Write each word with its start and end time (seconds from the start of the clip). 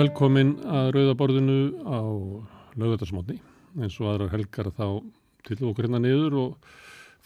Velkomin 0.00 0.54
að 0.64 0.86
Rauðaborðinu 0.94 1.54
á 1.84 2.00
lögutarsmótni 2.80 3.34
eins 3.76 3.98
og 4.00 4.06
aðrar 4.08 4.30
helgar 4.32 4.70
þá 4.72 4.86
til 5.44 5.58
okkur 5.68 5.84
hérna 5.84 5.98
niður 6.00 6.36
og 6.40 6.70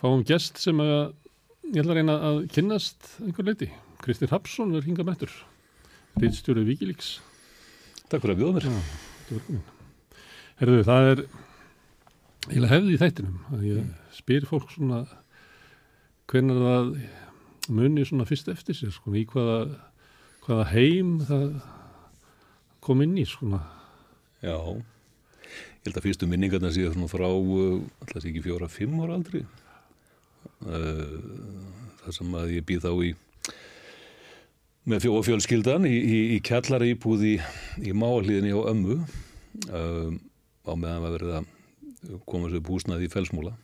fáum 0.01 0.25
gest 0.27 0.59
sem 0.59 0.81
að 0.83 1.13
ég 1.69 1.85
ætla 1.85 1.95
að 1.95 1.99
reyna 2.01 2.17
að 2.27 2.39
kynnast 2.57 3.13
einhver 3.23 3.47
leiti. 3.47 3.69
Kristir 4.03 4.33
Hapsson 4.33 4.75
er 4.75 4.83
hinga 4.89 5.07
mættur, 5.07 5.31
reyndstjórið 6.19 6.73
Víkilíks. 6.73 7.13
Takk 8.09 8.25
fyrir 8.25 8.35
að 8.35 8.43
bjóða 8.43 8.57
mér. 8.57 8.67
Já. 9.31 9.61
Herðu, 10.59 10.81
það 10.89 11.11
er 11.13 11.25
eiginlega 12.49 12.73
hefði 12.73 12.97
í 12.97 13.01
þættinum 13.05 13.55
að 13.55 13.65
ég 13.69 14.19
spyr 14.19 14.49
fólk 14.51 14.75
svona 14.75 15.05
hvernig 16.33 16.59
það 16.65 16.91
muni 17.79 18.09
svona 18.11 18.27
fyrst 18.27 18.51
eftir 18.51 18.81
sér, 18.81 18.91
svona 18.99 19.23
í 19.23 19.25
hvaða, 19.31 19.63
hvaða 20.49 20.69
heim 20.75 21.17
það 21.23 21.49
kom 22.85 23.03
inn 23.05 23.17
í 23.21 23.27
svona. 23.29 23.63
Já, 24.45 24.57
ég 24.57 25.87
held 25.89 25.99
að 25.99 26.07
fyrstu 26.07 26.29
minningarna 26.29 26.73
séu 26.75 26.93
svona 26.93 27.11
frá, 27.11 27.27
uh, 27.29 27.81
alltaf 28.05 28.25
ekki 28.25 28.45
fjóra, 28.45 28.71
fimm 28.73 29.01
ára 29.05 29.19
aldri. 29.19 29.45
Uh, 30.65 31.21
það 32.05 32.19
sem 32.19 32.37
að 32.41 32.57
ég 32.59 32.67
býð 32.69 32.85
þá 32.85 32.93
í 33.09 33.15
með 34.85 35.07
fjó 35.07 35.15
og 35.17 35.25
fjölskyldan 35.25 35.87
í, 35.89 35.95
í, 35.97 36.19
í 36.37 36.39
kjallara 36.45 36.87
íbúð 36.91 37.25
í, 37.25 37.35
í 37.81 37.93
máaliðinni 37.97 38.53
á 38.53 38.61
ömmu 38.69 38.97
uh, 39.01 40.11
á 40.69 40.73
meðan 40.77 41.39
að 41.41 42.19
koma 42.29 42.51
sér 42.53 42.65
búsnaði 42.65 43.09
í 43.09 43.13
felsmúla 43.13 43.55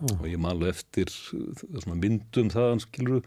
Ó. 0.00 0.08
og 0.16 0.24
ég 0.28 0.40
malu 0.40 0.68
eftir 0.68 1.12
svona 1.12 1.96
myndum 2.00 2.48
þaðan 2.52 2.82
skiluru 2.84 3.20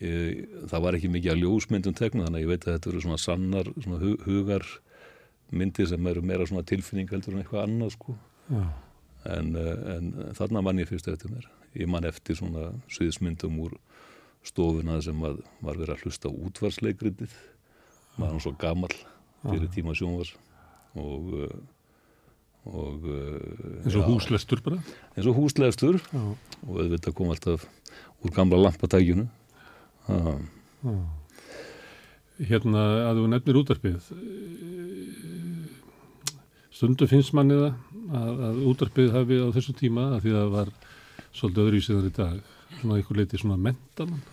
það 0.00 0.80
var 0.84 0.96
ekki 0.96 1.10
mikið 1.12 1.32
að 1.34 1.42
ljósmyndum 1.42 1.94
tegna 1.96 2.26
þannig 2.26 2.40
að 2.40 2.44
ég 2.44 2.50
veit 2.50 2.64
að 2.66 2.76
þetta 2.76 2.90
eru 2.90 3.02
svona 3.04 3.20
sannar 3.20 3.68
svona 3.76 4.00
hu 4.00 4.14
hugar 4.24 4.64
myndir 5.54 5.88
sem 5.88 6.06
eru 6.10 6.22
meira 6.24 6.46
svona 6.48 6.64
tilfinning 6.66 7.10
heldur 7.10 7.34
en 7.34 7.42
eitthvað 7.42 7.66
annað 7.66 7.94
sko. 7.94 8.16
En, 9.24 9.54
eh, 9.56 9.96
en 9.96 10.10
þarna 10.36 10.62
mann 10.64 10.80
ég 10.82 10.88
fyrst 10.90 11.08
eftir 11.08 11.32
mér. 11.32 11.46
Ég 11.74 11.88
mann 11.88 12.04
eftir 12.04 12.36
svona 12.38 12.72
sviðsmyndum 12.92 13.60
úr 13.64 13.76
stofuna 14.44 15.00
sem 15.02 15.20
var 15.20 15.38
verið 15.62 15.94
að 15.94 16.02
hlusta 16.04 16.28
útvarsleikritið 16.28 17.32
maður 18.20 18.42
svo 18.44 18.52
gamall 18.60 18.96
fyrir 19.44 19.70
tíma 19.72 19.94
sjónvars 19.96 20.34
og 20.94 21.32
uh, 21.34 21.54
og 22.64 23.06
uh, 23.08 23.80
eins 23.84 23.96
og 23.96 24.04
já, 24.04 24.08
húslestur 24.08 24.60
bara. 24.64 24.78
eins 25.16 25.26
og 25.28 25.36
húslegstur 25.36 25.98
og 26.14 26.36
auðvitað 26.68 27.16
kom 27.16 27.32
alltaf 27.32 27.66
úr 28.24 28.32
gamla 28.36 28.60
lampatækjunu 28.60 29.26
ah, 30.08 30.38
já. 30.84 30.94
Hérna 32.50 32.80
að 33.08 33.20
þú 33.20 33.26
nefnir 33.30 33.58
útarpið, 33.60 34.08
stundu 36.74 37.06
finnst 37.06 37.34
manni 37.36 37.54
það 37.60 37.76
að, 38.18 38.42
að 38.48 38.58
útarpið 38.72 39.12
hafi 39.14 39.38
á 39.38 39.48
þessu 39.54 39.74
tíma 39.78 40.08
að 40.16 40.24
því 40.24 40.34
að 40.34 40.40
það 40.40 40.52
var 40.56 40.72
svolítið 41.34 41.62
öðruvísiðar 41.64 42.08
í 42.08 42.14
dag, 42.18 42.50
svona 42.80 42.98
einhver 42.98 43.20
leiti 43.20 43.40
svona 43.40 43.60
mentamann. 43.68 44.24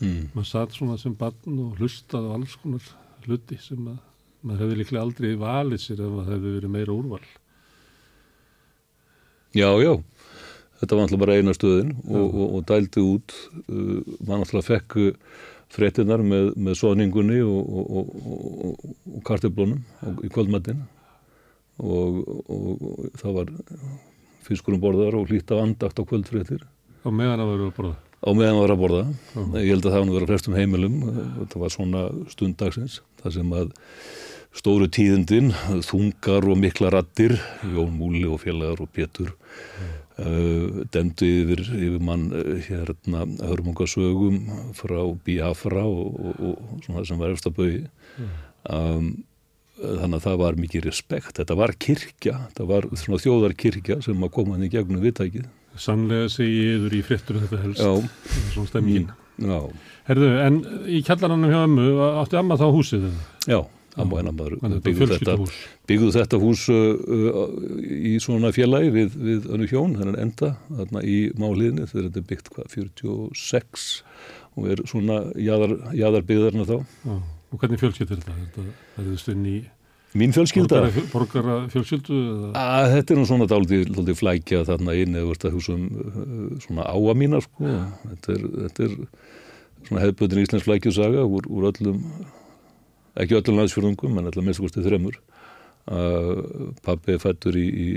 mm, 0.00 0.24
maður 0.32 0.48
satt 0.48 0.76
svona 0.76 0.96
sem 1.00 1.14
barn 1.18 1.60
og 1.66 1.76
hlustaði 1.80 2.32
á 2.32 2.34
alls 2.38 2.56
konar 2.62 2.88
hluti 3.26 3.60
sem 3.60 3.92
að 3.92 4.00
maður 4.42 4.64
hefði 4.64 4.80
líklega 4.80 5.04
aldrei 5.06 5.30
valið 5.38 5.84
sér 5.84 6.02
ef 6.02 6.16
það 6.16 6.32
hefði 6.32 6.54
verið 6.56 6.74
meira 6.74 6.96
úrval. 6.96 7.22
já, 9.52 9.68
já 9.84 9.92
þetta 10.82 10.98
var 10.98 11.06
alltaf 11.06 11.22
bara 11.22 11.38
eina 11.38 11.54
stöðin 11.56 11.94
og, 12.02 12.26
og, 12.26 12.46
og 12.58 12.68
dældi 12.68 13.06
út 13.06 13.34
uh, 13.62 14.14
maður 14.26 14.42
alltaf 14.42 14.68
fekk 14.68 14.98
uh, 15.00 15.12
fréttinar 15.72 16.22
með, 16.26 16.52
með 16.60 16.78
soningunni 16.82 17.40
og, 17.46 17.78
og, 17.80 17.92
og, 17.96 18.88
og 19.14 19.22
karteblónum 19.24 19.80
í 20.26 20.30
kvöldmættin 20.32 20.82
og, 21.80 22.18
og 22.52 23.06
það 23.20 23.38
var 23.38 23.52
fiskurum 24.46 24.82
borðar 24.82 25.16
og 25.16 25.30
hlýtt 25.30 25.52
af 25.54 25.62
andakt 25.62 26.02
á 26.02 26.04
kvöldfréttir. 26.04 26.64
Á 27.02 27.08
meðan 27.10 27.42
að 27.42 27.52
vera 27.54 27.68
að 27.70 27.76
borða. 27.78 27.94
á 27.96 28.30
meðan 28.30 28.56
það 28.56 28.62
var 28.62 28.74
að 28.74 28.82
borða. 28.82 29.04
Ég 29.62 29.70
held 29.70 29.86
að 29.86 29.94
það 29.94 30.12
var 30.12 30.26
að 30.26 30.32
flestum 30.32 30.58
heimilum. 30.58 30.98
Þetta 31.38 31.62
var 31.62 31.74
svona 31.74 32.04
stundagsins 32.34 32.98
þar 33.22 33.36
sem 33.38 33.56
að 33.56 33.72
stóru 34.52 34.90
tíðindin 34.92 35.50
þungar 35.86 36.50
og 36.52 36.60
mikla 36.60 36.92
rattir 36.92 37.38
Jón 37.64 37.94
Múli 37.96 38.26
og 38.28 38.42
félagar 38.42 38.84
og 38.84 38.90
Pétur 38.92 39.32
uh, 39.32 40.01
demdu 40.94 41.26
yfir, 41.42 41.62
yfir 41.76 41.98
mann 42.04 42.28
uh, 42.34 42.54
hérna 42.66 43.24
hörmungasögum 43.48 44.38
frá 44.78 45.00
Biafra 45.26 45.84
og, 45.88 46.16
og, 46.20 46.40
og 46.52 46.80
svona 46.86 47.04
sem 47.08 47.20
var 47.20 47.34
eftir 47.34 47.54
bauði 47.56 47.82
um, 48.70 49.12
þannig 49.82 50.18
að 50.20 50.24
það 50.28 50.36
var 50.44 50.58
mikið 50.62 50.84
respekt. 50.86 51.36
Þetta 51.40 51.56
var 51.58 51.72
kirkja, 51.82 52.36
þetta 52.52 52.66
var 52.68 52.86
svona 53.00 53.18
þjóðarkirkja 53.24 53.96
sem 54.04 54.22
að 54.22 54.32
koma 54.36 54.54
hann 54.56 54.66
í 54.68 54.70
gegnum 54.70 55.02
viðtækið. 55.02 55.48
Sannlega 55.80 56.28
segi 56.30 56.58
ég 56.68 56.76
yfir 56.82 56.94
í 56.98 57.02
fréttur 57.06 57.38
þetta 57.42 57.62
helst. 57.64 57.80
já, 57.80 57.92
Svona 58.52 58.68
stemmingin. 58.68 59.08
já, 59.40 59.58
Herðu, 60.06 60.28
en 60.44 60.58
í 60.92 61.00
kjallaranum 61.06 61.50
hjá 61.50 61.62
ömmu, 61.64 61.86
átti 62.20 62.36
amma 62.38 62.58
þá 62.60 62.66
húsið 62.74 63.08
já 63.48 63.62
amma 64.00 64.20
hennar 64.20 64.36
maður 64.36 64.56
þetta 64.62 64.80
byggðu 64.86 65.06
er 65.06 65.12
þetta, 65.18 65.34
byggðu 65.90 66.12
þetta 66.16 66.40
hús 66.42 66.62
uh, 66.72 66.78
uh, 67.18 67.42
í 67.92 68.14
svona 68.24 68.52
félagi 68.56 68.94
við, 68.94 69.18
við 69.20 69.50
önnu 69.52 69.68
hjón, 69.68 69.98
þennan 69.98 70.20
enda 70.22 70.54
þarna 70.70 71.04
í 71.04 71.18
máliðinni 71.36 71.88
þegar 71.90 72.08
þetta 72.08 72.22
er 72.22 72.26
byggt 72.30 72.50
hvað, 72.54 72.72
46 72.78 73.86
og 74.52 74.72
er 74.72 74.82
svona 74.88 75.20
jaðar, 75.40 75.76
jaðarbyggðarna 75.96 76.68
þá 76.68 76.76
Já. 76.80 77.14
Og 77.52 77.60
hvernig 77.60 77.80
fjölskyldur 77.82 78.20
þetta? 78.22 78.34
Þetta 78.46 78.66
verðist 78.96 79.28
inn 79.28 79.44
í 79.44 79.56
mín 80.16 80.32
fjölskylda 80.32 80.80
borgara, 81.12 81.56
fjölskyldu? 81.72 82.16
Að 82.56 82.88
þetta 82.96 83.14
er 83.14 83.18
nú 83.20 83.24
svona 83.28 83.48
dálítið, 83.48 84.12
flækja 84.16 84.64
þarna 84.68 84.96
inn 85.00 85.16
eða 85.16 85.30
verður 85.30 85.56
húsum 85.56 85.86
uh, 85.92 86.46
svona 86.64 86.88
áa 86.88 87.16
mína 87.16 87.40
sko. 87.44 87.76
þetta, 88.08 88.36
er, 88.36 88.46
þetta 88.66 88.86
er 88.88 88.96
svona 89.88 90.04
hefðböndin 90.06 90.44
íslensk 90.46 90.68
flækjusaga 90.68 91.26
úr, 91.28 91.48
úr 91.52 91.68
öllum 91.72 92.00
ekki 93.20 93.38
öllum 93.38 93.60
landsfjörðungum 93.60 94.18
en 94.20 94.30
allar 94.30 94.46
minnstakosti 94.46 94.84
þremur. 94.84 95.18
Uh, 95.82 96.70
pappi 96.86 97.16
fættur 97.18 97.58
í, 97.58 97.66
í, 97.66 97.88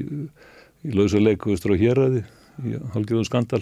í 0.89 0.95
lausa 0.95 1.21
leikuvustur 1.21 1.75
á 1.77 1.81
héræði 1.81 2.23
í 2.65 2.79
halgjörðum 2.95 3.27
skandal. 3.27 3.61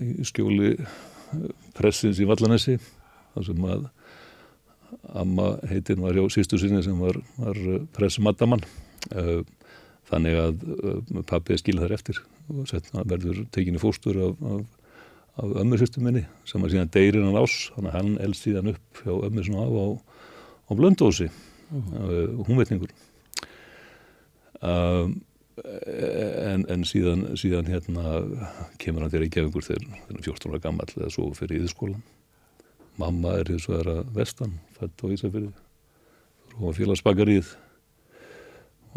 Í 0.00 0.24
skjóli 0.24 0.72
uh, 0.78 1.52
pressins 1.76 2.20
í 2.22 2.28
Vallanessi 2.28 2.78
þar 3.34 3.48
sem 3.50 3.68
að 3.68 3.86
amma 5.20 5.50
heitin 5.68 6.00
var 6.00 6.16
hjá 6.16 6.24
sístu 6.32 6.56
sinni 6.60 6.80
sem 6.84 6.96
var, 6.96 7.20
var 7.36 7.58
pressmadamann 7.92 8.64
uh, 9.12 9.44
þannig 10.08 10.38
að 10.40 11.22
pappi 11.28 11.54
er 11.54 11.60
skilð 11.60 11.84
þar 11.84 11.96
eftir 11.98 12.20
og 12.48 12.68
setna 12.70 13.04
verður 13.08 13.44
tekinni 13.54 13.80
fóstur 13.82 14.18
af, 14.24 14.38
af, 14.52 14.62
af 15.42 15.56
ömmu 15.62 15.78
sýstu 15.80 16.02
minni 16.04 16.24
sem 16.48 16.64
að 16.64 16.74
síðan 16.74 16.92
deyrir 16.94 17.26
hann 17.26 17.36
ás 17.36 17.56
þannig 17.74 17.90
að 17.90 17.98
hann 17.98 18.14
elst 18.24 18.46
síðan 18.46 18.72
upp 18.72 19.02
hjá 19.02 19.12
ömmu 19.28 19.44
svona 19.44 19.66
af 19.66 19.76
á, 19.76 19.86
á 20.68 20.72
blöndósi 20.76 21.28
uh, 21.28 22.44
húnvetningur. 22.46 22.92
Um, 24.58 25.20
en, 25.64 26.64
en 26.70 26.84
síðan, 26.86 27.24
síðan 27.38 27.68
hérna 27.70 28.20
kemur 28.78 29.04
hann 29.04 29.12
til 29.12 29.22
Reykjavíkur 29.24 29.64
þegar 29.64 29.84
þegar 29.86 30.04
hann 30.06 30.20
er 30.20 30.26
14 30.26 30.52
ára 30.52 30.62
gammal 30.62 30.88
eða 30.94 31.10
svo 31.14 31.30
fyrir 31.36 31.64
íðskólan 31.64 32.02
mamma 32.98 33.36
er 33.38 33.52
hins 33.52 33.68
vegar 33.70 33.90
að 33.92 34.12
vestan 34.16 34.58
fætt 34.76 35.02
á 35.02 35.06
Ísafyrði 35.14 35.50
frá 36.52 36.74
félagsbakarið 36.74 37.50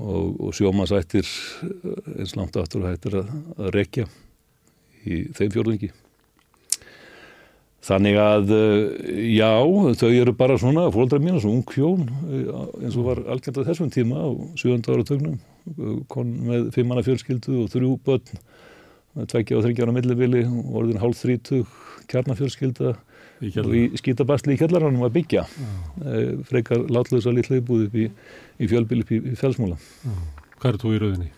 og, 0.02 0.38
og 0.42 0.54
sjómasættir 0.58 1.28
eins 2.18 2.36
langt 2.38 2.58
aftur 2.58 2.86
og 2.86 2.92
hættir 2.92 3.20
að, 3.22 3.34
að 3.58 3.74
rekja 3.78 4.08
í 5.06 5.24
þeim 5.38 5.54
fjórðingi 5.54 5.92
Þannig 7.82 8.18
að, 8.22 8.52
eh, 8.54 9.14
já, 9.34 9.50
þau 9.98 10.10
eru 10.14 10.34
bara 10.38 10.58
svona, 10.62 10.86
fólkdra 10.94 11.18
mín, 11.18 11.40
svona 11.42 11.58
ung 11.58 11.72
hjón, 11.74 12.04
eh, 12.30 12.86
eins 12.86 12.96
og 12.96 13.08
var 13.08 13.24
algjörnt 13.26 13.58
á 13.58 13.68
þessum 13.72 13.90
tíma 13.90 14.22
á 14.22 14.30
7. 14.56 14.86
ára 14.86 15.04
tögnum, 15.04 15.40
kon 16.08 16.30
með 16.46 16.72
fimmana 16.76 17.02
fjölskyldu 17.02 17.64
og 17.64 17.72
þrjú 17.74 17.96
börn, 18.06 18.22
tveggja 19.26 19.58
og 19.58 19.66
þryggja 19.66 19.88
ára 19.88 19.96
millibili, 19.98 20.44
orðin 20.70 21.02
hálf 21.02 21.18
þrítug, 21.24 21.66
kjarnafjölskylda 22.12 22.94
og 23.42 23.74
í 23.74 23.84
skítabastli 23.98 24.54
í 24.54 24.62
kjallaranum 24.62 25.02
að 25.08 25.16
byggja, 25.18 25.48
eh, 26.06 26.38
frekar 26.46 26.86
látlösa 26.86 27.34
litla 27.34 27.58
íbúð 27.58 27.88
upp 27.88 27.96
í, 27.98 28.12
í 28.62 28.70
fjölbíl 28.70 29.02
upp 29.02 29.10
í, 29.10 29.22
í 29.34 29.36
felsmúla. 29.36 29.80
Hvað 30.62 30.74
er 30.76 30.78
þú 30.78 30.94
í 30.94 31.02
rauðinni? 31.02 31.32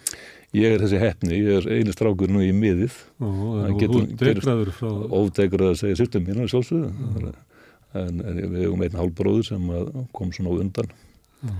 Ég 0.53 0.75
er 0.75 0.83
þessi 0.83 0.99
heppni, 1.01 1.37
ég 1.39 1.47
er 1.63 1.65
einu 1.79 1.93
strákur 1.95 2.29
nú 2.29 2.43
í 2.45 2.51
miðið, 2.53 2.93
Ó, 3.17 3.25
Það 3.25 3.63
og 3.71 3.79
getur- 3.81 4.03
þú 4.11 4.17
degraður 4.21 4.69
frá... 4.77 4.89
ódegur 5.17 5.63
að 5.71 5.79
segja 5.79 5.97
sýttum 6.03 6.27
mínu 6.27 6.45
sjálfsögðu. 6.51 7.31
En, 7.93 8.19
en 8.25 8.37
við 8.51 8.59
hefum 8.67 8.83
einn 8.85 8.99
hálfbróður 8.99 9.47
sem 9.47 9.65
kom 10.13 10.31
svona 10.33 10.53
undan. 10.61 10.91
Já. 11.43 11.53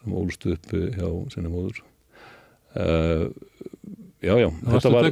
sem 0.00 0.12
ólst 0.16 0.46
upp 0.50 0.66
hjá 0.74 1.06
sinni 1.34 1.50
móður. 1.52 1.78
Uh, 2.74 3.30
já 4.22 4.34
já 4.38 4.48
þetta 4.66 4.92
var. 4.94 5.08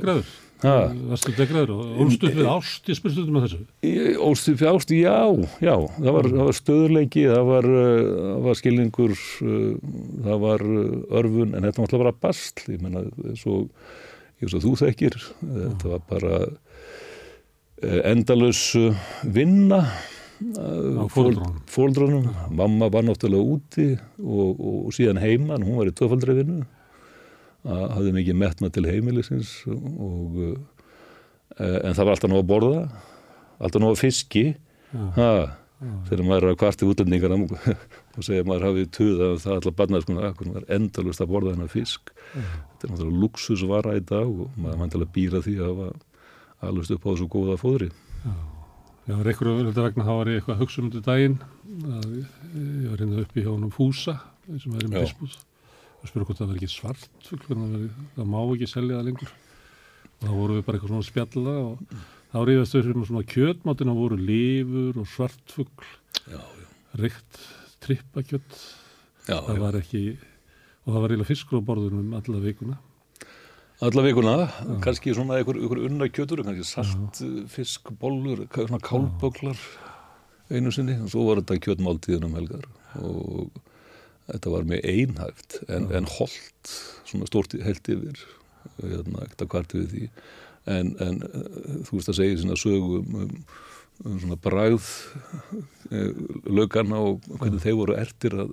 Varstu 0.58 1.32
degraður 1.36 1.70
og 1.76 2.00
ólst 2.02 2.24
upp 2.26 2.34
við 2.34 2.48
ást, 2.50 2.88
ég 2.90 2.98
spurstu 2.98 3.22
um 3.22 3.38
þessu. 3.44 3.60
Ég 3.86 4.18
ólst 4.26 4.48
upp 4.50 4.64
í 4.64 4.66
ást, 4.66 4.90
já, 4.90 5.14
já, 5.62 5.74
það 6.00 6.16
var, 6.16 6.28
það 6.32 6.48
var 6.48 6.58
stöðurleiki, 6.58 7.24
það 7.30 7.46
var, 7.52 7.68
uh, 7.70 8.10
það 8.24 8.48
var 8.48 8.58
skilningur, 8.58 9.14
uh, 9.46 9.94
það 10.26 10.42
var 10.42 10.66
uh, 10.66 10.82
örfun, 11.20 11.54
en 11.54 11.68
þetta 11.68 11.78
var 11.78 11.86
alltaf 11.86 12.02
bara 12.02 12.14
bastl, 12.26 12.66
ég 12.74 12.82
menna, 12.82 13.04
svo, 13.38 13.60
ég 14.40 14.48
veist 14.48 14.58
að 14.58 14.66
þú 14.66 14.74
þekkir, 14.82 15.18
þetta 15.46 15.92
var 15.94 16.04
bara 16.10 16.34
uh, 16.48 18.00
endalus 18.10 18.64
vinna, 19.22 19.84
fóldrunum, 21.70 22.26
mamma 22.54 22.90
var 22.94 23.06
náttúrulega 23.06 23.54
úti 23.54 23.86
og, 24.22 24.58
og, 24.58 24.90
síðan 24.94 25.22
heima, 25.22 25.58
hún 25.62 25.78
var 25.78 25.90
í 25.90 25.94
tvöfaldri 25.98 26.36
vinnu, 26.42 26.66
hafði 27.66 28.14
mikið 28.16 28.38
metna 28.38 28.70
til 28.72 28.86
heimilisins 28.88 29.52
og, 29.68 30.36
uh, 30.38 30.58
en 31.58 31.96
það 31.96 32.04
var 32.04 32.14
alltaf 32.14 32.30
nóg 32.32 32.42
að 32.42 32.50
borða, 32.52 32.82
alltaf 33.58 33.82
nóg 33.82 33.96
að 33.96 34.02
fiski. 34.04 34.44
Ha, 34.88 35.30
þegar 36.08 36.24
maður 36.24 36.46
er 36.46 36.52
að 36.54 36.60
kvarti 36.62 36.86
útlendingar 36.88 37.34
og 38.18 38.24
segja 38.24 38.42
að 38.42 38.50
maður 38.50 38.68
hafið 38.68 38.92
tuða 38.96 39.30
það 39.42 39.56
allar 39.58 39.74
barnað 39.80 40.04
sko, 40.04 40.14
að 40.18 40.44
maður 40.48 40.60
er 40.62 40.76
endalust 40.78 41.24
að 41.24 41.32
borða 41.34 41.54
hennar 41.54 41.72
fisk. 41.72 42.12
Þetta 42.34 42.88
er 42.88 42.92
náttúrulega 42.92 43.22
luxusvara 43.24 43.96
í 43.98 44.04
dag 44.08 44.30
og 44.30 44.54
maður 44.56 44.84
vantilega 44.84 45.14
býra 45.18 45.42
því 45.44 45.56
að 45.58 45.72
hafa 45.72 45.90
alveg 46.68 46.94
upp 46.96 47.04
á 47.06 47.10
þessu 47.10 47.28
góða 47.30 47.58
fóðri. 47.60 47.90
Já, 49.08 49.14
var 49.16 49.30
einhverju 49.30 49.52
verður 49.56 49.84
vegna 49.86 50.04
þá 50.04 50.10
var 50.12 50.28
ég 50.28 50.38
eitthvað 50.38 50.54
að 50.54 50.62
hugsa 50.64 50.80
um 50.82 50.88
þetta 50.92 51.12
daginn 51.12 51.36
að 51.88 52.08
ég 52.18 52.88
var 52.90 53.02
hérna 53.02 53.22
uppi 53.22 53.44
hjá 53.44 53.48
honum 53.48 53.70
Fúsa 53.72 54.18
sem 54.48 54.74
er 54.74 54.84
í 54.84 54.90
fiskbúð 54.92 55.36
og 55.98 56.10
spurði 56.10 56.28
hvort 56.28 56.40
það 56.40 56.50
verði 56.52 56.62
ekki 56.62 56.74
svart 56.74 57.28
fugl 57.28 57.58
það 58.16 58.30
má 58.30 58.40
ekki 58.44 58.70
selja 58.70 58.98
það 58.98 59.08
lengur. 59.10 59.34
Og 60.18 60.24
þá 60.24 60.32
voru 60.34 60.56
við 60.56 60.64
bara 60.66 60.78
eitthvað 60.78 60.92
svona 60.94 61.08
spjalla 61.08 61.54
og 61.62 62.00
þá 62.32 62.38
ríðast 62.48 62.76
við 62.76 62.88
fyrir 62.88 63.08
svona 63.08 63.28
kjötmátina 63.34 63.94
voru 63.96 64.18
lifur 64.18 64.98
og 65.02 65.08
svartfugl 65.12 65.88
já, 66.28 66.40
reykt 66.98 67.40
trippakjött 67.84 68.58
já, 69.28 69.38
það 69.38 69.54
já. 69.54 69.62
var 69.62 69.78
ekki 69.78 70.02
og 70.88 70.94
það 70.94 71.02
var 71.02 71.12
eiginlega 71.12 71.28
fiskur 71.28 71.60
á 71.60 71.68
borðunum 71.68 72.14
alla 72.16 72.42
vikuna. 72.42 72.78
Alla 73.84 74.02
vikuna, 74.02 74.32
kannski 74.82 75.12
svona 75.14 75.36
einhver, 75.38 75.60
einhver 75.60 75.84
unna 75.86 76.08
kjötur, 76.10 76.40
kannski 76.42 76.64
salt 76.66 77.20
fiskbollur, 77.52 78.46
svona 78.50 78.80
kálböglar 78.82 79.60
einu 80.50 80.72
sinni, 80.74 80.96
og 80.98 81.12
svo 81.12 81.26
var 81.28 81.42
þetta 81.42 81.60
kjötmáltíðin 81.66 82.26
um 82.26 82.34
helgar. 82.38 82.64
Og 83.04 83.60
þetta 84.28 84.52
var 84.52 84.68
mjög 84.68 84.84
einhæft 84.92 85.58
en, 85.68 85.88
en 85.94 86.10
holdt, 86.18 86.74
svona 87.08 87.28
stórt 87.30 87.56
held 87.64 87.90
yfir 87.94 88.20
hérna, 88.82 89.24
ekkert 89.24 89.44
að 89.46 89.50
kvarti 89.54 89.80
við 89.82 89.90
því. 89.94 90.04
En, 90.68 90.92
en 91.00 91.20
eh, 91.24 91.74
þú 91.88 91.98
veist 91.98 92.12
að 92.12 92.18
segja 92.20 92.40
svona 92.42 92.60
sögum 92.60 93.18
um, 93.22 93.36
um 94.04 94.18
svona 94.22 94.38
bragð 94.42 94.88
lögana 96.46 97.00
og 97.02 97.24
hvernig 97.38 97.62
þeir 97.64 97.78
voru 97.78 97.96
ertir 97.98 98.36
að, 98.38 98.50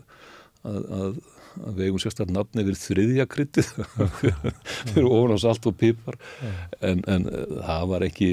að, 0.65 0.85
að, 0.99 1.17
að 1.59 1.79
við 1.79 1.89
eigum 1.89 2.01
sérstaklega 2.01 2.37
nafni 2.39 2.63
yfir 2.63 2.79
þriðja 2.81 3.27
kryttið 3.29 3.73
fyrir 4.93 5.09
ofan 5.09 5.35
á 5.35 5.39
salt 5.43 5.67
og 5.69 5.77
pipar. 5.81 6.17
En, 6.79 7.03
en 7.03 7.27
eh, 7.29 7.59
það 7.59 7.91
var 7.91 8.07
ekki 8.07 8.31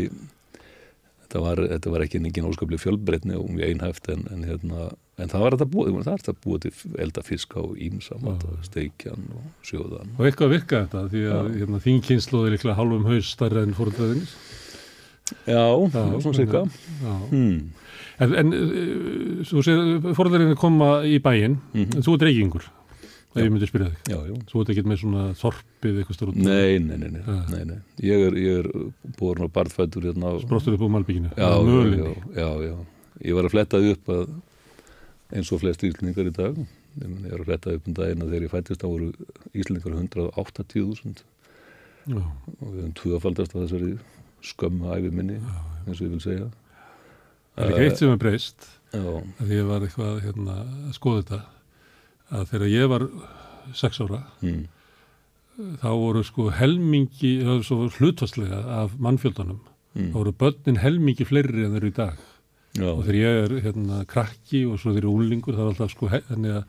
þetta 1.32 1.42
var, 1.46 1.62
þetta 1.70 1.92
var 1.94 2.04
ekki 2.04 2.18
engin 2.20 2.48
óskaplega 2.50 2.82
fjölbreytni 2.82 3.36
og 3.38 3.48
mjög 3.48 3.70
einhæft 3.72 4.08
en, 4.12 4.24
en, 4.34 4.42
hérna, 4.44 4.88
en 5.16 5.30
það 5.32 5.44
var 5.44 5.54
þetta 5.56 5.68
búið, 5.72 5.94
það 6.04 6.12
er 6.12 6.24
þetta 6.26 6.44
búið 6.44 6.64
til 6.66 6.96
elda 7.06 7.22
fiska 7.24 7.60
og 7.62 7.78
ímsamat 7.80 8.44
og 8.48 8.58
steikjan 8.66 9.30
og 9.32 9.46
sjóðan. 9.64 10.12
Og 10.18 10.28
eitthvað 10.28 10.52
virka 10.52 10.82
þetta 10.84 11.04
því 11.14 11.22
að 11.32 11.48
hérna, 11.56 11.80
þín 11.86 12.02
kynslu 12.04 12.42
er 12.44 12.56
líklega 12.56 12.76
hálfum 12.76 13.08
haus 13.08 13.32
starra 13.32 13.64
en 13.64 13.72
fóröldraðinir 13.78 14.34
Já, 15.48 15.64
svona 16.20 16.36
cirka 16.36 16.66
Já. 17.00 17.14
hmm. 17.30 17.56
En, 18.22 18.34
en 18.36 18.52
þú 19.48 19.64
segir, 19.64 20.12
fóröldarinn 20.14 20.52
koma 20.60 20.98
í 21.08 21.16
bæinn, 21.24 21.56
en 21.72 22.04
þú 22.04 22.18
ert 22.18 22.26
reykingur, 22.28 22.66
ef 23.32 23.40
ég 23.42 23.50
myndi 23.52 23.68
spyrja 23.70 23.88
þig. 23.90 24.12
Já, 24.12 24.18
já 24.28 24.34
Þú 24.52 24.60
ert 24.62 24.72
ekki 24.74 24.84
með 24.92 25.00
svona 25.02 25.22
þorpið 25.40 25.98
eitthvað 26.02 26.16
stór 26.18 26.28
út. 26.32 26.36
Nei, 26.36 26.78
nei, 26.78 26.96
nei, 27.00 27.10
nei, 27.16 27.22
Ja. 27.26 27.36
nei, 27.52 27.64
nei. 27.70 27.78
Ég 28.04 28.26
er, 28.28 28.38
ég 28.42 28.58
er 28.62 28.70
búin 29.18 29.42
á 29.44 29.48
barðfættur 29.48 30.04
hérna 30.08 30.32
á 30.32 30.34
Brostur 30.48 30.74
upp 30.76 30.84
á 30.84 30.88
Malbygginu. 30.92 31.30
já, 31.36 31.50
já, 31.56 31.80
já, 31.96 32.14
já, 32.36 32.48
já. 32.68 32.76
Ég 33.22 33.34
var 33.38 33.44
að 33.48 33.54
fletta 33.54 33.78
því 33.80 33.92
upp 33.96 34.08
að 34.16 34.32
eins 35.32 35.52
og 35.52 35.60
flest 35.62 35.84
íslendingar 35.86 36.28
í 36.28 36.32
dag 36.36 36.56
ég, 36.60 37.12
er 37.32 37.38
að 37.40 37.46
fletta 37.48 37.72
upp 37.76 37.86
um 37.88 37.94
daginn 37.96 38.20
að 38.24 38.32
þegar 38.34 38.42
ég 38.44 38.50
fættist 38.52 38.82
þá 38.82 38.88
voru 38.92 39.12
íslendingar 39.56 39.94
180.000 39.96 41.22
Já. 42.10 42.18
og 42.18 42.66
við 42.66 42.80
höfum 42.82 42.94
tvöfaldast 42.98 43.54
að 43.54 43.62
þessari 43.64 43.92
skömmu 44.42 44.90
æfi 44.92 45.12
minni 45.14 45.38
eins 45.38 46.00
og 46.00 46.04
ég 46.04 46.10
vil 46.16 46.20
segja 46.24 46.48
Það 47.54 47.64
er 47.64 47.72
ekki 47.72 47.86
eitt 47.86 47.98
sem 48.00 48.10
er 48.12 48.20
breyst, 48.20 48.66
Já, 48.92 49.00
að 49.40 49.50
ég 49.52 49.66
var 49.68 49.84
eitthvað 49.86 50.20
hérna, 50.24 50.54
að 50.88 50.94
skoða 50.96 51.22
þetta, 51.22 51.40
að 52.32 52.46
þegar 52.52 52.72
ég 52.72 52.88
var 52.92 53.06
sex 53.76 54.00
ára, 54.02 54.22
mm, 54.42 54.62
þá 55.82 55.90
voru 56.00 56.24
sko 56.26 56.48
helmingi, 56.56 57.32
hlutfastlega 57.44 58.62
af 58.82 58.96
mannfjöldunum, 58.98 59.60
mm, 59.94 60.10
þá 60.12 60.18
voru 60.18 60.34
börnin 60.44 60.80
helmingi 60.82 61.28
fleiri 61.28 61.66
en 61.66 61.76
þeir 61.76 61.82
eru 61.82 61.92
í 61.92 61.96
dag. 61.96 62.18
já, 62.72 62.88
og 62.88 63.04
þegar 63.04 63.18
ég 63.20 63.38
er 63.44 63.54
hérna 63.66 64.04
krakki 64.08 64.64
og 64.64 64.78
svo 64.80 64.94
þeir 64.94 65.04
eru 65.04 65.16
úlingur 65.18 65.52
það 65.52 65.60
er 65.60 65.72
alltaf 65.72 65.90
sko 65.92 66.08
þannig 66.08 66.54
að 66.56 66.64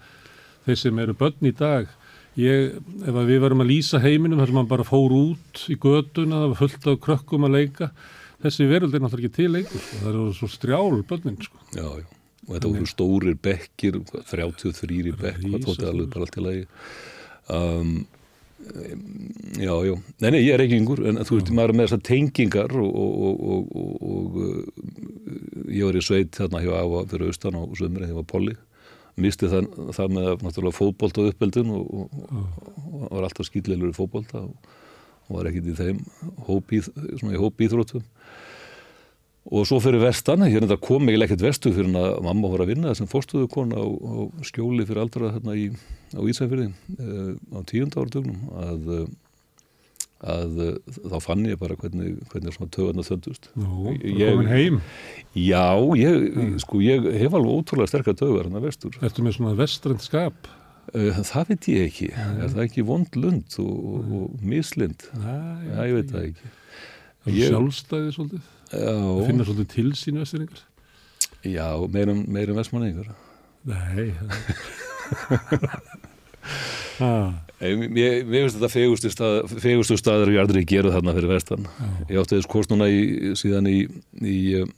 þeir 0.65 0.80
sem 0.81 1.00
eru 1.00 1.13
börn 1.13 1.48
í 1.48 1.54
dag 1.56 1.88
ég, 2.36 2.74
ef 3.07 3.19
við 3.30 3.39
varum 3.39 3.63
að 3.63 3.71
lýsa 3.71 4.01
heiminum 4.04 4.42
þar 4.42 4.51
sem 4.51 4.59
hann 4.59 4.68
bara 4.68 4.88
fór 4.88 5.16
út 5.16 5.63
í 5.71 5.77
göduna 5.80 6.42
það 6.42 6.51
var 6.51 6.59
fullt 6.59 6.89
af 6.92 7.00
krökkum 7.07 7.48
að 7.48 7.56
leika 7.56 7.89
þessi 8.44 8.68
veröld 8.68 8.98
er 8.98 9.06
náttúrulega 9.06 9.30
ekki 9.30 9.38
til 9.38 9.54
leikur 9.56 9.80
sko. 9.80 10.01
það 10.01 10.12
eru 10.12 10.25
svo 10.36 10.51
strjál 10.51 11.04
börnin 11.07 11.39
sko. 11.39 11.63
já, 11.71 11.88
já 12.04 12.23
og 12.48 12.56
þetta 12.56 12.74
voru 12.74 12.90
stórir 12.90 13.38
bekkir 13.44 14.01
33 14.31 15.00
í 15.00 15.16
bekk, 15.16 15.45
hvað 15.45 15.66
þótti 15.68 15.88
alveg 15.90 16.12
bara 16.13 16.28
allt 16.28 16.38
í 16.38 16.44
lagi. 16.44 16.66
Um, 17.54 17.94
já, 19.60 19.74
já. 19.88 19.94
Nei, 20.24 20.30
nei, 20.30 20.42
ég 20.42 20.51
er 20.56 20.63
ekki 20.63 20.80
yngur, 20.81 21.04
en 21.10 21.22
þú 21.24 21.40
veist, 21.40 21.54
maður 21.56 21.74
er 21.74 21.80
með 21.80 21.90
þessar 21.90 22.04
tengingar 22.10 22.75
og, 22.80 23.00
og, 23.06 23.48
og, 23.56 23.74
og, 24.12 24.38
uh, 24.44 25.66
ég 25.72 25.88
var 25.88 26.00
í 26.00 26.04
sveit 26.04 26.36
þarna 26.38 26.64
hjá 26.64 26.76
Afa 26.80 27.07
fyrir 27.12 27.31
austan 27.31 27.59
á 27.59 27.64
sömri, 27.80 28.07
ég 28.12 28.19
var 28.19 28.30
polli. 28.30 28.56
Misti 29.23 29.45
það, 29.45 29.68
það 29.94 30.16
með 30.16 30.30
náttúrulega 30.42 31.28
uppeldun 31.30 31.76
og, 31.76 31.92
og, 31.94 32.16
og 32.90 33.04
var 33.12 33.28
alltaf 33.28 33.45
skýtleilur 33.45 33.92
í 33.92 33.97
fótbolta 33.97 34.42
og, 34.42 34.71
var 35.31 35.47
ekkit 35.50 35.69
í 35.71 35.76
þeim 35.78 36.00
hópíð, 36.47 36.90
svona 37.19 37.35
í 37.35 37.42
hópíþróttum 37.42 38.04
og 39.52 39.66
svo 39.68 39.80
fyrir 39.83 40.00
vestan, 40.00 40.45
er 40.47 40.64
þetta 40.64 40.78
kom 40.83 41.09
ekki 41.12 41.26
ekkert 41.26 41.44
vestu 41.44 41.73
fyrir 41.76 41.92
að 42.00 42.21
mamma 42.23 42.52
voru 42.54 42.64
að 42.64 42.71
vinna 42.71 42.94
sem 42.95 43.09
fórstuðu 43.12 43.50
kona 43.52 43.76
á, 43.76 43.83
á 43.83 44.14
skjóli 44.47 44.85
fyrir 44.88 45.04
aldra 45.04 45.33
þarna 45.35 45.57
í, 45.59 45.66
á 46.16 46.21
Ísafyrði 46.23 46.69
uh, 46.71 47.33
á 47.52 47.59
tíund 47.68 47.97
áratögnum 48.00 48.40
að, 48.64 48.88
uh, 48.88 49.04
að 50.35 50.62
uh, 50.64 50.95
þá 51.12 51.18
fann 51.26 51.44
ég 51.50 51.59
bara 51.59 51.76
hvernig, 51.76 52.16
hvernig 52.31 52.56
svona 52.56 52.71
töðan 52.78 53.04
að 53.04 53.09
þöndust. 53.12 53.52
Nú, 53.59 53.92
er 54.00 54.31
komin 54.38 54.52
heim? 54.54 54.80
Já, 55.35 55.66
ég, 56.00 56.26
sko, 56.64 56.80
ég 56.85 57.12
hef 57.19 57.35
alveg 57.35 57.59
ótrúlega 57.59 57.92
sterkar 57.92 58.16
töðar 58.23 58.47
hann 58.47 58.59
að 58.62 58.69
vestur. 58.69 58.95
Ertu 59.04 59.28
með 59.28 59.40
svona 59.42 59.57
vestrand 59.59 60.07
skap? 60.07 60.47
Uh, 60.95 61.19
Það 61.19 61.52
veit 61.52 61.68
ég 61.71 61.85
ekki, 61.92 62.09
er 62.16 62.47
það 62.52 62.66
ekki 62.69 62.88
vond 62.88 63.19
lund 63.19 63.59
og, 63.59 63.76
og, 63.92 64.09
og 64.23 64.42
mislind 64.44 65.06
Næ, 65.19 65.38
ég 65.88 65.95
veit 66.00 66.09
það 66.12 66.26
ekki. 66.31 66.52
það 67.23 67.38
sjálfstæði 67.44 68.12
svolítið 68.18 68.52
það 68.73 69.03
Já, 69.03 69.25
finna 69.30 69.47
svolítið 69.47 69.69
til 69.75 69.89
sín 69.99 70.21
vestringar 70.21 70.63
já 71.44 71.68
meirum, 71.92 72.25
meirum 72.31 72.59
vestmanningar 72.59 73.13
nei. 73.63 74.13
Mér 77.63 78.25
finnst 78.27 78.57
þetta 78.57 78.69
fegustu, 78.71 79.09
stað, 79.13 79.53
fegustu 79.63 79.97
staður 79.99 80.33
ég 80.33 80.42
aldrei 80.44 80.63
gera 80.68 80.92
þarna 80.94 81.13
fyrir 81.15 81.31
vestan. 81.31 81.68
Ég 82.09 82.19
átti 82.19 82.37
þess 82.37 82.49
kost 82.51 82.73
núna 82.73 82.89
í, 82.92 83.33
síðan 83.39 83.69
í, 83.71 83.77
í 84.19 84.39
um, 84.59 84.73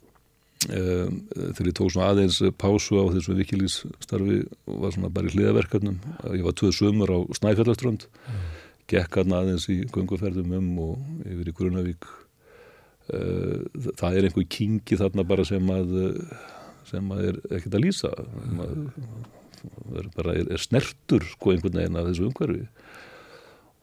þegar 1.32 1.70
ég 1.72 1.78
tók 1.80 1.94
svona 1.94 2.12
aðeins 2.14 2.42
pásu 2.62 3.02
á 3.02 3.06
þessu 3.16 3.38
vikilís 3.40 3.80
starfi 4.04 4.44
og 4.70 4.84
var 4.84 4.94
svona 4.96 5.12
bara 5.14 5.32
í 5.32 5.34
hliðaverkarnum. 5.34 5.98
Ég 6.36 6.46
var 6.46 6.58
tvöð 6.60 6.76
sömur 6.78 7.16
á 7.16 7.20
Snæfjallaströnd, 7.40 8.06
gekk 8.92 9.20
hann 9.22 9.34
aðeins 9.40 9.66
í 9.74 9.82
gönguferðum 9.90 10.54
um 10.60 10.70
og 10.86 11.26
yfir 11.26 11.50
í 11.50 11.58
Grunavík. 11.58 12.10
Uh, 13.06 13.66
það 14.00 14.18
er 14.18 14.28
einhver 14.28 14.48
kingi 14.50 14.98
þarna 14.98 15.26
bara 15.28 15.46
sem 15.46 15.68
að 15.70 15.92
sem 16.90 17.12
að 17.14 17.28
er 17.30 17.38
ekkert 17.58 17.78
að 17.78 17.86
lýsa. 17.86 18.12
Maður 18.56 20.02
er 20.02 20.10
bara 20.16 20.36
er, 20.38 20.50
er 20.54 20.62
snertur 20.62 21.26
sko 21.32 21.54
einhvern 21.54 21.80
veginn 21.80 22.00
af 22.00 22.10
þessu 22.10 22.28
umhverfi. 22.30 22.66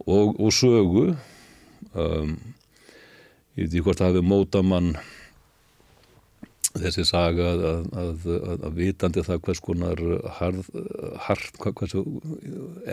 Og, 0.02 0.34
og 0.42 0.52
sögu 0.54 1.04
um, 1.94 2.36
ég 3.54 3.66
veit 3.66 3.68
ekki 3.68 3.84
hvort 3.86 4.00
það 4.00 4.12
hafi 4.12 4.24
móta 4.26 4.62
mann 4.66 4.94
þessi 6.72 7.04
saga 7.04 7.50
að, 7.52 7.62
að, 7.68 7.82
að, 8.00 8.26
að, 8.38 8.66
að 8.66 8.76
vitandi 8.78 9.24
það 9.26 9.42
hvers 9.46 9.60
konar 9.62 10.02
harð, 10.38 10.70
harð 11.26 11.48
hvað, 11.60 11.74
hversu 11.82 12.04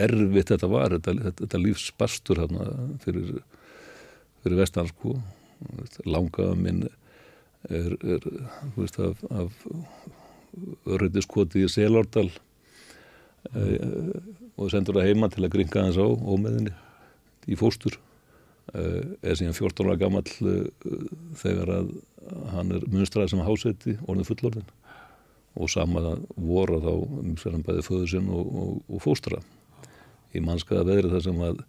erfitt 0.06 0.52
þetta 0.52 0.70
var 0.70 0.98
þetta, 0.98 1.16
þetta, 1.24 1.46
þetta 1.46 1.62
lífsbastur 1.64 2.42
hérna 2.44 2.68
fyrir, 3.06 3.38
fyrir 4.44 4.60
vestan 4.60 4.92
sko 4.92 5.16
langaða 6.06 6.56
minn 6.60 6.84
er, 7.70 7.96
er 8.00 8.28
veist, 8.76 9.00
af, 9.04 9.24
af 9.30 9.52
örriðiskoti 10.90 11.66
í 11.66 11.72
Selordal 11.72 12.30
mm. 13.54 14.54
og 14.58 14.72
sendur 14.72 15.00
það 15.00 15.10
heima 15.10 15.30
til 15.32 15.46
að 15.46 15.54
gringa 15.56 15.86
hans 15.86 16.00
á 16.00 16.06
ómeðinni 16.08 16.74
í 17.50 17.58
fóstur 17.60 17.98
uh, 18.74 19.04
er 19.22 19.38
síðan 19.40 19.58
14 19.58 19.88
ára 19.88 20.00
gammal 20.00 20.26
uh, 20.26 20.66
þegar 21.40 21.74
að 21.80 21.94
hann 22.54 22.76
er 22.76 22.86
munstraðið 22.92 23.34
sem 23.34 23.46
háseti 23.46 23.96
orðin 24.06 24.28
fullorðin 24.28 24.76
og 25.60 25.72
sama 25.72 26.18
voru 26.38 26.78
þá 26.84 26.92
um 26.94 27.64
bæði 27.66 27.86
föður 27.86 28.12
sinn 28.12 28.30
og, 28.32 28.52
og, 28.62 28.76
og 28.88 29.04
fóstra 29.04 29.42
í 30.36 30.44
mannskaða 30.46 30.86
veðri 30.92 31.14
þar 31.14 31.26
sem 31.26 31.42
að 31.48 31.64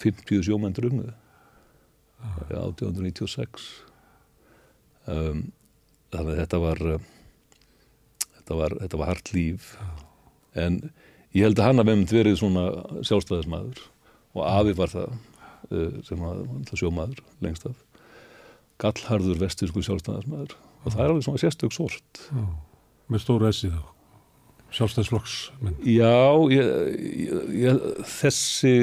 50 0.00 0.46
sjómenn 0.46 0.76
drugnuði 0.76 1.12
ah. 1.12 1.29
1896 2.50 3.68
um, 5.10 5.42
þannig 6.10 6.32
að 6.34 6.40
þetta 6.42 6.60
var 6.64 6.82
uh, 6.96 7.08
þetta 8.50 8.58
var, 8.58 8.76
þetta 8.82 9.00
var 9.00 9.12
hart 9.12 9.32
líf. 9.34 9.70
En 10.58 10.80
ég 11.36 11.46
held 11.46 11.60
að 11.60 11.68
hann 11.68 11.82
hafði 11.82 11.96
með 12.00 12.16
verið 12.16 12.40
svona 12.40 12.64
sjálfstæðismæður 13.06 13.84
og 14.34 14.42
Afi 14.46 14.74
var 14.78 14.92
það 14.94 15.14
uh, 15.70 16.00
sem 16.06 16.24
var 16.24 16.42
sjómaður 16.74 17.22
lengst 17.44 17.68
af. 17.70 17.78
Gallharður 18.80 19.40
vestísku 19.44 19.84
sjálfstæðismæður 19.86 20.56
og 20.56 20.92
það 20.92 21.00
er 21.04 21.14
alveg 21.14 21.26
svona 21.28 21.44
sérstök 21.44 21.76
sort. 21.76 22.26
Með 23.10 23.24
stóru 23.24 23.50
essi 23.50 23.70
þá 23.70 23.99
sjálfstæðisflokks 24.76 25.36
Já, 25.88 26.14
ég, 26.52 26.70
ég, 27.58 27.84
þessi 28.06 28.74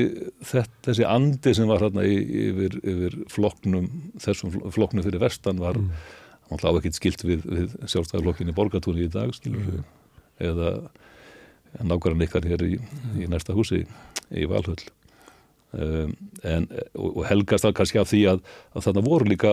þetta, 0.41 0.83
þessi 0.89 1.07
andi 1.07 1.53
sem 1.57 1.69
var 1.69 1.85
hérna 1.85 2.05
yfir, 2.07 2.77
yfir 2.83 3.17
flokknum 3.31 3.89
þessum 4.23 4.55
flokknum 4.75 5.05
fyrir 5.05 5.23
vestan 5.23 5.61
var 5.63 5.79
mm. 5.79 5.89
alltaf 6.51 6.81
ekki 6.81 6.93
skilt 6.97 7.25
við, 7.27 7.47
við 7.47 7.75
sjálfstæðisflokkin 7.85 8.51
í 8.51 8.57
borgatúri 8.57 9.07
í 9.07 9.13
dag 9.13 9.33
skilur, 9.37 9.79
mm. 9.79 9.89
eða 10.51 10.75
nákvæmlega 11.77 12.29
ykkar 12.29 12.47
hér 12.51 12.67
í, 12.67 12.77
í 13.21 13.31
næsta 13.31 13.55
húsi 13.55 13.85
í 14.31 14.47
Valhöll 14.49 14.81
Um, 15.75 16.13
en, 16.47 16.63
og 16.95 17.25
helgast 17.27 17.65
það 17.65 17.73
kannski 17.75 17.99
af 17.99 18.07
því 18.07 18.19
að, 18.31 18.37
að 18.71 18.85
þarna 18.85 19.01
voru 19.03 19.25
líka 19.27 19.49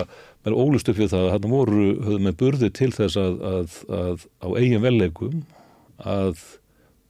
með 0.46 0.54
ólust 0.62 0.86
upp 0.92 1.00
við 1.00 1.08
það 1.10 1.24
að 1.24 1.32
þarna 1.32 1.50
voru 1.50 1.86
höfðum 1.90 2.28
með 2.28 2.36
burði 2.38 2.68
til 2.78 2.88
þess 2.94 3.18
að, 3.18 3.40
að, 3.48 3.74
að 3.98 4.26
á 4.38 4.48
eigin 4.54 4.84
velleikum 4.84 5.40
að 5.98 6.44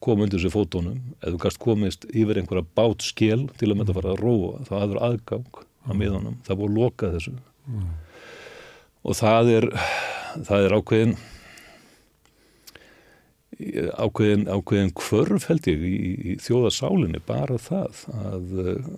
koma 0.05 0.27
undir 0.27 0.41
þessu 0.41 0.53
fótónum 0.53 0.99
eða 1.25 1.41
kannski 1.41 1.65
komist 1.65 2.09
yfir 2.13 2.41
einhverja 2.41 2.67
bát 2.77 3.05
skil 3.05 3.47
til 3.59 3.71
að 3.71 3.79
mynda 3.79 3.95
að 3.95 4.01
fara 4.01 4.15
að 4.15 4.25
róa 4.25 4.65
það 4.69 4.83
aður 4.87 5.03
aðgang 5.09 5.61
mm. 5.61 5.95
miðanum 6.01 6.41
það 6.47 6.61
voru 6.61 6.81
lokað 6.81 7.17
þessu 7.19 7.37
mm. 7.37 7.87
og 9.05 9.19
það 9.21 9.55
er 9.55 9.69
það 10.35 10.67
er 10.67 10.77
ákveðin 10.79 11.17
ákveðin, 14.03 14.49
ákveðin 14.51 14.95
kvörf 14.99 15.45
held 15.47 15.69
ég 15.71 15.83
í, 15.87 15.97
í 16.33 16.37
þjóðasálinni 16.43 17.21
bara 17.25 17.59
það 17.63 18.01
að 18.19 18.55
uh, 18.59 18.89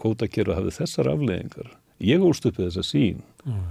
kótakeru 0.00 0.54
hafið 0.54 0.78
þessar 0.78 1.10
afleggingar 1.10 1.72
ég 2.04 2.22
ólst 2.24 2.46
upp 2.48 2.60
þessa 2.62 2.84
sín 2.86 3.22
mm. 3.44 3.64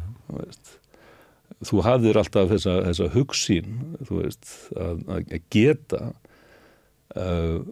Þú 1.68 1.82
hafðir 1.86 2.20
alltaf 2.20 2.52
þessa, 2.52 2.76
þessa 2.90 3.10
hugsín 3.14 3.80
veist, 4.10 4.46
að, 4.76 5.02
að 5.08 5.34
geta 5.54 6.02
uh, 7.18 7.64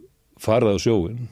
farað 0.42 0.78
á 0.78 0.82
sjóin 0.82 1.22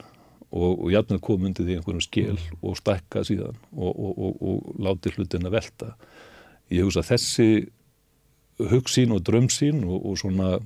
og, 0.51 0.71
og 0.85 0.87
jætna 0.93 1.19
komundi 1.23 1.65
því 1.65 1.79
einhvern 1.79 2.03
skil 2.03 2.35
mm. 2.35 2.61
og 2.61 2.79
stakka 2.79 3.25
síðan 3.27 3.57
og, 3.71 3.91
og, 3.91 4.41
og 4.41 4.81
láti 4.83 5.13
hlutin 5.15 5.47
að 5.47 5.57
velta 5.57 5.93
ég 6.71 6.85
hugsa 6.85 7.05
þessi 7.07 7.67
hugsín 8.71 9.13
og 9.15 9.23
drömsín 9.25 9.83
og 9.87 10.17
svona 10.21 10.59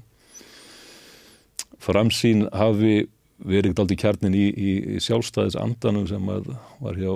framsýn 1.82 2.48
hafi 2.56 3.06
verið 3.46 3.80
aldrei 3.80 4.00
kjarnin 4.00 4.36
í, 4.36 4.46
í, 4.50 4.72
í 4.96 5.02
sjálfstæðis 5.04 5.58
andanum 5.60 6.08
sem 6.10 6.24
var 6.26 7.00
hjá 7.00 7.12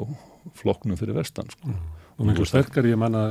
flokknum 0.60 1.00
fyrir 1.00 1.18
vestan 1.18 1.50
sko. 1.52 1.72
mm. 1.72 1.99
Og 2.20 2.28
mjög 2.28 2.48
sterkar 2.50 2.88
ég 2.90 3.00
manna 3.00 3.24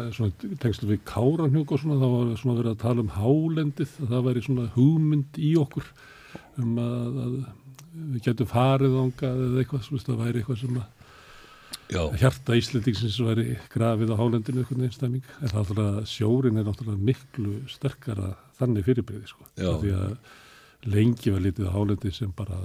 tengslu 0.62 0.88
við 0.88 1.02
Káranhjúk 1.08 1.74
og 1.74 1.82
svona 1.82 1.98
þá 2.00 2.06
var 2.08 2.36
svona 2.40 2.60
verið 2.62 2.70
að 2.72 2.84
tala 2.84 3.04
um 3.04 3.10
hálendið 3.12 3.96
að 4.00 4.12
það 4.14 4.28
væri 4.28 4.44
svona 4.46 4.68
hugmynd 4.76 5.40
í 5.44 5.50
okkur 5.60 5.90
um 6.62 6.78
að, 6.82 7.18
að 7.24 7.34
við 7.98 8.22
getum 8.24 8.48
farið 8.48 8.96
ángað 9.02 9.42
eða 9.44 9.62
eitthvað 9.62 9.84
svona 9.88 10.06
það 10.08 10.24
væri 10.24 10.42
eitthvað 10.42 10.62
sem 10.62 10.80
að 10.80 10.94
Já. 11.88 12.02
hjarta 12.20 12.56
Íslendingsins 12.56 13.20
væri 13.24 13.46
grafið 13.72 14.12
á 14.12 14.20
hálendinu 14.20 14.62
eitthvað 14.62 14.82
nefnstæming 14.82 15.30
en 15.40 15.52
það 15.52 15.80
að 15.84 16.02
sjórin 16.08 16.60
er 16.60 16.66
náttúrulega 16.68 17.08
miklu 17.10 17.54
sterkara 17.72 18.34
þannig 18.58 18.84
fyrirbyrði 18.88 19.30
sko. 19.30 19.48
því 19.56 19.94
að 19.96 20.16
lengi 20.88 21.32
var 21.32 21.44
litið 21.44 21.72
hálendi 21.72 22.12
sem 22.14 22.32
bara 22.36 22.58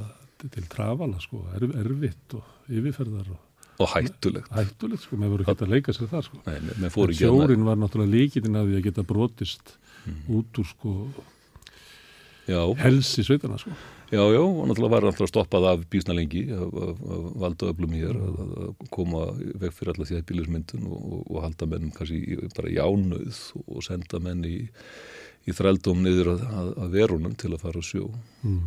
til 0.44 0.66
trafala 0.68 1.20
sko, 1.24 1.46
erf, 1.56 1.72
erfitt 1.80 2.36
og 2.36 2.72
yfirferðar 2.72 3.32
og, 3.32 3.40
og 3.82 3.90
hættulegt 3.94 4.52
hættulegt 4.54 5.06
sko, 5.06 5.18
maður 5.20 5.36
voru 5.36 5.46
ekki 5.48 5.66
að 5.66 5.74
leika 5.74 5.96
sér 5.96 6.12
það 6.12 6.28
sko 6.28 6.42
Nei, 6.46 6.92
sjórin 7.18 7.66
var 7.68 7.80
náttúrulega 7.82 8.14
líkitinn 8.14 8.60
að 8.60 8.70
því 8.70 8.80
að 8.80 8.86
geta 8.90 9.08
brotist 9.08 9.76
mm. 10.06 10.20
út 10.38 10.62
úr 10.62 10.70
sko 10.70 10.94
já. 12.50 12.62
helsi 12.84 13.26
sveitana 13.26 13.60
sko 13.62 13.76
Já, 14.14 14.22
já, 14.30 14.44
og 14.46 14.68
náttúrulega 14.70 14.94
var 14.94 15.08
náttúrulega 15.08 15.32
stoppað 15.32 15.66
af 15.72 15.88
bísna 15.90 16.14
lengi 16.14 16.44
af, 16.54 16.70
af, 16.70 17.00
af 17.16 17.24
valdaöflum 17.42 17.96
hér 17.98 18.20
að, 18.20 18.36
að 18.68 18.92
koma 18.94 19.24
veg 19.42 19.74
fyrir 19.74 19.96
alla 19.96 20.06
því 20.06 20.20
að 20.20 20.28
bílismyndun 20.30 20.86
og, 20.86 21.00
og, 21.02 21.24
og 21.32 21.42
halda 21.48 21.70
mennum 21.72 21.96
kannski 21.96 22.38
bara 22.54 22.70
í 22.70 22.78
ánauð 22.78 23.40
og 23.64 23.82
senda 23.88 24.22
menn 24.22 24.46
í 24.46 24.60
í 25.44 25.56
þrældum 25.56 26.04
niður 26.04 26.34
að, 26.36 26.46
að, 26.48 26.72
að 26.86 26.98
verunum 26.98 27.36
til 27.40 27.52
að 27.52 27.64
fara 27.66 27.82
að 27.82 27.90
sjó 27.90 28.06
mm. 28.46 28.62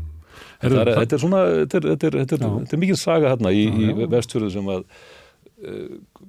Þetta 0.63 0.83
er, 0.83 0.93
er 1.05 1.23
svona 1.23 1.43
þetta 1.53 1.79
er, 1.79 1.89
þetta 1.93 2.09
er, 2.09 2.19
þetta 2.33 2.77
er 2.77 2.83
mikið 2.83 3.01
saga 3.01 3.35
hérna 3.35 3.53
í, 3.55 3.67
í 3.67 4.09
vestfjörðu 4.13 4.53
sem 4.55 4.73
að 4.73 4.87
uh, 5.67 6.25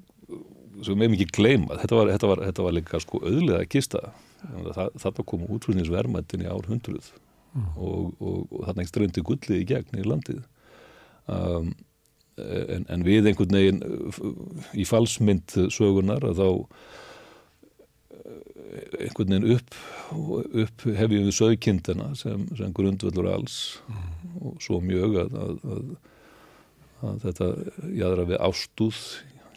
sem 0.86 1.02
við 1.02 1.14
mikið 1.16 1.34
gleyma. 1.38 1.78
Þetta 1.82 2.00
var, 2.00 2.14
var, 2.22 2.44
var 2.68 2.76
líka 2.76 3.02
sko 3.02 3.22
auðlega 3.24 3.64
að 3.64 3.72
kista 3.74 4.04
þetta 5.02 5.26
kom 5.26 5.48
útrúðnisvermættin 5.50 6.46
í 6.46 6.52
ár 6.52 6.68
hundruð 6.70 7.10
mm. 7.56 7.72
og, 7.74 8.14
og, 8.22 8.40
og 8.52 8.68
þarna 8.68 8.84
ekki 8.84 8.92
ströndi 8.92 9.26
gullið 9.26 9.64
í 9.64 9.68
gegn 9.72 10.02
í 10.02 10.06
landið. 10.06 10.44
Um, 11.28 11.74
en, 12.38 12.86
en 12.94 13.06
við 13.06 13.32
einhvern 13.32 13.58
veginn 13.58 13.82
í 14.78 14.86
falsmynd 14.88 15.58
sögunar 15.74 16.26
að 16.30 16.44
þá 16.44 16.50
einhvern 18.98 19.34
veginn 19.34 19.56
upp, 19.56 19.76
upp 20.64 20.86
hefjum 20.98 21.28
við 21.28 21.36
sögkindina 21.38 22.12
sem, 22.20 22.46
sem 22.58 22.74
grundvöldur 22.76 23.30
alls. 23.32 23.58
Mm. 23.88 24.14
og 24.38 24.62
svo 24.62 24.80
mjög 24.84 25.18
að, 25.24 25.36
að, 25.42 25.60
að, 27.02 27.20
þetta 27.26 27.50
jáðra 27.98 28.30
við 28.32 28.42
ástúð. 28.50 29.04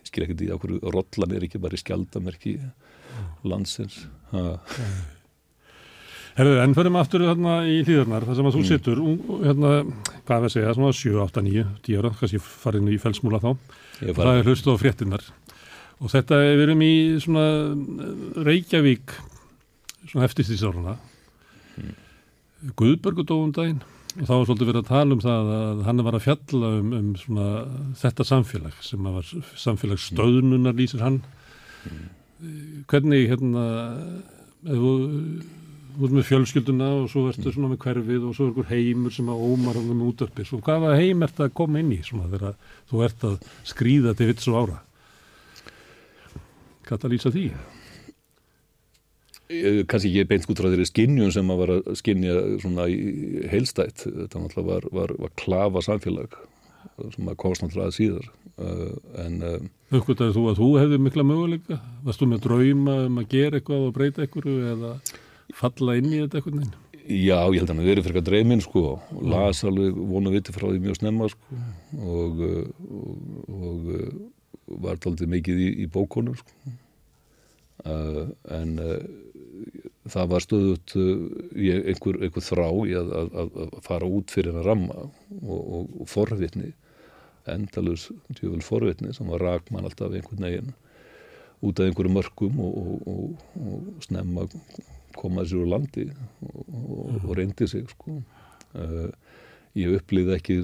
Ég 0.00 0.10
skil 0.10 0.26
ekki 0.26 0.38
því 0.40 0.50
að 0.50 0.60
hverju 0.64 0.92
rollan 0.96 1.36
er 1.36 1.46
ekki 1.46 1.62
bara 1.62 1.76
í 1.76 1.82
skjaldamerki 1.82 2.58
mm. 2.60 3.32
landsins. 3.50 4.04
Herðu, 6.38 6.56
en 6.62 6.74
fyrir 6.76 6.92
maður 6.94 7.04
aftur 7.04 7.26
hérna 7.26 7.54
í 7.68 7.80
hlýðarnar, 7.82 8.24
það 8.28 8.38
sem 8.38 8.48
að 8.48 8.54
þú 8.56 8.60
mm. 8.60 8.68
sittur 8.70 9.00
hérna, 9.42 9.72
hvað 10.22 10.36
er 10.36 10.46
að 10.46 10.52
segja, 10.54 10.74
svona 10.78 10.92
7, 10.96 11.14
8, 11.26 11.42
9 11.50 11.64
10 11.88 12.00
ára, 12.00 12.12
kannski 12.20 12.40
farin 12.40 12.88
í 12.88 12.98
felsmúla 13.02 13.42
þá. 13.42 13.50
Það 14.00 14.30
er 14.32 14.46
hlustu 14.48 14.72
á 14.72 14.80
fréttinnar 14.80 15.26
Og 16.00 16.12
þetta 16.12 16.40
við 16.42 16.64
erum 16.64 16.84
í 16.84 16.92
svona 17.20 17.46
eh, 17.46 18.26
Reykjavík 18.48 19.16
svona 20.10 20.26
eftirstýrsáruna 20.26 20.96
mm. 21.76 21.96
Guðbergudófum 22.76 23.52
daginn. 23.56 23.82
Og 24.18 24.24
þá 24.26 24.32
var 24.32 24.46
svolítið 24.48 24.70
verið 24.72 24.80
að 24.82 24.88
tala 24.90 25.14
um 25.14 25.20
það 25.22 25.50
að 25.54 25.82
hann 25.86 26.04
var 26.06 26.16
að 26.16 26.24
fjalla 26.24 26.70
um, 26.80 26.88
um 26.96 27.10
svona, 27.20 27.44
þetta 28.00 28.26
samfélag 28.26 28.80
sem 28.82 29.06
var 29.06 29.28
samfélag 29.60 30.02
stöðnunar 30.02 30.74
lýsir 30.76 31.04
hann. 31.04 31.20
Mm. 31.80 32.08
hvernig 32.88 33.30
hérna 33.30 33.62
þú 34.64 34.90
ert 36.00 36.14
með 36.14 36.26
fjölskylduna 36.28 36.90
og 37.00 37.08
svo 37.12 37.26
ertu 37.30 37.52
svona 37.52 37.72
með 37.72 37.80
hverfið 37.84 38.26
og 38.28 38.36
svo 38.36 38.46
er 38.46 38.52
einhver 38.52 38.68
heimur 38.70 39.14
sem 39.14 39.30
að 39.32 39.42
ómar 39.48 39.76
á 39.76 39.82
um 39.82 40.04
útörpis 40.06 40.52
og 40.56 40.62
hvaða 40.64 40.94
heim 41.00 41.24
ert 41.26 41.40
að 41.40 41.54
koma 41.56 41.80
inn 41.80 41.92
í 41.96 42.00
svona 42.04 42.28
þegar 42.32 42.56
þú 42.90 43.02
ert 43.06 43.26
að 43.28 43.50
skrýða 43.68 44.14
til 44.16 44.30
vits 44.30 44.48
og 44.50 44.58
ára 44.60 44.78
Það 46.90 47.12
lýsa 47.14 47.32
því? 47.34 47.44
Kanski 49.90 50.10
ekki 50.10 50.26
beint 50.30 50.46
út 50.46 50.60
frá 50.62 50.68
þeirri 50.70 50.86
skinnjun 50.86 51.32
sem 51.34 51.48
að 51.50 51.60
var 51.62 51.72
að 51.76 51.88
skinnja 51.98 52.34
svona 52.62 52.86
í 52.90 53.46
heilstætt 53.50 54.04
þetta 54.04 54.42
náttúrulega 54.42 54.66
var, 54.68 54.86
var, 54.94 55.14
var 55.24 55.32
klafa 55.38 55.82
samfélag 55.86 56.36
sem 57.14 57.30
að 57.30 57.38
komast 57.40 57.64
náttúrulega 57.64 57.96
síðar 57.96 58.28
uh, 58.60 58.92
en 59.24 59.40
Uppgöttaði 59.90 60.36
þú 60.36 60.44
að 60.52 60.60
þú 60.60 60.68
hefði 60.78 61.00
mikla 61.02 61.26
möguleika? 61.26 61.80
Varst 62.06 62.22
þú 62.22 62.30
með 62.30 62.44
drauma 62.46 62.94
um 63.08 63.18
að 63.22 63.32
gera 63.34 63.58
eitthvað 63.58 63.88
og 63.88 63.96
breyta 63.96 64.22
eitthvað 64.22 64.70
eða 64.74 64.92
falla 65.58 65.96
inn 65.98 66.12
í 66.12 66.20
þetta 66.22 66.38
eitthvað? 66.38 66.78
Já, 67.10 67.38
ég 67.50 67.58
held 67.58 67.70
að 67.72 67.72
það 67.72 67.88
verið 67.88 68.04
fyrir 68.04 68.18
eitthvað 68.20 68.28
dreyminn 68.28 68.62
sko 68.62 68.82
og 68.94 69.22
las 69.32 69.64
alveg 69.66 69.96
vonu 70.12 70.30
viti 70.34 70.54
frá 70.54 70.68
því 70.68 70.82
mjög 70.84 71.00
snemma 71.00 71.30
sko 71.32 71.62
og, 72.06 72.44
og, 72.86 73.16
og 73.50 73.88
var 74.70 75.00
taldið 75.02 75.32
mikið 75.34 75.62
í, 75.64 75.68
í 75.84 75.88
bókonum 75.90 76.36
sko. 76.38 76.74
uh, 77.84 78.28
en 78.56 78.76
uh, 78.82 78.98
það 80.10 80.30
var 80.34 80.44
stöðut 80.44 80.94
uh, 80.98 81.24
einhver, 81.54 82.20
einhver 82.20 82.44
þrá 82.44 82.68
í 82.86 82.94
að, 82.98 83.16
að, 83.16 83.58
að 83.66 83.80
fara 83.86 84.12
út 84.18 84.30
fyrir 84.34 84.60
að 84.60 84.70
ramma 84.70 85.02
og, 85.06 85.58
og, 85.58 85.90
og 86.02 86.10
forvitni 86.10 86.72
endalus 87.50 88.10
djöful 88.36 88.62
forvitni 88.62 89.14
sem 89.16 89.28
var 89.32 89.42
rakmann 89.42 89.88
alltaf 89.88 90.12
einhvern 90.12 90.46
veginn 90.46 90.72
út 91.60 91.80
af 91.80 91.88
einhverju 91.88 92.12
mörgum 92.12 92.60
og, 92.64 92.76
og 93.08 94.04
snemma 94.04 94.46
koma 95.16 95.44
sér 95.44 95.64
úr 95.64 95.72
landi 95.74 96.06
og 96.40 97.34
reyndi 97.36 97.68
sig 97.68 97.88
sko. 97.90 98.20
ég 99.76 99.96
upplýði 99.98 100.36
ekki 100.36 100.60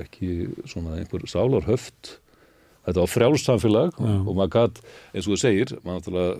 ekki 0.00 0.50
svona 0.68 0.98
einhver 0.98 1.24
sálarhöft. 1.30 2.18
Þetta 2.82 3.04
var 3.04 3.10
frjálssamfélag 3.12 3.92
Já. 3.94 4.10
og 4.10 4.34
maður 4.34 4.52
gætt, 4.56 4.78
eins 5.14 5.26
og 5.28 5.34
þú 5.34 5.38
segir 5.38 5.72
maður, 5.86 6.30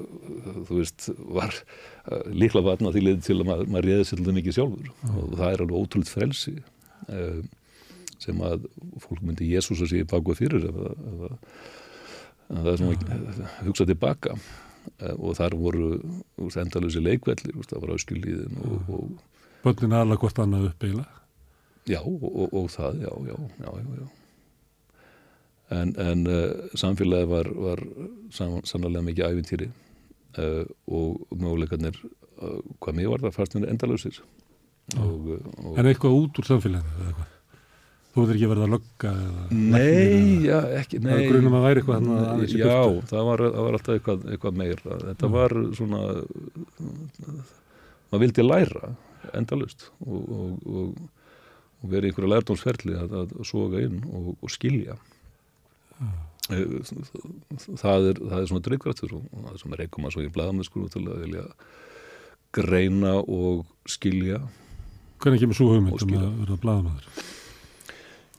þú 0.67 0.79
veist, 0.81 1.07
var 1.37 1.53
uh, 1.55 2.25
líkla 2.35 2.65
vatna 2.67 2.91
því 2.91 3.03
liði 3.05 3.27
til 3.29 3.37
að 3.39 3.51
maður, 3.53 3.71
maður 3.71 3.89
réði 3.91 4.09
sér 4.09 4.23
til 4.25 4.35
mikið 4.39 4.57
sjálfur. 4.57 4.89
Já. 4.91 5.13
og 5.13 5.37
það 5.37 5.47
er 5.53 5.63
alveg 5.63 5.79
ótrúlega 5.79 6.15
frelsi 6.17 6.57
um, 7.07 7.47
sem 8.23 8.43
að 8.47 8.67
fólk 9.05 9.23
myndi 9.23 9.53
Jésús 9.53 9.83
að 9.83 9.93
sé 9.93 10.03
baka 10.11 10.37
fyrir 10.39 10.67
ef 10.67 10.77
það 12.53 12.69
er 12.73 12.83
svona 12.83 13.49
hugsa 13.69 13.87
tilbaka. 13.89 14.37
Uh, 14.99 15.15
og 15.15 15.37
þar 15.39 15.55
voru 15.55 15.93
endalusi 16.59 16.99
leikvelli, 16.99 17.55
það 17.71 17.85
var 17.85 17.95
áskilíðin 17.95 18.59
og, 18.67 18.91
og 18.91 19.29
Bönnin 19.63 19.95
aðla 19.95 20.19
hvort 20.19 20.41
annað 20.43 20.73
upp 20.73 20.83
eiginlega 20.83 21.22
Já, 21.91 21.99
og, 21.99 22.53
og, 22.53 22.69
það, 22.71 23.01
já, 23.03 23.11
já, 23.27 23.37
já, 23.59 23.71
já, 23.99 24.07
en, 25.81 25.95
en 25.99 26.27
uh, 26.31 26.77
samfélagi 26.79 27.27
var, 27.31 27.49
var 27.59 27.83
sannlega 28.31 29.03
mikið 29.09 29.27
æfintýri 29.33 29.69
uh, 30.39 30.63
og 30.87 31.25
möguleikarnir 31.35 31.99
uh, 31.99 32.61
hvað 32.79 32.99
mér 32.99 33.11
var 33.15 33.25
það 33.27 33.39
fast 33.41 33.59
mér 33.59 33.73
endalösir 33.73 34.23
En 34.93 35.87
eitthvað 35.87 36.19
út 36.19 36.39
úr 36.43 36.49
samfélaginu 36.49 37.07
eða 37.07 37.15
hvað? 37.17 37.31
Þú 38.13 38.25
veit 38.27 38.33
ekki 38.35 38.49
verið 38.51 38.65
að 38.67 38.73
lögga 38.75 39.11
eða 39.25 39.45
Nei, 39.57 40.45
já, 40.45 40.59
ekki 40.83 40.99
nei, 41.01 41.09
Það 41.09 41.23
er 41.23 41.31
grunum 41.31 41.57
að 41.57 41.67
væri 41.67 41.83
eitthvað 41.83 42.09
aðeins 42.13 42.53
í 42.53 42.59
byrtu 42.61 42.69
Já, 42.69 43.07
það 43.09 43.29
var, 43.31 43.45
það 43.47 43.67
var 43.67 43.79
alltaf 43.79 43.97
eitthvað, 43.97 44.27
eitthvað 44.35 44.59
meir 44.61 44.83
Þetta 44.85 45.31
já. 45.31 45.33
var 45.33 45.55
svona 45.79 46.03
maður 48.13 48.23
vildi 48.27 48.45
læra 48.45 48.93
endalust 49.39 49.87
og, 50.05 50.21
og, 50.21 50.67
og, 50.69 51.22
og 51.83 51.91
verið 51.91 52.11
einhverja 52.11 52.33
lærdómsferli 52.35 52.97
að, 52.99 53.17
að 53.23 53.35
soga 53.49 53.83
inn 53.83 54.01
og 54.07 54.51
skilja. 54.53 54.97
Eh, 56.51 56.81
það 57.79 58.09
er, 58.11 58.19
það 58.19 58.39
er 58.41 58.49
svona 58.51 58.65
drivkvæftur 58.67 59.15
og 59.19 59.29
það 59.31 59.53
er 59.53 59.61
svona 59.63 59.79
reykum 59.79 60.09
að 60.09 60.17
svo 60.17 60.25
í 60.25 60.33
bladamennskur 60.35 60.89
til 60.93 61.05
að 61.07 61.21
vilja 61.27 61.45
greina 62.53 63.15
og 63.21 63.63
skilja. 63.89 64.41
Hvernig 65.23 65.45
kemur 65.45 65.59
svo 65.59 65.71
hugmyndum 65.71 66.17
að 66.19 66.33
vera 66.43 66.59
bladamæður? 66.65 67.23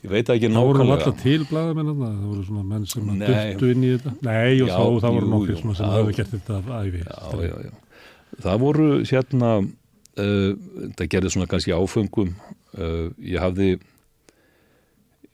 Ég 0.04 0.12
veit 0.12 0.30
ekki 0.34 0.50
nákvæmlega. 0.52 0.58
Það 0.58 0.82
voru 0.84 0.96
alltaf 0.98 1.22
til 1.24 1.46
bladamenn 1.48 1.94
það 1.94 2.18
voru 2.28 2.42
svona 2.50 2.66
menn 2.74 2.90
sem 2.92 3.14
döttu 3.22 3.72
inn 3.72 3.86
í 3.86 3.94
þetta. 3.94 4.12
Nei 4.28 4.58
og 4.58 4.68
já, 4.68 4.74
þá 4.74 5.06
það 5.06 5.16
voru 5.18 5.32
nokkur 5.32 5.62
sem 5.62 5.72
já, 5.78 5.94
hefði 5.94 6.18
gert 6.20 6.36
þetta 6.36 6.58
af 6.60 6.74
æfi 6.82 7.06
já, 7.06 7.56
já, 7.64 7.72
Það 8.44 8.60
voru 8.66 8.90
hérna 9.08 9.54
það 10.14 11.10
gerði 11.10 11.32
svona 11.34 11.50
kannski 11.50 11.74
áfengum 11.74 12.36
uh, 12.78 13.10
ég 13.18 13.40
hafði 13.42 13.70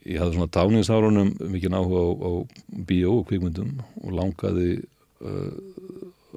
ég 0.07 0.21
hafði 0.21 0.37
svona 0.37 0.53
táningsárunum 0.55 1.33
mikið 1.51 1.73
náhuga 1.73 1.99
á, 1.99 2.09
á 2.15 2.31
bíó 2.87 3.17
og 3.19 3.27
kvikmyndum 3.27 3.73
og 3.99 4.15
langaði 4.15 4.69
uh, 5.19 5.51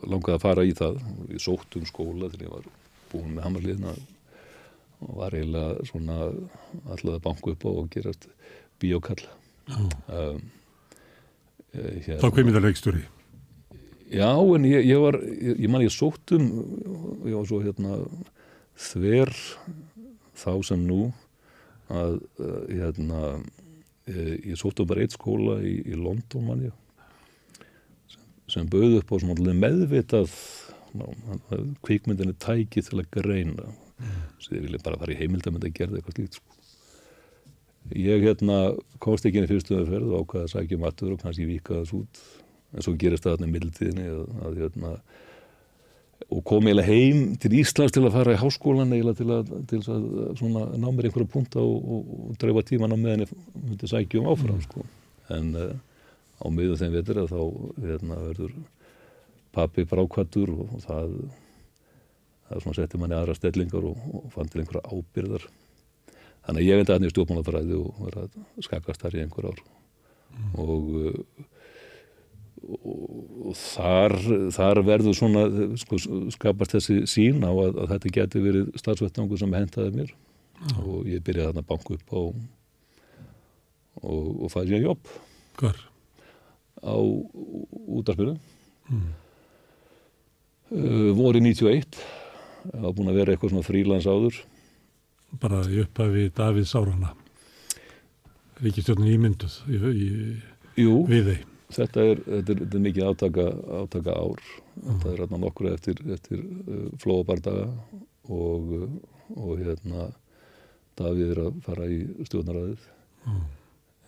langaði 0.09 0.37
að 0.37 0.43
fara 0.43 0.65
í 0.67 0.73
það. 0.77 0.99
Ég 1.31 1.43
sótt 1.43 1.77
um 1.79 1.87
skóla 1.89 2.31
þegar 2.33 2.47
ég 2.47 2.55
var 2.57 2.69
búin 3.13 3.37
með 3.37 3.47
hamarliðna 3.47 3.95
og 5.03 5.15
var 5.19 5.37
eiginlega 5.37 5.87
svona 5.89 6.19
alltaf 6.27 7.15
að 7.17 7.25
banka 7.27 7.55
upp 7.55 7.67
á 7.67 7.71
og 7.73 7.89
gerast 7.93 8.29
bíókall. 8.83 9.25
Um, 9.71 10.43
eh, 11.75 11.99
hérna. 12.03 12.21
Þá 12.23 12.29
kvikmyndarleiksturi 12.35 13.05
Já, 14.13 14.33
en 14.37 14.69
ég, 14.69 14.87
ég 14.91 15.01
var 15.01 15.19
ég, 15.25 15.57
ég 15.65 15.73
man 15.73 15.85
ég 15.85 15.93
sótt 15.95 16.35
um 16.37 16.47
ég 17.25 17.35
var 17.37 17.49
svo 17.49 17.63
hérna 17.65 18.03
þver 18.91 19.33
þá 20.37 20.53
sem 20.67 20.85
nú 20.85 21.07
að 21.93 22.21
uh, 22.41 22.63
hérna 22.69 23.41
Eh, 24.03 24.35
ég 24.51 24.59
sóttu 24.59 24.83
bara 24.83 25.05
eitt 25.05 25.15
skóla 25.15 25.61
í, 25.63 25.77
í 25.87 25.95
London 25.95 26.43
mann 26.43 26.63
ég 26.67 26.73
sem, 28.11 28.23
sem 28.51 28.67
bauð 28.67 28.97
upp 28.99 29.13
á 29.15 29.17
svona 29.23 29.53
meðvitað 29.63 30.33
kvíkmyndinni 31.87 32.35
tæki 32.43 32.83
til 32.83 32.99
að 32.99 33.13
greina 33.15 33.69
mm. 33.71 34.17
svo 34.43 34.57
ég 34.57 34.65
vilja 34.67 34.83
bara 34.83 34.99
fara 34.99 35.15
í 35.15 35.21
heimildamönd 35.21 35.69
að 35.69 35.77
gera 35.77 35.95
eitthvað 35.95 36.19
slíkt 36.19 36.41
sko. 36.41 36.59
ég 37.95 38.27
hérna 38.27 38.59
komst 38.99 39.29
ekki 39.29 39.39
inn 39.39 39.47
í 39.47 39.53
fyrstöðuferð 39.53 40.11
og 40.11 40.27
ákvaði 40.27 40.49
að 40.49 40.53
sækja 40.57 40.83
matur 40.83 41.13
um 41.13 41.15
og 41.15 41.23
kannski 41.23 41.47
vika 41.53 41.79
þess 41.79 41.97
út 42.01 42.23
en 42.73 42.85
svo 42.85 42.95
gerist 42.99 43.27
það 43.27 43.37
hérna 43.37 43.51
í 43.51 43.55
mildtíðinni 43.57 44.09
hérna 44.59 44.97
og 46.33 46.43
kom 46.49 46.67
eiginlega 46.67 46.89
heim 46.89 47.23
til 47.41 47.53
Íslands 47.61 47.95
til 47.95 48.05
að 48.07 48.15
fara 48.17 48.35
í 48.35 48.41
háskólan 48.41 48.93
eiginlega 48.95 49.19
til 49.19 49.29
að, 49.35 49.55
til 49.71 49.81
að 49.83 50.05
svona, 50.41 50.67
ná 50.81 50.89
mér 50.89 51.09
einhverja 51.09 51.33
punta 51.33 51.63
og, 51.63 51.79
og, 51.83 52.13
og 52.29 52.37
dreifa 52.41 52.65
tíman 52.69 52.95
á 52.95 52.97
meðan 52.97 53.25
ég 53.27 53.33
myndi 53.57 53.91
sækjum 53.91 54.29
áfram 54.33 54.59
mm. 54.59 54.67
sko. 54.69 54.85
en 55.37 55.51
uh, 55.59 55.75
á 56.41 56.47
miðum 56.53 56.81
þeim 56.81 56.95
vetur 56.97 57.23
þá 57.31 57.41
hérna, 57.83 58.21
verður 58.29 58.55
pappi 59.53 59.85
brákvættur 59.89 60.55
og, 60.55 60.77
og 60.79 60.85
það 60.87 61.17
það 62.53 62.77
setti 62.77 63.01
manni 63.01 63.17
aðra 63.17 63.37
stellingar 63.37 63.85
og 63.89 64.27
fann 64.33 64.51
til 64.53 64.63
einhverja 64.63 64.85
ábyrðar 64.93 65.47
þannig 66.47 66.59
að 66.59 66.67
ég 66.67 66.81
veit 66.81 66.91
að 66.91 66.99
hann 66.99 67.07
er 67.07 67.15
stjórnmálafræði 67.15 67.79
og 67.79 68.03
verða 68.03 68.27
skakast 68.67 69.05
þar 69.05 69.17
í 69.17 69.23
einhver 69.25 69.49
ár 69.53 69.63
mm. 69.63 70.55
og 70.61 70.91
uh, 71.01 71.49
og 72.63 73.55
þar, 73.59 74.17
þar 74.55 74.83
verður 74.87 75.17
svona 75.19 75.45
sko, 75.81 75.99
skapast 76.35 76.77
þessi 76.77 77.03
sín 77.11 77.43
á 77.43 77.51
að, 77.51 77.79
að 77.83 77.95
þetta 77.95 78.17
getur 78.19 78.47
verið 78.47 78.75
starfsvettangu 78.81 79.39
sem 79.41 79.57
hentaði 79.59 79.95
mér. 80.01 80.13
Já. 80.63 80.77
og 80.79 81.09
ég 81.11 81.23
byrjaði 81.27 81.49
þarna 81.49 81.65
að 81.65 81.71
banka 81.73 81.97
upp 81.97 82.13
á 82.15 82.21
og, 84.03 84.29
og 84.47 84.53
fæði 84.53 84.77
ég 84.77 84.87
jobb. 84.87 85.17
Hvar? 85.59 85.81
á 86.83 86.95
útarspilum 87.87 88.39
mm. 88.91 89.11
uh, 90.75 91.11
voru 91.15 91.39
91 91.39 91.99
það 92.63 92.87
var 92.87 92.97
búin 92.97 93.13
að 93.13 93.19
vera 93.21 93.35
eitthvað 93.35 93.55
svona 93.55 93.67
frílands 93.67 94.07
áður. 94.07 94.41
Bara 95.43 95.63
í 95.65 95.81
upphafi 95.83 96.29
Davíð 96.37 96.67
Sárana 96.69 97.15
Ríkistjórnum 98.63 99.09
ímynduð 99.09 99.55
í, 99.73 99.79
í, 100.77 100.85
við 101.09 101.31
þeim 101.31 101.52
Þetta 101.73 102.05
er, 102.05 102.21
þetta 102.27 102.55
er, 102.55 102.59
þetta 102.63 102.79
er 102.79 102.85
mikið 102.87 103.09
átaka, 103.09 103.47
átaka 103.83 104.17
ár. 104.17 104.43
Mm. 104.75 104.89
Þetta 104.89 105.13
er 105.13 105.23
hérna 105.23 105.41
nokkur 105.43 105.71
eftir, 105.73 106.03
eftir 106.15 106.43
uh, 106.43 106.89
flóabardaga 107.03 107.69
og, 108.33 108.75
og 109.37 109.63
hérna 109.63 110.11
Davíð 111.01 111.33
er 111.33 111.41
að 111.47 111.63
fara 111.65 111.89
í 111.89 112.03
stjórnaræðið. 112.29 112.85
Mm. 113.29 113.47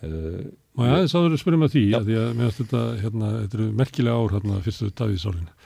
Uh, 0.05 0.43
Má 0.75 0.85
ég 0.89 0.97
aðeins 0.97 1.15
áður 1.15 1.37
að 1.37 1.41
spyrja 1.41 1.61
með 1.61 1.73
því 1.73 1.83
ja. 1.87 1.97
að 1.97 2.09
því 2.09 2.19
að 2.19 2.29
meðan 2.35 2.55
þetta, 2.59 2.83
hérna, 3.01 3.31
þetta 3.39 3.59
eru 3.59 3.67
merkilega 3.79 4.21
ár 4.21 4.37
hérna 4.37 4.61
fyrstu 4.65 4.91
Davíðsálinu. 5.01 5.57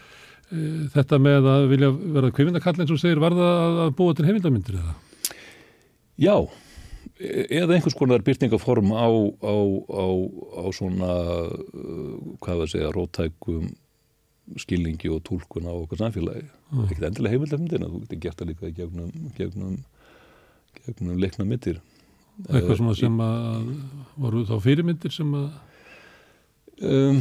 Uh, 0.50 0.80
þetta 0.96 1.22
með 1.26 1.52
að 1.52 1.68
vilja 1.74 1.92
vera 2.18 2.32
kvimindakall 2.38 2.76
eins 2.78 2.96
og 2.96 3.02
segir, 3.02 3.22
var 3.22 3.36
það 3.38 3.84
að 3.86 3.94
búa 4.00 4.16
til 4.16 4.28
heimildamindir 4.30 4.80
eða? 4.80 4.98
Já 6.20 6.36
eða 7.20 7.76
einhvers 7.76 7.98
konar 8.00 8.24
byrtingaform 8.24 8.94
á, 8.96 9.08
á, 9.44 9.56
á, 9.92 10.06
á 10.56 10.64
svona 10.76 11.12
uh, 11.52 12.18
hvað 12.40 12.62
var 12.62 12.66
að 12.66 12.74
segja 12.74 12.92
rótækum 12.96 13.70
skilningi 14.60 15.12
og 15.14 15.22
tólkun 15.28 15.68
á 15.68 15.74
okkar 15.76 16.06
samfélagi 16.06 16.46
mm. 16.48 16.86
ekkert 16.88 17.08
endilega 17.10 17.36
heimildafmyndina 17.36 17.92
þú 17.92 18.02
getur 18.06 18.22
gert 18.24 18.42
það 18.42 18.52
líka 18.54 18.72
gegnum 18.80 19.12
gegnum, 19.38 19.78
gegnum 20.86 21.20
leikna 21.22 21.46
myndir 21.46 21.82
eitthvað 22.48 22.78
svona 22.80 22.96
sem 22.98 23.22
að 23.24 23.72
voru 24.16 24.46
þá 24.48 24.56
fyrirmyndir 24.64 25.14
sem 25.14 25.36
að 25.36 25.50
um, 26.88 27.20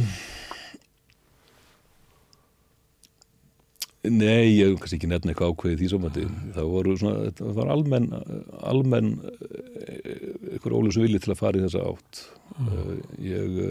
Nei, 4.07 4.55
ég 4.55 4.69
hef 4.69 4.79
kannski 4.79 4.95
ekki 4.95 5.09
nefn 5.11 5.31
eitthvað 5.31 5.53
ákveðið 5.53 5.81
því 5.81 5.89
samvætti. 5.91 6.25
Það 6.55 6.71
voru 6.71 6.95
svona, 7.01 7.31
það 7.35 7.57
var 7.59 7.71
almenn, 7.73 8.09
almenn 8.71 9.13
eitthvað 10.55 10.77
ólega 10.77 11.03
vilja 11.03 11.23
til 11.25 11.33
að 11.33 11.41
fara 11.41 11.59
í 11.59 11.63
þessa 11.65 11.85
átt. 11.89 12.21
Mm. 12.55 12.99
Ég, 13.27 13.61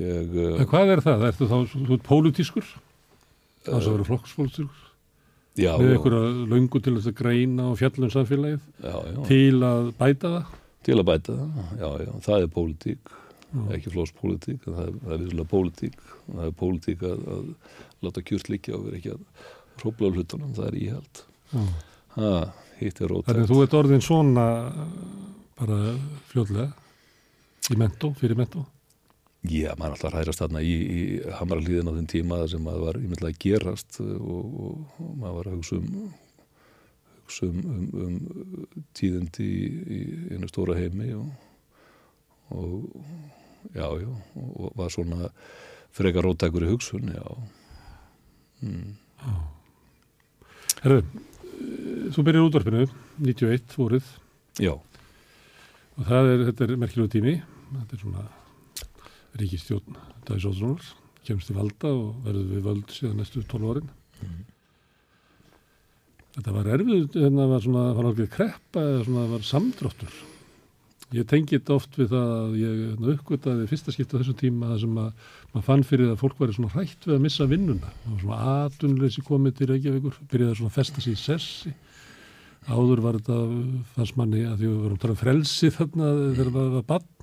ég... 0.00 0.38
En 0.56 0.70
hvað 0.70 0.94
er 0.96 1.04
það? 1.06 1.26
Ertu 1.30 1.50
þá, 1.50 1.58
þú 1.74 1.98
ert 1.98 2.06
pólutískur? 2.10 2.70
Það 3.66 3.76
er 3.76 3.84
svo 3.84 3.92
að 3.92 3.98
vera 3.98 4.08
flokkspólutískur? 4.10 4.86
Já. 5.60 5.74
Með 5.76 5.94
eitthvað 5.94 6.42
löngu 6.50 6.80
til 6.82 6.96
þess 6.96 7.10
að 7.10 7.18
greina 7.20 7.70
og 7.70 7.78
fjallum 7.78 8.10
samfélagið? 8.14 8.66
Já, 8.82 8.96
já. 8.96 9.20
Til 9.30 9.62
að 9.66 9.94
bæta 9.98 10.34
það? 10.38 10.56
til 10.86 10.96
að 10.96 11.08
bæta 11.10 11.36
það, 11.36 11.72
já, 11.80 11.88
já, 12.04 12.12
það 12.26 12.44
er 12.44 12.52
pólitík 12.54 13.16
ekki 13.74 13.90
flóspólitík 13.90 14.66
það 14.66 14.82
er, 14.84 14.92
það 15.02 15.14
er 15.14 15.22
vissulega 15.24 15.50
pólitík 15.50 15.96
það 16.06 16.44
er 16.46 16.52
pólitík 16.60 17.00
að, 17.08 17.24
að 17.34 17.48
láta 18.04 18.24
kjurt 18.24 18.50
líka 18.52 18.74
og 18.76 18.88
vera 18.88 19.00
ekki 19.00 19.14
að 19.14 19.22
hrópla 19.80 20.10
á 20.10 20.14
hlutunum, 20.14 20.52
það 20.56 20.68
er 20.70 20.78
íhald. 20.80 21.22
Ha, 22.16 22.32
hitt 22.80 23.00
er 23.00 23.10
rótægt 23.10 23.30
Þannig 23.30 23.46
að 23.46 23.52
þú 23.52 23.62
ert 23.64 23.78
orðin 23.80 24.04
svona 24.04 24.44
bara 25.60 25.78
fljóðlega 26.30 26.68
í 27.70 27.78
mentó, 27.78 28.12
fyrir 28.18 28.38
mentó? 28.38 28.64
Já, 29.40 29.70
maður 29.78 29.94
alltaf 29.94 30.12
hrærast 30.12 30.42
þarna 30.42 30.60
í, 30.60 30.72
í 30.76 31.02
hamaralíðin 31.38 31.88
á 31.88 31.96
þinn 31.96 32.10
tíma 32.12 32.40
sem 32.50 32.60
maður 32.64 32.82
var 32.84 32.98
ímyndlega 33.00 33.32
að 33.32 33.38
gerast 33.40 34.00
og, 34.04 34.10
og, 34.20 34.82
og 35.00 35.14
maður 35.16 35.38
var 35.38 35.48
að 35.48 35.56
hugsa 35.56 35.78
um 35.78 36.10
hugsa 37.30 37.46
um, 37.46 37.60
um, 37.70 37.86
um 38.04 38.82
tíðindi 38.96 39.46
í, 39.46 39.70
í 39.96 40.00
einu 40.34 40.50
stóra 40.50 40.76
heimi 40.76 41.14
og, 41.16 41.30
og 42.52 42.90
já, 43.72 43.86
já, 44.02 44.10
og 44.36 44.76
var 44.76 44.92
svona 44.92 45.30
frekar 45.94 46.26
rótækur 46.26 46.66
í 46.66 46.70
hugsun, 46.74 47.14
já 47.14 47.24
mm. 48.62 48.94
Herru, 50.80 51.00
þú 52.14 52.24
byrjar 52.26 52.46
útvarpinu 52.48 52.86
91 53.20 53.76
voruð 53.76 54.06
Já, 54.60 54.72
og 56.00 56.06
það 56.08 56.30
er, 56.32 56.44
þetta 56.48 56.66
er 56.66 56.78
merkilegu 56.80 57.12
tími. 57.12 57.34
Þetta 57.70 57.96
er 57.96 58.00
svona 58.02 58.24
ríkistjórn 59.40 59.98
Dæs 60.28 60.46
Óðrúnar, 60.48 60.88
kemst 61.26 61.50
til 61.50 61.56
valda 61.58 61.92
og 61.92 62.24
verður 62.24 62.48
við 62.50 62.64
völd 62.66 62.94
síðan 62.94 63.20
næstu 63.20 63.44
12 63.44 63.70
árin. 63.74 63.92
Þetta 66.36 66.54
var 66.54 66.72
erfið, 66.76 67.06
þetta 67.14 67.46
var 67.52 67.64
svona, 67.64 67.86
það 67.86 67.96
var 68.00 68.10
alveg 68.10 68.34
kreppa 68.34 68.84
eða 68.86 69.06
svona, 69.06 69.24
það 69.24 69.34
var 69.34 69.48
samdráttur 69.50 70.18
Ég 71.10 71.26
tengi 71.26 71.56
þetta 71.56 71.74
oft 71.74 71.96
við 71.98 72.12
það 72.12 72.28
að 72.36 72.52
ég 72.60 72.74
hérna, 72.84 73.12
uppgötaði 73.16 73.64
fyrsta 73.66 73.94
skipta 73.94 74.14
á 74.14 74.20
þessum 74.20 74.36
tíma 74.38 74.68
það 74.70 74.82
sem 74.84 74.98
að 75.02 75.30
maður 75.50 75.64
fann 75.66 75.86
fyrir 75.88 76.12
að 76.12 76.20
fólk 76.20 76.36
væri 76.38 76.54
svona 76.54 76.70
hrætt 76.76 77.06
við 77.08 77.14
að 77.16 77.24
missa 77.24 77.46
vinnuna. 77.50 77.90
Það 78.04 78.12
var 78.12 78.20
svona 78.22 78.52
atunleysi 78.68 79.24
komið 79.26 79.56
til 79.58 79.68
Reykjavíkur, 79.72 80.20
byrjaði 80.30 80.58
svona 80.60 80.70
að 80.70 80.76
festa 80.76 81.02
sér 81.02 81.16
í 81.16 81.22
sessi. 81.24 81.72
Áður 82.70 83.02
var 83.02 83.18
þetta 83.18 83.40
fannst 83.96 84.20
manni 84.20 84.44
að 84.46 84.60
því 84.60 84.68
við 84.68 84.82
vorum 84.84 85.00
talað 85.02 85.16
um 85.16 85.22
frelsi 85.24 85.72
þarna 85.74 86.12
þegar 86.36 86.52
maður 86.54 86.76
var 86.76 86.86
bann 86.92 87.19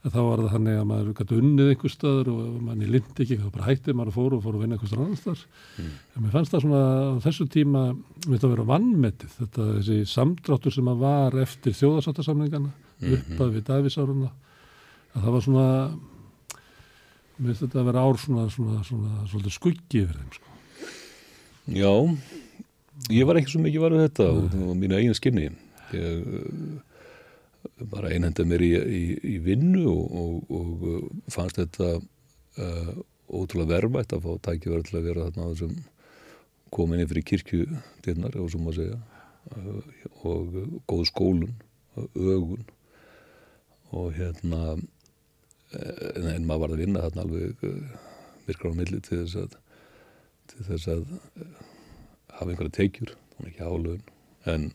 að 0.00 0.14
þá 0.14 0.20
var 0.24 0.40
það 0.40 0.54
þannig 0.54 0.78
að 0.80 0.86
maður 0.88 1.08
gæti 1.18 1.36
unnið 1.36 1.70
einhver 1.70 1.92
staður 1.92 2.28
og 2.32 2.44
manni 2.64 2.86
lindi 2.88 3.24
ekki, 3.24 3.36
þá 3.36 3.50
bara 3.52 3.66
hætti 3.66 3.94
maður 3.96 4.12
að 4.12 4.16
fóru 4.16 4.38
og 4.38 4.44
fóru 4.46 4.56
að 4.56 4.64
vinna 4.64 4.76
einhver 4.78 4.90
staður 4.90 5.04
annars 5.04 5.24
þar. 5.26 5.42
Mm. 5.76 5.90
En 6.14 6.24
mér 6.24 6.34
fannst 6.36 6.54
það 6.54 6.64
svona 6.64 6.80
á 6.80 7.16
þessu 7.26 7.46
tíma 7.52 7.82
mitt 8.24 8.46
að 8.46 8.54
vera 8.54 8.66
vannmetið, 8.70 9.34
þetta 9.36 9.68
þessi 9.74 9.98
samdráttur 10.14 10.76
sem 10.76 10.88
að 10.88 11.04
var 11.04 11.38
eftir 11.44 11.76
þjóðarsáttasamlingana, 11.82 12.72
mm 12.72 13.04
-hmm. 13.04 13.20
uppað 13.20 13.54
við 13.58 13.66
Davísáruna, 13.68 14.32
að 15.12 15.20
það 15.20 15.36
var 15.36 15.46
svona, 15.48 15.68
mér 17.36 17.50
finnst 17.50 17.64
þetta 17.66 17.80
að 17.84 17.88
vera 17.92 18.04
ár 18.08 18.20
svona, 18.24 18.50
svona, 18.56 18.84
svona, 18.88 19.24
svona 19.28 19.52
skuggi 19.52 20.04
yfir 20.06 20.16
þeim, 20.16 20.32
sko. 20.32 20.46
Já, 21.76 21.92
ég 23.12 23.28
var 23.28 23.36
ekki 23.36 23.52
svo 23.52 23.60
mikið 23.60 23.84
varfið 23.84 24.06
þetta 24.08 24.30
og, 24.32 24.54
og 24.64 24.76
mínu 24.80 24.96
eigin 24.96 25.18
skinni. 25.18 25.50
Ég 25.92 26.80
bara 27.92 28.10
einhenda 28.12 28.44
mér 28.48 28.64
í, 28.64 28.70
í, 28.74 29.04
í 29.34 29.36
vinnu 29.44 29.84
og, 29.90 30.18
og, 30.22 30.52
og 30.56 31.32
fannst 31.32 31.60
þetta 31.60 31.92
uh, 32.00 32.92
ótrúlega 33.30 33.76
verðmætt 33.76 34.14
að 34.16 34.26
fá 34.26 34.44
tækifæri 34.48 34.86
til 34.88 34.98
að 35.00 35.08
vera 35.08 35.26
þarna 35.28 35.46
á 35.46 35.50
þessum 35.52 35.74
komin 36.74 37.02
yfir 37.04 37.20
í 37.20 37.26
kirkjudinnar 37.32 38.38
og 38.40 38.52
svo 38.52 38.62
má 38.64 38.70
segja. 38.76 39.00
Uh, 39.50 39.80
og 40.28 40.56
góð 40.90 41.06
skólun 41.10 41.56
og 41.98 42.20
ögun. 42.20 42.66
Og 43.90 44.12
hérna 44.14 44.76
en, 44.76 46.26
en 46.30 46.46
maður 46.46 46.62
var 46.64 46.74
að 46.74 46.82
vinna 46.84 47.04
þarna 47.06 47.24
alveg 47.26 47.64
virkar 48.46 48.74
á 48.74 48.78
milli 48.78 49.00
til 49.02 49.22
þess 49.24 49.40
að 49.44 49.58
til 50.50 50.66
þess 50.66 50.90
að 50.90 51.02
hafa 52.34 52.50
einhverja 52.50 52.74
teikjur, 52.74 53.12
þá 53.14 53.42
er 53.42 53.50
ekki 53.50 53.66
álögun 53.66 54.06
en 54.50 54.70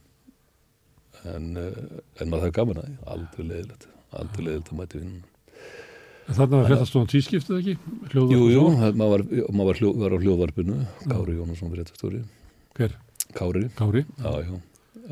en, 1.32 1.48
en 1.58 2.30
maður 2.30 2.44
það 2.44 2.50
er 2.50 2.58
gaman 2.60 2.82
að 2.82 2.90
því. 2.90 2.98
Aldrei 3.16 3.48
leðilegt, 3.50 3.88
aldrei 4.20 4.46
leðilegt 4.46 4.72
að 4.72 4.80
mæti 4.82 5.02
vinnuna. 5.02 5.32
Þannig 6.26 6.56
að 6.58 6.72
þetta 6.72 6.86
stóðan 6.90 7.12
tískiptið 7.12 7.58
ekki? 7.60 7.74
Hljóðvarp 8.12 8.34
jú, 8.34 8.46
jú, 8.50 8.62
maður 8.98 9.26
var, 9.70 9.80
hljó, 9.80 9.92
var 10.02 10.16
á 10.16 10.18
hljóðvarpinu. 10.24 10.78
Kári 11.06 11.36
Jónasson 11.38 11.76
stóri 11.92 12.22
Hver? 12.76 12.96
Kári. 13.36 13.68
Kári? 13.78 14.06
Já, 14.18 14.32
já, 14.42 14.56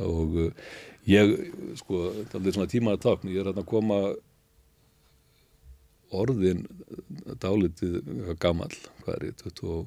og 0.01 0.37
uh, 0.41 0.71
ég, 1.09 1.33
sko, 1.77 2.07
það 2.31 2.47
er 2.49 2.55
svona 2.57 2.71
tímaða 2.71 3.01
takn 3.05 3.31
ég 3.31 3.43
er 3.43 3.51
að 3.53 3.65
koma 3.69 3.99
orðin 6.13 6.65
dálitið 7.41 7.99
gammal, 8.41 8.71
hvað 9.03 9.15
er 9.15 9.27
ég, 9.29 9.37
20 9.45 9.85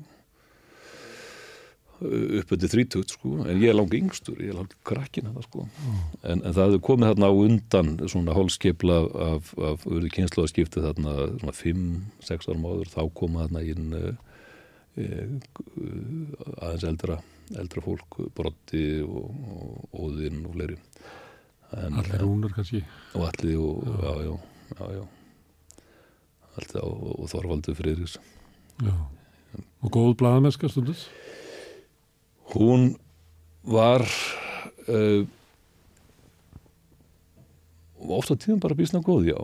uppöndið 1.96 2.72
30 2.74 3.14
sko, 3.14 3.32
en 3.46 3.60
ég 3.62 3.70
er 3.70 3.76
langt 3.76 3.94
yngstur 3.96 4.40
ég 4.42 4.52
er 4.52 4.58
langt 4.58 4.76
krakkin 4.86 5.30
þetta 5.30 5.44
sko. 5.46 5.64
Mm. 5.66 6.02
en, 6.22 6.42
en 6.42 6.56
það 6.56 6.66
hefur 6.66 6.84
komið 6.90 7.12
þarna 7.12 7.30
á 7.30 7.34
undan 7.46 7.92
svona 8.12 8.36
hólskipla 8.36 8.98
af, 9.28 9.52
af 9.56 9.86
auðvitað 9.88 10.14
kynnslóðskipti 10.18 10.84
þarna 10.84 11.16
svona 11.40 11.56
5-6 11.60 12.50
árum 12.50 12.68
áður, 12.68 12.92
þá 12.92 13.02
koma 13.20 13.46
þarna 13.46 13.64
inn 13.72 13.96
e, 13.96 14.04
e, 15.00 15.10
aðeins 16.60 16.88
eldra 16.92 17.20
eldra 17.56 17.82
fólk, 17.84 18.18
brotti 18.34 18.86
og, 19.06 19.28
og 19.54 20.00
óðinn 20.02 20.40
og 20.48 20.56
fleiri. 20.56 20.80
En, 21.76 21.94
Allir 22.00 22.24
rúnar 22.24 22.54
kannski? 22.54 22.80
Og 23.14 23.26
allir 23.28 23.60
og, 23.62 23.86
já, 23.86 24.10
já, 24.26 24.32
já, 24.80 24.88
já 24.96 25.04
allir 26.56 26.82
og, 26.84 27.20
og 27.20 27.30
Þorvaldur 27.30 27.76
Freyris 27.76 28.16
Já, 28.84 28.94
og 29.82 29.92
góð 29.92 30.16
bladamesska 30.20 30.68
stundus 30.68 31.06
Hún 32.54 32.92
var 33.66 34.04
uh, 34.86 35.26
ofta 38.06 38.36
tíðan 38.38 38.62
bara 38.62 38.78
bísna 38.78 39.02
góð, 39.04 39.30
já. 39.32 39.40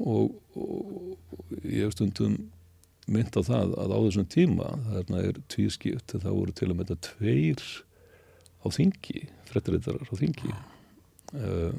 Og, 0.00 0.36
og 0.56 1.56
ég 1.62 1.84
hef 1.86 1.96
stundum 1.96 2.38
mynd 3.06 3.36
á 3.38 3.42
það 3.46 3.74
að 3.78 3.92
á 3.94 3.98
þessum 4.06 4.30
tíma 4.30 4.70
þarna 4.88 5.20
er 5.28 5.36
tvískipt 5.52 6.16
það 6.16 6.32
voru 6.34 6.54
til 6.56 6.70
að 6.70 6.78
mynda 6.80 6.96
tveir 7.06 7.62
á 8.62 8.66
þingi, 8.74 9.28
frettarittarar 9.46 10.10
á 10.10 10.14
þingi 10.18 10.50
uh, 10.50 11.76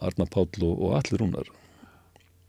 Arna 0.00 0.26
Páll 0.30 0.62
og, 0.62 0.86
allir 0.96 1.24
húnar 1.24 1.50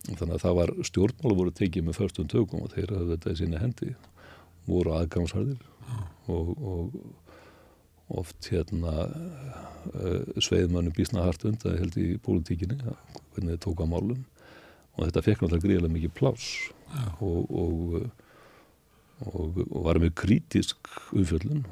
þannig 0.06 0.36
að 0.38 0.44
það 0.46 0.58
var 0.60 0.74
stjórnmála 0.86 1.40
voru 1.42 1.56
tekið 1.58 1.88
með 1.88 1.98
förstum 1.98 2.30
tökum 2.30 2.64
og 2.66 2.76
þeir 2.76 2.94
hafði 2.94 3.16
þetta 3.16 3.34
í 3.34 3.40
sína 3.42 3.62
hendi 3.62 3.92
voru 4.70 4.96
aðgangsharðir 5.00 5.71
og, 6.32 6.52
og 6.58 8.18
oft 8.22 8.50
hérna 8.52 9.08
uh, 9.08 10.42
sveiðmönnum 10.42 10.96
bísna 10.96 11.26
hart 11.26 11.46
undan 11.48 11.80
held 11.80 11.98
í 12.00 12.14
pólitíkinni 12.24 12.80
hvernig 12.82 13.56
þið 13.56 13.64
tóka 13.66 13.88
málum. 13.90 14.26
Og 14.98 15.08
þetta 15.08 15.24
fekk 15.24 15.44
náttúrulega 15.44 15.66
gríðilega 15.66 15.96
mikið 15.96 16.16
plás 16.18 16.48
og, 17.24 17.48
og, 17.48 18.02
og 19.32 19.62
var 19.86 20.02
með 20.04 20.16
krítisk 20.20 20.92
umfjöldun 21.16 21.64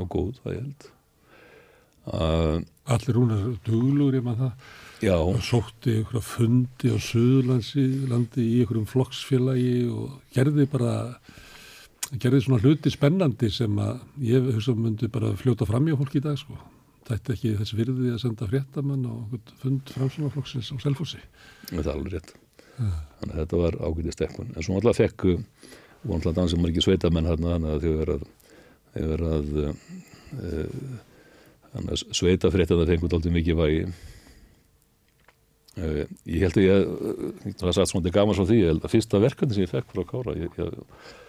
og 0.00 0.08
góð, 0.12 0.38
það 0.40 0.54
ég 0.54 0.62
held. 0.62 0.90
Uh, 2.06 2.60
Allir 2.94 3.18
hún 3.18 3.32
er 3.34 3.46
duglur 3.66 4.14
ég 4.14 4.24
maður 4.24 4.46
það. 4.46 4.74
Já. 5.04 5.16
og 5.18 5.42
sótti 5.44 5.98
ykkur 6.00 6.20
að 6.22 6.28
fundi 6.30 6.88
á 6.88 6.96
Suðurlandi 6.96 8.44
í 8.46 8.60
ykkur 8.62 8.78
um 8.80 8.86
flokksfélagi 8.88 9.74
og 9.92 10.14
gerði 10.32 10.64
bara 10.72 10.92
gerði 12.14 12.42
svona 12.44 12.62
hluti 12.62 12.92
spennandi 12.92 13.50
sem 13.52 13.78
að 13.82 14.00
ég 14.24 14.48
hugsa 14.54 14.74
myndi 14.76 15.08
bara 15.12 15.32
fljóta 15.38 15.66
fram 15.68 15.88
í 15.90 15.96
fólk 15.98 16.16
í 16.18 16.22
dag 16.24 16.38
sko. 16.40 16.56
Þetta 17.06 17.30
er 17.32 17.36
ekki 17.36 17.52
þessi 17.60 17.78
virði 17.78 18.12
að 18.14 18.22
senda 18.22 18.48
fréttamann 18.50 19.04
og 19.06 19.36
fund 19.62 19.92
framsunarflokksins 19.94 20.72
á 20.74 20.76
Selfossi. 20.82 21.20
Það 21.70 21.82
er 21.84 21.92
alveg 21.92 22.16
rétt. 22.16 22.32
Ja. 22.76 22.88
Þannig 23.20 23.34
að 23.34 23.40
þetta 23.42 23.60
var 23.62 23.78
ágætið 23.78 24.16
stekkun. 24.16 24.50
En 24.54 24.66
svo 24.66 24.78
alltaf 24.78 24.98
fekk 24.98 25.26
og 25.28 26.16
alltaf 26.16 26.34
dansið 26.36 26.66
ekki 26.70 26.84
sveitamenn 26.86 27.30
hérna 27.30 27.54
þannig 27.54 27.70
að 27.76 27.86
þau 27.86 27.94
verið 28.00 28.16
að, 28.16 28.26
að, 29.04 29.54
að 31.78 31.94
uh, 31.94 32.04
sveita 32.10 32.50
fréttamann 32.54 32.90
fengur 32.90 33.16
alltaf 33.18 33.36
mikið 33.38 33.60
vægi. 33.62 33.86
Uh, 35.76 36.02
ég 36.24 36.42
held 36.42 36.58
að 36.58 36.66
ég, 36.66 36.90
það 37.52 37.68
var 37.68 37.76
sagt 37.76 37.92
svona 37.92 38.14
gaman 38.14 38.36
svo 38.38 38.48
því, 38.48 38.58
ég 38.64 38.70
held 38.72 38.84
að 38.88 38.94
fyrsta 38.96 39.22
verkefni 39.22 39.56
sem 39.56 39.66
ég 39.66 39.72
fekk 39.74 39.90
frá 39.92 40.06
Kára, 40.08 40.34
ég, 40.40 40.58
ég 40.58 41.24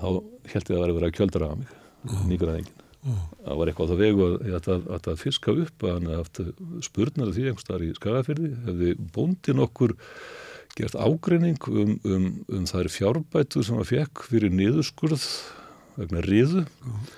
þá 0.00 0.08
held 0.52 0.70
ég 0.70 0.76
að 0.76 0.82
vera 0.82 0.90
að 0.92 0.98
vera 0.98 1.10
að 1.10 1.16
kjöldra 1.18 1.50
af 1.50 1.60
mig 1.60 1.76
mm. 2.06 2.24
nýgraðingin 2.30 2.82
mm. 3.02 3.20
það 3.44 3.60
var 3.60 3.70
eitthvað 3.70 3.86
á 3.86 3.90
það 3.92 4.02
vegu 4.02 4.26
að 4.26 4.48
ég 4.48 4.56
ætti 4.60 5.12
að 5.12 5.22
fiska 5.22 5.54
upp 5.64 5.86
að 5.86 5.94
hann 5.94 6.10
eftir 6.16 6.50
spurnar 6.86 7.34
því 7.34 7.46
einhverstaðar 7.50 7.86
í 7.86 7.92
skagafyrði 7.98 8.50
hefði 8.66 8.96
bóndin 9.14 9.62
okkur 9.66 9.96
gert 10.76 10.98
ágreining 11.00 11.70
um, 11.72 11.94
um, 12.04 12.26
um 12.52 12.66
þær 12.68 12.90
fjárbætu 12.92 13.64
sem 13.64 13.78
að 13.80 13.92
fekk 13.94 14.26
fyrir 14.30 14.52
niðurskurð 14.52 15.24
vegna 15.96 16.22
riðu 16.26 16.66
mm. 16.66 17.10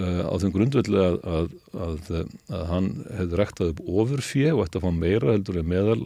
uh, 0.00 0.22
á 0.26 0.34
þeim 0.42 0.54
grundvelli 0.56 1.02
að, 1.02 1.18
að, 1.30 1.50
að, 1.86 2.12
að 2.50 2.68
hann 2.72 2.92
hefði 3.20 3.42
rektað 3.42 3.74
upp 3.74 3.84
ofurfjö 3.86 4.54
og 4.56 4.64
ætti 4.66 4.80
að 4.80 4.88
fá 4.88 5.02
meira 5.04 5.36
heldur 5.36 5.60
en 5.62 5.70
meðal 5.70 6.00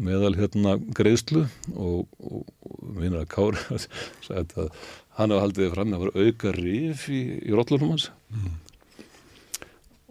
meðal 0.00 0.34
hérna 0.36 0.74
greiðslu 0.96 1.44
og, 1.70 2.06
og, 2.18 2.42
og 2.66 2.98
vinnar 2.98 3.24
að 3.24 3.30
kára 3.34 3.78
að 4.40 4.70
hann 5.18 5.34
hafa 5.34 5.46
haldið 5.46 5.72
fram 5.74 5.90
að 5.90 5.96
það 5.96 6.04
var 6.04 6.28
auka 6.28 6.52
rif 6.56 7.08
í, 7.12 7.22
í 7.42 7.54
rollunum 7.54 7.94
hans 7.94 8.08
mm. 8.34 8.54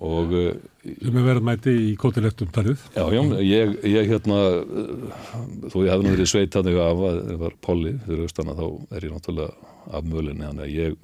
og 0.09 0.35
sem 0.83 1.17
er 1.19 1.27
verið 1.27 1.47
mæti 1.49 1.73
í 1.89 1.89
kótilegtum 1.99 2.51
talið 2.55 2.83
já, 2.95 3.03
já, 3.11 3.21
ég, 3.43 3.75
ég 3.91 4.11
hérna 4.13 4.39
þó 5.71 5.77
ég 5.83 5.91
hefði 5.91 6.05
nú 6.05 6.13
verið 6.15 6.31
sveit 6.31 6.59
að 6.59 6.71
þau 6.71 6.79
af 6.85 7.03
að 7.09 7.19
það 7.19 7.43
var 7.43 7.57
polli 7.67 7.95
fyrir 8.05 8.23
austana 8.27 8.57
þá 8.59 8.65
er 8.95 9.07
ég 9.07 9.15
náttúrulega 9.15 9.73
af 9.93 10.07
mölinni, 10.07 10.47
þannig 10.47 10.65
að 10.67 10.77
ég 10.77 10.97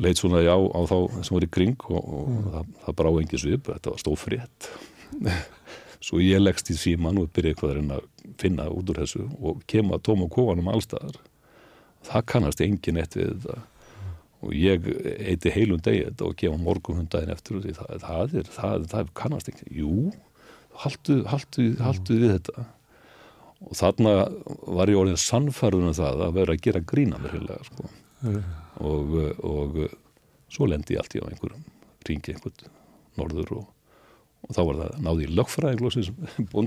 leitt 0.00 0.20
svona 0.20 0.42
já 0.44 0.54
á 0.56 0.80
þá 0.88 0.96
sem 1.24 1.36
var 1.36 1.46
í 1.46 1.52
kring 1.52 1.86
og, 1.88 2.00
og 2.00 2.26
mm. 2.32 2.50
það, 2.56 2.74
það 2.86 2.98
brá 3.00 3.12
engi 3.12 3.40
svip, 3.44 3.70
þetta 3.72 3.94
var 3.94 4.04
stófrétt 4.04 4.70
svo 6.06 6.20
ég 6.22 6.42
leggst 6.42 6.72
í 6.72 6.76
síman 6.78 7.20
og 7.20 7.32
byrja 7.34 7.54
eitthvað 7.54 7.96
að 7.96 8.04
finna 8.40 8.68
út 8.72 8.92
úr 8.92 9.00
þessu 9.02 9.24
og 9.40 9.64
kema 9.68 9.98
tóm 10.04 10.24
og 10.26 10.32
kóanum 10.32 10.68
allstaðar 10.72 11.16
það 12.06 12.28
kannast 12.32 12.62
engin 12.64 13.00
eitt 13.02 13.18
við 13.18 13.32
þetta 13.34 13.58
og 14.46 14.54
ég 14.54 14.86
eiti 15.16 15.52
heilum 15.52 15.82
degi 15.82 16.06
þetta 16.10 16.26
og 16.28 16.38
gefa 16.40 16.60
morgum 16.60 17.00
hundaginn 17.00 17.32
eftir 17.32 17.58
og 17.58 17.64
því 17.64 17.74
það, 17.78 17.92
það 18.04 18.34
er, 18.40 18.50
það, 18.56 18.88
það 18.92 19.12
kannast 19.20 19.50
ekki 19.52 19.68
jú, 19.80 19.92
haldu, 20.82 21.20
haldu, 21.30 21.68
haldu 21.82 22.18
við 22.20 22.34
þetta 22.36 22.66
og 23.66 23.78
þarna 23.78 24.14
var 24.76 24.92
ég 24.92 25.00
orðin 25.00 25.20
sannfarðunum 25.20 25.96
það 25.96 26.26
að 26.26 26.34
vera 26.36 26.56
að 26.56 26.66
gera 26.66 26.82
grína 26.92 27.20
mér 27.22 27.38
heilega 27.38 27.64
sko. 27.70 27.88
mm. 28.26 28.42
og, 28.84 29.16
og 29.40 29.78
svo 30.52 30.68
lendi 30.68 30.96
ég 30.96 31.02
allt 31.02 31.16
í 31.16 31.22
á 31.24 31.28
einhverjum 31.30 31.64
ringi 32.06 32.34
einhvern 32.34 32.76
norður 33.16 33.54
og, 33.56 33.70
og 34.46 34.54
þá 34.54 34.62
var 34.62 34.78
það 34.80 35.02
náði 35.06 35.26
í 35.26 35.34
lögfræðinglósi 35.40 36.06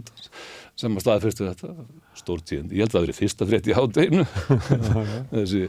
sem 0.79 0.99
að 0.99 1.03
staði 1.03 1.25
fyrstu 1.25 1.47
þetta. 1.47 1.87
Stór 2.19 2.43
tíðan, 2.43 2.69
ég 2.75 2.83
held 2.83 2.91
að 2.91 2.97
það 2.97 3.07
verið 3.07 3.19
fyrsta 3.21 3.49
frétt 3.49 3.69
í 3.69 3.75
hádeginu. 3.77 4.29
Þessi 5.33 5.65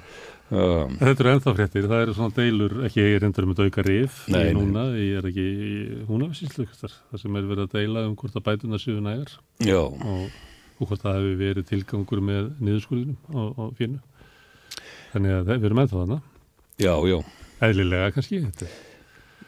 Um, 0.51 0.97
þetta 0.99 1.23
eru 1.23 1.31
ennþá 1.31 1.53
fréttir, 1.55 1.85
það 1.87 2.01
eru 2.03 2.15
svona 2.17 2.35
deilur 2.35 2.73
ekki 2.89 3.05
ég 3.05 3.13
er 3.21 3.27
endur 3.29 3.47
um 3.47 3.53
að 3.53 3.61
auka 3.69 3.85
rif. 3.87 4.17
Nei, 4.35 4.49
núna, 4.57 4.89
nei. 4.89 5.05
ég 5.05 5.21
er 5.21 5.29
ekki 5.29 5.45
í 5.47 5.75
húnafíslu 6.09 6.67
það 6.75 7.21
sem 7.23 7.39
er 7.39 7.47
verið 7.47 7.69
að 7.69 7.77
deila 7.77 8.03
um 8.09 8.17
hvort 8.19 8.41
að 8.41 8.47
bætuna 8.49 8.81
séu 8.83 8.99
nægar. 8.99 9.31
Og, 10.03 10.27
og 10.83 10.91
hvort 10.91 11.07
það 11.07 11.21
hefur 11.21 11.39
verið 11.45 11.69
tilgangur 11.71 12.25
með 12.33 12.51
niðurskurðunum 12.67 13.31
á, 13.31 13.43
á 13.47 13.65
fínu. 13.79 14.03
Þannig 15.15 15.39
að 15.39 15.53
við 15.53 15.71
erum 15.71 15.85
ennþá 15.85 16.01
þarna. 16.01 16.21
Já, 16.83 16.95
já. 17.13 17.19
Eðlilega 17.71 18.15
kannski, 18.19 18.43
þetta 18.49 18.90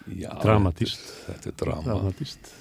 er 0.07 0.43
dramatíst 0.43 1.05
Þetta 1.29 1.53
er 1.53 1.59
drama 1.65 1.87
Dramatíst 1.89 2.53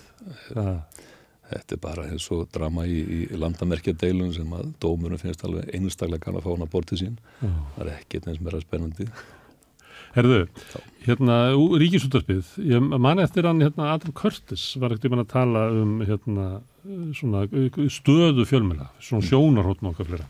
Þetta 1.51 1.75
er 1.75 1.81
bara 1.83 2.07
eins 2.07 2.25
og 2.31 2.45
drama 2.53 2.85
í, 2.87 3.01
í 3.01 3.19
landamerkjadeilun 3.39 4.31
sem 4.35 4.55
að 4.55 4.69
dómurum 4.83 5.19
finnst 5.19 5.43
alveg 5.43 5.67
einstaklega 5.75 6.23
kann 6.23 6.39
að 6.39 6.45
fá 6.45 6.51
hann 6.53 6.63
að 6.63 6.71
borti 6.71 6.99
sín. 7.01 7.17
Já. 7.41 7.51
Það 7.75 7.81
er 7.83 7.89
ekkert 7.97 8.27
eins 8.31 8.39
meira 8.45 8.61
spennandi. 8.63 9.07
Herðu, 10.11 10.39
hérna, 11.05 11.35
Ríkisútarpið, 11.79 12.55
ég 12.67 12.87
man 12.99 13.21
eftir 13.23 13.47
hann, 13.47 13.61
hérna, 13.63 13.93
Adam 13.95 14.11
Curtis 14.15 14.65
var 14.79 14.95
ekkert 14.95 15.15
um 15.15 15.21
að 15.23 15.29
tala 15.31 15.61
um, 15.71 15.93
hérna, 16.03 16.47
svona 17.15 17.45
stöðu 17.95 18.47
fjölmjöla, 18.47 18.89
svona 19.03 19.27
sjónarhóttn 19.29 19.91
okkar 19.91 20.09
flera. 20.09 20.27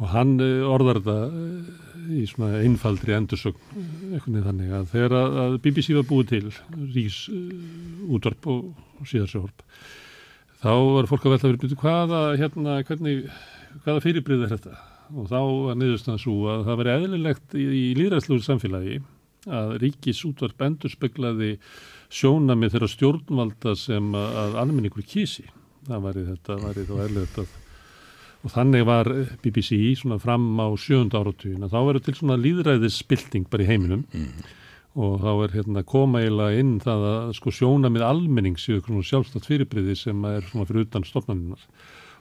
Og 0.00 0.10
hann 0.14 0.36
eh, 0.40 0.64
orðar 0.64 1.00
þetta 1.00 1.16
eh, 1.28 1.88
í 2.20 2.26
svona 2.26 2.60
einfaldri 2.64 3.14
endursögn, 3.14 3.80
eitthvað 4.10 4.34
niður 4.34 4.46
þannig 4.48 4.74
að 4.76 4.86
þegar 4.94 5.16
að 5.20 5.56
BBC 5.64 5.96
var 5.96 6.06
búið 6.08 6.30
til, 6.32 6.44
Ríkisútarp 6.96 8.48
og 8.50 9.04
síðarsjórp, 9.10 9.64
þá 10.64 10.72
var 10.96 11.10
fólk 11.10 11.26
að 11.26 11.36
velta 11.36 11.48
að 11.50 11.54
vera 11.54 11.80
hvaða, 11.84 12.22
hérna, 12.40 12.80
hvernig, 12.88 13.22
hvaða 13.84 14.04
fyrirbrið 14.06 14.46
er 14.46 14.52
þetta? 14.56 14.80
Og 15.10 15.30
þá 15.30 15.38
var 15.40 15.78
niðurstaðan 15.78 16.22
svo 16.22 16.36
að 16.52 16.66
það 16.68 16.80
veri 16.80 16.92
eðlilegt 16.96 17.56
í, 17.58 17.64
í 17.66 17.86
líðræðsluður 17.98 18.46
samfélagi 18.46 19.00
að 19.50 19.72
ríkis 19.82 20.20
útvarp 20.28 20.66
endur 20.66 20.92
speklaði 20.92 21.54
sjóna 22.12 22.56
með 22.58 22.76
þeirra 22.76 22.90
stjórnvalda 22.92 23.74
sem 23.78 24.12
að, 24.18 24.58
almenningur 24.60 25.06
kísi 25.06 25.46
það 25.88 26.06
væri 26.06 26.26
þetta, 26.28 26.58
væri 26.64 26.86
þá 26.86 26.94
eðlilegt 27.06 27.40
að 27.42 27.56
og 28.40 28.54
þannig 28.54 28.86
var 28.88 29.10
BBC 29.42 29.76
svona 30.00 30.16
fram 30.22 30.46
á 30.56 30.68
sjönda 30.80 31.20
áratugin 31.20 31.66
að 31.66 31.74
þá 31.74 31.80
verður 31.80 32.06
til 32.06 32.16
svona 32.16 32.40
líðræðisspilting 32.40 33.50
bara 33.52 33.66
í 33.66 33.70
heiminum. 33.70 34.06
Mm 34.14 34.56
og 34.98 35.20
þá 35.22 35.30
er 35.44 35.52
hérna 35.54 35.82
koma 35.86 36.18
eiginlega 36.18 36.62
inn 36.62 36.78
það 36.82 37.04
að 37.06 37.32
sko 37.38 37.52
sjóna 37.54 37.90
með 37.92 38.04
almenning 38.08 38.58
séu 38.58 38.80
svona 38.82 39.06
sjálfstátt 39.06 39.46
fyrirbriði 39.46 39.94
sem 39.98 40.24
er 40.26 40.42
svona 40.48 40.66
fyrir 40.66 40.88
utan 40.88 41.06
stofnaninnar 41.06 41.62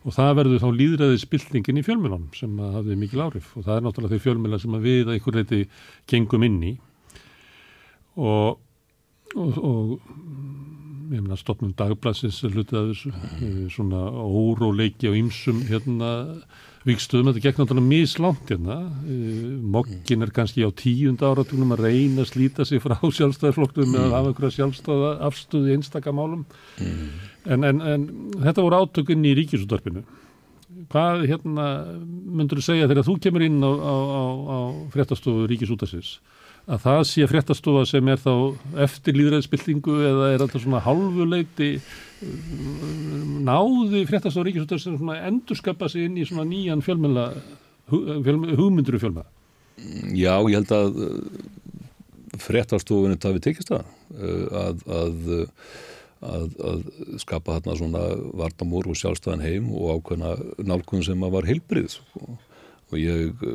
og 0.05 0.15
það 0.15 0.35
verður 0.37 0.61
þá 0.63 0.69
líðræðið 0.77 1.23
spiltingin 1.23 1.81
í 1.81 1.85
fjölmjölunum 1.87 2.29
sem 2.37 2.61
hafði 2.61 2.99
mikil 2.99 3.23
árif 3.25 3.49
og 3.57 3.65
það 3.65 3.75
er 3.75 3.85
náttúrulega 3.87 4.19
þau 4.19 4.25
fjölmjöla 4.27 4.61
sem 4.61 4.77
við 4.85 5.01
að 5.01 5.15
einhver 5.15 5.39
leiti 5.39 5.61
gengum 6.09 6.45
inn 6.45 6.61
í. 6.63 6.71
Og, 8.19 8.59
og, 9.35 9.57
og 9.59 9.91
ég 11.09 11.21
meina 11.23 11.37
stofnum 11.39 11.73
dagblassins 11.77 12.41
hlutið 12.45 12.79
að 12.79 12.89
þessu 12.91 13.11
mm. 13.13 13.61
svona 13.73 14.01
óróleiki 14.13 15.09
á 15.09 15.13
ýmsum 15.17 15.63
hérna 15.69 16.11
vikstöðum, 16.87 17.31
þetta 17.31 17.43
gekk 17.43 17.59
náttúrulega 17.59 17.89
mislánt 17.89 18.51
hérna, 18.51 18.77
eh, 19.03 19.49
mokkin 19.75 20.23
er 20.23 20.31
kannski 20.35 20.63
á 20.63 20.71
tíund 20.71 21.23
áratugnum 21.25 21.75
að 21.75 21.83
reyna 21.87 22.23
að 22.23 22.31
slíta 22.31 22.65
sig 22.67 22.81
frá 22.83 22.95
sjálfstæðarflokkum 23.17 23.89
mm. 23.89 23.97
eða 23.99 24.15
hafa 24.15 24.31
einhverja 24.31 24.55
sjálfstæða 24.59 25.11
afstöðu 25.27 25.71
í 25.71 25.75
einstakamálum 25.77 26.45
mm. 26.79 27.11
en, 27.55 27.67
en, 27.71 27.83
en 27.93 28.07
þetta 28.39 28.65
voru 28.65 28.81
átökun 28.83 29.27
í 29.27 29.35
ríkisúttarpinu 29.41 30.05
hvað 30.89 31.25
hérna 31.29 31.67
myndur 31.99 32.61
þú 32.61 32.65
segja 32.69 32.89
þegar 32.89 33.07
þú 33.07 33.15
kemur 33.25 33.45
inn 33.45 33.59
á, 33.59 33.71
á, 33.71 33.95
á, 33.99 34.23
á 34.29 34.57
fréttastofu 34.93 35.49
ríkisútarsins 35.49 36.19
að 36.69 36.83
það 36.83 36.99
sé 37.09 37.27
fréttastofa 37.29 37.85
sem 37.89 38.11
er 38.11 38.21
þá 38.21 38.33
eftir 38.85 39.17
líðræðsbyltingu 39.17 39.95
eða 40.11 40.29
er 40.33 40.43
þetta 40.43 40.61
svona 40.61 40.83
halvuleiti 40.85 41.71
náði 43.47 44.03
fréttastofa 44.09 44.45
ríkisútar 44.47 44.81
sem 44.81 44.97
svona 44.99 45.19
endurskapa 45.29 45.89
sig 45.89 46.05
inn 46.05 46.19
í 46.19 46.27
svona 46.29 46.45
nýjan 46.49 46.83
fjölmjöla 46.85 47.29
hugmynduru 47.89 49.01
fjölmjöla 49.01 49.27
Já, 50.11 50.35
ég 50.51 50.57
held 50.59 50.73
að 50.75 50.97
uh, 51.05 51.21
fréttastofunni 52.43 53.19
tafi 53.21 53.41
tekist 53.43 53.71
það 53.71 53.85
uh, 54.19 54.65
að, 54.65 54.83
að, 54.99 55.29
að, 56.19 56.57
að 56.71 56.81
skapa 57.23 57.55
þarna 57.57 57.77
svona 57.79 58.03
vartamór 58.41 58.91
og 58.91 58.99
sjálfstæðan 58.99 59.45
heim 59.45 59.71
og 59.71 60.01
ákveðna 60.01 60.35
nálgun 60.67 61.05
sem 61.07 61.23
að 61.23 61.37
var 61.37 61.47
heilbrið 61.49 61.93
sko. 61.95 62.35
og 62.91 62.99
ég 62.99 63.47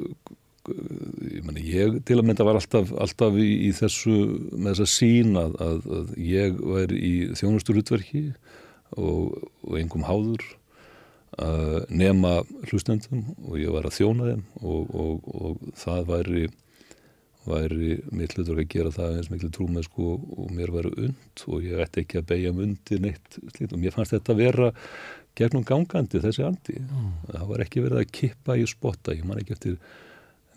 ég, 0.72 1.40
meni, 1.44 1.64
ég 1.68 2.00
til 2.08 2.18
að 2.20 2.26
mynda 2.28 2.46
var 2.46 2.58
alltaf, 2.60 2.92
alltaf 3.00 3.38
í, 3.40 3.48
í 3.68 3.70
þessu 3.76 4.16
með 4.52 4.70
þessa 4.72 4.90
sín 4.90 5.38
að, 5.40 5.56
að, 5.62 5.86
að 5.98 6.12
ég 6.24 6.60
væri 6.60 7.00
í 7.00 7.14
þjónusturutverki 7.38 8.26
og, 8.96 9.38
og 9.66 9.78
engum 9.80 10.06
háður 10.08 10.44
uh, 11.38 11.80
nema 11.90 12.40
hlustendum 12.68 13.26
og 13.44 13.58
ég 13.60 13.72
var 13.74 13.88
að 13.88 13.98
þjóna 13.98 14.30
þeim 14.30 14.44
og, 14.62 14.94
og, 14.94 15.32
og 15.34 15.72
það 15.80 16.06
væri 16.12 16.44
væri 17.44 17.98
mitt 18.16 18.32
hlutur 18.36 18.60
að 18.60 18.70
gera 18.72 18.92
það 18.92 19.18
eins 19.18 19.28
miklu 19.32 19.50
trúmið 19.52 19.84
sko 19.88 20.14
og 20.16 20.52
mér 20.54 20.72
væri 20.72 20.92
und 21.08 21.44
og 21.50 21.66
ég 21.66 21.82
ætti 21.84 22.04
ekki 22.04 22.20
að 22.20 22.30
beigja 22.30 22.54
undir 22.54 23.02
neitt 23.04 23.38
slít 23.52 23.74
og 23.74 23.82
mér 23.82 23.92
fannst 23.92 24.14
þetta 24.14 24.32
að 24.32 24.40
vera 24.40 24.70
gegnum 25.36 25.66
gangandi 25.68 26.22
þessi 26.22 26.46
andi 26.46 26.78
mm. 26.80 27.10
það 27.34 27.46
var 27.50 27.64
ekki 27.66 27.84
verið 27.84 28.00
að 28.00 28.12
kippa 28.16 28.56
í 28.56 28.64
spotta 28.70 29.16
ég 29.16 29.26
man 29.28 29.42
ekki 29.42 29.56
eftir 29.58 29.76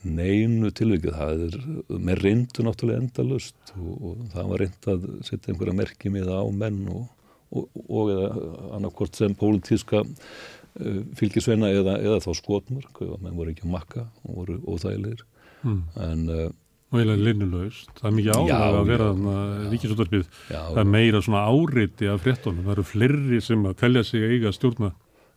neinu 0.05 0.71
tilvikið, 0.75 1.15
það 1.17 1.45
er 1.47 2.01
með 2.09 2.21
reyndu 2.23 2.65
náttúrulega 2.65 3.03
endalust 3.03 3.73
og, 3.75 3.93
og 3.95 4.25
það 4.33 4.51
var 4.51 4.63
reynd 4.63 4.89
að 4.93 5.07
setja 5.27 5.53
einhverja 5.53 5.77
merkjum 5.79 6.19
í 6.19 6.25
það 6.27 6.43
á 6.43 6.47
menn 6.61 6.83
og, 6.93 7.07
og, 7.49 7.81
og 7.87 8.13
eða 8.13 8.29
annarkort 8.77 9.17
sem 9.17 9.35
pólitíska 9.37 10.03
uh, 10.03 11.01
fylgisveina 11.19 11.71
eða, 11.73 11.97
eða 12.03 12.21
þá 12.23 12.31
skotmörk. 12.41 13.03
Menn 13.23 13.35
voru 13.39 13.55
ekki 13.55 13.69
makka 13.71 14.05
og 14.27 14.39
voru 14.43 14.61
óþægilegir. 14.67 15.25
Mm. 15.65 15.83
en 16.05 16.19
uh, 16.29 16.47
og 16.87 17.01
eiginlega 17.01 17.23
linnulegust, 17.25 17.89
það 17.97 18.07
er 18.07 18.13
mikið 18.15 18.37
álega 18.37 18.67
að 18.67 18.85
vera 18.87 19.07
þannig 19.09 19.33
að 19.39 19.63
ríkisúttarpið 19.73 20.27
það 20.47 20.77
er 20.79 20.91
meira 20.93 21.21
svona 21.25 21.41
áreiti 21.51 22.07
af 22.07 22.21
fréttonum 22.23 22.63
það 22.63 22.75
eru 22.77 22.85
flerri 22.87 23.39
sem 23.43 23.65
að 23.67 23.73
telja 23.81 24.03
sig 24.07 24.23
eiga 24.23 24.53
stjórna 24.55 24.93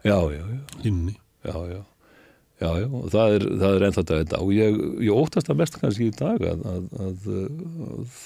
já, 0.07 0.14
já, 0.31 0.44
já. 0.44 0.61
inni. 0.87 1.16
Já, 1.42 1.57
já 1.73 1.81
Já, 2.61 2.68
já, 2.77 2.88
það 3.09 3.35
er, 3.35 3.44
það 3.61 3.75
er 3.75 3.85
ennþá 3.87 4.03
þetta 4.11 4.38
og 4.44 4.51
ég, 4.53 4.81
ég 5.07 5.16
óttast 5.16 5.49
að 5.49 5.61
mest 5.62 5.79
kannski 5.81 6.11
í 6.11 6.16
dag 6.16 6.42
að, 6.44 6.64
að, 6.68 6.90
að, 7.07 8.18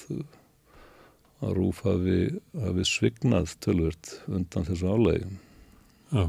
að 1.39 1.53
Rúf 1.55 1.79
hafi, 1.85 2.17
hafi 2.65 2.87
svignað 2.89 3.53
tölvört 3.63 4.17
undan 4.27 4.67
þessu 4.67 4.91
álegin. 4.91 5.37
Já, 6.11 6.25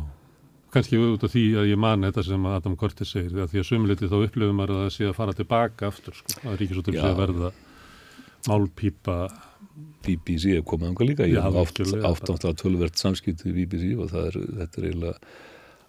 kannski 0.77 1.01
út 1.03 1.27
af 1.27 1.35
því 1.35 1.45
að 1.59 1.73
ég 1.73 1.81
man 1.83 2.07
þetta 2.07 2.25
sem 2.29 2.47
Adam 2.53 2.77
Kortis 2.79 3.11
segir, 3.16 3.35
því 3.51 3.62
að 3.62 3.69
sömuleyti 3.73 4.11
þá 4.12 4.16
upplifum 4.21 4.62
að 4.62 4.75
það 4.77 4.88
sé 4.95 5.11
að 5.11 5.19
fara 5.19 5.37
tilbaka 5.40 5.90
aftur, 5.90 6.16
sko, 6.21 6.38
að 6.45 6.57
ríkisúttum 6.62 6.99
sé 7.01 7.11
að 7.11 7.21
verða 7.25 7.53
málpípa. 8.47 9.19
BBC 10.07 10.55
er 10.57 10.62
komið 10.64 10.92
ánga 10.92 11.05
líka, 11.05 11.27
ég 11.29 11.42
hef 11.42 11.57
átt 12.07 12.31
átt 12.31 12.45
að 12.47 12.55
tölvert 12.62 12.97
samskipti 12.97 13.51
við 13.51 13.57
BBC 13.66 13.99
og 13.99 14.12
það 14.12 14.29
er, 14.31 14.37
þetta 14.61 14.79
er 14.81 14.87
eiginlega 14.87 15.16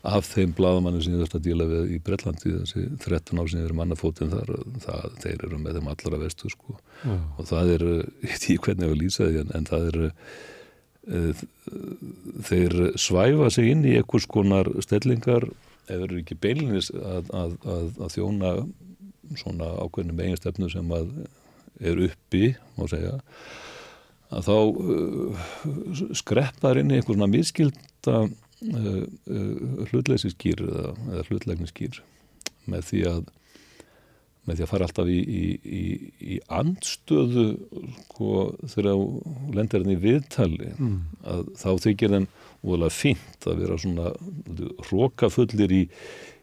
af 0.05 0.27
þeim 0.29 0.53
bladamannu 0.57 1.01
sem 1.01 1.15
ég 1.15 1.23
þurft 1.23 1.37
að 1.39 1.45
díla 1.47 1.67
við 1.67 1.93
í 1.95 1.99
Bretlandi 2.03 2.53
þessi 2.53 2.83
13 3.03 3.41
ár 3.41 3.49
sem 3.51 3.61
ég 3.61 3.69
er 3.69 3.77
mannafótinn 3.77 4.33
þar 4.33 4.51
það, 4.83 5.05
þeir 5.23 5.45
eru 5.47 5.61
með 5.61 5.79
þeim 5.79 5.91
allra 5.93 6.21
vestu 6.21 6.51
sko. 6.53 6.77
Já. 7.01 7.15
og 7.15 7.49
það 7.49 7.71
er, 7.75 7.85
ég 8.27 8.33
veit 8.33 8.37
ekki 8.37 8.59
hvernig 8.67 8.85
ég 8.85 8.91
var 8.91 8.97
að 8.97 9.03
lýsa 9.03 9.29
því 9.29 9.41
en, 9.41 9.53
en 9.57 9.69
það 9.71 9.87
er 9.91 9.99
uh, 10.07 11.45
þeir 12.51 12.77
svæfa 12.99 13.49
sig 13.53 13.71
inn 13.73 13.85
í 13.87 13.95
einhvers 13.97 14.27
konar 14.29 14.69
stellingar 14.85 15.49
ef 15.87 16.01
eru 16.01 16.21
ekki 16.21 16.39
beinlinis 16.43 16.91
að, 16.93 17.31
að, 17.31 17.57
að, 17.63 17.87
að 18.03 18.17
þjóna 18.17 18.55
svona 19.39 19.71
ákveðnum 19.81 20.19
eiginstefnu 20.23 20.69
sem 20.71 20.91
að 20.95 21.09
er 21.83 21.99
uppi, 22.07 22.51
má 22.77 22.87
segja 22.89 23.17
að 24.33 24.47
þá 24.49 24.55
uh, 24.57 25.47
skreppar 26.19 26.79
inn 26.81 26.91
í 26.91 26.99
einhver 26.99 27.15
svona 27.15 27.31
miskilda 27.31 28.27
hlutleisiskýr 29.91 30.61
eða, 30.65 30.93
eða 31.13 31.25
hlutlegniskýr 31.29 31.99
með 32.67 32.87
því 32.91 33.01
að 33.11 33.25
með 34.47 34.55
því 34.55 34.63
að 34.63 34.69
fara 34.71 34.85
alltaf 34.87 35.09
í, 35.11 35.17
í, 35.19 35.41
í, 35.75 35.81
í 36.23 36.35
andstöðu 36.55 37.41
sko, 38.05 38.29
þegar 38.71 39.01
lendir 39.57 39.83
henni 39.83 39.97
viðtali 39.99 40.69
Mm. 40.77 41.01
að 41.27 41.41
þá 41.59 41.67
þykir 41.83 42.13
þeim 42.15 42.27
úðalega 42.63 42.95
fínt 42.95 43.47
að 43.51 43.59
vera 43.59 43.77
svona 43.83 44.13
rókafullir 44.87 45.73
í, 45.75 45.81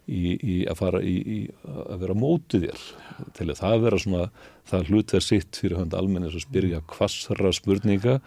í, 0.06 0.34
í 0.36 0.56
að 0.68 0.80
fara 0.80 1.00
í, 1.04 1.14
í 1.14 1.38
að 1.64 2.02
vera 2.02 2.16
mótið 2.18 2.66
þér. 2.66 2.82
Til 3.36 3.46
að 3.48 3.60
það 3.60 3.84
vera 3.86 4.00
svona 4.02 4.26
það 4.68 4.90
hlut 4.90 5.14
er 5.14 5.24
sitt 5.24 5.58
fyrir 5.60 5.78
hönd 5.78 5.94
almennis 5.96 6.36
að 6.36 6.44
spyrja 6.46 6.80
kvassara 6.90 7.52
spurninga. 7.54 8.18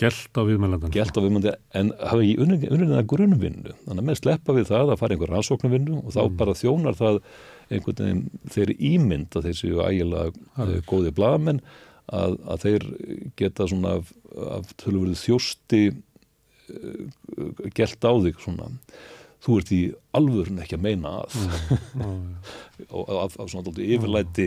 Gelt 0.00 0.38
á 0.38 0.42
viðmælandan. 0.46 0.94
gælt 0.94 1.18
á 1.18 1.20
viðmandi 1.22 1.54
en 1.78 1.92
hafa 1.98 2.24
í 2.26 2.34
unnina 2.38 3.04
grunnvinnu. 3.06 3.74
Þannig 3.84 4.02
að 4.02 4.08
með 4.10 4.20
sleppa 4.22 4.56
við 4.56 4.70
það 4.72 4.94
að 4.94 5.02
fara 5.02 5.16
einhver 5.16 5.34
rannsóknarvinnu 5.34 6.00
og 6.02 6.16
þá 6.16 6.22
bara 6.40 6.56
þjónar 6.58 6.98
það 6.98 7.20
einhvern 7.68 8.02
veginn 8.02 8.24
þeirri 8.54 8.78
ímynd 8.94 9.36
að 9.36 9.48
þeir 9.48 9.60
séu 9.60 9.84
ægilega 9.84 10.32
uh, 10.32 10.74
góði 10.88 11.12
blaðamenn 11.14 11.62
að, 12.06 12.38
að 12.48 12.64
þeir 12.64 12.86
geta 13.38 13.68
svona 13.68 13.98
af, 14.00 14.12
af 14.58 14.72
tölurverið 14.80 15.20
þjósti 15.20 15.82
uh, 15.92 17.70
gælt 17.76 18.08
á 18.08 18.12
þig 18.24 18.40
svona 18.42 18.72
þú 19.44 19.60
ert 19.60 19.72
í 19.74 19.80
alvörun 20.18 20.62
ekki 20.64 20.78
að 20.78 20.84
meina 20.88 21.16
að. 21.22 21.38
Af, 22.88 23.34
af 23.42 23.48
svona 23.50 23.64
dálítið 23.66 23.96
yfirlæti 23.96 24.44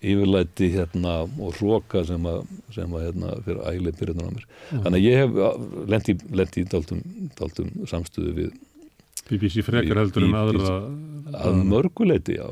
yfirlæti 0.00 0.70
hérna 0.72 1.18
og 1.26 1.58
hróka 1.58 2.02
sem 2.08 2.24
að, 2.28 2.40
sem 2.72 2.94
að 2.96 3.04
hérna 3.04 3.34
fyrir 3.44 3.60
ægileg 3.68 3.98
byrjunum 3.98 4.30
á 4.30 4.32
mér. 4.32 4.46
Þannig 4.70 4.96
að 4.96 5.04
ég 5.04 5.20
hef 5.20 5.90
lendi, 5.92 6.14
lendi 6.40 6.62
í 6.62 6.68
dáltum, 6.72 7.02
dáltum 7.36 7.70
samstöðu 7.90 8.32
við 8.38 8.54
BBC 9.28 9.62
frekar 9.66 10.00
heldur 10.00 10.24
BBC. 10.24 10.38
aðra 10.40 11.44
að 11.44 11.60
mörguleiti, 11.68 12.38
já. 12.40 12.48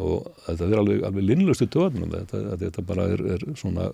Og 0.00 0.26
þetta 0.46 0.70
er 0.70 0.80
alveg, 0.80 1.04
alveg 1.06 1.28
linnlustu 1.28 1.68
töðnum 1.70 2.10
þetta, 2.14 2.42
þetta, 2.64 2.84
bara 2.88 3.06
er, 3.12 3.22
er 3.36 3.44
svona 3.60 3.90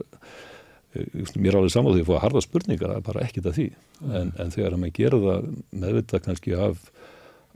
eh, 0.95 1.35
mér 1.35 1.53
er 1.53 1.61
alveg 1.61 1.75
saman 1.75 1.97
því 1.97 2.07
að 2.07 2.13
fá 2.13 2.23
harða 2.23 2.45
spurningar, 2.47 2.95
það 2.95 3.03
er 3.03 3.07
bara 3.11 3.27
ekkit 3.27 3.51
að 3.51 3.59
því. 3.59 3.69
En, 4.09 4.33
en 4.39 4.55
þegar 4.55 4.77
að 4.77 4.83
maður 4.85 4.97
gera 5.01 5.23
það 5.27 5.51
meðvita 5.83 6.23
kannski 6.29 6.57
af, 6.69 6.87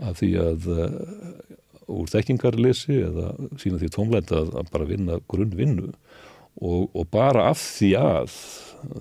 af 0.02 0.20
því 0.20 0.30
að 0.42 0.68
uh, 0.72 0.86
úr 1.96 2.10
þekkingarleysi 2.10 3.00
eða 3.06 3.32
sína 3.60 3.80
því 3.80 3.92
tómlænt 3.94 4.32
að, 4.34 4.56
bara 4.72 4.88
vinna 4.88 5.20
grunnvinnu 5.30 5.92
og, 5.92 6.88
og 6.90 7.04
bara 7.12 7.50
af 7.52 7.60
því 7.60 7.92
að 8.00 8.36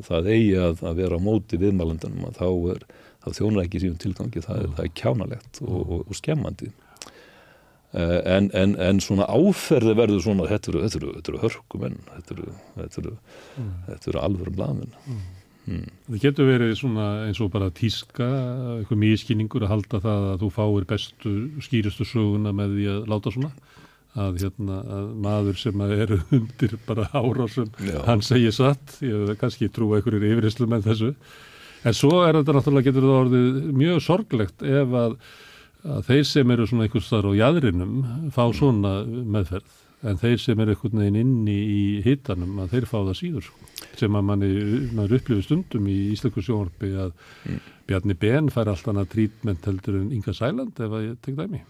það 0.06 0.32
eigi 0.34 0.56
að, 0.62 0.84
að 0.86 1.02
vera 1.02 1.20
á 1.20 1.26
móti 1.26 1.60
viðmælandunum 1.62 2.30
að 2.30 2.40
þá 2.40 2.48
er 2.76 2.88
það 3.26 3.38
þjónar 3.40 3.66
ekki 3.66 3.82
síðan 3.82 4.02
tilgangi, 4.04 4.44
það 4.46 4.60
er, 4.62 4.74
það 4.78 4.88
er 4.88 4.98
kjánalegt 5.02 5.62
og, 5.66 5.78
og, 5.82 6.02
og 6.06 6.18
skemmandi. 6.20 6.70
Eh, 7.96 8.20
en, 8.36 8.50
en, 8.58 8.76
en 8.82 9.00
svona 9.04 9.26
áferði 9.32 9.96
verður 9.98 10.24
svona 10.26 10.50
þetta 10.50 10.72
eru, 10.72 10.84
þetta 10.84 11.00
eru, 11.00 11.12
þetta 11.16 11.32
eru 11.32 11.42
hörkumenn 11.46 11.98
þetta 12.12 12.36
eru, 12.36 12.56
þetta 12.76 13.02
eru, 13.02 13.14
þetta 15.66 15.74
eru 15.74 15.86
alvöru 15.86 15.86
blaðmenn 15.86 15.86
mm. 15.86 15.86
Það 16.06 16.22
getur 16.26 16.50
verið 16.52 16.76
svona 16.80 17.08
eins 17.26 17.42
og 17.42 17.52
bara 17.54 17.72
tíska, 17.74 18.28
eitthvað 18.80 19.02
mískynningur 19.02 19.66
að 19.66 19.74
halda 19.74 20.02
það 20.04 20.28
að 20.32 20.44
þú 20.44 20.52
fáir 20.60 20.86
bestu, 20.90 21.34
skýristu 21.66 22.06
söguna 22.06 22.54
með 22.56 22.78
því 22.78 22.92
að 22.94 23.10
láta 23.14 23.34
svona 23.34 23.52
að, 24.16 24.38
hérna, 24.44 24.78
að 24.98 25.08
maður 25.26 25.58
sem 25.60 25.82
eru 25.88 26.20
undir 26.36 26.78
bara 26.88 27.10
ára 27.12 27.48
sem 27.52 27.72
Já. 27.84 28.00
hann 28.08 28.24
segir 28.26 28.54
satt, 28.56 29.00
ég 29.04 29.34
kannski 29.42 29.70
trúa 29.74 30.00
einhverjir 30.00 30.30
yfirreyslu 30.32 30.70
með 30.72 30.90
þessu 30.92 31.12
en 31.86 31.98
svo 31.98 32.22
er 32.26 32.40
þetta 32.40 32.56
náttúrulega 32.56 32.90
getur 32.90 33.08
það 33.08 33.18
orðið 33.24 33.58
mjög 33.82 34.04
sorglegt 34.06 34.64
ef 34.66 34.96
að, 35.02 35.18
að 35.86 36.12
þeir 36.12 36.30
sem 36.32 36.54
eru 36.56 36.70
svona 36.70 36.88
einhvers 36.88 37.10
þar 37.12 37.28
á 37.30 37.32
jæðrinum 37.42 37.98
fá 38.34 38.44
svona 38.56 38.94
meðferð 39.06 39.82
en 40.06 40.20
þeir 40.22 40.42
sem 40.42 40.60
eru 40.62 40.76
einhvern 40.76 41.02
veginn 41.02 41.20
inni 41.22 41.56
í 41.56 41.84
hitanum 42.06 42.60
að 42.64 42.76
þeir 42.76 42.90
fá 42.90 42.98
það 42.98 43.16
síður 43.20 43.48
sko. 43.48 43.70
sem 44.00 44.18
að 44.18 44.26
manni, 44.30 44.50
maður 44.96 45.18
upplifir 45.20 45.46
stundum 45.46 45.88
í 45.92 45.96
Ísleikur 46.14 46.46
sjónvarpi 46.46 46.92
að 47.06 47.14
Bjarni 47.90 48.18
Ben 48.20 48.52
fær 48.54 48.72
allt 48.72 48.90
annað 48.92 49.12
trítment 49.14 49.66
heldur 49.70 50.02
en 50.02 50.12
Inga 50.16 50.34
Sæland 50.36 50.78
ef 50.78 50.92
að 50.92 51.08
ég 51.08 51.18
tek 51.26 51.40
dæmi. 51.40 51.64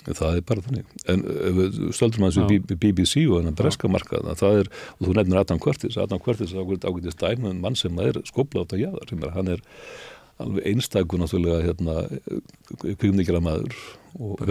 Það 0.00 0.38
er 0.38 0.44
bara 0.48 0.64
þannig. 0.64 0.92
En 1.12 1.24
að 1.28 1.58
Já. 1.60 2.46
þessu 2.46 2.60
BBC 2.70 3.26
og 3.26 3.40
þennan 3.40 3.58
breska 3.58 3.90
markað 3.92 4.30
það 4.40 4.62
er, 4.62 4.70
og 4.96 5.08
þú 5.08 5.16
nefnir 5.18 5.40
Adam 5.42 5.60
Curtis 5.60 5.98
Adam 6.00 6.22
Curtis 6.24 6.54
er 6.54 6.64
ágætist 6.64 7.20
dæmi 7.20 7.50
um 7.50 7.60
mann 7.60 7.76
sem 7.76 7.98
er 8.00 8.22
skopla 8.28 8.64
átt 8.64 8.76
að 8.76 8.86
jáðar, 8.86 9.10
sem 9.12 9.26
er, 9.26 9.34
hann 9.36 9.52
er 9.56 9.64
alveg 10.40 10.70
einstakur 10.70 11.20
náttúrulega 11.20 11.66
hérna, 11.68 11.96
kvikmyndikjara 12.80 13.42
maður 13.44 13.76
og 13.76 13.76
bara 13.76 13.99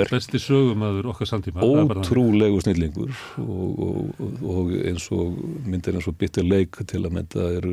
besti 0.10 0.40
sögumæður 0.42 1.10
okkar 1.12 1.30
samtíma 1.30 1.64
er 1.66 1.92
ótrúlegu 2.00 2.62
snillingur 2.64 3.14
og, 3.44 3.80
og, 3.86 4.44
og 4.54 4.74
eins 4.78 5.10
og 5.16 5.40
myndir 5.68 5.98
eins 5.98 6.08
og 6.10 6.18
bitter 6.20 6.48
leik 6.48 6.80
til 6.88 7.04
að 7.04 7.16
mynda 7.18 7.48
eh, 7.60 7.70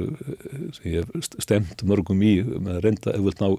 sem 0.77 0.88
ég 0.92 1.05
hef 1.05 1.29
stemt 1.38 1.85
mörgum 1.87 2.22
í 2.27 2.38
með 2.42 2.79
að 2.79 2.83
reynda 2.88 3.14
ef 3.14 3.27
við 3.29 3.44
ná 3.44 3.51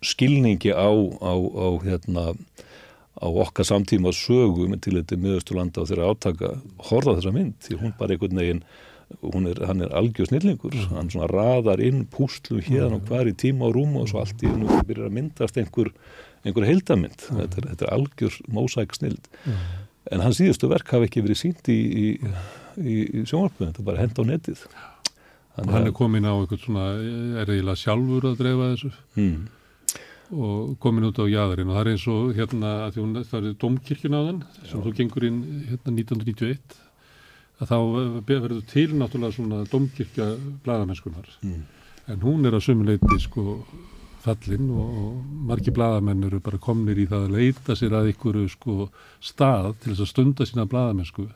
skilningi 0.00 0.72
á, 0.72 0.90
á, 1.20 1.32
á 1.36 1.68
hérna 1.84 2.28
á 3.20 3.26
okkar 3.28 3.66
samtíma 3.68 4.14
sögu 4.16 4.68
með 4.70 4.86
til 4.86 4.94
þetta 5.00 5.18
miðausturlanda 5.20 5.82
og 5.82 5.90
þeirra 5.90 6.12
átaka 6.14 6.54
horfa 6.90 7.18
þessa 7.18 7.34
mynd 7.34 7.58
því 7.66 7.82
hún 7.82 7.98
bara 7.98 8.16
einhvern 8.16 8.40
veginn 8.40 8.64
hún 9.18 9.46
er, 9.50 9.58
hann 9.66 9.82
er 9.82 9.92
algjör 9.96 10.30
snillingur. 10.30 10.74
Hann 10.94 11.10
svona 11.12 11.28
raðar 11.30 11.82
inn 11.82 12.04
púslu 12.10 12.60
hérna 12.64 12.98
og 13.00 13.08
hvar 13.08 13.28
í 13.28 13.34
tíma 13.36 13.68
og 13.68 13.76
rúm 13.76 13.96
og 14.00 14.08
svo 14.10 14.22
allt 14.22 14.42
í 14.44 14.50
hennu 14.50 14.80
byrjar 14.86 15.10
að 15.10 15.16
myndast 15.16 15.58
einhver, 15.60 15.90
einhver 16.44 16.66
heildamynd 16.68 17.26
þetta, 17.26 17.60
er, 17.60 17.70
þetta 17.72 17.86
er 17.86 17.94
algjör 17.96 18.36
mósæk 18.48 18.96
snild 18.96 19.30
en 20.10 20.24
hans 20.24 20.40
síðustu 20.40 20.70
verk 20.70 20.90
hafi 20.94 21.08
ekki 21.08 21.22
verið 21.24 21.40
sínt 21.42 21.70
í, 21.70 21.76
í, 21.76 22.06
í, 22.80 22.96
í 23.20 23.24
sjónvarpinu, 23.28 23.70
þetta 23.70 23.82
er 23.82 23.88
bara 23.90 24.02
hend 24.02 24.20
á 24.20 24.24
netið. 24.30 24.66
Og 25.60 25.72
hann 25.74 25.88
er 25.90 25.96
komin 25.96 26.24
á 26.26 26.32
einhvern 26.32 26.62
svona 26.62 26.84
er 27.42 27.50
eiginlega 27.50 27.82
sjálfur 27.82 28.30
að 28.30 28.38
dreifa 28.40 28.68
þessu. 28.72 28.92
Mm, 29.18 29.40
og 30.30 30.76
komin 30.82 31.08
út 31.08 31.18
á 31.18 31.26
jæðarinn 31.26 31.70
og 31.72 31.76
það 31.76 31.82
er 31.82 31.90
eins 31.92 32.06
og 32.10 32.30
hérna 32.38 32.70
hún, 32.94 33.16
það 33.26 33.48
er 33.48 33.58
domkirkjun 33.64 34.14
á 34.14 34.20
þann 34.28 34.40
sem 34.60 34.84
þú 34.84 34.92
gengur 35.00 35.26
inn 35.26 35.40
hérna 35.66 35.94
1991 35.96 36.76
að 37.60 37.72
þá 37.72 37.78
verður 38.28 38.60
til 38.70 38.86
náttúrulega 38.94 39.36
svona 39.36 39.64
domkirkja 39.72 40.28
bladamennskunar 40.62 41.32
mm, 41.42 41.64
en 42.14 42.22
hún 42.22 42.46
er 42.46 42.56
að 42.56 42.68
sumuleiti 42.68 43.18
sko 43.26 43.58
fallin 44.24 44.70
og, 44.74 44.96
og 45.02 45.36
margi 45.50 45.74
bladamenn 45.74 46.26
eru 46.28 46.40
bara 46.44 46.60
komnir 46.62 46.98
í 47.00 47.06
það 47.10 47.26
að 47.26 47.36
leita 47.36 47.76
sér 47.78 47.96
að 48.00 48.12
ykkur 48.14 48.40
sko 48.52 48.88
stað 49.24 49.74
til 49.82 49.92
þess 49.92 50.06
að 50.06 50.10
stunda 50.12 50.48
sína 50.48 50.68
bladamennsku 50.70 51.28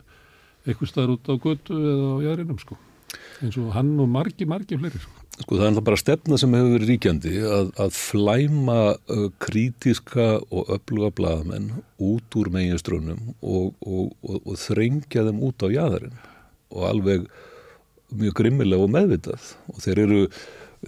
eitthvað 0.64 0.90
staðar 0.90 1.14
út 1.16 1.30
á 1.30 1.34
götu 1.36 1.76
eða 1.76 2.10
á 2.16 2.22
jæðarinnum 2.24 2.60
sko 2.62 2.78
eins 3.42 3.58
og 3.60 3.70
hann 3.74 3.92
og 4.00 4.08
margi, 4.10 4.46
margi 4.48 4.78
fleiri 4.80 5.00
sko. 5.02 5.22
sko 5.42 5.58
það 5.60 5.68
er 5.68 5.86
bara 5.88 6.00
stefna 6.00 6.38
sem 6.40 6.54
hefur 6.56 6.74
verið 6.76 6.92
ríkjandi 6.92 7.34
að, 7.58 7.72
að 7.84 7.96
flæma 7.98 8.78
uh, 8.94 9.26
krítiska 9.42 10.28
og 10.48 10.70
öfluga 10.76 11.10
blaðamenn 11.18 11.70
út 12.02 12.38
úr 12.40 12.52
meginströnnum 12.54 13.34
og, 13.40 13.74
og, 13.84 14.14
og, 14.22 14.40
og 14.42 14.60
þrengja 14.60 15.26
þeim 15.28 15.42
út 15.48 15.66
á 15.66 15.68
jæðarinn 15.74 16.20
og 16.74 16.88
alveg 16.90 17.28
mjög 18.14 18.36
grimmilega 18.38 18.86
og 18.86 18.92
meðvitað 18.94 19.50
og 19.72 19.80
þeir 19.82 20.04
eru, 20.06 20.20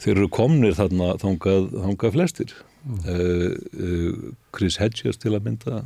þeir 0.03 0.17
eru 0.17 0.31
komnir 0.33 0.77
þarna 0.79 1.13
þangað, 1.23 1.69
þangað 1.75 2.17
flestir. 2.17 2.57
Uh, 3.03 3.53
uh, 3.83 4.33
Chris 4.55 4.79
Hedges 4.79 5.19
til 5.19 5.35
að 5.35 5.49
mynda 5.49 5.81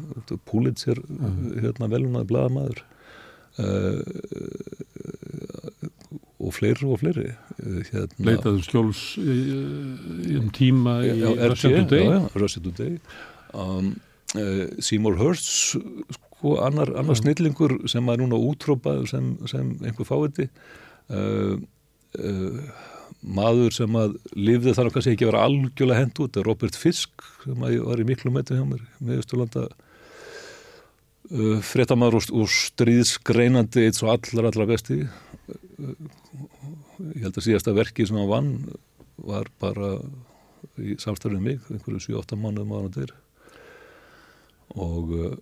Pulitzer 0.48 1.00
uh, 1.00 1.30
hérna 1.62 1.88
velunaði 1.92 2.30
blaðamaður. 2.32 2.84
Uh, 3.60 4.02
og 6.40 6.54
fleiri 6.56 6.86
og 6.88 7.00
fleiri 7.02 7.26
hérna, 7.90 8.22
leitaðum 8.24 8.62
skjóls 8.64 9.00
um 9.20 10.46
tíma 10.56 11.00
í 11.04 11.18
Russia 11.20 11.82
Today. 11.82 12.22
Russia 12.40 12.62
Today. 12.64 12.94
Um, 13.52 13.92
Seymour 14.80 15.18
Hirst 15.20 15.50
sko, 16.40 16.56
annar, 16.64 16.94
annar 16.96 17.18
snillingur 17.18 17.76
sem 17.90 18.08
er 18.08 18.22
núna 18.22 18.38
útrópað 18.40 19.04
sem, 19.10 19.34
sem 19.50 19.74
einhver 19.84 20.08
fáiði 20.08 20.48
uh, 21.12 21.58
uh, 22.16 22.62
maður 23.20 23.74
sem 23.76 23.96
að 24.00 24.16
lifði 24.38 24.74
þar 24.76 24.88
og 24.88 24.96
kannski 24.96 25.14
ekki 25.14 25.28
vera 25.28 25.44
algjörlega 25.44 26.00
hend 26.00 26.20
út 26.24 26.40
Robert 26.46 26.76
Fisk 26.78 27.24
sem 27.44 27.66
að 27.66 27.78
var 27.84 28.00
í 28.00 28.06
miklu 28.08 28.32
metu 28.32 28.56
hjá 28.56 28.64
mér 28.64 28.82
með 28.98 29.20
Ísturlanda 29.20 29.66
uh, 29.68 31.58
fréttamaður 31.66 32.20
og, 32.20 32.30
og 32.40 32.52
stríðsgreinandi 32.54 33.86
eitt 33.86 34.00
svo 34.00 34.12
allar 34.12 34.50
allar 34.50 34.70
besti. 34.70 35.02
Uh, 35.04 35.94
ég 37.12 37.26
held 37.26 37.36
að 37.36 37.46
síðasta 37.46 37.76
verki 37.76 38.08
sem 38.08 38.18
hann 38.20 38.30
vann 38.30 38.52
var 39.20 39.50
bara 39.60 39.98
í 40.80 40.96
samstæðinu 41.00 41.44
mig 41.44 41.72
einhverju 41.72 42.00
7-8 42.08 42.40
mánuðum 42.40 42.72
á 42.72 42.76
hann 42.78 42.88
og 42.88 42.96
þeir 42.96 43.16
og 44.80 45.14
uh, 45.16 45.32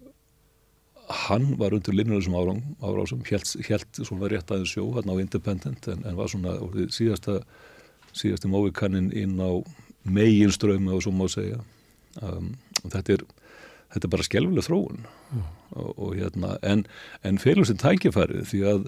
hann 1.08 1.54
var 1.58 1.72
undir 1.72 1.96
linnunum 1.96 2.62
árásum, 2.84 3.24
helt 3.28 4.00
svona 4.02 4.28
rétt 4.28 4.50
aðeins 4.52 4.74
sjó 4.74 4.90
hann 4.96 5.08
á 5.08 5.14
Independent 5.16 5.88
en, 5.88 6.04
en 6.04 6.16
var 6.18 6.28
svona 6.28 6.58
síðasta 6.92 7.40
síðasti 8.16 8.50
móvikannin 8.50 9.10
inn 9.16 9.38
á 9.40 9.60
megin 10.08 10.52
strömi 10.52 10.92
og 10.94 11.04
svo 11.04 11.12
má 11.12 11.26
segja 11.30 11.60
um, 12.22 12.52
og 12.82 12.92
þetta 12.92 13.16
er, 13.16 13.24
þetta 13.94 14.06
er 14.06 14.12
bara 14.14 14.26
skjálfileg 14.26 14.66
þróun 14.66 15.00
mm. 15.04 15.46
og, 15.76 15.88
og 15.96 16.12
hérna 16.18 16.56
en, 16.66 16.84
en 17.26 17.40
félur 17.42 17.68
sem 17.68 17.80
tækifæri 17.80 18.44
því 18.48 18.62
að 18.72 18.86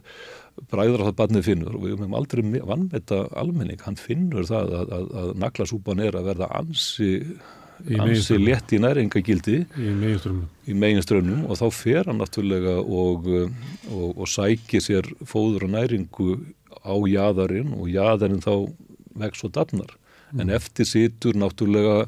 bræður 0.71 1.05
á 1.05 1.09
það 1.09 1.19
barnið 1.23 1.47
finnur 1.47 1.79
og 1.79 1.87
við 1.87 1.97
höfum 1.97 2.19
aldrei 2.19 2.45
vannmeta 2.69 3.23
almenning, 3.39 3.81
hann 3.85 3.97
finnur 4.01 4.49
það 4.49 4.77
að, 4.81 4.95
að, 4.99 5.09
að 5.23 5.33
naklasúpan 5.41 6.05
er 6.05 6.19
að 6.19 6.31
verða 6.33 6.51
ansi 6.61 7.11
ansi 8.01 8.39
létt 8.41 8.75
í 8.77 8.81
næringagildi. 8.83 9.59
Í 10.71 10.77
meginströmmnum 10.77 11.47
og 11.51 11.61
þá 11.61 11.67
fer 11.75 12.11
hann 12.11 12.21
náttúrulega 12.23 12.79
og, 12.81 13.31
og, 13.91 14.09
og 14.15 14.29
sækir 14.31 14.85
sér 14.85 15.09
fóður 15.29 15.69
og 15.69 15.75
næringu 15.77 16.37
á 16.81 16.95
jæðarinn 16.97 17.75
og 17.77 17.91
jæðarinn 17.93 18.45
þá 18.45 18.53
vex 19.21 19.45
og 19.45 19.57
dafnar. 19.57 19.97
Mm. 20.31 20.41
en 20.41 20.51
eftir 20.55 20.87
situr 20.87 21.35
náttúrulega 21.35 22.07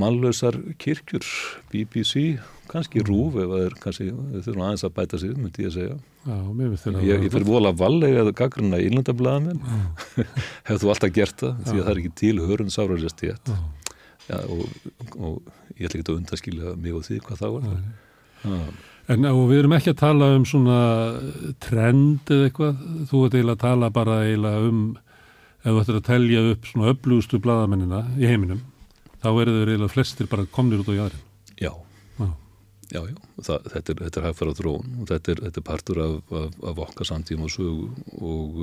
mannlausar 0.00 0.56
kirkjur 0.80 1.26
BBC, 1.70 2.40
kannski 2.70 3.02
mm. 3.02 3.06
rúf 3.06 3.36
ef 3.38 3.50
það 3.52 3.64
er 3.66 3.76
kannski, 3.82 4.06
þurfum 4.46 4.64
aðeins 4.64 4.86
að 4.88 4.94
bæta 4.96 5.20
sig 5.20 5.34
myndi 5.36 5.66
ég 5.66 5.70
að 5.70 5.76
segja. 5.76 5.98
Já, 6.24 6.38
ég, 7.04 7.26
ég 7.26 7.34
fyrir 7.34 7.46
vola 7.46 7.74
vallega 7.76 8.24
eða 8.24 8.32
gaggruna 8.40 8.80
í 8.80 8.88
hefur 10.64 10.80
þú 10.80 10.92
alltaf 10.94 11.14
gert 11.14 11.44
það 11.44 11.60
því 11.68 11.76
að 11.76 11.82
það 11.82 11.92
er 11.92 12.00
ekki 12.02 12.14
til 12.22 12.34
hörun 12.48 12.72
sárarjast 12.72 13.24
í 13.26 13.32
ett 13.34 13.52
Já, 14.24 14.40
og, 14.48 14.64
og 15.18 15.54
ég 15.76 15.86
ætla 15.86 16.00
ekki 16.00 16.08
að 16.08 16.18
undaskilja 16.18 16.74
mig 16.80 16.96
og 16.96 17.04
því 17.04 17.20
hvað 17.26 17.40
það 17.42 17.54
var 17.54 17.64
það. 17.68 18.74
En 19.12 19.26
og 19.28 19.42
við 19.50 19.58
erum 19.60 19.74
ekki 19.76 19.92
að 19.92 20.00
tala 20.00 20.30
um 20.32 20.44
svona 20.48 20.78
trend 21.60 22.30
eða 22.32 22.46
eitthvað, 22.48 22.84
þú 23.10 23.24
ert 23.26 23.36
eiginlega 23.36 23.58
að 23.58 23.64
tala 23.66 23.90
bara 23.92 24.20
eiginlega 24.24 24.70
um, 24.70 24.84
ef 25.60 25.66
þú 25.66 25.82
ættir 25.82 25.98
að 25.98 26.06
telja 26.08 26.44
upp 26.52 26.70
svona 26.70 26.94
öflugustu 26.94 27.40
bladamennina 27.44 28.00
í 28.16 28.30
heiminum, 28.30 28.62
þá 29.20 29.28
eru 29.32 29.58
þau 29.58 29.60
eiginlega 29.66 29.92
flestir 29.92 30.30
bara 30.32 30.48
komnir 30.56 30.80
út 30.80 30.88
á 30.88 30.96
jæðrin. 30.96 31.26
Já, 31.60 31.72
já, 32.16 32.30
já, 32.96 33.00
já. 33.10 33.14
Það, 33.44 33.70
þetta 33.74 33.94
er, 33.94 34.02
er 34.08 34.28
hægfara 34.30 34.56
þrón 34.56 34.98
og 35.02 35.12
þetta 35.12 35.34
er, 35.34 35.44
þetta 35.48 35.60
er 35.60 35.68
partur 35.68 36.02
af, 36.06 36.18
af, 36.40 36.58
af 36.72 36.84
okkar 36.88 37.12
samtíma 37.12 37.50
og 37.50 37.52
sögu 37.52 37.90
og, 38.24 38.60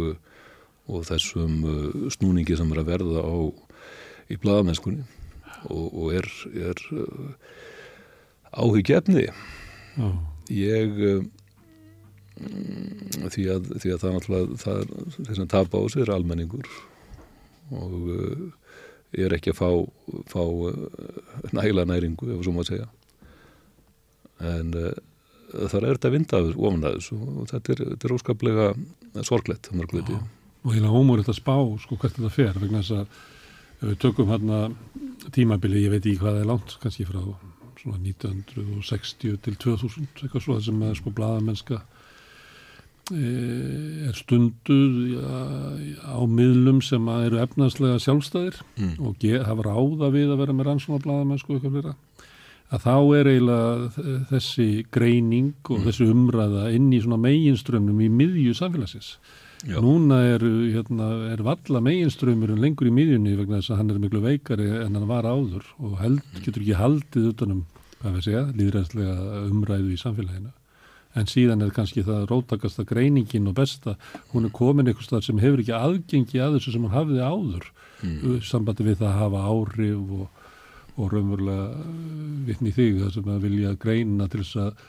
og 0.90 1.10
þessum 1.12 1.58
uh, 1.62 2.12
snúningi 2.18 2.58
sem 2.58 2.74
er 2.74 2.82
að 2.82 2.94
verða 2.96 3.30
á 3.30 3.38
í 4.32 4.42
bladamennskunni 4.42 5.06
og, 5.70 5.86
og 5.92 6.14
er, 6.18 6.28
er 6.70 6.82
uh, 6.96 7.34
áhugjefni 8.52 9.28
oh. 10.02 10.18
ég 10.52 11.02
uh, 11.12 11.22
því, 13.30 13.46
að, 13.54 13.70
því 13.84 13.94
að 13.94 14.02
það 14.02 14.16
náttúrulega 14.16 14.62
það 14.64 14.82
er, 14.82 14.96
þess 15.20 15.44
að 15.44 15.52
tapa 15.54 15.82
á 15.82 15.84
sig 15.94 16.06
er 16.06 16.14
almenningur 16.16 16.72
og 17.72 17.96
uh, 18.16 18.50
er 19.12 19.36
ekki 19.36 19.52
að 19.52 19.60
fá, 19.60 19.70
fá 20.32 20.44
næla 21.52 21.84
næringu 21.88 22.30
ef 22.32 22.46
svo 22.46 22.54
maður 22.56 22.70
segja. 22.70 22.86
En 24.40 24.70
þar 24.72 25.84
er 25.84 25.98
þetta 25.98 26.12
vindaður 26.14 26.56
ofan 26.56 26.86
aðeins 26.88 27.10
og 27.12 27.42
þetta 27.52 27.74
er, 27.74 27.82
þetta 27.90 28.08
er 28.08 28.14
óskaplega 28.16 28.68
sorglegt 29.28 29.68
og 30.62 30.76
hérna 30.76 30.94
ómur 30.94 31.22
þetta 31.22 31.36
spá 31.36 31.56
sko 31.84 31.98
hvert 32.00 32.18
þetta 32.18 32.32
fer 32.34 32.60
vegna 32.62 32.82
þess 32.82 33.02
að 33.02 33.20
við 33.82 33.98
tökum 34.02 34.30
hérna 34.30 34.68
tímabili, 35.34 35.86
ég 35.86 35.94
veit 35.94 36.06
ekki 36.06 36.20
hvað 36.22 36.38
það 36.38 36.44
er 36.44 36.52
langt, 36.52 36.78
kannski 36.82 37.08
frá 37.08 37.22
svona 37.82 37.98
1960 37.98 39.40
til 39.42 39.58
2000, 39.58 40.08
eitthvað 40.22 40.46
svo, 40.46 40.58
þessum 40.60 40.84
að 40.86 40.96
sko 41.00 41.14
bladamennska 41.18 41.80
e, 43.16 43.32
er 44.10 44.18
stunduð 44.18 45.18
á 46.06 46.20
miðlum 46.30 46.82
sem 46.86 47.10
eru 47.16 47.42
efnarslega 47.42 48.02
sjálfstæðir 48.04 48.62
mm. 48.78 48.94
og 49.02 49.26
hafa 49.48 49.68
ráða 49.68 50.12
við 50.14 50.34
að 50.34 50.44
vera 50.44 50.58
með 50.58 50.70
rannsóna 50.70 51.02
bladamennsku 51.02 51.58
eitthvað 51.58 51.80
flera 51.80 51.96
að 52.72 52.86
þá 52.86 52.96
er 53.18 53.30
eiginlega 53.34 54.08
þessi 54.30 54.70
greining 54.94 55.54
og 55.68 55.80
mm. 55.80 55.88
þessi 55.90 56.10
umræða 56.14 56.68
inn 56.78 56.92
í 56.94 57.02
svona 57.04 57.20
meginströmmnum 57.26 58.06
í 58.06 58.12
miðju 58.22 58.56
samfélagsins 58.62 59.16
Já. 59.62 59.78
Núna 59.78 60.18
er, 60.26 60.42
hérna, 60.74 61.08
er 61.30 61.44
valla 61.46 61.82
meginströymurinn 61.86 62.62
lengur 62.64 62.88
í 62.90 62.94
miðjunni 62.96 63.36
vegna 63.38 63.60
þess 63.60 63.76
að 63.76 63.82
hann 63.82 63.92
er 63.94 64.00
miklu 64.02 64.22
veikari 64.24 64.66
en 64.80 64.98
hann 64.98 65.10
var 65.10 65.28
áður 65.30 65.68
og 65.78 66.00
held, 66.02 66.24
mm. 66.24 66.40
getur 66.48 66.64
ekki 66.64 66.80
haldið 66.80 67.28
utanum, 67.30 67.60
hvað 68.00 68.16
við 68.16 68.26
segja, 68.26 68.42
líðræðslega 68.58 69.44
umræðu 69.52 69.94
í 69.94 70.00
samfélaginu. 70.02 70.50
En 71.20 71.28
síðan 71.28 71.62
er 71.62 71.74
kannski 71.76 72.06
það 72.08 72.26
rótakasta 72.32 72.86
greiningin 72.88 73.52
og 73.52 73.58
besta, 73.60 73.98
hún 74.32 74.48
er 74.48 74.56
komin 74.56 74.90
eitthvað 74.90 75.28
sem 75.28 75.44
hefur 75.44 75.62
ekki 75.62 75.76
aðgengi 75.78 76.42
að 76.42 76.58
þessu 76.58 76.74
sem 76.74 76.88
hann 76.88 76.96
hafiði 76.96 77.22
áður, 77.28 77.70
mm. 78.02 78.42
sambandi 78.48 78.88
við 78.88 79.00
það 79.04 79.12
að 79.12 79.20
hafa 79.20 79.46
áhrif 79.52 80.16
og, 80.18 80.50
og 80.96 81.14
raunverulega 81.14 81.70
uh, 81.70 81.96
vittni 82.50 82.74
þig 82.74 83.02
það 83.04 83.16
sem 83.20 83.32
að 83.36 83.46
vilja 83.46 83.78
greina 83.86 84.30
til 84.32 84.42
þess 84.42 84.62
að 84.64 84.84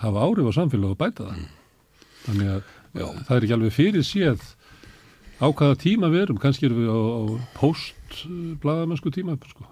hafa 0.00 0.24
áhrif 0.24 0.48
á 0.48 0.52
samfélag 0.62 0.94
og 0.94 1.00
bæta 1.02 1.28
það. 1.28 1.42
Mm. 1.42 1.54
Þannig 2.28 2.52
að 2.54 2.76
Já. 2.94 3.08
það 3.26 3.34
er 3.36 3.44
ekki 3.46 3.56
alveg 3.58 3.74
fyrir 3.76 4.06
séð 4.06 4.44
á 5.38 5.46
hvaða 5.46 5.78
tíma 5.80 6.10
við 6.12 6.26
erum, 6.26 6.38
kannski 6.42 6.68
erum 6.68 6.80
við 6.82 6.92
á, 6.92 6.98
á 6.98 7.22
post-bladamennsku 7.58 9.12
tíma 9.14 9.36
sko. 9.46 9.66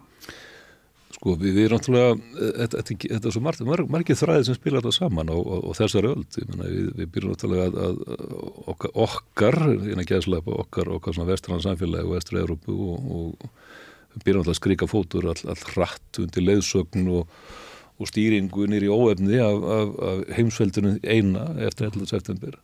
Sko 1.17 1.35
við, 1.41 1.63
erum 1.65 1.81
náttúrulega, 1.81 2.17
þetta, 2.37 2.83
þetta, 2.83 2.97
þetta 3.15 3.31
er 3.31 3.35
svo 3.35 3.43
margir 3.43 3.69
marg, 3.71 3.91
marg 3.91 4.13
þræðir 4.21 4.47
sem 4.47 4.59
spila 4.59 4.83
þetta 4.83 4.95
saman 4.95 5.33
á, 5.33 5.37
á 5.37 5.71
þessari 5.79 6.13
öld, 6.13 6.39
mena, 6.53 6.69
við, 6.71 6.91
við 7.01 7.13
byrjum 7.15 7.35
náttúrulega 7.35 7.67
að, 7.67 7.79
að 7.87 8.35
okkar, 8.75 8.93
okkar 9.07 9.61
okkar, 10.61 10.93
okkar 10.99 11.17
svona 11.17 11.31
vestrann 11.33 11.65
samfélagi 11.65 12.07
og 12.07 12.19
vestri 12.19 12.43
Európu 12.43 12.77
og, 12.77 13.09
og 13.17 14.21
byrjum 14.21 14.45
náttúrulega 14.45 14.55
að 14.55 14.61
skrika 14.61 14.91
fótur 14.91 15.31
all, 15.33 15.41
all 15.51 15.65
hratt 15.73 16.21
undir 16.23 16.47
leiðsögn 16.47 17.11
og, 17.17 17.35
og 17.97 18.13
stýringu 18.13 18.69
nýri 18.71 18.93
óefni 18.93 19.41
af, 19.41 19.67
af, 19.81 19.99
af 20.11 20.23
heimsveldinu 20.37 20.99
eina 21.03 21.49
eftir 21.65 21.89
11. 21.91 22.13
september 22.13 22.61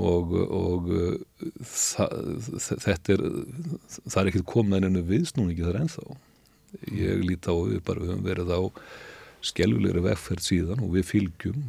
og, 0.00 0.34
og 0.34 0.92
það, 1.70 2.14
þetta 2.82 3.14
er 3.14 3.24
það 4.10 4.20
er 4.20 4.30
ekkert 4.30 4.46
komið 4.50 4.86
ennum 4.88 5.10
viðsnúningi 5.10 5.66
þar 5.66 5.82
ennþá. 5.84 6.06
Ég 6.90 7.22
líti 7.22 7.50
á 7.50 7.54
við 7.54 7.82
bara 7.86 8.02
við 8.02 8.14
höfum 8.14 8.24
verið 8.26 8.54
á 8.54 8.62
skelvilegri 9.44 10.00
vegferð 10.06 10.46
síðan 10.46 10.82
og 10.82 10.94
við 10.94 11.04
fylgjum 11.10 11.60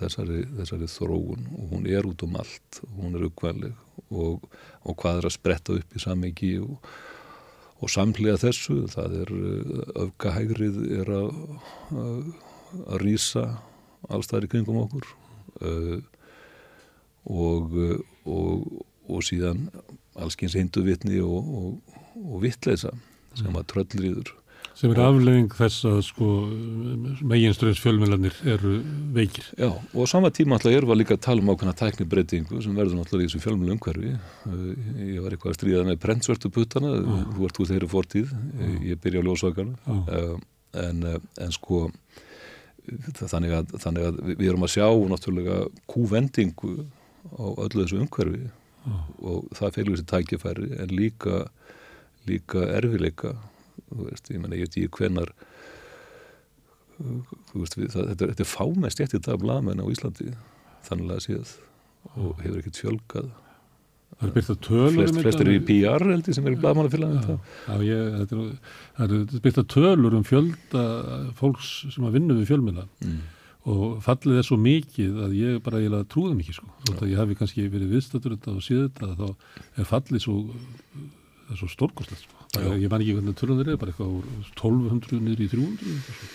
þessari, 0.00 0.42
þessari 0.58 0.88
þróun 0.90 1.46
og 1.54 1.70
hún 1.70 1.86
er 1.86 2.08
út 2.08 2.24
um 2.26 2.34
allt 2.40 2.80
og 2.88 2.96
hún 3.04 3.14
er 3.14 3.28
uppkvæmleg 3.28 4.10
og, 4.10 4.48
og 4.82 4.98
hvað 4.98 5.20
er 5.20 5.28
að 5.28 5.36
spretta 5.36 5.76
upp 5.78 5.94
í 5.94 6.02
samengi 6.02 6.50
og, 6.64 6.90
og 7.78 7.92
samlega 7.94 8.40
þessu 8.42 8.82
það 8.90 9.16
er 9.22 9.34
öfgahægrið 10.08 10.80
er 10.98 11.14
að 11.20 11.30
að 12.86 13.02
rýsa 13.02 13.44
allstæðir 14.10 14.50
kringum 14.52 14.80
okkur. 14.84 15.06
Og 15.60 16.19
og, 17.28 17.76
og, 18.24 18.84
og 19.10 19.24
síðan 19.26 19.68
allskyns 20.20 20.56
hinduvitni 20.58 21.20
og, 21.24 21.80
og 22.20 22.44
vittleisa 22.44 22.92
sem 23.38 23.54
að 23.56 23.68
tröllriður 23.72 24.34
sem 24.80 24.92
er 24.94 25.00
aflegging 25.02 25.50
þess 25.52 25.84
að 25.88 25.98
sko 26.06 26.26
meginströðs 27.28 27.80
fjölmjölanir 27.82 28.36
eru 28.48 28.78
veikir. 29.12 29.44
Já, 29.58 29.68
og 29.68 30.06
á 30.06 30.06
sama 30.08 30.30
tíma 30.32 30.56
alltaf 30.56 30.72
erum 30.72 30.92
við 30.92 31.02
líka 31.02 31.16
að 31.18 31.24
tala 31.26 31.42
um 31.44 31.50
ákveðna 31.52 31.74
tæknibreitingu 31.76 32.62
sem 32.64 32.78
verður 32.78 33.00
náttúrulega 33.00 33.26
í 33.26 33.30
þessu 33.30 33.42
fjölmjölu 33.44 33.74
umhverfi 33.76 34.12
ég 34.14 35.20
var 35.20 35.36
eitthvað 35.36 35.52
að 35.52 35.58
stríða 35.58 35.84
með 35.88 36.00
prentsvörtu 36.04 36.52
puttana, 36.54 36.94
ah. 36.96 37.26
þú 37.34 37.48
ert 37.48 37.60
út 37.60 37.72
þeirri 37.72 37.90
fortíð 37.92 38.32
ah. 38.32 38.72
ég 38.86 39.02
byrja 39.04 39.20
á 39.20 39.26
ljósvakana 39.26 39.76
ah. 39.84 40.32
en, 40.86 41.04
en 41.44 41.54
sko 41.56 41.82
þannig 43.20 43.58
að, 43.58 43.76
þannig 43.82 44.08
að 44.08 44.22
við 44.32 44.46
erum 44.48 44.64
að 44.64 44.74
sjá 44.78 44.86
náttúrulega 45.12 45.60
kúvendingu 45.90 46.78
á 47.28 47.44
öllu 47.66 47.84
þessu 47.84 48.00
umhverfi 48.04 48.44
ah. 48.88 49.04
og 49.20 49.48
það 49.56 49.76
fylgur 49.76 49.98
þessi 49.98 50.10
tækifæri 50.14 50.70
en 50.82 50.94
líka, 50.94 51.44
líka 52.28 52.64
erfileika 52.78 53.34
þú 53.88 54.06
veist, 54.08 54.30
ég 54.30 54.42
menna, 54.42 54.58
ég 54.58 54.68
veit 54.68 54.78
ekki 54.78 55.00
hvenar 55.00 55.34
þú 57.00 57.62
veist, 57.62 57.76
við, 57.78 57.92
það, 57.94 58.08
þetta, 58.12 58.30
þetta 58.32 58.46
er 58.46 58.50
fámest 58.50 59.04
eftir 59.04 59.22
það 59.24 59.44
blamenn 59.44 59.82
á 59.82 59.86
Íslandi 59.92 60.32
þannig 60.86 61.14
að 61.14 61.22
séð 61.26 61.54
og 62.16 62.42
hefur 62.42 62.60
ekkert 62.60 62.82
fjölgað 62.84 63.30
Það 64.20 64.26
er 64.26 64.32
byrkt 64.34 64.50
að 64.52 64.56
tölur 64.66 64.96
Flest, 64.96 65.14
um 65.14 65.22
flestir 65.24 65.46
eru 65.46 65.52
í 65.52 65.58
þetta. 65.60 65.66
PR 65.70 66.04
held 66.10 66.26
ég 66.28 66.36
sem 66.36 66.48
er 66.48 66.54
í 66.54 66.56
blaðmannafélaginu 66.60 67.34
Já, 67.36 67.36
já, 67.70 67.84
ég, 67.86 68.08
þetta 68.18 68.36
er, 68.36 68.72
það 68.98 69.14
er 69.16 69.44
byrkt 69.46 69.60
að 69.62 69.68
tölur 69.74 70.16
um 70.18 70.24
fjölda 70.26 70.82
fólks 71.38 71.70
sem 71.94 72.08
að 72.08 72.16
vinna 72.18 72.36
við 72.36 72.50
fjölmiðla 72.50 72.84
mm. 73.06 73.20
Og 73.68 73.98
fallið 74.04 74.40
er 74.40 74.46
svo 74.46 74.56
mikið 74.60 75.22
að 75.26 75.36
ég 75.36 75.62
bara 75.64 75.80
eiginlega 75.80 76.08
trúði 76.08 76.36
mikið 76.38 76.56
sko. 76.56 76.68
Þótt 76.86 77.02
að 77.04 77.10
ég 77.12 77.20
hafi 77.20 77.36
kannski 77.36 77.66
verið 77.68 77.94
viðstættur 77.96 78.36
þetta 78.36 78.54
og 78.54 78.64
síðu 78.64 78.86
þetta 78.88 79.16
þá 79.18 79.82
er 79.82 79.88
fallið 79.90 80.24
svo, 80.24 80.36
það 81.46 81.54
er 81.54 81.60
svo 81.60 81.72
stórkostlegt 81.74 82.24
sko. 82.24 82.36
Já. 82.50 82.70
ég 82.74 82.90
man 82.90 83.02
ekki 83.04 83.14
hvernig 83.14 83.36
tölunir 83.38 83.68
er, 83.70 83.76
bara 83.78 83.92
eitthvað 83.92 84.14
úr 84.16 84.30
1200 84.56 85.20
niður 85.22 85.44
í 85.44 85.50
300 85.52 85.92
eitthvað 85.92 86.16
svo. 86.16 86.30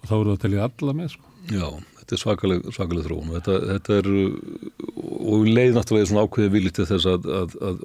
og 0.00 0.08
þá 0.08 0.14
eru 0.16 0.26
það 0.26 0.32
að 0.32 0.40
telja 0.46 0.64
alla 0.66 0.94
með 0.98 1.12
sko. 1.12 1.34
Já, 1.46 1.66
þetta 2.00 2.16
er 2.16 2.22
svakaleg, 2.22 2.64
svakaleg 2.74 3.06
þróun 3.06 3.30
og 3.30 3.36
þetta, 3.36 3.58
þetta 3.70 4.00
er 4.00 4.08
og 4.16 5.36
um 5.36 5.46
leið 5.46 5.76
náttúrulega 5.76 6.08
svona 6.10 6.24
ákveðið 6.26 6.56
vilja 6.56 6.74
til 6.74 6.88
þess 6.90 7.06
að, 7.12 7.28
að, 7.38 7.54
að 7.68 7.78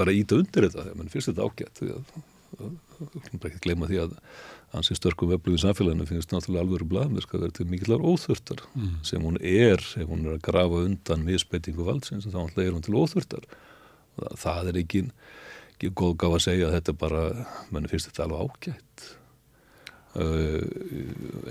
bara 0.00 0.16
íta 0.16 0.40
undir 0.40 0.66
þetta 0.66 0.82
þegar 0.82 0.98
mann 0.98 1.12
finnst 1.12 1.30
þetta 1.30 1.46
ágætt 1.46 1.82
því 1.82 1.90
að, 1.94 2.12
að, 2.58 2.76
að 2.98 3.48
ekki 3.52 3.64
gleyma 3.68 3.90
því 3.90 4.02
að 4.06 4.16
hans 4.74 4.90
er 4.92 4.98
störkum 4.98 5.32
öflugið 5.36 5.62
samfélaginu 5.62 6.06
finnst 6.08 6.32
náttúrulega 6.32 6.64
alvöru 6.64 6.88
blaðmerska 6.90 7.36
að 7.36 7.44
vera 7.44 7.56
til 7.56 7.68
mikillar 7.70 8.04
óþurftar 8.04 8.62
mm. 8.74 8.94
sem 9.06 9.24
hún 9.24 9.38
er 9.40 9.80
ef 9.80 10.08
hún 10.10 10.26
er 10.26 10.36
að 10.36 10.42
grafa 10.48 10.82
undan 10.84 11.24
misbeitingu 11.26 11.86
valdsins 11.86 12.28
þá 12.28 12.36
náttúrulega 12.36 12.66
er 12.68 12.76
hún 12.76 12.86
til 12.86 12.96
óþurftar 12.98 13.46
það, 14.18 14.34
það 14.44 14.72
er 14.72 14.80
ekki, 14.82 15.04
ekki 15.74 15.92
góð 16.00 16.16
gaf 16.24 16.36
að 16.38 16.44
segja 16.48 16.68
að 16.68 16.76
þetta 16.78 16.96
bara, 17.04 17.22
mann 17.72 17.88
finnst 17.90 18.10
þetta 18.10 18.26
alveg 18.26 18.42
ágætt 18.48 19.06
uh, 20.20 20.66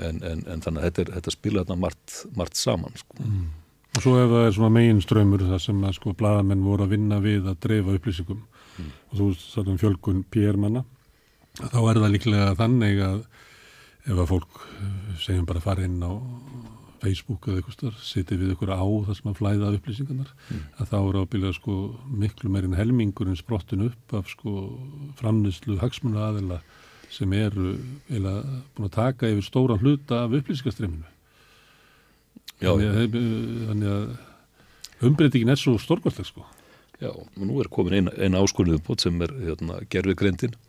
en, 0.07 0.21
en, 0.21 0.43
en 0.45 0.65
þannig 0.65 0.83
að 0.83 0.89
þetta, 0.89 1.05
er, 1.05 1.15
þetta 1.17 1.37
spila 1.37 1.63
þarna 1.63 1.87
margt, 1.87 2.19
margt 2.37 2.59
saman 2.59 3.01
sko. 3.01 3.23
Mm. 3.23 3.47
og 3.97 4.05
svo 4.05 4.19
ef 4.21 4.29
það 4.35 4.45
er 4.45 4.59
svona 4.59 4.75
megin 4.77 5.01
ströymur 5.01 5.47
það 5.49 5.65
sem 5.65 5.81
að 5.89 5.97
sko 5.97 6.13
blaðamenn 6.21 6.65
voru 6.69 6.85
að 6.85 6.93
vinna 6.93 7.21
við 7.23 7.49
að 7.49 7.59
dreifa 7.65 7.97
upplýsingum 7.97 8.45
Mm. 8.77 8.91
og 9.09 9.17
þú 9.17 9.27
veist 9.31 9.47
það 9.55 9.71
um 9.71 9.79
fjölgun 9.81 10.23
PR-manna 10.33 10.83
þá 11.57 11.79
er 11.91 11.99
það 12.01 12.13
líklega 12.15 12.49
þannig 12.59 13.01
að 13.05 13.19
ef 14.07 14.17
að 14.23 14.29
fólk 14.31 14.59
segjum 15.23 15.47
bara 15.49 15.63
fara 15.63 15.83
inn 15.87 15.97
á 16.05 16.11
Facebook 17.01 17.45
eða 17.49 17.61
eitthvað 17.61 17.97
sitið 18.01 18.39
við 18.41 18.53
ykkur 18.55 18.71
á 18.73 18.81
það 18.81 19.17
sem 19.19 19.29
að 19.31 19.39
flæða 19.41 19.71
upplýsingarnar 19.77 20.31
Mm. 20.47 20.61
að 20.79 20.89
þá 20.91 20.97
er 21.01 21.17
ábyrðað 21.21 21.55
sko 21.59 21.73
miklu 22.23 22.49
meirinn 22.53 22.77
helmingurinn 22.77 23.37
sprottin 23.37 23.85
upp 23.89 24.13
af 24.17 24.29
sko 24.31 24.53
framnýslu 25.19 25.77
hagsmunu 25.81 26.17
aðila 26.23 26.61
sem 27.11 27.33
eru 27.33 27.75
eða 28.09 28.33
búin 28.75 28.87
að 28.89 28.95
taka 28.97 29.29
yfir 29.31 29.45
stóran 29.45 29.79
hluta 29.83 30.23
af 30.25 30.33
upplýsingarstreyminu 30.39 31.05
Já, 32.57 32.71
þannig 32.73 33.13
þannig 33.69 33.89
að 33.93 35.05
umbreytingin 35.05 35.51
er 35.53 35.59
svo 35.61 35.75
stórkværsleg 35.77 36.25
sko. 36.25 36.45
Já, 36.97 37.11
og 37.13 37.43
nú 37.45 37.59
er 37.61 37.67
komin 37.69 37.93
eina, 37.99 38.13
eina 38.17 38.39
áskurðið 38.41 38.79
bótt 38.87 39.03
sem 39.05 39.19
er 39.21 39.29
hérna, 39.43 39.83
gerfugreindin 39.93 40.55
uh, 40.57 40.66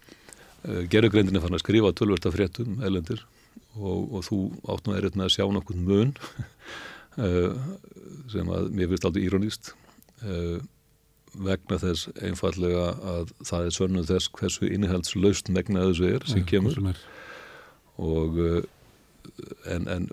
gerfugreindin 0.93 1.39
er 1.39 1.45
fann 1.45 1.57
að 1.57 1.65
skrifa 1.65 1.93
tölverta 1.97 2.33
fréttum 2.35 2.81
elendir 2.85 3.23
og, 3.79 4.09
og 4.19 4.25
þú 4.27 4.41
áttum 4.69 4.95
að 4.95 4.99
er 5.01 5.11
með 5.15 5.29
að 5.29 5.35
sjá 5.37 5.45
nokkurn 5.55 5.85
mun 5.89 6.15
uh, 7.19 7.55
sem 8.33 8.51
að 8.55 8.73
mér 8.77 8.91
finnst 8.93 9.09
aldrei 9.09 9.27
írónist 9.27 9.73
uh, 10.25 10.59
vegna 11.39 11.79
þess 11.81 12.09
einfallega 12.25 12.89
að 13.15 13.35
það 13.47 13.69
er 13.69 13.77
sönnum 13.77 14.09
þess 14.09 14.33
hversu 14.39 14.71
innihaldslaust 14.73 15.53
megna 15.55 15.87
þessu 15.91 16.09
er 16.17 16.27
sem 16.27 16.47
kemur 16.49 16.81
er. 16.89 17.01
og 18.01 18.41
en, 19.69 19.89
en 19.93 20.07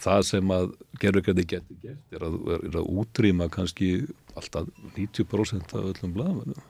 það 0.00 0.22
sem 0.30 0.52
að 0.54 0.70
gerðugræði 1.02 1.44
getur 1.52 1.82
gert 1.82 2.16
er 2.16 2.24
að, 2.24 2.38
er 2.58 2.78
að 2.80 2.88
útrýma 3.02 3.48
kannski 3.52 3.90
alltaf 4.38 4.70
90% 4.96 5.74
af 5.76 5.90
öllum 5.92 6.14
blaðmennum 6.16 6.64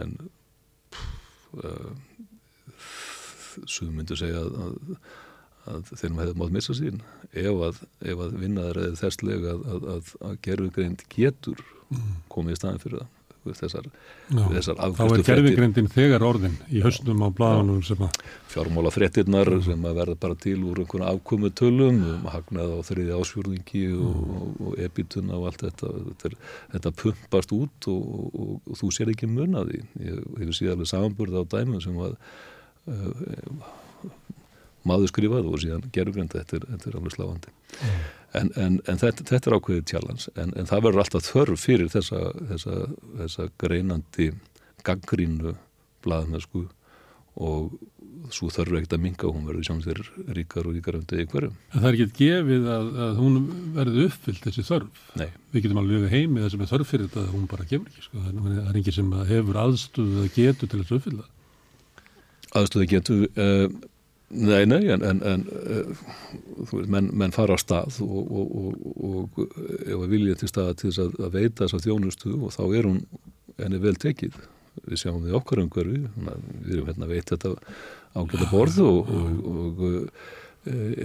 en 0.00 0.16
uh, 1.62 1.92
sem 3.70 3.90
myndu 3.94 4.16
segja 4.18 4.42
að, 4.42 4.56
að, 4.64 4.96
að 5.74 5.92
þeir 5.92 6.16
hefðu 6.20 6.38
mátt 6.40 6.54
missa 6.56 6.76
sín. 6.76 7.02
Ef 7.32 7.66
að, 7.68 7.82
ef 8.04 8.24
að 8.26 8.38
vinnaður 8.42 8.82
eða 8.84 9.00
þesslega 9.02 9.54
að, 9.54 9.66
að, 9.74 9.90
að, 9.94 10.14
að 10.28 10.40
gerðugrænd 10.46 11.04
getur 11.14 11.66
komið 12.32 12.56
í 12.56 12.60
staðin 12.60 12.82
fyrir 12.82 13.04
það 13.04 13.23
við 13.44 13.58
þessar, 13.60 13.88
Já, 14.28 14.40
við 14.40 14.56
þessar 14.58 14.80
þá 14.98 15.02
er 15.04 15.22
gerðvigrindin 15.28 15.90
þegar 15.92 16.24
orðin 16.26 16.56
í 16.70 16.82
haustum 16.84 17.24
á 17.24 17.28
blaðanum 17.34 17.82
sem 17.86 18.04
að 18.06 18.18
fjármála 18.54 18.92
fréttirnar 18.94 19.50
sem 19.66 19.86
að 19.88 19.98
verða 20.00 20.16
bara 20.24 20.38
til 20.44 20.56
úr 20.68 20.82
einhvern 20.82 21.06
afkomu 21.08 21.50
tölum 21.60 22.00
um 22.14 22.28
hagnað 22.32 22.76
á 22.76 22.78
þriði 22.88 23.16
ásfjörðingi 23.18 23.84
og, 23.96 24.22
og, 24.38 24.46
og 24.68 24.78
ebituna 24.86 25.38
og 25.38 25.48
allt 25.50 25.66
þetta. 25.66 25.92
Þetta, 26.08 26.30
er, 26.30 26.38
þetta 26.76 26.94
pumpast 27.02 27.54
út 27.56 27.90
og, 27.92 28.14
og, 28.14 28.54
og 28.70 28.80
þú 28.80 28.92
sér 28.94 29.12
ekki 29.14 29.30
mun 29.30 29.60
að 29.60 29.72
því. 29.72 29.82
Ég 30.04 30.24
hefur 30.40 30.58
síðan 30.60 30.76
alveg 30.78 30.92
samanburð 30.92 31.40
á 31.40 31.44
dæmum 31.56 31.82
sem 31.84 32.00
að 32.04 32.16
uh, 32.92 34.12
maður 34.88 35.10
skrifaði 35.12 35.50
og 35.50 35.62
síðan 35.62 35.86
gerugrind 35.94 36.34
þetta, 36.34 36.60
þetta 36.68 36.90
er 36.90 36.98
alveg 37.00 37.16
sláandi. 37.16 37.54
En, 38.34 38.50
en, 38.58 38.78
en 38.90 39.00
þetta, 39.00 39.24
þetta 39.30 39.50
er 39.50 39.56
ákveðið 39.58 39.84
tjálans 39.90 40.28
en, 40.34 40.52
en 40.58 40.66
það 40.70 40.86
verður 40.88 41.04
alltaf 41.04 41.28
þörf 41.28 41.60
fyrir 41.64 41.90
þessa, 41.92 42.20
þessa, 42.50 42.78
þessa 43.20 43.48
greinandi 43.62 44.30
gaggrínu 44.84 45.54
blaðmennsku 46.04 46.66
og 47.40 47.72
svo 48.32 48.48
þarf 48.52 48.76
ekkert 48.78 48.94
að 48.96 49.02
minga 49.04 49.28
hún 49.28 49.46
verður 49.48 49.66
sjáum 49.66 49.80
þér 49.84 50.00
ríkar 50.36 50.68
og 50.68 50.76
ríkar 50.76 50.96
undir 50.98 51.20
einhverjum. 51.24 51.56
en 51.74 51.82
það 51.82 51.88
er 51.90 51.96
ekki 51.98 52.18
gefið 52.20 52.68
að, 52.74 52.86
að 53.06 53.18
hún 53.20 53.38
verði 53.74 54.04
uppfyllt 54.08 54.46
þessi 54.46 54.64
þörf? 54.68 55.00
Nei, 55.20 55.26
við 55.52 55.66
getum 55.66 55.80
alveg 55.82 56.04
við 56.06 56.14
heimi 56.14 56.44
það 56.44 56.52
sem 56.54 56.64
er 56.64 56.70
þörf 56.70 56.92
fyrir 56.92 57.08
þetta 57.10 57.24
að 57.24 57.32
hún 57.34 57.48
bara 57.50 57.66
gefur 57.72 57.90
ekki 57.90 58.06
sko. 58.06 58.22
það 58.24 58.52
er- 58.54 58.78
engin 58.80 58.96
sem 58.98 59.10
hefur 59.32 59.60
aðstöðu 59.64 60.22
eða 60.22 60.32
getur 60.38 60.70
til 60.72 60.80
þess 60.80 60.94
að 60.94 61.00
uppfylla. 61.00 61.26
Aðstöðu 62.54 62.88
getur 62.94 63.26
uh, 63.34 63.66
nei, 64.30 64.64
nei, 64.66 64.82
en, 64.94 65.02
en, 65.04 65.20
en 65.22 65.42
þú 66.64 66.78
veist, 66.80 66.90
menn, 66.90 67.10
menn 67.12 67.34
fara 67.34 67.56
á 67.56 67.58
stað 67.60 68.00
og, 68.04 68.30
og, 68.40 68.54
og, 68.56 69.38
og 69.38 69.42
ef 69.84 69.98
að 69.98 70.08
vilja 70.14 70.38
til 70.40 70.50
staða 70.50 70.76
til 70.80 70.90
þess 70.90 71.02
að, 71.04 71.18
að 71.26 71.36
veita 71.38 71.64
þess 71.64 71.78
að 71.78 71.88
þjónustu 71.88 72.32
og 72.40 72.54
þá 72.56 72.62
er 72.78 72.88
hún 72.90 73.02
henni 73.60 73.82
vel 73.82 73.94
tekið. 74.00 74.38
Við 74.84 75.04
sjáum 75.04 75.22
við 75.22 75.36
okkar 75.38 75.60
umhverfi 75.62 76.00
við 76.00 76.72
erum 76.74 76.88
hérna 76.90 77.06
að 77.06 77.12
veita 77.14 77.36
þetta 77.36 77.76
ágæta 78.18 78.48
borð 78.50 78.80
og, 78.82 79.12
uh, 79.14 80.32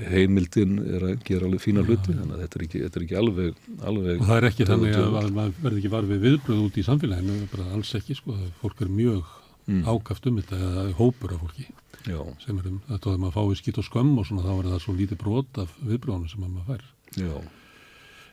heimildin 0.10 0.78
er 0.88 1.04
að 1.04 1.26
gera 1.28 1.46
alveg 1.50 1.62
fína 1.62 1.84
hluti 1.84 2.14
þannig 2.16 2.32
að 2.38 2.44
þetta 2.46 2.58
er 2.58 2.64
ekki, 2.66 2.82
þetta 2.86 3.00
er 3.00 3.06
ekki 3.06 3.18
alveg, 3.20 3.58
alveg 3.92 4.22
og 4.22 4.30
það 4.30 4.38
er 4.40 4.48
ekki 4.50 4.68
þannig 4.70 4.96
að, 4.96 5.28
maður 5.36 5.58
verði 5.66 5.82
ekki 5.82 5.92
var 5.92 6.08
við 6.08 6.22
viðbröð 6.24 6.62
út 6.64 6.80
í 6.80 6.86
samfélaginu 6.88 7.50
bara 7.52 7.66
alls 7.76 7.92
ekki 8.00 8.16
sko, 8.16 8.38
fólk 8.64 8.86
er 8.88 8.94
mjög 9.02 9.36
Mm. 9.70 9.84
ákaft 9.86 10.26
um 10.26 10.40
þetta 10.40 10.88
hópur 10.98 11.36
af 11.36 11.44
fólki 11.44 11.68
já, 12.08 12.20
sem 12.46 12.58
er 12.62 12.68
um 12.72 12.80
þetta 12.88 13.06
þegar 13.10 13.22
maður 13.26 13.36
fái 13.38 13.60
skýt 13.60 13.80
og 13.82 13.88
skömm 13.90 14.14
og 14.22 14.26
svona 14.30 14.46
þá 14.46 14.52
er 14.56 14.70
það 14.72 14.82
svo 14.86 14.94
lítið 15.00 15.20
brot 15.24 15.60
af 15.64 15.74
viðbröðunum 15.84 16.30
sem 16.32 16.46
maður 16.46 16.68
fær 16.70 16.84
já, 17.20 17.36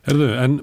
Herðu, 0.07 0.27
en 0.39 0.59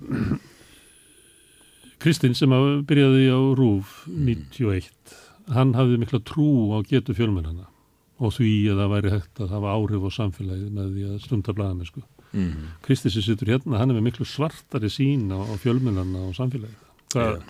Kristinn 2.04 2.34
sem 2.36 2.52
að 2.52 2.82
byrjaði 2.88 3.28
á 3.32 3.40
RÚF 3.56 3.92
Mm. 4.08 4.26
91, 4.50 5.14
hann 5.54 5.74
hafði 5.76 5.98
mikla 6.00 6.20
trú 6.24 6.46
á 6.76 6.78
getu 6.84 7.14
fjölmennana 7.16 7.66
og 8.20 8.32
því 8.36 8.50
að 8.72 8.80
það 8.80 8.92
væri 8.94 9.12
hægt 9.14 9.40
að 9.42 9.52
hafa 9.56 9.72
áhrif 9.74 10.04
á 10.06 10.10
samfélagið 10.16 10.70
með 10.76 10.90
því 10.94 11.04
að 11.08 11.22
stunda 11.24 11.54
blaðamennsku. 11.56 12.02
mm. 12.32 12.68
Kristinn 12.84 13.10
sem 13.14 13.24
situr 13.26 13.50
hérna, 13.52 13.78
hann 13.80 13.92
með 13.92 14.04
miklu 14.08 14.26
svartari 14.28 14.90
sín 14.92 15.26
á, 15.32 15.38
á 15.40 15.54
fjölmennana 15.60 16.28
og 16.28 16.36
samfélagið. 16.36 16.80
Hvað, 17.14 17.42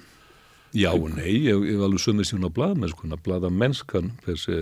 Já 0.74 0.90
og 0.90 1.06
nei, 1.14 1.30
ég 1.46 1.60
hef 1.68 1.82
alveg 1.86 2.02
sömur 2.02 2.26
síðan 2.26 2.48
á 2.50 2.56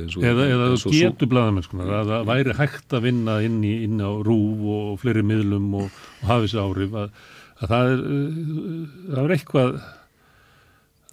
eins 0.02 0.16
og, 0.18 0.26
eða 0.28 0.48
eða 0.50 0.66
getur 0.92 1.30
blaðamennskunar, 1.32 1.92
að 2.02 2.10
það 2.12 2.26
væri 2.28 2.56
hægt 2.58 2.96
að 2.98 3.06
vinna 3.06 3.36
inn, 3.46 3.56
í, 3.64 3.72
inn 3.86 4.02
á 4.04 4.10
RÚF 4.28 4.66
og 4.74 4.90
fleiri 5.00 5.24
miðlum 5.24 5.70
og, 5.80 6.02
og 6.20 6.28
hafa 6.28 6.44
þessi 6.44 6.60
áhrif, 6.60 6.98
að, 7.00 7.22
að 7.62 7.72
það 7.72 7.92
er, 7.94 8.04
uh, 8.18 8.76
það 9.08 9.22
er 9.22 9.34
eitthvað, 9.38 9.80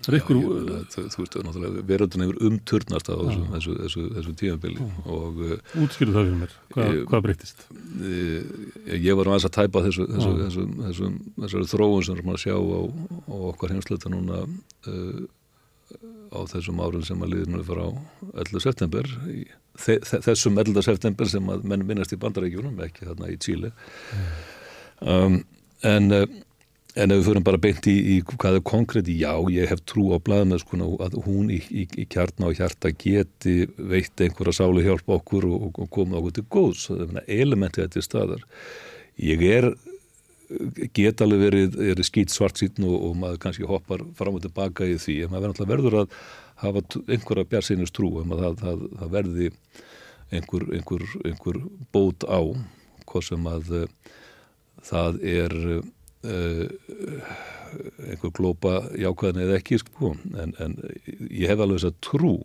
það 0.05 0.13
er 0.13 0.17
Já, 0.19 0.19
ég 0.19 0.27
þú 0.93 1.03
þú 1.13 1.23
veist, 1.23 1.85
veröldun 1.89 2.23
hefur 2.25 2.37
umturnast 2.49 3.09
á 3.11 3.15
þessu, 3.19 3.41
þessu, 3.53 3.73
þessu, 3.83 4.03
þessu 4.17 4.33
tímabili 4.39 4.85
og 5.05 5.41
uh, 5.43 5.55
Útskýru 5.83 6.13
það 6.15 6.29
fyrir 6.29 6.37
mér, 6.43 6.53
Hva, 6.75 6.85
Ég- 6.89 7.01
hvað 7.11 7.25
breytist? 7.25 7.65
e, 7.99 8.13
ég 8.95 9.17
var 9.19 9.31
aðeins 9.33 9.47
að 9.49 9.55
tæpa 9.59 9.83
þessu, 9.87 10.07
þróun 11.73 12.07
sem 12.07 12.31
að 12.33 12.39
sjá 12.45 12.55
á, 12.55 12.81
á 13.27 13.35
okkar 13.51 13.73
heimsluta 13.75 14.11
núna 14.13 14.43
uh, 14.45 15.21
á 16.29 16.39
þessum 16.51 16.79
árum 16.85 17.03
sem 17.05 17.21
að 17.25 17.31
liður 17.33 17.53
nú 17.55 17.63
frá 17.65 17.85
11. 18.37 18.59
september 18.61 19.07
þe 19.79 19.95
þe 20.05 20.19
þessum 20.27 20.59
11. 20.61 20.83
september 20.85 21.29
sem 21.31 21.47
að 21.49 21.63
menn 21.71 21.85
minnast 21.87 22.13
í 22.13 22.19
bandarækjunum, 22.21 22.77
ekki 22.85 23.07
þarna 23.09 23.31
í 23.33 23.37
Chile 23.41 23.71
um, 25.01 25.39
en 25.87 26.11
uh, 26.13 26.25
En 26.97 27.13
ef 27.13 27.19
við 27.19 27.27
fyrir 27.27 27.45
bara 27.45 27.61
beint 27.61 27.85
í, 27.85 27.95
í 28.15 28.15
hvað 28.25 28.57
er 28.57 28.63
konkrétt, 28.65 29.09
já, 29.13 29.33
ég 29.53 29.69
hef 29.69 29.83
trú 29.85 30.07
á 30.09 30.17
blaðmennskuna 30.25 30.87
að 31.05 31.19
hún 31.27 31.51
í, 31.53 31.59
í, 31.69 31.85
í 32.01 32.05
kjarna 32.09 32.49
og 32.49 32.57
hjarta 32.57 32.89
geti 32.89 33.67
veitt 33.77 34.23
einhverja 34.25 34.57
sálu 34.57 34.81
hjálpa 34.81 35.19
okkur 35.19 35.45
og, 35.45 35.69
og, 35.69 35.85
koma 35.93 36.17
okkur 36.17 36.39
til 36.39 36.45
góðs. 36.49 36.87
Það 36.89 37.21
er 37.21 37.43
elementið 37.45 37.85
þetta 37.85 38.05
staðar. 38.07 38.43
Ég 39.21 39.45
er 39.45 39.69
geta 40.95 41.25
alveg 41.25 41.43
verið, 41.43 41.75
verið 41.77 42.07
skýt 42.07 42.33
svart 42.33 42.57
sín 42.57 42.87
og, 42.87 42.95
og 43.09 43.17
maður 43.21 43.41
kannski 43.43 43.67
hoppar 43.69 44.01
fram 44.17 44.39
og 44.39 44.43
tilbaka 44.45 44.87
í 44.89 44.97
því 45.01 45.17
en 45.25 45.33
maður 45.33 45.61
verður 45.69 45.97
að 46.01 46.15
hafa 46.63 46.83
einhverja 47.05 47.49
björnseinust 47.51 47.95
trú 47.95 48.15
um 48.23 48.33
að 48.33 48.43
það, 48.43 48.63
það, 48.63 48.81
það 49.01 49.13
verði 49.13 49.51
einhver, 50.33 50.65
einhver, 50.77 51.05
einhver 51.29 51.61
bót 51.93 52.25
á 52.25 52.41
hvað 53.09 53.25
sem 53.29 53.47
að 53.49 53.71
uh, 53.77 53.85
það 54.89 55.21
er 55.35 55.55
uh, 55.77 55.79
einhver 58.09 58.33
glópa 58.35 58.73
jákvæðin 58.99 59.43
eða 59.45 59.59
ekki 59.59 59.79
sko. 59.79 60.13
En, 60.41 60.55
en 60.59 60.77
ég 61.29 61.47
hef 61.51 61.59
alveg 61.59 61.79
þess 61.79 61.91
að 61.91 61.99
trú 62.09 62.35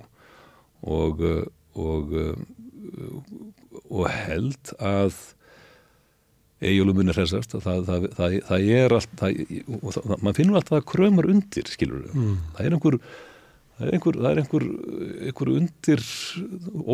og 0.84 1.22
og, 1.74 2.14
og 3.90 4.08
held 4.10 4.74
að 4.78 5.16
eigjulum 6.64 7.00
munir 7.00 7.18
hressast. 7.18 7.54
Það, 7.58 7.86
það, 7.88 8.08
það, 8.16 8.40
það 8.48 8.72
er 8.78 8.96
allt 8.98 9.22
mann 10.24 10.36
finnur 10.36 10.60
alltaf 10.60 10.80
að 10.80 10.90
krömar 10.94 11.28
undir 11.30 11.70
skilur 11.70 12.06
mm. 12.14 12.34
það 12.56 12.66
er 12.68 12.76
einhver 12.76 12.98
það 13.74 13.88
er 13.88 13.96
einhver, 13.96 14.18
það 14.20 14.30
er 14.30 14.40
einhver, 14.42 14.66
einhver 15.28 15.52
undir 15.58 16.04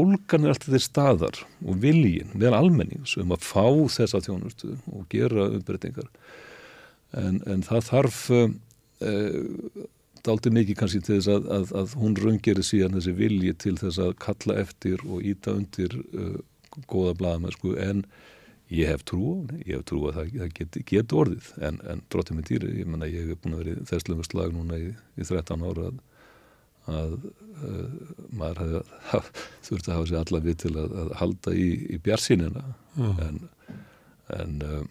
ólgan 0.00 0.46
er 0.46 0.54
alltaf 0.54 0.74
þeir 0.74 0.84
staðar 0.86 1.40
og 1.60 1.80
viljin 1.82 2.32
meðan 2.32 2.58
almennings 2.58 3.16
um 3.20 3.34
að 3.36 3.44
fá 3.46 3.66
þessa 3.98 4.22
þjónustu 4.24 4.72
og 4.90 5.04
gera 5.12 5.50
umbreytingar 5.50 6.08
en, 7.18 7.40
en 7.50 7.64
það 7.66 7.86
þarf 7.88 8.18
uh, 8.30 8.50
daldi 10.26 10.52
mikið 10.52 10.78
kannski 10.78 11.02
til 11.04 11.18
þess 11.18 11.30
að, 11.32 11.46
að, 11.56 11.70
að 11.80 11.94
hún 12.00 12.16
raungeri 12.18 12.64
síðan 12.66 12.98
þessi 12.98 13.14
vilji 13.18 13.54
til 13.64 13.76
þess 13.80 14.02
að 14.04 14.16
kalla 14.22 14.58
eftir 14.62 15.04
og 15.08 15.24
íta 15.26 15.54
undir 15.56 15.96
uh, 16.12 16.36
góða 16.90 17.16
blaðamennsku. 17.18 17.74
En 17.80 18.04
ég 18.70 18.90
hef 18.92 19.02
trú 19.08 19.22
á 19.24 19.34
henni, 19.40 19.62
ég 19.66 19.80
hef 19.80 19.88
trú 19.90 20.04
að 20.08 20.20
það, 20.20 20.34
það 20.42 20.52
getur 20.61 20.86
get 20.92 21.16
orðið. 21.22 21.50
En, 21.66 21.80
en 21.90 22.04
dróttið 22.12 22.38
með 22.38 22.50
dýri, 22.50 22.76
ég 22.82 22.92
menna 22.92 23.11
ég 23.11 23.32
hef 23.32 23.42
búin 23.42 23.56
að 23.56 23.64
vera 23.64 23.88
þesslum 23.90 24.22
slag 24.28 24.54
núna 24.54 24.78
í, 24.78 24.92
í 25.16 25.26
13 25.26 25.66
ára 25.66 25.88
að, 25.88 26.02
að 27.00 27.16
uh, 27.64 28.12
maður 28.30 28.62
hefði 28.62 29.22
þurft 29.70 29.88
að 29.88 29.96
hafa 29.96 30.11
sér 30.12 30.20
alla 30.22 30.44
við 30.44 30.61
til 30.66 30.74
að, 30.76 30.98
að 31.02 31.16
halda 31.22 31.56
í, 31.56 31.70
í 31.96 32.02
bjarsínina 32.04 32.68
mm. 33.00 33.24
en 33.26 33.42
en, 34.36 34.62
uh, 34.62 34.84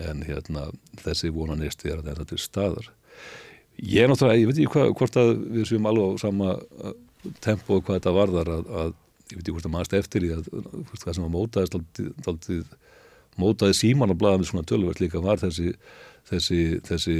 en 0.00 0.22
hérna 0.26 0.68
þessi 1.02 1.32
vonanisti 1.34 1.90
er 1.92 2.00
að 2.00 2.12
þetta 2.12 2.28
til 2.30 2.40
staðar 2.40 2.92
ég 3.82 4.04
er 4.04 4.12
náttúrulega, 4.12 4.40
ég 4.40 4.50
veit 4.50 4.60
ekki 4.60 4.72
hvað, 4.74 4.94
hvort 5.00 5.18
að 5.20 5.32
við 5.56 5.68
séum 5.70 5.88
alveg 5.90 6.16
á 6.16 6.22
sama 6.22 6.54
uh, 6.56 6.94
tempo 7.44 7.80
hvað 7.80 7.98
þetta 7.98 8.14
varðar 8.16 8.52
að, 8.52 8.70
að 8.82 8.94
ég 9.32 9.36
veit 9.36 9.42
ekki 9.42 9.56
hvort 9.56 9.68
að 9.68 9.74
maður 9.76 9.98
eftir 9.98 10.26
í 10.28 10.32
að 10.36 10.48
það 11.02 11.12
sem 11.18 11.26
að 11.26 11.36
mótaðist 11.36 11.76
aldrei 11.76 12.62
mótaði 13.40 13.76
síman 13.78 14.12
og 14.12 14.18
blaða 14.20 14.42
með 14.42 14.50
svona 14.50 14.68
tölverð 14.68 15.00
líka 15.00 15.22
var 15.24 15.40
þessi 15.40 15.70
þessi, 16.28 16.58
þessi, 16.86 17.16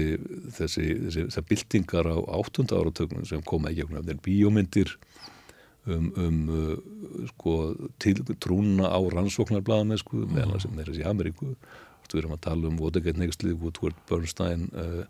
þessi, 0.56 0.88
þessi 1.10 1.44
bildingar 1.48 2.08
á 2.08 2.16
áttunda 2.38 2.78
áratögnum 2.78 3.24
sem 3.28 3.42
kom 3.46 3.66
ekki 3.68 3.86
okkur 3.86 4.04
þeir 4.06 4.20
bíómyndir 4.26 4.92
um, 5.90 6.10
um 6.20 6.42
uh, 6.52 6.76
sko, 7.32 7.56
til, 8.02 8.18
trúna 8.42 8.92
á 8.92 9.00
rannsóknarblaða 9.00 9.88
með 9.90 10.04
sko, 10.04 10.20
mm. 10.20 10.36
meðan 10.36 10.62
sem 10.62 10.78
er 10.78 10.92
þessi 10.92 11.08
Ameríku 11.08 11.54
við 12.10 12.22
erum 12.22 12.36
að 12.36 12.44
tala 12.48 12.68
um 12.68 12.80
Watergate 12.82 13.20
Nextli, 13.20 13.54
Woodward 13.54 13.98
Bernstein 14.08 14.66
uh, 14.74 15.04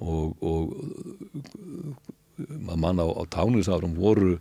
og, 0.00 0.36
og 0.40 0.72
maður 2.36 2.80
manna 2.82 3.04
á, 3.04 3.10
á 3.12 3.22
tánusárum 3.32 3.96
voru 3.98 4.36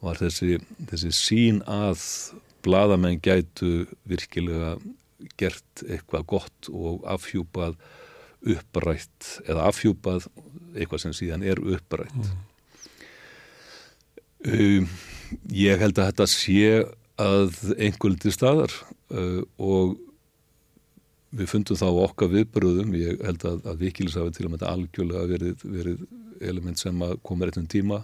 var 0.00 0.18
þessi, 0.20 0.58
þessi 0.90 1.12
sín 1.14 1.62
að 1.68 2.02
bladamenn 2.64 3.20
gætu 3.22 3.86
virkilega 4.08 4.76
gert 5.40 5.84
eitthvað 5.84 6.28
gott 6.34 6.70
og 6.72 7.04
afhjúpað 7.08 7.76
upprætt 8.40 9.34
eða 9.44 9.66
afhjúpað 9.68 10.28
eitthvað 10.72 11.02
sem 11.04 11.16
síðan 11.16 11.44
er 11.44 11.60
upprætt 11.60 12.14
mm. 12.16 12.38
um, 14.48 14.88
ég 15.52 15.82
held 15.82 16.00
að 16.00 16.12
þetta 16.12 16.28
sé 16.32 16.62
að 17.20 17.58
einhverjum 17.76 18.32
staðar 18.32 18.72
uh, 19.12 19.42
og 19.60 19.98
við 21.30 21.50
fundum 21.52 21.78
þá 21.78 21.86
okkar 21.88 22.32
viðbröðum 22.32 22.94
ég 22.98 23.20
held 23.22 23.44
að, 23.46 23.60
að 23.70 23.84
vikilisafi 23.84 24.34
til 24.34 24.46
að 24.48 24.54
þetta 24.56 24.72
algjörlega 24.74 25.28
verið, 25.30 25.64
verið 25.64 26.00
element 26.50 26.80
sem 26.80 27.04
að 27.06 27.16
koma 27.26 27.46
réttum 27.46 27.68
tíma 27.70 28.00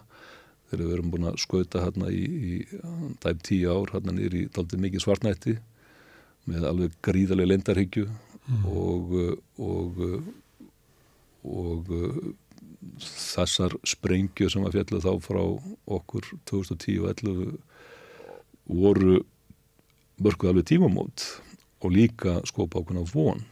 þegar 0.70 0.84
við 0.84 0.94
erum 0.96 1.12
búin 1.12 1.28
að 1.30 1.40
skauta 1.42 1.82
hérna 1.84 2.10
í, 2.10 2.22
í 2.22 2.54
dæm 3.22 3.42
tíu 3.46 3.72
ár 3.72 3.92
hérna 3.94 4.14
nýri 4.14 4.46
daldi 4.54 4.80
mikið 4.82 5.04
svartnætti 5.04 5.56
með 6.46 6.66
alveg 6.70 6.98
gríðarlega 7.06 7.52
lendarhyggju 7.52 8.06
mm. 8.06 8.66
og, 8.70 9.14
og, 9.58 10.02
og, 10.02 10.02
og 11.50 11.94
þessar 13.02 13.74
sprengju 13.86 14.50
sem 14.52 14.66
að 14.66 14.78
fjallu 14.78 15.02
þá 15.02 15.12
frá 15.24 15.42
okkur 15.98 16.30
2010 16.50 17.00
og 17.02 17.18
2011 17.22 17.56
voru 18.66 19.18
mörguð 20.22 20.50
alveg 20.50 20.70
tímamót 20.70 21.26
og 21.82 21.92
líka 21.92 22.40
skopa 22.48 22.80
ákveðna 22.80 23.04
von 23.12 23.44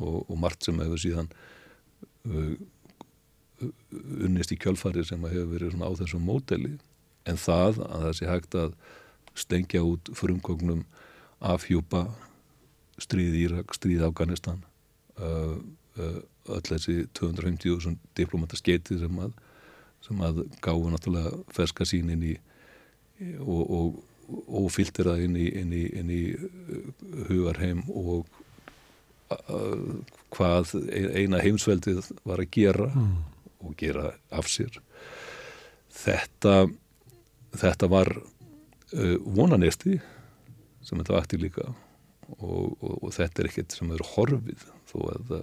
og 0.00 0.36
margt 0.40 0.64
sem 0.64 0.78
hefur 0.80 1.00
síðan 1.00 1.28
uh, 2.26 2.54
unnist 4.24 4.52
í 4.54 4.58
kjölfari 4.60 5.04
sem 5.06 5.22
hefur 5.28 5.50
verið 5.52 5.78
á 5.84 5.90
þessum 6.00 6.24
móteli 6.26 6.74
en 7.28 7.40
það 7.40 7.80
að 7.84 8.06
það 8.06 8.16
sé 8.18 8.30
hægt 8.30 8.58
að 8.58 8.76
stengja 9.38 9.82
út 9.84 10.10
frumkognum 10.16 10.84
afhjúpa 11.44 12.06
stríð 13.02 13.36
Írak, 13.42 13.74
stríð 13.74 14.04
Afganistan 14.06 14.62
uh, 15.18 15.58
uh, 15.98 16.20
öll 16.54 16.64
þessi 16.68 17.04
250.000 17.16 17.96
diplomataskeiti 18.18 18.98
sem 19.00 19.20
að, 19.24 19.32
sem 20.04 20.20
að 20.24 20.44
gáðu 20.64 20.92
náttúrulega 20.92 21.38
ferska 21.54 21.86
sín 21.88 22.12
inn 22.14 22.26
í 22.32 22.34
og, 23.40 23.62
og, 23.62 24.02
það 24.24 25.24
inn 25.26 25.36
í, 25.36 25.48
inn 25.60 25.72
í, 25.72 25.84
inn 26.00 26.10
í 26.12 26.22
uh, 26.34 26.88
hugarheim 27.28 27.84
og 27.90 28.26
uh, 29.34 30.00
hvað 30.34 30.74
eina 30.90 31.42
heimsveldið 31.42 32.10
var 32.26 32.42
að 32.42 32.50
gera 32.54 32.90
mm. 32.90 33.14
og 33.64 33.76
gera 33.80 34.12
af 34.34 34.50
sér 34.50 34.80
þetta 35.94 36.66
þetta 37.54 37.90
var 37.90 38.10
uh, 38.16 39.16
vonanesti 39.24 40.00
sem 40.84 41.00
þetta 41.00 41.16
vakti 41.16 41.40
líka 41.40 41.68
og, 42.38 42.74
og, 42.80 42.96
og 43.02 43.12
þetta 43.14 43.42
er 43.42 43.50
ekkert 43.50 43.76
sem 43.76 43.92
er 43.94 44.04
horfið 44.14 44.64
þó 44.90 44.98
að, 45.14 45.34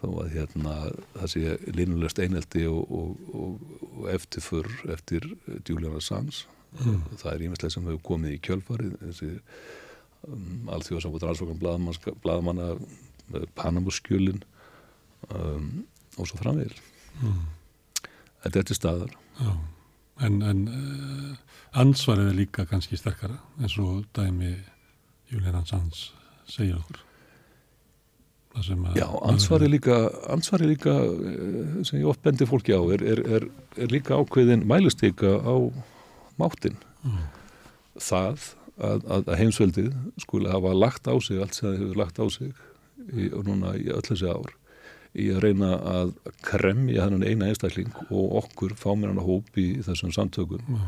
þó 0.00 0.08
að 0.22 0.32
hérna, 0.36 0.74
það 1.16 1.30
sé 1.34 1.56
línulegst 1.78 2.20
eineldi 2.22 2.66
og, 2.70 2.90
og 3.32 4.08
eftirfur 4.12 4.68
eftir 4.92 5.26
Julian 5.68 5.98
Assange 5.98 6.44
mm. 6.78 7.18
það 7.20 7.32
er 7.34 7.46
ímestlega 7.48 7.76
sem 7.76 7.88
hefur 7.90 8.04
komið 8.12 8.36
í 8.36 8.42
kjölfarið 8.48 8.96
þessi 9.02 9.30
um, 10.28 10.70
alþjóðsambútur 10.76 11.32
allsvokan 11.32 11.62
bladamanna 12.24 12.72
Panamuskjölin 13.56 14.42
um, 15.32 15.84
og 16.18 16.28
svo 16.28 16.40
framvegil 16.40 16.74
mm. 17.22 17.44
þetta 18.44 18.58
er 18.58 18.68
til 18.70 18.78
staðar 18.80 19.16
Já 19.40 19.54
en, 20.20 20.42
en 20.42 20.66
uh, 20.68 21.30
ansvarið 21.82 22.32
er 22.32 22.36
líka 22.36 22.66
kannski 22.68 22.98
sterkara 23.00 23.38
eins 23.60 23.78
og 23.80 24.04
dæmi 24.16 24.54
Julian 25.32 25.66
Sands 25.66 26.10
segja 26.50 26.78
okkur 26.80 27.00
Já, 28.92 29.06
ansvarið 29.24 29.70
líka 29.78 29.94
ansvarið 30.28 30.74
líka 30.74 30.92
eh, 30.92 31.70
sem 31.88 32.02
ég 32.02 32.08
oft 32.10 32.20
bendir 32.20 32.44
fólki 32.50 32.74
á 32.76 32.84
er, 32.92 33.00
er, 33.00 33.22
er, 33.38 33.46
er 33.80 33.88
líka 33.88 34.18
ákveðin 34.20 34.66
mælustíka 34.68 35.38
á 35.40 35.56
máttin 36.40 36.76
mm. 37.02 37.22
það 38.00 38.48
að, 38.78 39.06
að 39.16 39.30
heimsveldið 39.40 39.92
skulle 40.24 40.52
hafa 40.52 40.74
lagt 40.76 41.08
á 41.08 41.14
sig 41.20 41.40
allt 41.42 41.56
sem 41.56 41.68
það 41.68 41.78
hefur 41.78 42.02
lagt 42.02 42.20
á 42.22 42.26
sig 42.32 42.52
í, 43.12 43.30
núna 43.46 43.76
í 43.78 43.88
öll 43.92 44.04
þessi 44.06 44.28
ár 44.32 44.52
í 45.12 45.28
að 45.34 45.42
reyna 45.44 45.72
að 45.92 46.12
kremja 46.44 47.06
þannig 47.06 47.32
eina 47.32 47.48
einstakling 47.50 47.90
og 48.08 48.38
okkur 48.42 48.76
fáminana 48.80 49.24
hóp 49.24 49.58
í 49.60 49.66
þessum 49.84 50.12
samtökum 50.14 50.62
mm. 50.64 50.86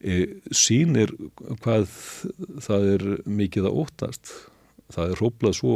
e, 0.00 0.14
sínir 0.56 1.12
hvað 1.64 1.90
það 2.64 2.88
er 2.94 3.06
mikið 3.28 3.68
að 3.68 3.78
óttast 3.84 4.32
það 4.92 5.10
er 5.12 5.20
hróplað 5.20 5.56
svo 5.56 5.74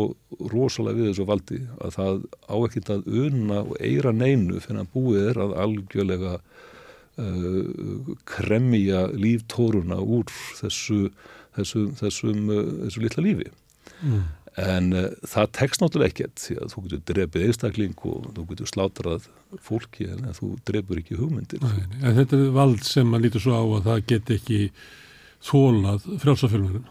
rosalega 0.53 1.01
við 1.01 1.11
þessu 1.11 1.27
valdi 1.29 1.61
að 1.85 1.95
það 1.97 2.25
á 2.49 2.57
ekkert 2.57 2.93
að 2.97 3.11
unna 3.25 3.61
og 3.65 3.77
eira 3.81 4.13
neinu 4.13 4.61
fyrir 4.61 4.83
að 4.83 4.91
búið 4.97 5.31
er 5.31 5.43
að 5.45 5.55
algjörlega 5.65 6.33
kremja 8.29 9.07
líftóruna 9.17 9.97
úr 10.05 10.29
þessu 10.59 11.07
þessu, 11.57 11.87
þessum, 12.01 12.51
uh, 12.51 12.67
þessu 12.87 13.05
litla 13.05 13.25
lífi. 13.25 13.49
Mm. 14.03 14.27
En 14.67 14.91
uh, 14.97 15.09
það 15.29 15.51
tekst 15.59 15.83
náttúrulega 15.83 16.15
ekkert 16.15 16.43
því 16.43 16.59
að 16.61 16.73
þú 16.73 16.85
getur 16.85 17.03
drefið 17.13 17.47
einstakling 17.47 18.05
og 18.09 18.29
þú 18.37 18.47
getur 18.51 18.73
slátrað 18.73 19.31
fólki 19.63 20.09
en 20.13 20.29
þú 20.37 20.53
drefur 20.69 21.01
ekki 21.03 21.19
hugmyndir. 21.21 21.65
Nei, 21.65 21.89
en 22.03 22.21
Þetta 22.21 22.41
er 22.41 22.55
vald 22.57 22.85
sem 22.89 23.09
maður 23.11 23.29
lítur 23.29 23.47
svo 23.47 23.57
á 23.57 23.65
að 23.65 23.91
það 23.91 24.05
get 24.13 24.37
ekki 24.39 24.61
þólað 25.47 26.13
frjálsafjölunum 26.23 26.87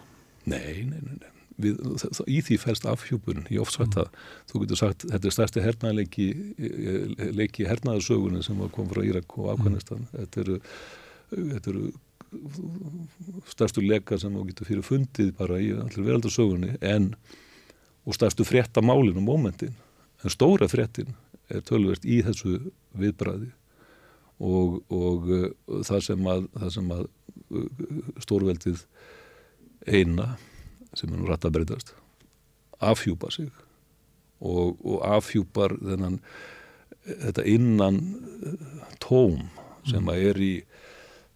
Nei, 0.46 0.86
nei, 0.86 1.00
nei, 1.02 1.16
nei 1.18 1.32
við, 1.62 1.80
í 2.28 2.42
því 2.46 2.58
fælst 2.62 2.88
afhjúpun 2.90 3.46
í 3.54 3.60
ofsvægt 3.62 3.98
að 4.02 4.12
þú 4.50 4.64
getur 4.64 4.82
sagt 4.82 5.06
þetta 5.10 5.30
er 5.30 5.36
stærsti 5.36 5.64
hernaðleiki 5.64 6.28
leiki 7.38 7.68
hernaðarsögunni 7.70 8.44
sem 8.46 8.62
kom 8.76 8.90
frá 8.92 9.04
Írak 9.06 9.38
og 9.40 9.54
Afganistan. 9.56 10.08
Þetta 10.14 10.44
eru, 10.44 10.60
eru 11.62 11.86
stærstu 13.52 13.84
leika 13.86 14.20
sem 14.20 14.34
þú 14.36 14.46
getur 14.50 14.70
fyrir 14.70 14.86
fundið 14.86 15.34
bara 15.38 15.60
í 15.62 15.72
allir 15.76 16.08
veraldarsögunni 16.10 16.78
en 16.86 17.14
og 18.06 18.18
stærstu 18.18 18.46
frétta 18.46 18.84
málin 18.86 19.18
og 19.18 19.26
mómentin. 19.26 19.76
En 20.24 20.34
stóra 20.34 20.68
fréttin 20.70 21.14
er 21.50 21.62
tölverst 21.66 22.06
í 22.06 22.22
þessu 22.26 22.58
viðbræði 22.98 23.52
og, 24.42 24.82
og 24.92 25.30
uh, 25.30 25.46
það 25.86 26.02
sem 26.10 26.28
að, 26.30 26.48
að 26.60 27.06
stórveldið 28.26 28.84
eina 29.86 30.36
sem 30.96 31.12
er 31.12 31.20
nú 31.20 31.30
rætt 31.30 31.48
að 31.48 31.60
breytast 31.60 31.94
afhjúpa 32.84 33.32
sig 33.32 33.52
og, 34.40 34.76
og 34.84 35.00
afhjúpar 35.08 35.78
þennan 35.80 36.20
þetta 37.06 37.46
innan 37.48 38.02
uh, 38.02 38.90
tóm 39.04 39.48
sem 39.86 40.08
að 40.10 40.30
er 40.32 40.42
í 40.42 40.54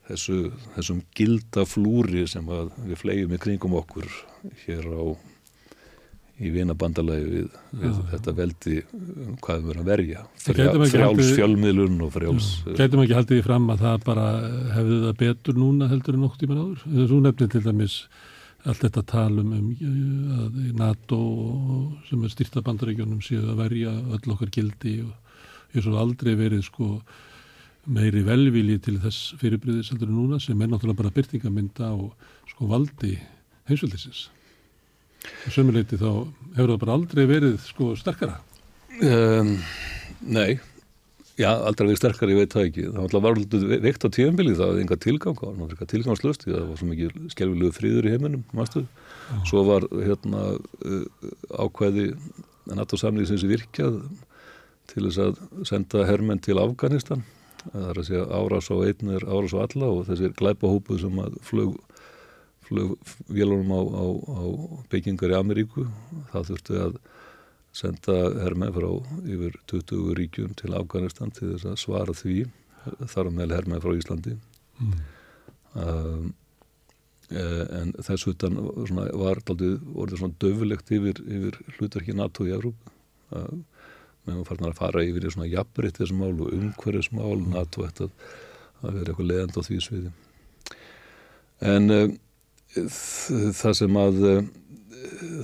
þessu, 0.10 0.38
þessum 0.76 1.02
gildaflúri 1.18 2.26
sem 2.30 2.48
að 2.50 2.72
við 2.88 3.02
flegum 3.04 3.36
í 3.36 3.42
kringum 3.42 3.78
okkur 3.80 4.08
hér 4.66 4.88
á 4.90 5.04
í 6.40 6.50
vinabandalagi 6.54 7.26
við, 7.28 7.48
við 7.76 7.90
já, 7.92 8.04
þetta 8.14 8.34
veldi 8.38 8.76
um 8.96 9.34
hvað 9.44 9.58
við 9.58 9.66
verðum 9.70 9.82
að 9.82 9.90
verja. 9.92 10.22
Frjá, 10.40 10.68
frjáls 10.94 11.32
fjölmiðlun 11.36 11.98
og 12.06 12.14
frjáls 12.16 12.48
Gætum 12.78 13.04
ekki 13.04 13.18
haldið 13.18 13.42
í 13.42 13.46
fram 13.46 13.68
að 13.74 13.84
það 13.84 14.06
bara 14.06 14.28
hefði 14.78 15.00
það 15.04 15.18
betur 15.20 15.60
núna 15.60 15.90
heldur 15.92 16.16
en 16.16 16.24
nokt 16.24 16.46
í 16.46 16.50
mann 16.50 16.62
áður. 16.64 16.86
Þú 17.12 17.20
nefnir 17.26 17.52
til 17.52 17.64
dæmis 17.66 17.98
allt 18.70 18.84
þetta 18.86 19.04
talum 19.10 19.54
um 19.56 19.70
að 20.40 20.60
NATO 20.78 21.20
sem 22.10 22.24
er 22.24 22.34
styrta 22.34 22.64
bandaríkjónum 22.66 23.22
séu 23.26 23.42
að 23.44 23.64
verja 23.64 23.94
öll 24.16 24.36
okkar 24.36 24.54
gildi 24.54 25.00
og 25.06 25.76
ég 25.76 25.86
svo 25.86 25.98
aldrei 26.02 26.36
verið 26.40 26.66
sko 26.68 26.90
meiri 27.90 28.22
velvili 28.26 28.78
til 28.84 28.98
þess 29.02 29.34
fyrirbríðis 29.42 29.92
heldur 29.94 30.12
en 30.12 30.20
núna 30.20 30.42
sem 30.44 30.60
er 30.62 30.70
náttúrulega 30.70 31.02
bara 31.02 31.16
byrtingamynda 31.16 31.94
og 31.96 32.14
sko 32.52 32.70
valdi 32.70 33.16
heimsveldisins 33.70 34.28
Sumuleiti 35.52 35.98
þá 36.00 36.10
hefur 36.56 36.74
það 36.74 36.82
bara 36.84 36.96
aldrei 36.96 37.26
verið 37.28 37.58
sko 37.66 37.92
sterkara? 38.00 38.40
Um, 39.04 39.56
nei, 40.24 40.60
já, 41.40 41.50
aldrei 41.50 41.88
verið 41.88 42.00
sterkara, 42.02 42.34
ég 42.34 42.42
veit 42.44 42.54
það 42.56 42.68
ekki. 42.68 42.86
Það 42.90 43.16
var 43.16 43.30
alltaf 43.30 43.66
veikt 43.86 44.06
á 44.06 44.10
tíumbilið, 44.18 44.60
það 44.60 44.72
var 44.72 44.82
enga 44.84 44.98
tilgang, 45.06 45.40
það 45.40 45.60
var 45.64 45.74
enga 45.76 45.90
tilgangslöst, 45.94 46.46
það 46.46 46.68
var 46.68 46.80
svo 46.82 46.90
mikið 46.90 47.18
skelvilegu 47.34 47.76
fríður 47.78 48.08
í 48.10 48.14
heiminum, 48.14 48.46
mástu. 48.58 48.86
Svo 49.50 49.64
var 49.68 49.88
hérna 49.94 50.46
uh, 50.60 51.28
ákveði 51.66 52.08
NATO-samlýðsins 52.70 53.46
virkjað 53.50 54.02
til 54.90 55.06
þess 55.08 55.22
að 55.24 55.44
senda 55.70 56.06
hermenn 56.10 56.42
til 56.44 56.58
Afganistan. 56.62 57.24
Það 57.70 57.86
er 57.90 58.00
að 58.00 58.08
segja 58.08 58.26
árás 58.32 58.70
á 58.72 58.76
einn 58.88 59.14
er 59.16 59.26
árás 59.28 59.54
á 59.56 59.60
alla 59.66 59.92
og 59.94 60.06
þessir 60.08 60.36
glæpahópuð 60.40 61.02
sem 61.04 61.22
að 61.22 61.40
flög 61.46 61.78
flugvélunum 62.70 63.72
á, 63.74 63.82
á, 63.82 64.06
á 64.30 64.44
byggingar 64.92 65.34
í 65.34 65.38
Ameríku. 65.40 65.88
Það 66.34 66.52
þurfti 66.52 66.82
að 66.86 67.00
senda 67.76 68.18
hermenn 68.44 68.74
frá 68.74 68.90
yfir 69.24 69.56
20 69.70 70.18
ríkjum 70.18 70.56
til 70.58 70.76
Afganistan 70.78 71.32
til 71.36 71.54
þess 71.54 71.70
að 71.70 71.80
svara 71.84 72.16
því 72.18 72.38
þar 73.12 73.30
á 73.30 73.32
meðal 73.32 73.58
hermenn 73.58 73.84
frá 73.84 73.96
Íslandi. 73.96 74.36
Mm. 74.80 74.94
Um, 75.80 76.30
en 77.30 77.92
þess 78.02 78.26
utan 78.32 78.56
svona, 78.90 79.06
var 79.14 79.42
orðið 79.46 80.16
svona 80.18 80.40
döfulegt 80.42 80.90
yfir, 80.96 81.20
yfir 81.22 81.60
hlutverki 81.78 82.16
NATO 82.18 82.48
í 82.48 82.54
Európa. 82.56 82.94
Meðan 83.30 84.40
við 84.40 84.48
farin 84.48 84.70
að 84.70 84.80
fara 84.80 85.04
yfir 85.06 85.28
í 85.28 85.34
svona 85.34 85.52
jafnbryttismál 85.52 86.34
og 86.34 86.56
umhverfismál, 86.56 87.38
mm. 87.38 87.52
NATO 87.54 87.86
ætti 87.86 88.08
að, 88.08 88.16
vera 88.82 89.12
eitthvað 89.12 89.30
leðand 89.30 89.60
á 89.60 89.62
því 89.68 89.80
sviði. 89.86 90.12
En 91.70 91.94
um, 91.94 92.18
það 93.60 93.78
sem 93.78 94.00
að 94.00 94.20
eh, 94.30 94.50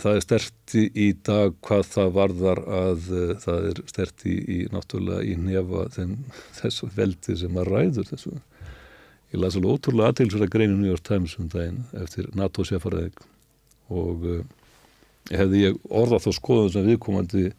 það 0.02 0.18
er 0.18 0.24
sterti 0.24 0.84
í 0.94 1.08
dag 1.26 1.56
hvað 1.66 1.86
það 1.92 2.12
varðar 2.18 2.62
að 2.80 3.08
eh, 3.14 3.32
það 3.44 3.70
er 3.70 3.82
sterti 3.92 4.36
í, 4.36 4.60
náttúrulega 4.74 5.26
í 5.28 5.38
nefa 5.40 5.86
þessu 6.60 6.90
veldi 6.96 7.38
sem 7.40 7.62
að 7.62 7.72
ræður 7.72 8.10
þessu. 8.12 8.36
Ég 9.34 9.42
las 9.42 9.58
alveg 9.58 9.78
ótrúlega 9.78 10.14
aðtilsverða 10.14 10.52
greinu 10.54 10.78
New 10.78 10.92
York 10.92 11.06
Times 11.08 11.36
um 11.42 11.50
daginn 11.52 11.84
eftir 12.00 12.30
NATO-sjafaræðing 12.38 13.26
og 13.96 14.28
uh, 14.30 14.44
hefði 15.32 15.66
ég 15.66 15.82
orðað 15.90 16.28
þá 16.28 16.32
skoðum 16.40 16.72
sem 16.74 16.88
viðkomandi 16.90 17.50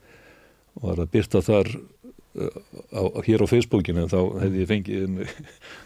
var 0.82 1.03
að 1.03 1.12
byrta 1.12 1.42
þar 1.44 1.70
á, 2.36 3.03
hér 3.24 3.44
á 3.44 3.47
Facebookinu 3.49 4.07
þá 4.11 4.18
hefði 4.42 4.62
ég 4.62 4.70
fengið 4.70 5.20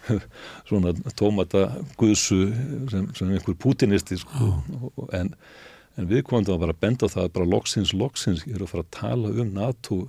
svona 0.69 0.95
tómata 1.19 1.67
guðsu 2.01 2.51
sem, 2.91 3.11
sem 3.17 3.31
einhver 3.31 3.59
putinisti 3.61 4.19
sko. 4.21 4.51
oh. 4.91 5.09
en, 5.17 5.33
en 6.01 6.09
viðkvæmdu 6.09 6.55
að 6.55 6.63
bara 6.65 6.79
benda 6.81 7.11
það 7.13 7.29
bara 7.35 7.51
loksins, 7.51 7.93
loksins 7.93 8.47
er 8.49 8.63
að 8.63 8.73
fara 8.73 8.87
að 8.87 8.95
tala 8.97 9.33
um 9.43 9.53
NATO 9.57 10.01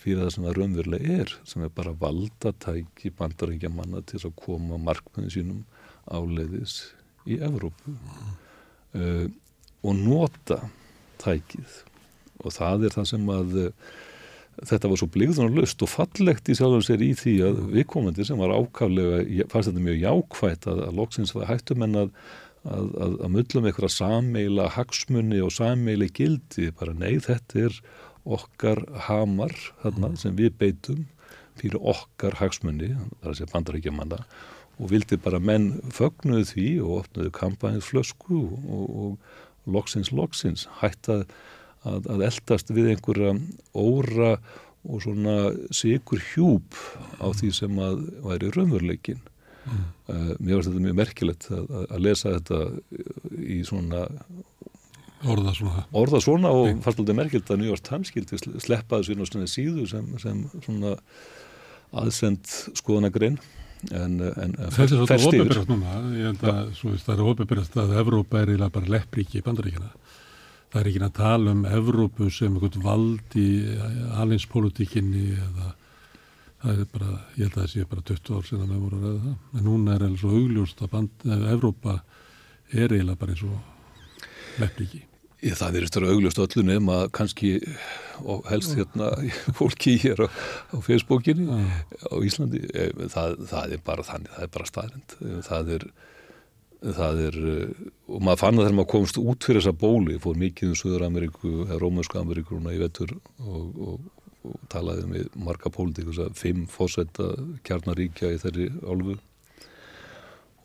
fyrir 0.00 0.22
það 0.22 0.32
sem 0.34 0.46
það 0.46 0.58
raunverulega 0.58 1.16
er 1.24 1.34
sem 1.48 1.64
er 1.64 1.72
bara 1.76 1.96
valdatæki 2.00 3.12
bandarækja 3.18 3.72
manna 3.74 4.02
til 4.06 4.22
að 4.22 4.36
koma 4.38 4.78
markmiðin 4.80 5.34
sínum 5.34 5.62
áleiðis 6.08 6.78
í 7.28 7.40
Evrópu 7.42 7.92
mm. 7.92 8.36
uh, 8.96 9.26
og 9.84 9.98
nota 9.98 10.62
tækið 11.20 11.82
og 12.40 12.54
það 12.56 12.86
er 12.86 12.94
það 12.96 13.10
sem 13.10 13.32
að 13.34 13.58
þetta 14.70 14.90
var 14.90 15.00
svo 15.00 15.08
bligðunarlust 15.12 15.82
og 15.84 15.90
fallegt 15.90 16.48
í 16.52 16.56
sjálfum 16.56 16.84
sér 16.84 17.02
í 17.04 17.10
því 17.16 17.34
að 17.46 17.60
viðkomandi 17.74 18.26
sem 18.28 18.40
var 18.40 18.52
ákaflega, 18.52 19.48
fannst 19.52 19.70
þetta 19.70 19.84
mjög 19.84 20.00
jákvægt 20.04 20.68
að, 20.68 20.82
að 20.88 20.96
loksins 21.00 21.34
var 21.36 21.48
hættum 21.48 21.84
en 21.86 22.00
að 22.04 22.14
að, 22.64 22.86
að, 23.00 23.16
að 23.24 23.34
mullum 23.36 23.68
eitthvað 23.68 23.94
sameila 23.94 24.68
hagsmunni 24.76 25.40
og 25.44 25.52
sameili 25.56 26.10
gildi. 26.16 26.70
Bara 26.76 26.94
nei 26.96 27.18
þetta 27.22 27.66
er 27.66 27.80
okkar 28.28 28.82
hamar 29.08 29.54
þarna, 29.82 30.14
sem 30.20 30.36
við 30.36 30.56
beitum 30.60 31.06
fyrir 31.60 31.80
okkar 31.92 32.38
hagsmunni 32.40 32.94
það 32.94 33.22
er 33.22 33.30
að 33.32 33.38
segja 33.38 33.52
bandaríkjamanna 33.54 34.18
og 34.80 34.90
vildi 34.92 35.18
bara 35.20 35.40
menn 35.44 35.74
fögnuðu 35.92 36.46
því 36.48 36.68
og 36.84 36.92
opnuðu 37.02 37.32
kampænið 37.36 37.84
flösku 37.84 38.42
og, 38.48 38.84
og, 38.88 39.32
loksins 39.70 40.08
loksins 40.16 40.62
hætt 40.80 41.10
að 41.12 41.26
að, 41.86 42.08
að 42.12 42.24
eldast 42.28 42.72
við 42.74 42.92
einhverja 42.94 43.34
óra 43.76 44.34
og 44.80 45.02
svona 45.04 45.36
sigur 45.74 46.22
hjúp 46.32 46.76
á 47.20 47.28
því 47.36 47.52
sem 47.56 47.80
að 47.84 48.02
væri 48.24 48.52
raunveruleikin 48.54 49.20
mm. 49.64 49.84
uh, 50.12 50.32
mér 50.38 50.56
finnst 50.56 50.70
þetta 50.70 50.84
mjög 50.86 50.98
merkilegt 51.00 51.50
að, 51.54 51.76
að 51.82 52.02
lesa 52.06 52.34
þetta 52.38 52.62
í 53.40 53.60
svona 53.68 54.06
orða 55.28 55.54
svona, 55.56 55.84
orða 56.00 56.20
svona 56.24 56.50
og 56.56 56.66
Nei. 56.70 56.82
fannst 56.84 57.00
þetta 57.02 57.16
merkilt 57.18 57.52
að 57.52 57.60
New 57.60 57.68
York 57.68 57.84
Times 57.84 58.12
skildi 58.12 58.40
sleppaði 58.64 59.16
svona 59.20 59.48
síðu 59.50 59.86
sem, 59.90 60.06
sem 60.22 60.44
svona 60.64 60.94
aðsend 62.00 62.48
skoðanagrein 62.78 63.40
en, 63.96 64.20
en 64.20 64.54
þessi 64.76 64.96
er 64.96 65.08
svona 65.08 65.28
óbyrgast 65.28 65.72
núna 65.72 65.98
ég 66.16 66.30
held 66.30 66.44
að 66.44 66.62
ja. 66.76 66.94
það 67.04 67.14
er 67.16 67.26
óbyrgast 67.26 67.76
að 67.80 67.94
Evrópa 68.00 68.40
er 68.40 68.52
eiginlega 68.52 68.76
bara 68.76 68.94
leppríki 68.96 69.40
í 69.40 69.44
bandaríkina 69.44 69.90
það 70.70 70.80
er 70.80 70.90
ekki 70.90 71.04
að 71.04 71.14
tala 71.18 71.54
um 71.56 71.62
Evrópu 71.68 72.30
sem 72.32 72.54
einhvern 72.54 72.84
vald 72.84 73.36
í 73.40 73.50
alinspolitikinni 74.22 75.26
eða 75.36 75.74
það 76.62 76.80
er 76.82 76.88
bara, 76.94 77.12
ég 77.36 77.46
held 77.46 77.54
að 77.54 77.60
það 77.60 77.70
sé 77.74 77.84
bara 77.90 78.06
20 78.10 78.32
ár 78.36 78.48
sinna 78.48 78.66
með 78.68 78.82
voru 78.84 78.98
að 78.98 79.04
ræða 79.06 79.20
það, 79.26 79.36
en 79.58 79.68
núna 79.68 79.94
er 79.94 80.06
alveg 80.06 80.22
svo 80.22 80.32
augljóst 80.40 80.82
að 80.84 80.90
band, 80.96 81.28
Evrópa 81.54 81.94
er 82.70 82.96
eiginlega 82.96 83.20
bara 83.20 83.36
eins 83.36 83.46
og 83.46 84.60
lefniki. 84.60 85.02
Ég, 85.40 85.56
það 85.56 85.78
er 85.78 85.86
eftir 85.86 86.04
augljóst 86.04 86.42
öllu 86.44 86.66
nefn 86.68 86.92
að 86.92 87.06
kannski 87.16 87.54
og 88.20 88.44
helst 88.50 88.74
hérna 88.76 89.08
fólki 89.58 89.96
hér 90.02 90.26
á, 90.26 90.28
á 90.28 90.76
Facebookinni 90.84 91.48
ah. 91.54 91.80
á 92.12 92.16
Íslandi, 92.20 92.60
eh, 92.74 92.92
það, 93.08 93.38
það 93.48 93.76
er 93.76 93.84
bara 93.86 94.04
þannig, 94.04 94.34
það 94.36 94.46
er 94.46 94.54
bara 94.58 94.72
staðrind, 94.74 95.16
það 95.48 95.76
er 95.78 95.90
það 96.80 97.22
er, 97.26 97.38
eh, 97.54 97.88
og 98.08 98.22
maður 98.24 98.40
fann 98.40 98.58
að 98.58 98.64
þegar 98.64 98.76
maður 98.78 98.92
komst 98.94 99.20
út 99.20 99.46
fyrir 99.46 99.60
þessa 99.60 99.76
bóli, 99.80 100.16
fór 100.22 100.38
mikið 100.40 100.70
um 100.70 100.78
Suður-Ameríku, 100.80 101.52
eða 101.66 101.80
Rómösku 101.82 102.20
Ameríkuruna 102.20 102.74
í 102.74 102.80
vettur 102.80 103.12
og, 103.16 103.64
og, 103.76 104.06
og 104.46 104.60
talaði 104.72 105.06
með 105.08 105.40
marga 105.46 105.72
pólitíkus 105.72 106.20
að 106.22 106.36
fimm 106.38 106.66
fósetta 106.70 107.32
kjarnaríkja 107.66 108.32
í 108.34 108.38
þeirri 108.42 108.68
álfu. 108.84 109.16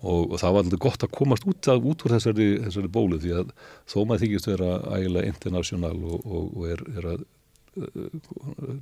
Og, 0.06 0.36
og 0.36 0.36
það 0.38 0.54
var 0.54 0.66
alltaf 0.66 0.82
gott 0.84 1.06
að 1.08 1.16
komast 1.18 1.48
út, 1.50 1.70
að, 1.72 1.88
út 1.90 2.04
úr 2.06 2.14
þessari, 2.14 2.50
þessari 2.68 2.92
bóli 2.94 3.18
því 3.24 3.32
að 3.40 3.56
þó 3.90 3.98
maður 4.04 4.22
þykist 4.26 4.50
vera 4.52 4.70
ægilega 5.00 5.32
internasjonal 5.32 5.96
og 6.04 6.60
er, 6.70 6.84
er 7.00 7.08
að 7.16 7.24
eh, 7.80 8.20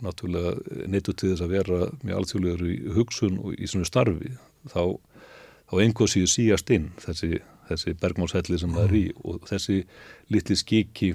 náttúrulega 0.03 0.83
neittu 0.91 1.15
til 1.15 1.31
þess 1.31 1.45
að 1.45 1.55
vera 1.55 1.79
með 2.01 2.17
alþjóðlegur 2.19 2.73
í 2.73 2.77
hugsun 2.97 3.39
og 3.39 3.55
í 3.55 3.69
svona 3.71 3.87
starfi 3.87 4.33
þá 4.73 4.83
á 5.71 5.73
einhversiðu 5.79 6.27
síast 6.33 6.73
inn 6.75 6.91
þessi 7.05 7.39
þessi 7.69 7.93
bergmálshelli 7.99 8.59
sem 8.59 8.73
það 8.73 8.87
er 8.87 8.97
í. 8.97 9.03
Og 9.27 9.45
þessi 9.49 9.79
litli 10.33 10.57
skiki 10.59 11.13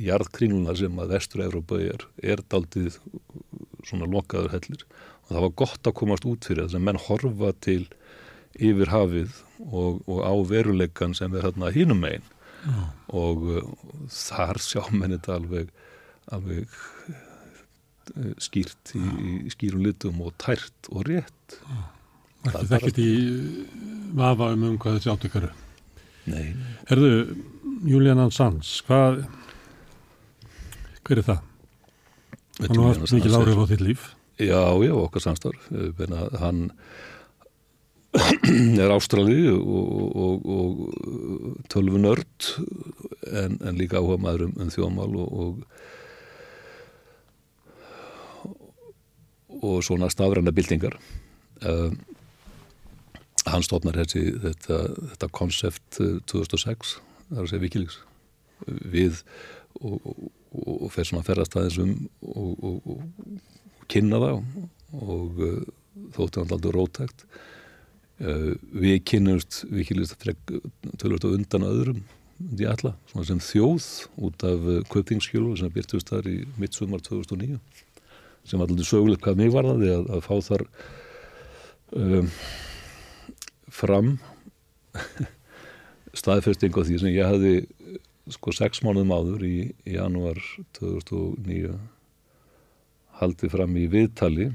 jarðkringluna 0.00 0.74
sem 0.78 0.98
að 1.02 1.14
vestur-Európa 1.14 1.78
er, 1.84 2.04
er 2.22 2.42
daldið 2.52 2.98
svona 3.86 4.08
lokaður 4.10 4.54
hellir. 4.56 4.84
Og 5.26 5.34
það 5.34 5.46
var 5.46 5.56
gott 5.62 5.90
að 5.90 5.96
komast 6.00 6.26
út 6.28 6.48
fyrir 6.48 6.66
þess 6.66 6.78
að 6.78 6.86
menn 6.88 7.00
horfa 7.06 7.52
til 7.64 7.82
yfir 8.58 8.90
hafið 8.90 9.40
og, 9.70 10.00
og 10.10 10.20
á 10.26 10.34
veruleikan 10.50 11.14
sem 11.16 11.34
er 11.36 11.48
hérna 11.48 11.72
hínum 11.74 12.02
megin. 12.04 12.26
Mm. 12.60 12.88
og 13.16 13.44
uh, 13.48 13.68
þar 14.12 14.58
sjá 14.60 14.82
menn 14.92 15.14
þetta 15.14 15.38
alveg, 15.38 15.70
alveg 16.28 16.66
uh, 17.08 18.34
skýrt 18.36 18.92
í, 18.98 19.00
í 19.46 19.52
skýrum 19.54 19.86
litum 19.86 20.20
og 20.26 20.34
tært 20.36 20.90
og 20.92 21.06
rétt. 21.08 21.56
Mm. 21.64 21.86
Það 22.50 22.60
er 22.60 22.76
ekkert 22.76 23.00
í 23.00 23.10
vafa 24.16 24.52
um 24.54 24.66
um 24.68 24.76
hvað 24.80 24.98
þessi 24.98 25.12
átökaru 25.12 25.50
Nei. 26.30 26.54
Herðu, 26.88 27.10
Julian 27.88 28.20
Ansans 28.22 28.78
hvað 28.86 29.22
hver 31.10 31.18
er 31.18 31.26
það? 31.26 31.46
Hann 32.60 32.82
var 32.84 32.98
mikið 33.02 33.32
lárið 33.34 33.58
á 33.58 33.64
þitt 33.72 33.82
líf. 33.82 34.10
Já, 34.40 34.62
já, 34.84 34.92
okkar 34.94 35.24
samstarf. 35.24 35.64
Hann 36.38 36.70
er 38.82 38.92
ástrali 38.94 39.42
og, 39.50 40.16
og, 40.18 40.46
og 40.50 41.58
tölvunörd 41.70 42.48
en, 43.30 43.58
en 43.62 43.78
líka 43.78 44.00
áhuga 44.00 44.18
maður 44.22 44.48
um, 44.48 44.54
um 44.64 44.72
þjóðmál 44.74 45.12
og, 45.22 45.60
og 49.60 49.76
svona 49.86 50.10
stafræna 50.10 50.50
bildingar 50.54 50.98
um, 51.62 51.94
hann 53.46 53.66
stofnar 53.66 54.00
þessi, 54.02 54.24
þetta, 54.42 54.80
þetta 55.12 55.30
konsept 55.38 56.02
2006 56.34 56.96
það 57.30 57.38
er 57.38 57.46
að 57.46 57.50
segja 57.52 57.66
vikilíks 57.68 58.02
við 58.90 59.22
og 59.78 60.02
fer 60.90 61.06
svona 61.06 61.22
að 61.22 61.28
ferðast 61.30 61.56
aðeins 61.56 61.78
um 61.82 61.94
og 62.20 63.04
kynna 63.90 64.20
það 64.22 64.42
og 65.00 65.40
uh, 65.46 65.62
þóttu 66.16 66.42
hann 66.42 66.54
aldrei 66.56 66.74
rótægt 66.74 67.26
Uh, 68.20 68.52
við 68.76 68.98
kynnumst 69.08 69.62
vikilist 69.72 70.12
tölvöld 71.00 71.22
og 71.24 71.36
undan 71.38 71.62
öðrum 71.64 72.00
í 72.52 72.66
alla, 72.68 72.90
svona 73.08 73.24
sem 73.24 73.38
þjóð 73.40 73.86
út 74.26 74.42
af 74.44 74.66
uh, 74.68 74.74
köpingskjölu 74.92 75.54
sem 75.56 75.72
byrtust 75.72 76.12
þar 76.12 76.28
í 76.28 76.34
mittsumar 76.60 77.00
2009 77.00 77.56
sem 78.44 78.60
alltaf 78.60 78.90
sögulegt 78.90 79.24
hvað 79.24 79.40
mig 79.40 79.54
var 79.54 79.70
það 79.70 79.86
að, 79.94 80.10
að 80.12 80.26
fá 80.26 80.34
þar 80.50 80.66
um, 81.96 82.28
fram 83.72 84.12
staðfesting 86.20 86.76
á 86.76 86.80
því 86.84 87.00
sem 87.00 87.16
ég 87.16 87.32
hafði 87.32 87.54
sko 88.34 88.54
sex 88.54 88.82
mánuðum 88.84 89.14
áður 89.14 89.46
í, 89.46 89.56
janúar 89.88 90.40
2009 90.78 91.76
haldið 93.20 93.54
fram 93.54 93.76
í 93.76 93.86
viðtali 93.90 94.50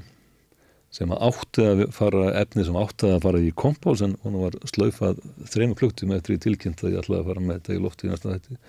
sem 0.96 1.12
átti 1.12 1.64
að 1.66 1.82
fara 1.94 2.28
efni 2.40 2.64
sem 2.64 2.76
átti 2.78 3.10
að 3.10 3.22
fara 3.26 3.40
í 3.42 3.52
kompás 3.58 4.02
en 4.06 4.16
hún 4.22 4.38
var 4.40 4.56
slaufað 4.70 5.20
þrejum 5.52 5.74
kluktum 5.78 6.14
eftir 6.16 6.36
í 6.36 6.42
tilkynnt 6.46 6.84
að 6.84 6.94
ég 6.94 7.02
ætlaði 7.02 7.22
að 7.22 7.30
fara 7.30 7.44
með 7.44 7.58
þetta 7.58 7.76
í 7.76 7.82
lofti 7.84 8.06
í 8.06 8.12
næsta 8.12 8.36
þetta 8.36 8.60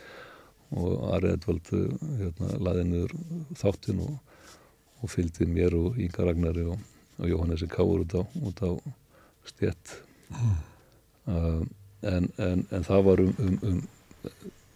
og 0.78 1.04
Ari 1.16 1.32
Edvald 1.32 1.70
hérna, 1.72 2.50
laði 2.68 2.86
niður 2.90 3.14
þáttin 3.56 4.02
og, 4.04 4.16
og 5.00 5.12
fylgdi 5.14 5.48
mér 5.48 5.78
og 5.78 6.00
Inga 6.04 6.28
Ragnari 6.28 6.66
og, 6.68 6.82
og 7.22 7.32
Jóhannesi 7.32 7.70
Káur 7.72 8.04
út 8.04 8.18
á, 8.20 8.22
út 8.44 8.64
á 8.66 8.72
stjett 9.48 9.96
mm. 10.34 10.58
uh, 11.32 11.62
en, 12.12 12.28
en, 12.44 12.66
en 12.76 12.88
það 12.90 13.06
var 13.08 13.24
um, 13.24 13.32
um, 13.40 13.60
um 13.72 13.86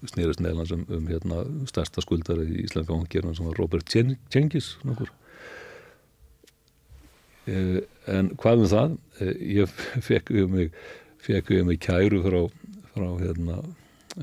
snýrist 0.10 0.42
neilans 0.42 0.72
um, 0.74 0.86
um 0.90 1.10
hérna, 1.10 1.44
stærsta 1.70 2.02
skuldari 2.04 2.48
í 2.48 2.64
Íslandska 2.66 2.96
vangjörnum 2.96 3.36
sem 3.38 3.50
var 3.50 3.60
Robert 3.60 3.92
Tjengis 3.92 4.74
nokkur. 4.88 5.12
Eh, 7.50 7.82
en 8.10 8.34
hvað 8.42 8.66
um 8.66 8.72
það? 8.72 8.98
Eh, 9.20 9.36
ég 9.60 9.78
fekk 10.10 10.34
við 10.34 10.50
mig 10.52 10.76
fekk 11.22 11.54
við 11.54 11.64
mig 11.70 11.80
kæru 11.84 12.22
frá, 12.26 12.42
frá 12.96 13.08
hérna, 13.22 13.62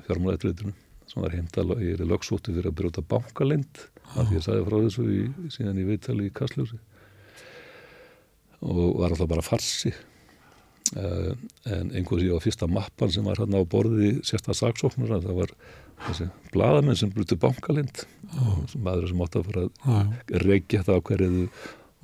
fjármálættriðunum 0.08 0.74
sem 1.08 1.22
var 1.24 1.32
heimtala, 1.32 1.78
ég 1.80 1.96
er 1.96 2.04
í 2.04 2.08
lögsóti 2.08 2.52
fyrir 2.52 2.68
að 2.68 2.78
brjóta 2.82 3.04
bankalind, 3.06 3.80
af 4.12 4.28
því 4.28 4.36
ég 4.36 4.44
sagði 4.44 4.66
frá 4.66 4.76
þessu 4.82 5.04
í, 5.08 5.20
síðan 5.54 5.80
í 5.80 5.86
viðtali 5.88 6.26
í 6.28 6.34
Kastljósi. 6.36 6.80
Og 8.66 8.98
var 8.98 9.14
alltaf 9.14 9.30
bara 9.30 9.46
farsi 9.46 9.94
uh, 10.96 11.32
en 11.68 11.92
einhversi 11.92 12.30
á 12.32 12.38
fyrsta 12.42 12.68
mappan 12.70 13.12
sem 13.12 13.26
var 13.26 13.40
hérna 13.40 13.60
á 13.60 13.64
borði 13.68 14.14
sérstaklega 14.22 14.60
saksóknur 14.62 15.12
það 15.16 15.42
var 15.42 15.52
þessi 16.06 16.28
bladamenn 16.52 16.96
sem 16.98 17.10
brúti 17.10 17.36
bankalind. 17.40 18.04
Oh. 18.38 18.62
maður 18.78 19.10
sem 19.10 19.22
átti 19.24 19.40
að 19.40 19.50
fara 19.50 19.66
að 19.66 19.92
oh. 19.92 20.16
reykja 20.46 20.84
það 20.86 21.00
á 21.00 21.06
hverju 21.10 21.44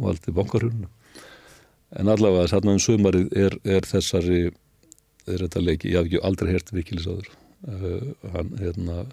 valdi 0.05 0.35
bankarhunna 0.35 0.91
en 1.95 2.11
allavega 2.11 2.59
að 2.59 2.70
um 2.72 2.80
sumarið 2.82 3.35
er, 3.39 3.57
er 3.62 3.87
þessari 3.87 4.41
er 5.30 5.45
þetta 5.47 5.62
leiki, 5.62 5.93
ég 5.93 6.01
haf 6.01 6.09
ekki 6.09 6.22
aldrei 6.26 6.51
hert 6.53 6.72
vikilisáður 6.74 7.28
uh, 7.30 8.09
hann, 8.35 8.51
hérna 8.61 9.05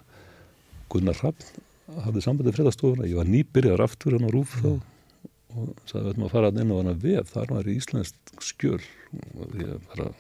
Gunnar 0.92 1.20
Raffn 1.22 2.02
hafði 2.06 2.24
sambandið 2.24 2.58
fredastofuna, 2.58 3.08
ég 3.08 3.20
var 3.20 3.30
nýbyrjar 3.30 3.84
aftur 3.84 4.16
hann 4.16 4.28
á 4.28 4.32
Rúf 4.34 4.58
þá 4.64 4.80
og 5.56 5.72
sagði 5.86 6.04
við 6.06 6.12
ætlum 6.14 6.28
að 6.28 6.34
fara 6.36 6.52
inn 6.56 6.74
á 6.74 6.80
hann 6.80 6.92
að 6.92 7.06
vef, 7.06 7.32
þar 7.36 7.56
var 7.56 7.70
í 7.70 7.78
Íslandsk 7.80 8.44
skjöl. 8.46 8.82
Og 9.38 9.56
ég 9.60 9.88
bara 9.92 10.12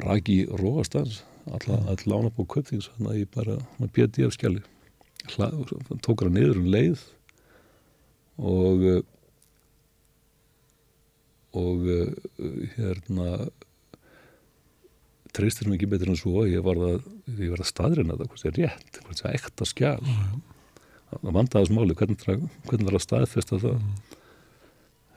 raki 0.00 0.42
róastans 0.60 1.22
all 1.50 2.04
lána 2.06 2.30
búið 2.34 2.50
köpþings 2.54 2.90
þannig 2.94 3.12
að 3.12 3.20
ég 3.20 3.30
bara 3.34 3.56
bjöði 3.94 4.26
af 4.26 4.36
skjali 4.36 4.62
tók 6.04 6.24
hann 6.24 6.36
niður 6.36 6.60
um 6.60 6.68
leið 6.70 7.02
og 8.40 8.84
og 11.60 11.88
hérna 12.76 13.48
treystir 15.34 15.68
mér 15.68 15.78
ekki 15.78 15.90
betur 15.90 16.12
en 16.12 16.18
svo 16.18 16.44
ég 16.46 16.62
var 16.66 16.78
að, 16.78 17.02
að 17.30 17.66
staðrina 17.66 18.18
það 18.18 18.30
hvort 18.30 18.44
það 18.44 18.50
er 18.50 18.58
rétt, 18.60 19.00
hvort 19.04 19.22
það 19.22 19.30
er 19.30 19.40
ekta 19.40 19.68
skjál 19.68 20.04
mm. 20.04 20.40
Það 21.10 21.36
vandaðast 21.36 21.74
máli 21.74 21.96
hvernig, 21.98 22.24
hvernig 22.24 22.88
var 22.88 22.98
að 22.98 23.06
staðfesta 23.06 23.60
það? 23.62 23.84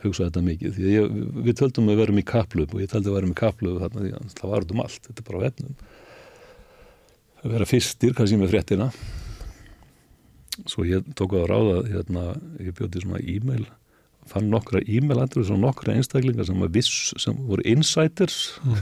Hugsa 0.04 0.28
þetta 0.28 0.42
mikið 0.44 0.74
því 0.76 0.94
ég, 0.94 1.20
við 1.46 1.58
töldum 1.62 1.86
að 1.88 1.94
við 1.94 2.02
verum 2.02 2.20
í 2.20 2.26
kaplöf 2.28 2.74
og 2.76 2.82
ég 2.84 2.90
töldi 2.92 3.08
að 3.08 3.14
við 3.14 3.20
verum 3.22 3.36
í 3.36 3.38
kaplöf 3.40 3.78
þannig 3.86 4.18
að 4.18 4.34
það 4.40 4.52
var 4.54 4.66
um 4.74 4.82
allt, 4.84 5.06
þetta 5.08 5.24
er 5.24 5.28
bara 5.30 5.40
á 5.40 5.48
efnum. 5.50 5.78
Að 7.44 7.54
vera 7.54 7.68
fyrstir 7.70 8.18
kannski 8.18 8.40
með 8.40 8.52
fréttina. 8.52 8.90
Svo 10.70 10.84
ég 10.86 11.08
tók 11.18 11.38
að 11.38 11.48
ráða 11.50 11.78
hérna, 11.88 12.26
ég 12.60 12.76
bjóti 12.76 13.04
svona 13.04 13.24
e-mail 13.24 13.64
fann 14.30 14.52
nokkra 14.52 14.82
e-mail-andrið 14.88 15.52
og 15.52 15.62
nokkra 15.62 15.96
einstaklingar 15.98 16.48
sem, 16.48 16.62
viss, 16.74 17.14
sem 17.20 17.40
voru 17.48 17.64
insiders. 17.68 18.54
Mm. 18.64 18.78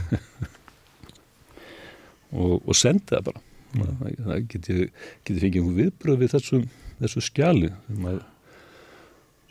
og, 2.42 2.60
og 2.60 2.76
sendi 2.78 3.10
það 3.10 3.26
bara. 3.30 3.42
Mm. 3.72 3.98
það 4.26 4.46
geti, 4.52 4.78
geti 5.24 5.40
fengið 5.40 5.62
einhver 5.62 5.78
viðbröð 5.80 6.18
við 6.20 6.34
þessu, 6.34 6.62
þessu 7.02 7.24
skjali 7.26 7.72
að, 8.08 8.20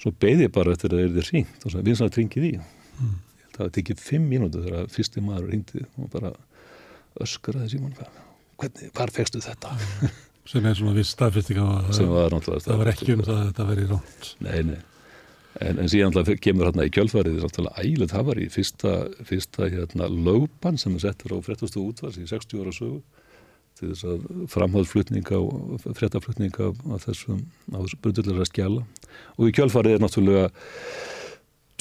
svo 0.02 0.14
beði 0.24 0.48
ég 0.48 0.56
bara 0.56 0.76
eftir 0.76 0.94
að 0.94 0.98
það 0.98 1.06
er 1.06 1.16
þið 1.18 1.30
ringt 1.32 1.66
og 1.68 1.78
við 1.78 2.04
að 2.06 2.20
ringið 2.20 2.48
í 2.48 2.54
mm. 2.58 3.16
það 3.58 3.72
tekið 3.78 4.04
fimm 4.08 4.28
mínúti 4.32 4.66
þegar 4.66 4.92
fyrsti 4.96 5.24
maður 5.26 5.54
ringdi 5.54 5.86
og 5.98 6.12
bara 6.14 6.34
öskraði 7.22 7.74
síman 7.76 7.96
hvernig, 8.62 8.94
hvar 8.96 9.14
fegstu 9.14 9.42
þetta? 9.44 9.76
Sem 10.52 10.66
er 10.66 10.78
svona 10.78 10.96
viss 10.96 11.14
staðfyrsting 11.14 11.60
að 11.62 11.92
það 11.94 12.80
var 12.80 12.90
ekki 12.92 13.14
um 13.14 13.26
það 13.26 13.36
að 13.36 13.44
þetta 13.52 13.68
veri 13.70 13.90
ránt 13.92 14.32
nei, 14.42 14.62
nei. 14.72 14.80
En, 15.62 15.78
en 15.84 15.90
síðan 15.92 16.16
kemur 16.42 16.70
hérna 16.70 16.88
í 16.88 16.92
kjölfarið 16.96 17.42
ægileg 17.44 18.10
það 18.10 18.28
var 18.30 18.40
í 18.40 18.48
fyrsta, 18.50 18.94
fyrsta 19.28 19.68
hérna, 19.68 20.08
lögban 20.08 20.80
sem 20.80 20.96
er 20.96 21.04
settur 21.04 21.36
á 21.36 21.44
frettastu 21.44 21.84
útvars 21.84 22.18
í 22.18 22.24
60 22.30 22.64
ára 22.64 22.74
sögu 22.74 23.02
til 23.82 23.92
þess 23.92 24.06
að 24.08 24.26
framhaldflutninga 24.54 25.40
og 25.42 25.88
frettaflutninga 25.98 26.70
af 26.94 27.08
þessum, 27.08 27.42
brundulega 28.04 28.46
skjala. 28.50 28.86
Og 29.40 29.50
í 29.50 29.56
kjölfarið 29.58 29.98
er 29.98 30.04
náttúrulega 30.04 30.46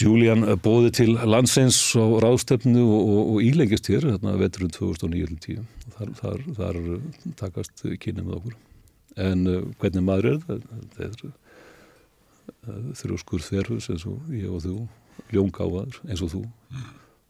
Julian 0.01 0.47
bóði 0.65 0.95
til 0.97 1.11
landsins 1.29 1.77
á 1.93 2.05
ráðstefnu 2.25 2.81
og, 2.81 3.01
og, 3.03 3.21
og 3.35 3.45
ílengist 3.45 3.91
hér 3.93 4.07
hérna 4.09 4.33
veturinn 4.41 4.73
2009-10 4.73 5.61
þar, 5.99 6.15
þar, 6.17 6.41
þar 6.57 6.81
takast 7.37 7.85
kynni 8.01 8.25
með 8.25 8.39
okkur. 8.39 8.57
En 9.21 9.45
uh, 9.51 9.61
hvernig 9.83 10.07
maður 10.07 10.31
er 10.31 10.41
það, 10.47 10.65
það 10.97 11.05
er 11.05 11.15
þrjóskur 12.97 13.45
þverfus 13.45 13.91
eins 13.93 14.09
og 14.09 14.33
ég 14.33 14.49
og 14.49 14.65
þú 14.65 14.77
ljóngáðar 15.35 16.01
eins 16.09 16.25
og 16.25 16.33
þú. 16.33 16.43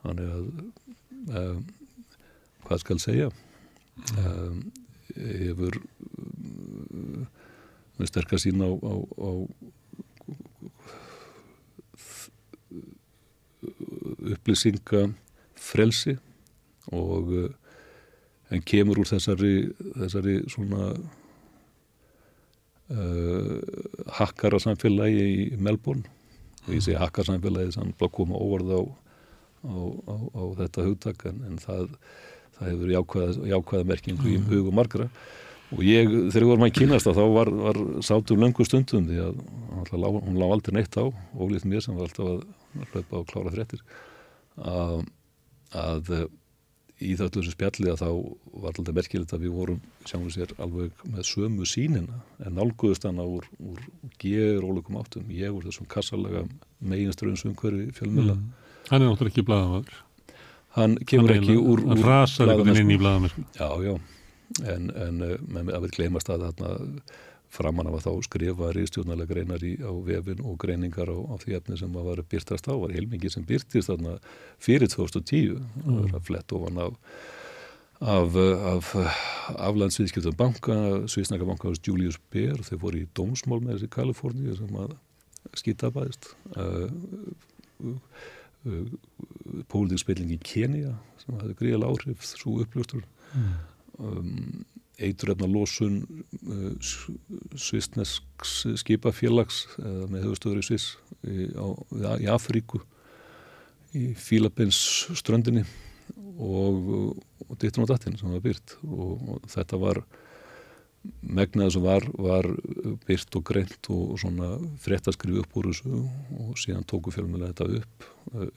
Þannig 0.05 0.35
að 0.37 0.45
um, 1.43 1.63
hvað 2.69 2.85
skal 2.85 3.03
segja 3.03 3.31
um, 4.21 4.63
hefur 5.17 5.79
um, 5.81 7.27
með 7.99 8.11
sterkast 8.13 8.47
sín 8.47 8.63
á, 8.65 8.71
á, 8.71 8.95
á 9.21 9.31
upplýsinga 14.31 15.09
frelsi 15.61 16.17
og 16.91 17.53
en 18.51 18.63
kemur 18.67 18.99
úr 19.01 19.09
þessari, 19.09 19.71
þessari 19.95 20.37
svona 20.51 20.89
uh, 22.91 23.59
hakkara 24.19 24.59
samfélagi 24.63 25.27
í 25.31 25.59
Melbourne. 25.61 26.07
Og 26.67 26.75
ég 26.75 26.83
segi 26.85 26.99
hakkara 27.01 27.31
samfélagi 27.31 27.77
þannig 27.77 28.03
að 28.03 28.15
koma 28.17 28.41
óvarð 28.41 28.71
á, 28.75 28.81
á, 29.71 29.77
á, 30.11 30.15
á 30.35 30.43
þetta 30.63 30.87
hugtak 30.89 31.19
en, 31.31 31.39
en 31.47 31.57
það, 31.63 31.95
það 32.61 32.73
hefur 32.75 32.95
jákvæða, 32.95 33.47
jákvæða 33.55 33.89
merkingu 33.91 34.31
í 34.31 34.41
hugum 34.51 34.77
margra. 34.79 35.09
Og 35.71 35.85
ég, 35.87 36.09
þegar 36.33 36.43
við 36.43 36.51
vorum 36.51 36.67
að 36.67 36.77
kynast 36.81 37.07
þá 37.07 37.23
var, 37.31 37.51
var 37.55 37.79
sátum 38.03 38.43
löngu 38.43 38.67
stundum 38.67 39.07
því 39.07 39.21
að 39.23 39.95
lá, 39.95 40.09
hún 40.17 40.39
lág 40.41 40.55
aldrei 40.57 40.81
neitt 40.81 40.99
á 40.99 41.07
ólíkt 41.39 41.69
mér 41.71 41.85
sem 41.85 41.95
var 41.95 42.11
alltaf 42.11 42.27
að 42.27 42.91
hlaupa 42.91 43.21
og 43.21 43.29
klára 43.31 43.53
þrettir 43.55 43.85
að, 44.59 44.97
að 45.71 46.11
í 47.01 47.15
það 47.17 47.29
öllu 47.29 47.43
þessu 47.45 47.55
spjalli 47.55 47.91
að 47.93 48.03
þá 48.03 48.09
var 48.65 48.75
alltaf 48.75 48.97
merkilegt 48.99 49.35
að 49.37 49.45
við 49.47 49.55
vorum 49.57 49.81
sjáum 50.09 50.27
sér 50.35 50.53
alveg 50.61 51.05
með 51.07 51.29
sömu 51.31 51.69
sínina 51.69 52.21
en 52.45 52.57
nálguðust 52.59 53.07
hana 53.09 53.25
úr, 53.25 53.47
úr 53.63 53.81
ger 54.21 54.67
ólegum 54.67 54.99
áttum, 55.01 55.31
ég 55.33 55.55
úr 55.55 55.69
þessum 55.69 55.89
kassalega 55.91 56.45
meginströðum 56.83 57.57
hverju 57.57 57.95
fjölmjöla 57.97 58.37
mm. 58.37 58.49
Hann 58.91 59.05
er 59.05 59.13
náttúrulega 59.13 59.33
ekki 59.33 59.47
bladamöður 59.47 59.99
Hann 60.77 60.99
kemur 61.07 61.35
hann 61.35 61.43
ekki 61.43 61.57
úr 61.59 61.83
Hann 61.89 62.05
rasar 62.07 62.55
inn 62.63 62.95
í 62.95 63.01
bladamöður 63.01 63.35
Já, 63.59 63.69
já, 63.85 63.97
en, 64.75 64.93
en 64.95 65.25
með 65.51 65.75
að 65.75 65.89
við 65.89 65.99
glemast 65.99 66.31
að 66.31 66.47
þarna 66.49 66.71
framan 67.51 67.91
af 67.91 67.99
að 67.99 68.05
þá 68.07 68.27
skrifa 68.29 68.71
riðstjórnalega 68.77 69.35
greinar 69.35 69.65
í, 69.67 69.73
á 69.83 69.91
vefin 70.07 70.45
og 70.47 70.55
greiningar 70.63 71.11
á, 71.11 71.19
á 71.19 71.35
því 71.43 71.57
efni 71.59 71.79
sem 71.81 71.97
að 71.99 72.07
var 72.07 72.23
byrtast 72.31 72.71
á, 72.71 72.75
var 72.79 72.95
heilmingi 72.95 73.31
sem 73.33 73.47
byrtist 73.47 73.91
þarna 73.91 74.17
fyrir 74.63 74.91
2010 74.93 75.57
mm. 75.59 75.83
það 75.83 76.01
var 76.05 76.19
að 76.21 76.27
flett 76.29 76.55
ofan 76.55 76.83
af 76.87 76.99
af, 78.01 78.37
af 78.37 78.95
aflandsviðskiptum 79.61 80.37
banka, 80.37 80.75
Svísnaka 81.11 81.45
banka 81.45 81.69
hos 81.69 81.83
Julius 81.85 82.17
Baer, 82.33 82.63
þeir 82.65 82.81
voru 82.81 83.03
í 83.03 83.09
dómsmál 83.17 83.61
með 83.61 83.75
þessi 83.75 83.91
Kaliforníu 83.93 84.57
sem 84.57 84.79
að 84.81 84.95
skýta 85.59 85.91
bæðist 85.93 86.31
uh, 86.57 86.87
uh, 86.89 87.91
uh, 87.91 88.31
pólitík 89.71 90.03
spilling 90.03 90.35
í 90.35 90.41
Kenia 90.45 90.95
sem 91.23 91.37
hafði 91.39 91.57
gríðal 91.59 91.89
áhrif 91.89 92.25
svo 92.27 92.59
upplöstur 92.65 93.05
mm. 93.33 93.53
um, 94.05 94.65
eituröfna 95.01 95.49
losun 95.49 96.03
uh, 96.45 96.75
svistnesks 97.57 98.67
skipafélags 98.83 99.65
uh, 99.81 100.05
með 100.13 100.29
höfustöður 100.29 100.61
í 100.61 100.67
Sviss 100.69 100.97
í, 101.25 101.49
í 101.49 102.29
Afríku 102.31 102.83
í 103.97 104.11
Fílapins 104.19 104.81
ströndinni 105.19 105.65
og, 106.41 107.17
og 107.49 107.57
dittur 107.61 107.89
á 107.89 107.93
datin 107.95 108.19
sem 108.21 108.31
var 108.31 108.45
byrt 108.45 108.77
og, 108.85 109.17
og 109.37 109.49
þetta 109.51 109.81
var 109.81 110.05
megnaði 111.21 111.75
sem 111.77 111.85
var, 111.85 112.07
var 112.21 112.47
byrt 113.07 113.37
og 113.39 113.45
greint 113.49 113.91
og, 113.93 114.19
svona 114.21 114.53
fréttaskrifi 114.85 115.41
upp 115.43 115.57
úr 115.57 115.71
þessu 115.71 116.03
og 116.37 116.61
síðan 116.61 116.87
tóku 116.89 117.13
fjölmjöla 117.15 117.53
þetta 117.53 117.81
upp 117.81 118.09
uh, 118.35 118.51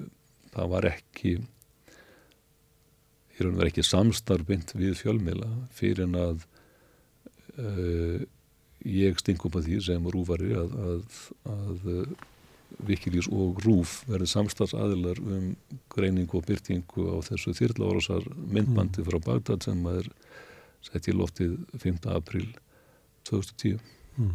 það 0.54 0.74
var 0.76 0.90
ekki 0.92 1.38
í 3.34 3.40
raun 3.40 3.56
og 3.56 3.62
verið 3.62 3.72
ekki 3.72 3.88
samstarfind 3.88 4.76
við 4.78 5.00
fjölmila 5.00 5.50
fyrir 5.74 6.06
en 6.06 6.20
að 6.20 6.46
uh, 7.58 8.20
ég 8.84 9.18
stingum 9.24 9.56
að 9.56 9.70
því 9.70 9.82
sem 9.88 10.12
rúfari 10.12 10.52
að, 10.60 10.78
að, 10.84 11.20
að 11.56 11.90
Vikilís 12.82 13.28
og 13.32 13.60
Rúf 13.64 14.02
verði 14.10 14.28
samstarfsaðilar 14.32 15.20
um 15.22 15.52
greiningu 15.94 16.40
og 16.40 16.48
byrtingu 16.48 17.06
á 17.14 17.18
þessu 17.26 17.54
þýrlaórasar 17.58 18.26
myndbandi 18.34 19.04
mm. 19.04 19.08
frá 19.10 19.20
Bagdad 19.28 19.68
sem 19.68 19.84
er 19.92 20.10
sett 20.88 21.10
í 21.10 21.16
loftið 21.16 21.56
5. 21.82 22.10
april 22.14 22.50
2010 23.30 23.80
mm. 24.18 24.34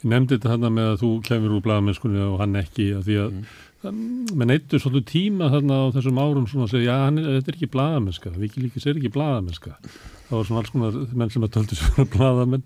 Ég 0.00 0.06
nefndi 0.08 0.38
þetta 0.38 0.54
hann 0.54 0.70
með 0.72 0.86
að 0.94 1.02
þú 1.02 1.10
kemur 1.26 1.56
úr 1.58 1.64
bladamennskunni 1.66 2.22
og 2.24 2.38
hann 2.40 2.56
ekki 2.56 2.86
að 2.96 3.08
því 3.08 3.16
að 3.20 3.34
mm. 3.34 4.30
menn 4.40 4.54
eittur 4.54 4.80
svolítið 4.80 5.10
tíma 5.10 5.50
þarna 5.52 5.80
á 5.84 5.84
þessum 5.96 6.20
árum 6.22 6.46
svona 6.48 6.68
að 6.68 6.72
segja, 6.74 6.86
já, 6.88 7.04
hann, 7.04 7.20
þetta 7.26 7.52
er 7.52 7.58
ekki 7.58 7.72
bladamennska 7.74 8.32
Vikilíkis 8.36 8.88
er 8.88 9.00
ekki 9.00 9.12
bladamennska 9.12 9.74
það 10.30 10.36
var 10.38 10.48
svona 10.48 10.62
alls 10.62 10.72
konar 10.74 11.00
menn 11.20 11.34
sem 11.34 11.44
að 11.44 11.54
töldu 11.56 11.78
svona 11.80 12.06
bladamenn 12.14 12.64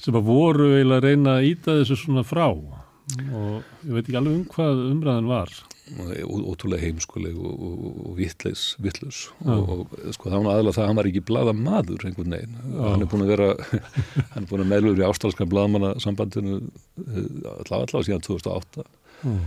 sem 0.00 0.16
að 0.16 0.30
voru 0.30 0.70
eiginlega 0.76 1.02
að 1.02 1.08
reyna 1.08 1.36
að 1.36 1.48
íta 1.50 1.76
þessu 1.80 1.98
svona 2.04 2.24
frá 2.24 2.46
og 2.48 3.84
ég 3.84 3.92
veit 3.96 4.04
ekki 4.04 4.18
alveg 4.20 4.38
um 4.38 4.46
hvað 4.54 4.84
umræðan 4.86 5.30
var 5.30 5.54
ótrúlega 5.98 6.84
heimskuleg 6.84 7.36
og, 7.38 7.54
og, 7.66 8.00
og 8.06 8.16
vittleis 8.18 8.64
vittlus 8.82 9.22
og, 9.44 9.72
og 9.74 9.94
sko 10.14 10.30
það 10.30 10.44
var 10.44 10.54
aðalega 10.54 10.76
það 10.76 10.84
að 10.84 10.90
hann 10.90 11.00
var 11.00 11.10
ekki 11.10 11.22
blada 11.30 11.54
maður 11.56 12.06
einhvern 12.06 12.36
veginn, 12.36 12.58
Já. 12.60 12.82
hann 12.84 13.04
er 13.04 13.10
búin 13.12 13.24
að 13.24 13.32
vera 13.34 13.48
hann 14.34 14.42
er 14.42 14.48
búin 14.50 14.64
að 14.64 14.72
meðlur 14.74 15.02
í 15.02 15.06
ástralskan 15.08 15.50
bladamanna 15.50 15.94
sambandinu 16.02 16.58
allavega 17.00 17.80
allavega 17.86 18.06
síðan 18.08 18.26
2008 18.28 18.86
mm. 19.22 19.40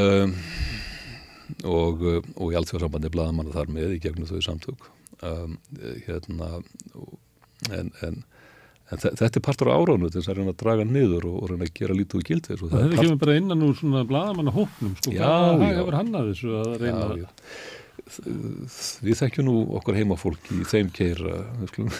um, 0.00 0.34
og 1.66 2.04
í 2.52 2.56
alltfjóðsambandi 2.58 3.12
bladamanna 3.12 3.54
þar 3.54 3.72
með 3.74 3.96
í 3.96 4.02
gegnum 4.02 4.28
þau 4.28 4.42
samtök. 4.44 4.90
Um, 5.26 5.56
hérna 6.06 6.60
en, 7.74 7.90
en 8.06 8.22
En 8.90 9.02
þetta 9.02 9.38
er 9.38 9.42
partur 9.46 9.70
á 9.70 9.78
áránu 9.78 10.10
þess 10.10 10.30
að 10.30 10.40
reyna 10.40 10.54
að 10.54 10.62
draga 10.64 10.86
niður 10.86 11.26
og, 11.30 11.34
og 11.40 11.50
reyna 11.52 11.66
að 11.68 11.76
gera 11.78 11.94
lítið 11.94 12.20
og 12.20 12.24
gild 12.26 12.48
þess. 12.48 12.62
Það 12.64 12.86
hefur 12.86 13.04
kemur 13.04 13.20
bara 13.20 13.36
innan 13.38 13.66
úr 13.66 13.76
svona 13.78 14.06
bladamanna 14.08 14.54
hóknum, 14.54 14.96
sko. 14.98 15.12
Já. 15.14 15.28
Það 15.28 15.66
hefur 15.66 15.98
hann 16.00 16.16
að 16.18 16.32
þessu 16.32 16.56
að 16.58 16.72
reyna 16.82 17.04
já, 17.04 17.20
já. 17.20 17.28
Við 18.10 19.18
þekkjum 19.20 19.46
nú 19.46 19.54
okkar 19.78 19.98
heimafólk 20.00 20.48
í 20.56 20.64
þeim 20.66 20.88
keira, 20.94 21.44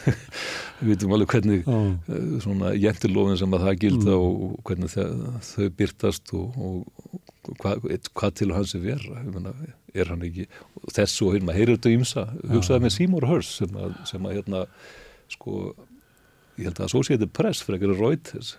við 0.81 0.89
vitum 0.89 1.15
alveg 1.15 1.35
hvernig 1.37 1.61
já. 1.63 1.77
Eh, 2.11 2.33
svona 2.43 2.73
jæntilofin 2.75 3.39
sem 3.39 3.55
að 3.55 3.67
það 3.67 3.83
gilda 3.85 4.17
mm. 4.17 4.25
og 4.25 4.57
hvernig 4.67 4.95
þau 4.97 5.69
byrtast 5.79 6.33
og, 6.35 6.59
og 6.59 7.21
hvað, 7.61 7.87
hvað 8.17 8.35
til 8.41 8.51
hans 8.57 8.75
er 8.75 8.83
vera, 8.85 9.23
mena, 9.29 9.55
er 9.95 10.11
hann 10.11 10.25
ekki, 10.27 10.49
þessu 10.97 11.29
og 11.29 11.37
hérna, 11.37 11.55
heyrir 11.55 11.79
þetta 11.79 11.95
ímsa, 11.95 12.27
hugsaði 12.51 12.87
með 12.87 12.97
Seymour 12.97 13.29
Hearst 13.31 13.61
sem 13.61 13.79
að, 13.79 13.95
sem 14.11 14.27
að 14.27 14.37
hérna, 14.41 14.65
sko, 15.31 15.61
ég 16.61 16.69
held 16.69 16.81
að 16.81 16.91
Associated 16.91 17.33
Press 17.37 17.65
að 17.67 17.81
gera 17.85 17.99
Reuters 17.99 18.55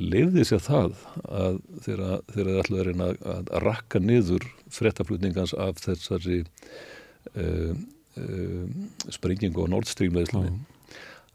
lefði 0.00 0.46
sér 0.48 0.62
það 0.64 0.94
að 1.28 1.56
þegar 1.84 2.22
þeir 2.32 2.50
ætlaði 2.62 2.80
að 2.80 2.86
reyna 2.88 3.08
að 3.34 3.50
rakka 3.66 4.00
niður 4.00 4.46
frettaflutningans 4.72 5.52
af 5.60 5.82
þessari 5.82 6.40
uh, 7.34 7.74
uh, 7.74 8.64
springingu 9.12 9.66
á 9.66 9.72
Nord 9.72 9.90
Stream 9.90 10.16
leðislega 10.16 10.54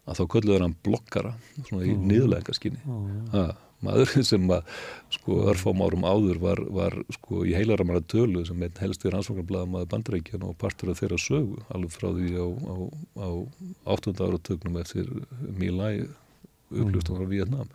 að 0.06 0.18
þá 0.20 0.24
kölluður 0.34 0.66
hann 0.66 0.76
blokkara 0.86 1.36
svona 1.68 1.86
í 1.86 1.94
niðurlega 1.98 2.56
skinni 2.56 2.82
mm 2.82 3.54
maður 3.84 4.12
sem 4.30 4.50
að 4.52 4.68
sko 5.16 5.40
örfám 5.52 5.82
árum 5.84 6.06
áður 6.06 6.40
var, 6.42 6.62
var 6.72 6.96
sko 7.14 7.44
í 7.46 7.54
heilaramara 7.56 8.02
tölu 8.08 8.44
sem 8.48 8.62
einn 8.62 8.80
helsti 8.80 9.12
rannsóknarblæða 9.12 9.70
maður 9.72 9.90
bandreikjan 9.94 10.46
og 10.48 10.56
partur 10.60 10.92
af 10.92 11.00
þeirra 11.02 11.20
sögu 11.20 11.62
alveg 11.74 11.94
frá 11.94 12.08
því 12.10 12.32
á, 12.40 12.46
á, 12.46 12.76
á 13.20 13.28
8. 13.96 14.16
áratögnum 14.16 14.80
eftir 14.82 15.10
Mílæ 15.58 15.90
upplustum 16.72 17.20
frá 17.20 17.28
Vietnam 17.30 17.70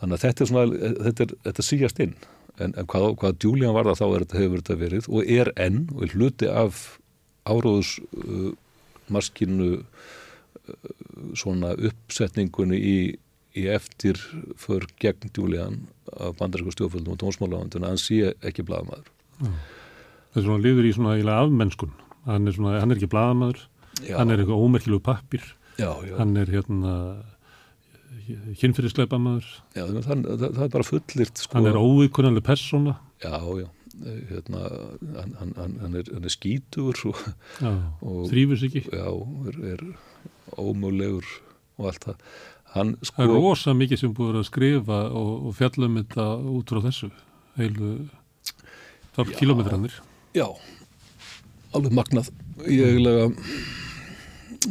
þannig 0.00 0.16
að 0.16 0.24
þetta 0.26 0.44
er 0.44 0.50
svona 0.50 0.94
þetta, 1.08 1.26
er, 1.26 1.34
þetta 1.48 1.66
síjast 1.66 2.02
inn 2.02 2.16
en, 2.58 2.72
en 2.74 2.88
hvað, 2.88 3.12
hvað 3.20 3.38
Julian 3.44 3.76
var 3.76 3.88
það 3.90 4.00
þá 4.00 4.06
er 4.08 4.26
hefur 4.40 4.62
þetta 4.62 4.78
verið 4.80 5.10
og 5.10 5.34
er 5.38 5.52
enn 5.60 5.84
og 5.94 6.16
hluti 6.16 6.48
af 6.50 6.82
áróðus 7.48 7.96
uh, 8.22 8.50
uh, 9.76 9.84
svona 11.38 11.74
uppsetningunni 11.74 12.78
í 12.78 12.96
í 13.58 13.66
eftir 13.72 14.20
för 14.60 14.86
gegn 15.02 15.32
Julian 15.36 15.82
af 16.12 16.38
bandarísku 16.38 16.74
stjórnfjöldum 16.74 17.16
og 17.16 17.20
tónsmálaðanduna 17.22 17.92
hann 17.92 18.00
sé 18.00 18.32
ekki 18.40 18.64
bladamæður 18.68 19.10
Það 20.32 20.40
er 20.40 20.46
svona 20.46 20.62
liður 20.64 20.86
í 20.88 20.92
svona 20.96 21.34
afmennskun. 21.42 21.90
Hann 22.24 22.48
er, 22.48 22.54
svona, 22.56 22.78
hann 22.80 22.92
er 22.92 23.00
ekki 23.00 23.10
bladamæður 23.12 23.66
hann 24.08 24.32
er 24.32 24.40
eitthvað 24.40 24.64
ómerkilegu 24.64 25.02
pappir 25.04 25.44
já, 25.76 25.90
já. 26.06 26.14
hann 26.16 26.36
er 26.40 26.48
hérna 26.48 26.94
kynfyrirsleipa 28.60 29.18
maður 29.20 29.46
Já, 29.76 29.84
það, 29.84 30.24
það, 30.24 30.48
það 30.48 30.64
er 30.64 30.74
bara 30.74 30.88
fullirt 30.88 31.42
sko. 31.42 31.58
Hann 31.58 31.68
er 31.70 31.78
óvíkunarlega 31.78 32.46
persóna. 32.46 32.96
Já, 33.22 33.38
já. 33.60 33.68
Hérna, 34.30 34.62
hann, 35.18 35.34
hann, 35.58 35.74
hann 35.82 35.96
er, 36.00 36.08
er 36.16 36.32
skítur 36.32 36.96
þrýfus 37.60 38.64
ekki. 38.68 38.86
Já, 38.88 39.08
er, 39.50 39.58
er 39.74 39.84
ómögulegur 40.56 41.28
og 41.80 41.90
allt 41.90 42.06
það 42.08 42.24
Hann, 42.72 42.94
sko, 43.04 43.18
það 43.18 43.28
er 43.28 43.42
rosa 43.44 43.74
mikið 43.76 44.00
sem 44.00 44.12
búið 44.16 44.38
að 44.40 44.48
skrifa 44.48 45.00
og, 45.12 45.32
og 45.48 45.56
fjallum 45.58 45.98
þetta 46.00 46.28
út 46.54 46.72
frá 46.72 46.80
þessu 46.86 47.10
heilu 47.58 47.90
þar 49.12 49.32
kilómetranir 49.36 49.98
Já, 50.32 50.46
alveg 51.76 51.92
magnað. 51.92 52.30
Ég 52.72 52.96
lega 53.02 53.26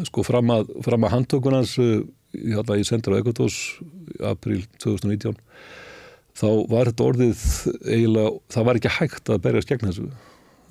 sko 0.08 0.24
fram 0.26 0.50
að, 0.56 0.72
fram 0.86 1.06
að 1.06 1.14
handtökunans 1.14 1.76
ég 1.78 2.56
held 2.56 2.72
að 2.72 2.82
ég 2.82 2.90
sendur 2.90 3.14
á 3.14 3.22
Ekotós 3.22 3.58
í 3.82 4.24
april 4.32 4.64
2019 4.82 5.38
þá 6.42 6.48
var 6.72 6.90
þetta 6.90 7.08
orðið 7.12 7.46
eiginlega, 7.86 8.34
það 8.56 8.68
var 8.68 8.80
ekki 8.80 8.94
hægt 8.98 9.30
að 9.30 9.42
berjast 9.46 9.70
gegn 9.72 9.90
þessu. 9.90 10.12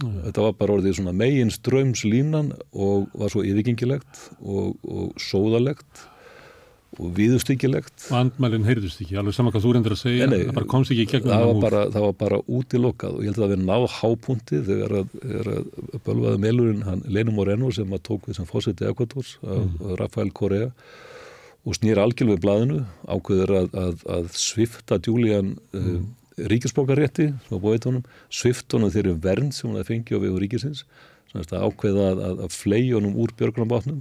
Þetta 0.00 0.44
var 0.46 0.54
bara 0.56 0.78
orðið 0.78 0.96
svona 0.96 1.12
megin 1.12 1.52
strömslínan 1.52 2.54
og 2.72 3.10
var 3.20 3.30
svo 3.30 3.44
yfirgengilegt 3.44 4.22
og, 4.40 4.78
og 4.88 5.20
sóðalegt 5.20 6.06
og 7.00 7.12
viðustyggilegt 7.16 8.06
og 8.10 8.16
andmælinn 8.18 8.66
heyrðust 8.68 9.00
ekki, 9.02 9.16
alveg 9.20 9.36
saman 9.36 9.54
hvað 9.54 9.64
þú 9.64 9.72
reyndir 9.74 9.94
að 9.94 10.00
segja 10.02 10.28
Nei, 10.28 10.34
nei, 10.34 10.44
það 10.48 10.56
bara 10.58 10.70
komst 10.70 10.92
ekki 10.92 11.06
í 11.06 11.10
gegnum 11.10 11.32
það 11.32 11.46
var, 11.48 11.60
bara, 11.64 11.82
það 11.94 12.06
var 12.06 12.16
bara 12.20 12.40
útilokað 12.58 13.16
og 13.16 13.24
ég 13.24 13.32
held 13.32 13.46
að 13.46 13.52
við 13.54 13.62
náð 13.64 13.86
hápunti 13.96 14.60
þegar 14.68 14.96
að, 15.00 15.14
að 15.40 15.70
bölvaði 16.06 16.42
meilurinn 16.44 16.86
hann 16.88 17.04
Lenum 17.08 17.40
Moreno 17.40 17.72
sem 17.74 17.96
að 17.96 18.04
tók 18.10 18.28
við 18.28 18.40
sem 18.40 18.50
fósiti 18.50 18.88
Ekvators 18.90 19.30
af 19.40 19.64
mm. 19.64 19.94
Rafael 20.00 20.32
Correa 20.36 20.70
og 21.64 21.76
snýr 21.76 22.00
algjörlega 22.00 22.36
við 22.36 22.44
blaðinu 22.44 22.80
ákveður 23.08 23.54
að, 23.58 23.68
að, 23.84 23.94
að 24.18 24.24
svifta 24.40 25.00
Julian 25.04 25.54
mm. 25.72 25.80
uh, 25.80 26.00
honum, 27.84 28.04
svift 28.32 28.76
honum 28.76 28.92
þeirri 28.92 29.16
vernd 29.24 29.56
sem 29.56 29.70
hann 29.70 29.80
að 29.80 29.90
fengi 29.92 30.16
á 30.16 30.22
við 30.22 30.38
ríkisins 30.44 30.80
sem 31.30 31.42
að 31.42 31.66
ákveða 31.68 32.04
að, 32.12 32.18
að, 32.28 32.36
að 32.46 32.50
flei 32.56 32.82
honum 32.90 33.18
úr 33.20 33.30
björgrunabátnum 33.38 34.00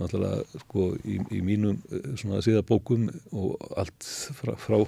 alltaf 0.00 0.54
sko 0.64 0.90
í, 1.04 1.18
í 1.36 1.40
mínum 1.44 1.80
eh, 1.92 2.12
svona 2.20 2.42
síðabókum 2.44 3.08
og 3.36 3.56
allt 3.76 4.08
frá, 4.38 4.54
frá 4.60 4.78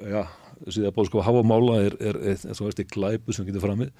já, 0.00 0.22
síðabók 0.66 1.10
sko 1.10 1.24
hafamála 1.24 1.80
er, 1.86 1.98
er, 2.00 2.20
er, 2.32 2.38
er 2.38 2.58
svo 2.58 2.68
veist 2.68 2.84
glæpu 2.92 3.34
sem 3.36 3.48
getur 3.48 3.64
framið. 3.66 3.92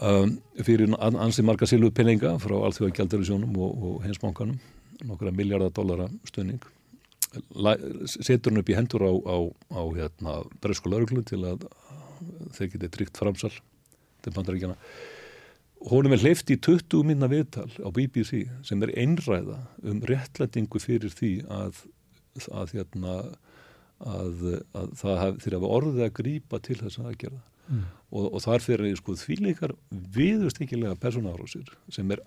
Um, 0.00 0.38
fyrir 0.64 0.94
an, 0.96 1.16
ansi 1.20 1.42
marga 1.44 1.66
silu 1.68 1.90
peninga 1.92 2.36
frá 2.40 2.54
allþjóða 2.56 2.94
gældarisjónum 2.96 3.56
og, 3.60 3.82
og 3.84 3.96
hensbankanum 4.06 4.60
nokkra 5.04 5.32
miljardar 5.34 5.72
dollara 5.76 6.06
stöðning 6.28 6.62
setur 7.30 8.50
hann 8.50 8.60
upp 8.62 8.70
í 8.70 8.76
hendur 8.76 9.04
á, 9.06 9.12
á, 9.12 9.36
á 9.76 9.82
hérna, 9.94 10.36
bresku 10.62 10.90
lauruglu 10.90 11.22
til 11.26 11.42
að 11.46 11.66
þeir 12.56 12.72
geti 12.74 12.90
tryggt 12.96 13.20
framsal 13.20 13.52
til 14.24 14.34
bandaríkjana 14.34 14.76
honum 15.88 16.12
er 16.12 16.20
hleyft 16.24 16.50
í 16.52 16.58
20 16.60 17.06
minna 17.08 17.28
viðtal 17.30 17.70
á 17.80 17.88
BBC 17.94 18.44
sem 18.66 18.82
er 18.84 18.92
einræða 19.00 19.60
um 19.86 20.02
réttlætingu 20.08 20.80
fyrir 20.82 21.12
því 21.14 21.32
að, 21.48 21.84
að, 22.52 22.74
hérna, 22.76 23.14
að, 24.04 24.44
að 24.76 24.92
það 25.00 25.40
þeir 25.44 25.56
hafa 25.56 25.72
orðið 25.78 26.04
að 26.06 26.14
grípa 26.20 26.60
til 26.66 26.78
þess 26.82 27.00
að 27.00 27.16
gera 27.24 27.40
mm. 27.70 27.88
og, 28.10 28.28
og 28.28 28.44
þar 28.44 28.66
fyrir 28.66 29.00
sko, 29.00 29.16
því 29.16 29.40
líkar 29.46 29.74
viðustikilega 30.16 31.00
personárásir 31.00 31.72
sem 31.92 32.12
er, 32.12 32.22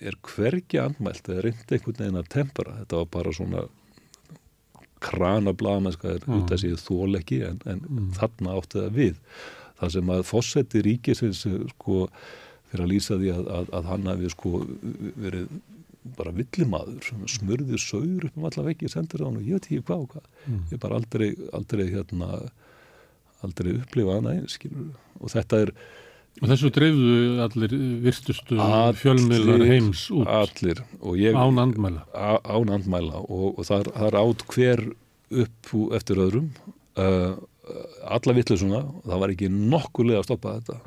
er 0.00 0.18
hvergi 0.32 0.80
andmælt 0.80 1.28
eða 1.28 1.48
reyndi 1.48 1.76
einhvern 1.76 2.00
veginn 2.00 2.20
að 2.22 2.34
tempera 2.38 2.78
þetta 2.80 3.02
var 3.02 3.14
bara 3.18 3.36
svona 3.36 3.66
krana 5.02 5.52
blaðmennska 5.58 6.14
er 6.14 6.24
mm. 6.24 6.38
út 6.38 6.54
að 6.54 6.64
séu 6.64 6.78
þóleggi 6.80 7.42
en, 7.50 7.58
en 7.66 7.82
mm. 7.84 8.14
þarna 8.16 8.56
átti 8.56 8.80
það 8.80 8.96
við 8.96 9.20
það 9.82 9.92
sem 9.96 10.14
að 10.14 10.24
fósetti 10.28 10.82
ríkisins 10.86 11.42
sko 11.74 12.06
fyrir 12.72 12.86
að 12.86 12.92
lýsa 12.92 13.18
því 13.20 13.30
að, 13.34 13.48
að, 13.58 13.70
að 13.78 13.88
hann 13.92 14.10
hafi 14.10 14.32
sko 14.32 14.52
verið 15.22 15.48
bara 16.18 16.34
villimaður 16.34 17.06
sem 17.06 17.26
smurði 17.30 17.78
saur 17.78 18.26
upp 18.26 18.38
um 18.38 18.46
alla 18.48 18.66
veggi 18.66 18.90
sendir 18.90 19.22
á 19.22 19.26
hann 19.28 19.38
og 19.38 19.46
ég 19.46 19.60
ekki 19.60 19.82
hvað 19.86 20.06
og 20.06 20.14
hvað. 20.14 20.30
Mm. 20.46 20.62
ég 20.72 20.80
bara 20.82 20.98
aldrei, 20.98 21.28
aldrei 21.54 21.84
hérna 21.92 22.30
aldrei 23.42 23.76
upplifa 23.76 24.16
hana 24.18 24.38
eins 24.38 24.58
og 25.20 25.34
þetta 25.34 25.66
er 25.66 25.76
Og 26.40 26.48
þessu 26.48 26.70
dreifðu 26.72 27.16
allir 27.44 27.72
virtustu 28.00 28.56
fjölmiðlar 28.96 29.66
heims 29.68 30.06
út. 30.16 30.24
Allir, 30.32 30.78
ég, 31.20 31.36
án 31.36 31.60
andmæla. 31.60 32.06
Án 32.16 32.72
andmæla. 32.72 33.20
Og, 33.26 33.58
og 33.60 33.66
það, 33.68 33.90
það 33.92 34.06
er 34.06 34.16
átt 34.22 34.44
hver 34.54 34.82
upp 35.42 35.74
eftir 35.98 36.22
öðrum 36.24 36.48
uh, 36.96 37.36
alla 38.12 38.36
vittlusuna 38.36 38.82
það 39.04 39.22
var 39.22 39.34
ekki 39.34 39.50
nokkulega 39.52 40.22
að 40.22 40.28
stoppa 40.28 40.56
þetta 40.58 40.78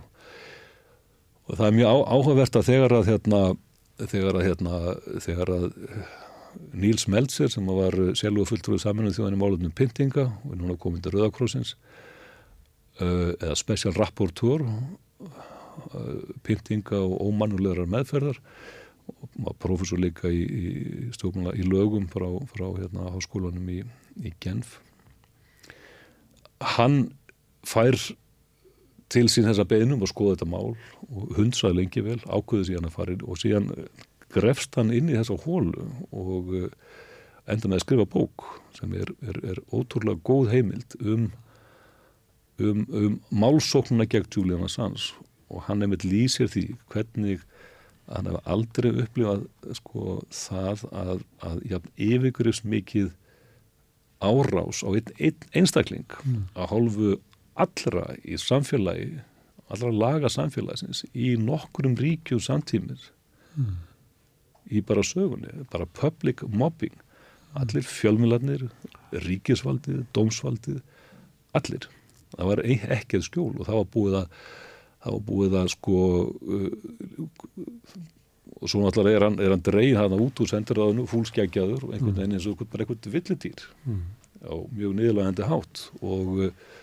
og 1.46 1.58
það 1.58 1.66
er 1.68 1.78
mjög 1.80 2.04
áhugavert 2.16 2.60
að 2.60 2.68
þegar 2.70 2.96
að 2.98 3.10
hérna, 3.12 3.42
þegar 4.04 4.40
að, 4.40 4.46
hérna, 4.50 4.80
þegar 5.26 5.54
að 5.56 5.68
Níls 6.76 7.08
Meltzer 7.12 7.52
sem 7.52 7.68
var 7.68 7.96
sjálfu 8.16 8.46
fulltrúið 8.48 8.84
saminuð 8.86 9.18
þjóðan 9.18 9.36
í 9.36 9.40
málunum 9.42 9.76
Pintinga 9.76 10.30
og 10.32 10.54
er 10.54 10.62
núna 10.62 10.78
komið 10.80 11.06
til 11.06 11.16
Rauðakrossins 11.16 11.76
uh, 13.04 13.34
eða 13.36 13.58
special 13.60 13.96
rapporteur 13.98 14.64
pyntinga 16.46 17.00
og 17.04 17.20
ómannulegar 17.30 17.90
meðferðar 17.92 18.40
og 19.46 19.58
profesor 19.62 20.00
líka 20.02 20.32
í, 20.34 20.42
í, 20.42 20.64
í 21.12 21.66
lögum 21.68 22.08
frá, 22.10 22.26
frá 22.50 22.66
hérna, 22.80 23.12
háskólanum 23.14 23.68
í, 23.70 23.82
í 24.24 24.32
Genf. 24.42 24.80
Hann 26.76 27.12
fær 27.68 27.98
til 29.16 29.30
sín 29.32 29.48
þessa 29.48 29.66
beinum 29.70 30.04
og 30.04 30.12
skoða 30.12 30.36
þetta 30.36 30.50
mál 30.52 30.76
og 31.08 31.34
hundsaði 31.38 31.80
lengi 31.80 32.04
vel, 32.06 32.20
ákveði 32.28 32.70
síðan 32.70 32.90
að 32.90 32.98
fara 32.98 33.18
og 33.24 33.42
síðan 33.42 33.72
grefst 34.36 34.76
hann 34.76 34.94
inn 34.94 35.12
í 35.12 35.18
þessa 35.18 35.38
hólu 35.46 35.88
og 36.12 36.54
enda 37.46 37.70
með 37.70 37.78
að 37.78 37.84
skrifa 37.86 38.08
bók 38.10 38.46
sem 38.76 38.94
er, 38.98 39.12
er, 39.24 39.40
er 39.54 39.62
ótrúlega 39.72 40.22
góð 40.26 40.52
heimild 40.54 40.98
um 41.02 41.30
um, 42.60 42.86
um 42.90 43.20
málsóknuna 43.32 44.08
gegn 44.10 44.30
Julian 44.34 44.66
Assange 44.66 45.14
og 45.50 45.66
hann 45.68 45.84
nefnir 45.84 46.08
lýsir 46.10 46.50
því 46.52 46.66
hvernig 46.92 47.44
hann 48.10 48.30
hefur 48.30 48.50
aldrei 48.56 48.92
upplifað 48.94 49.46
sko, 49.80 50.20
það 50.34 50.86
að, 50.92 51.22
að 51.46 51.62
ja, 51.72 51.80
yfirgrifs 51.98 52.64
mikið 52.66 53.14
árás 54.26 54.82
á 54.86 54.90
einn, 54.94 55.14
einn 55.20 55.48
einstakling 55.62 56.18
mm. 56.24 56.44
að 56.56 56.70
hálfu 56.72 57.16
allra 57.56 58.10
í 58.24 58.38
samfélagi 58.42 59.24
allra 59.72 59.92
laga 59.92 60.30
samfélagsins 60.32 61.04
í 61.14 61.34
nokkurum 61.42 61.96
ríkjum 61.98 62.42
samtímir 62.44 63.02
mm. 63.58 63.78
í 64.70 64.84
bara 64.86 65.04
sögunni 65.06 65.66
bara 65.72 65.90
public 65.98 66.44
mobbing. 66.46 66.94
Allir 67.56 67.86
fjölmiðlarnir, 67.88 68.66
ríkisvaldið 69.24 70.02
dómsvaldið, 70.12 70.82
allir. 71.56 71.86
Það 72.36 72.50
var 72.50 72.62
ekkert 72.68 73.24
skjól 73.30 73.54
og 73.54 73.70
það 73.70 73.78
var 73.80 73.88
búið 73.94 74.18
að 74.20 74.26
það 75.06 75.16
var 75.16 75.24
búið 75.30 75.56
að 75.62 75.72
sko 75.72 76.00
uh, 76.26 76.70
og 78.56 78.72
svo 78.72 78.82
náttúrulega 78.82 79.20
er 79.20 79.26
hann, 79.28 79.40
er 79.40 79.54
hann 79.54 79.64
dreið 79.64 80.00
hann 80.02 80.18
út 80.18 80.42
úr 80.42 80.50
sendirraðinu 80.52 81.06
fúlskjækjaður 81.12 81.88
og 81.88 81.94
einhvern 81.96 82.18
veginn 82.18 82.36
eins 82.38 82.48
og 82.50 82.62
einhvern 82.66 83.12
villitýr 83.16 83.66
mm. 83.86 84.04
á 84.52 84.56
mjög 84.76 84.98
niðurlegandi 85.00 85.48
hátt. 85.48 85.88
Og 86.04 86.42
uh, 86.50 86.74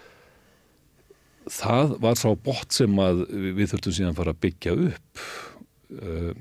það 1.51 1.97
var 2.03 2.19
sá 2.21 2.29
bort 2.37 2.75
sem 2.75 2.99
að 3.03 3.25
við 3.59 3.73
þurftum 3.73 3.97
síðan 3.99 4.19
fara 4.19 4.35
að 4.35 4.43
byggja 4.47 4.75
upp. 4.89 5.23
Uh, 5.93 6.33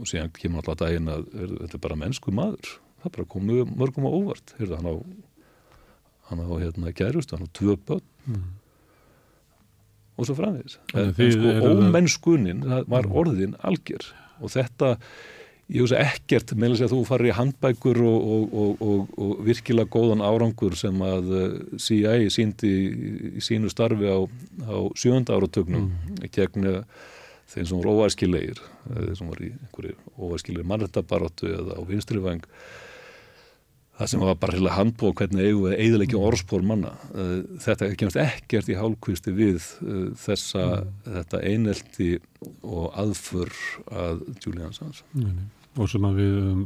og 0.00 0.08
síðan 0.08 0.32
kemur 0.34 0.62
alltaf 0.62 0.80
daginn 0.84 1.10
að 1.12 1.26
er, 1.34 1.52
þetta 1.64 1.78
er 1.78 1.84
bara 1.84 2.00
mennsku 2.00 2.34
maður. 2.34 2.76
Það 3.02 3.14
bara 3.16 3.30
komu 3.34 3.66
mörgum 3.68 4.08
á 4.08 4.12
óvart. 4.12 4.54
Heyrðu, 4.58 4.78
hann 4.78 4.90
á 4.90 4.94
hann 6.32 6.42
á 6.48 6.56
hérna 6.56 6.92
gærust, 6.96 7.34
hann 7.34 7.44
á 7.44 7.48
tvö 7.52 7.76
börn. 7.76 8.04
Mm. 8.26 8.50
og 10.16 10.28
svo 10.28 10.36
framvegis. 10.38 10.76
En, 10.94 11.10
en 11.10 11.32
sko 11.34 11.52
ómennskunin 11.72 12.60
var 12.62 13.08
mm. 13.08 13.14
orðin 13.18 13.54
algjör. 13.66 14.04
Og 14.44 14.52
þetta 14.52 14.96
ég 15.70 15.84
hugsa 15.84 16.00
ekkert 16.02 16.54
meðal 16.58 16.86
að 16.86 16.94
þú 16.94 17.00
farir 17.08 17.30
í 17.30 17.36
handbækur 17.36 18.02
og, 18.08 18.26
og, 18.26 18.82
og, 18.82 19.14
og 19.16 19.32
virkilega 19.46 19.92
góðan 19.92 20.24
árangur 20.26 20.76
sem 20.78 21.02
að 21.06 21.32
eh, 21.38 21.56
CIA 21.80 22.14
síndi 22.34 22.72
í 23.38 23.42
sínu 23.44 23.70
starfi 23.72 24.10
á, 24.10 24.20
á 24.66 24.76
sjönda 24.98 25.38
áratögnum 25.38 25.90
mm. 25.90 26.22
gegn 26.34 26.68
eh, 26.68 26.82
þeim 27.52 27.68
sem 27.68 27.78
voru 27.78 27.96
óvæðskilegir 27.96 28.62
þeim 28.88 29.16
sem 29.18 29.32
voru 29.32 29.48
í 29.48 29.52
einhverju 29.52 29.96
óvæðskilegir 30.18 30.68
mannrættabaróttu 30.72 31.52
eða 31.52 31.78
á 31.78 31.80
vinstrivæng 31.88 32.46
það 34.02 34.10
sem 34.10 34.22
var 34.24 34.38
bara 34.42 34.56
heila 34.56 34.74
handbók 34.74 35.20
hvernig 35.20 35.46
eigum 35.46 35.66
við 35.68 35.74
eiginlega 35.78 36.22
orðspór 36.28 36.64
manna 36.66 36.92
þetta 37.62 37.90
kemst 38.00 38.18
ekkert 38.20 38.70
í 38.72 38.78
hálfkvisti 38.78 39.34
við 39.36 39.66
þessa 40.18 40.64
mm. 40.64 40.94
þetta 41.18 41.42
einelti 41.46 42.08
og 42.66 42.88
aðfur 42.98 43.52
að 43.92 44.24
Julian 44.42 44.74
mm. 44.74 45.36
og 45.78 45.92
sem 45.92 46.08
að 46.08 46.18
við 46.18 46.40
um, 46.40 46.64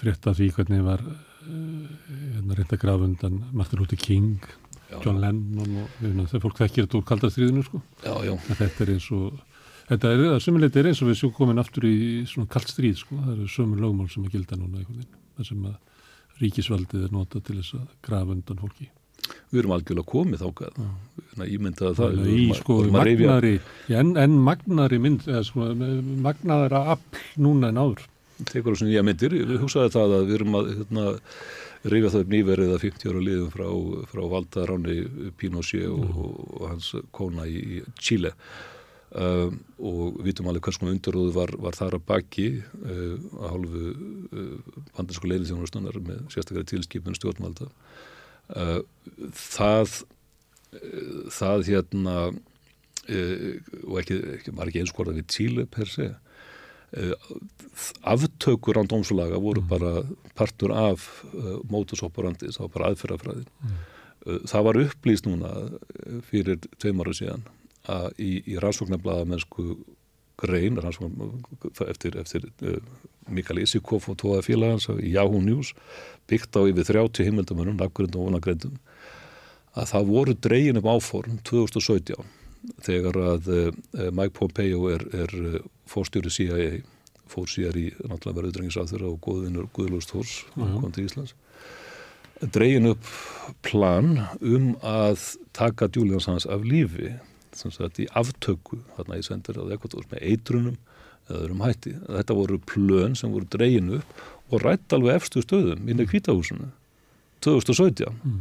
frétta 0.00 0.34
því 0.36 0.48
hvernig 0.56 0.86
var 0.86 1.04
uh, 1.04 2.56
reynda 2.56 2.80
graf 2.80 3.04
undan 3.04 3.42
Martin 3.52 3.82
Luther 3.82 4.00
King 4.00 4.40
já, 4.88 4.96
John 5.04 5.20
Lennon 5.20 5.84
og 5.84 6.32
þegar 6.32 6.44
fólk 6.46 6.64
þekkir 6.64 6.86
þetta 6.86 7.00
úr 7.00 7.06
kaldastriðinu 7.12 7.66
sko. 7.66 7.82
já, 8.06 8.14
já. 8.30 8.34
þetta 8.48 8.86
er 8.86 8.94
eins 8.96 9.10
og 9.16 9.44
þetta 9.90 10.16
er, 10.16 10.26
sömulegt 10.40 10.80
er 10.80 10.90
eins 10.90 11.04
og 11.04 11.12
við 11.12 11.20
sjóum 11.20 11.36
komin 11.36 11.60
aftur 11.60 11.86
í 11.90 12.24
svona 12.30 12.48
kaldstríð 12.50 12.98
sko. 13.04 13.20
það 13.20 13.36
eru 13.36 13.52
sömul 13.52 13.84
lögmál 13.84 14.10
sem 14.12 14.24
að 14.24 14.38
gilda 14.38 14.60
núna 14.60 14.86
það 14.88 15.52
sem 15.52 15.68
að 15.68 15.78
ríkisvaldið 16.40 17.06
er 17.06 17.14
notað 17.14 17.46
til 17.48 17.58
þess 17.60 17.76
að 17.78 17.86
grafa 18.06 18.34
undan 18.36 18.62
fólki. 18.62 18.88
Við 19.50 19.62
erum 19.62 19.74
algjörlega 19.76 20.10
komið 20.10 20.44
ákveð, 20.46 20.78
ímyndaði 21.44 21.96
það. 21.98 22.16
það 22.20 22.30
í 22.34 22.44
sko 22.58 22.76
magnari, 22.94 23.52
en, 24.00 24.14
en 24.18 24.36
magnari 24.46 24.98
mynd, 25.02 25.26
eða 25.28 25.42
sko 25.46 25.68
magnara 26.24 26.84
afl 26.96 27.24
núna 27.42 27.70
en 27.70 27.80
áður. 27.82 28.06
Tekur 28.48 28.74
þessum 28.74 28.88
nýja 28.88 29.04
myndir, 29.04 29.36
við 29.36 29.60
hugsaði 29.60 29.92
það 29.94 30.16
að 30.16 30.28
við 30.30 30.38
erum 30.38 30.56
að 30.56 30.70
hérna, 30.78 31.06
rifja 31.92 32.12
það 32.14 32.24
upp 32.24 32.34
nýverið 32.34 32.74
að 32.74 32.84
50 32.86 33.10
ára 33.12 33.24
liðum 33.26 33.52
frá, 33.54 33.68
frá 34.10 34.22
valdaráni 34.34 34.96
Pinochet 35.40 35.88
og, 35.92 36.20
og 36.56 36.66
hans 36.70 36.90
kona 37.16 37.46
í 37.48 37.82
Chile 38.00 38.34
um, 39.16 39.58
og 39.78 40.20
vitum 40.26 40.48
alveg 40.50 40.66
hvers 40.66 40.78
konar 40.80 40.94
undirróðu 40.94 41.34
var, 41.34 41.52
var 41.62 41.78
þar 41.78 41.98
að 41.98 42.06
baki 42.10 42.46
uh, 42.60 43.16
að 43.40 43.52
hálfu 43.54 43.84
uh, 43.90 44.78
bandarsku 44.96 45.30
leiðisjónastunnar 45.30 46.00
með 46.06 46.22
sérstaklega 46.32 46.70
tilskipun 46.72 47.18
stjórnvalda. 47.18 47.70
Uh, 48.50 48.80
það 49.34 50.00
uh, 50.76 51.20
það 51.34 51.68
hérna 51.70 52.16
uh, 52.30 53.52
og 53.86 54.02
ekki, 54.02 54.18
ekki 54.38 54.56
var 54.58 54.70
ekki 54.70 54.84
einskvorða 54.84 55.18
við 55.20 55.30
Tíle 55.34 55.68
per 55.70 55.90
se. 55.90 56.10
Uh, 56.90 57.14
aftökur 58.02 58.80
án 58.80 58.88
dómsulaga 58.90 59.38
voru 59.38 59.62
bara 59.62 60.02
partur 60.34 60.72
af 60.74 61.24
uh, 61.34 61.60
mótus 61.70 62.02
operandi, 62.02 62.50
það 62.50 62.66
var 62.66 62.72
bara 62.74 62.90
aðferðafræðin 62.90 63.48
uh, 64.26 64.40
það 64.50 64.66
var 64.66 64.80
upplýst 64.84 65.28
núna 65.28 65.52
uh, 65.54 66.18
fyrir 66.26 66.58
tveim 66.80 67.02
ára 67.04 67.14
síðan 67.16 67.46
að 67.90 68.10
í, 68.22 68.32
í 68.46 68.58
rannsóknarblaða 68.62 69.28
mennsku 69.30 69.74
grein 70.40 70.78
eftir, 70.80 72.16
eftir 72.16 72.46
uh, 72.64 72.78
Mikael 73.28 73.60
Isikov 73.62 74.08
og 74.10 74.18
tóða 74.22 74.42
félagans 74.46 74.88
í 74.96 75.14
Yahoo 75.14 75.42
News 75.44 75.74
byggt 76.30 76.56
á 76.56 76.64
yfir 76.64 76.88
30 76.94 77.28
himmeldamönum, 77.28 77.76
nafngrindum 77.80 78.22
og 78.22 78.30
vonagreindum 78.30 78.78
að 79.78 79.90
það 79.92 80.08
voru 80.10 80.36
dregin 80.46 80.80
upp 80.80 80.88
áform 80.90 81.36
2017 81.46 82.30
þegar 82.84 83.20
að 83.34 83.52
uh, 83.52 83.68
Mike 84.12 84.36
Pompeo 84.38 84.88
er, 84.92 85.04
er 85.12 85.36
uh, 85.40 85.60
fórstjóri 85.90 86.32
CIA 86.32 86.80
fór 87.30 87.46
síðar 87.46 87.78
í 87.78 87.86
náttúrulega 88.00 88.40
verðudrengisáþur 88.40 89.06
og 89.06 89.20
góðvinnur 89.22 89.68
Guðlúst 89.76 90.10
Hórs 90.16 90.40
kom 90.56 90.90
til 90.94 91.06
Íslands. 91.06 91.36
Dregin 92.40 92.88
upp 92.90 93.06
plan 93.62 94.24
um 94.40 94.72
að 94.82 95.36
taka 95.56 95.90
Julian 95.94 96.22
Sands 96.24 96.48
af 96.48 96.64
lífi 96.66 97.12
sagt 97.58 98.00
í 98.02 98.06
aftöku 98.16 98.80
þarna 98.96 99.18
í 99.20 99.24
sendir 99.26 99.58
á 99.58 99.64
Ekvator 99.74 100.06
með 100.10 100.26
eitrunum 100.30 100.76
eða 101.28 101.40
öðrum 101.40 101.64
hætti. 101.64 101.94
Þetta 102.06 102.36
voru 102.36 102.58
plön 102.66 103.16
sem 103.18 103.32
voru 103.32 103.48
dregin 103.50 103.94
upp 104.00 104.22
og 104.50 104.64
rætt 104.64 104.94
alveg 104.96 105.20
efstu 105.20 105.42
stöðum 105.44 105.88
inn 105.90 106.02
í 106.02 106.08
kvítahúsinu 106.10 106.70
2017 107.44 108.10
mm. 108.10 108.40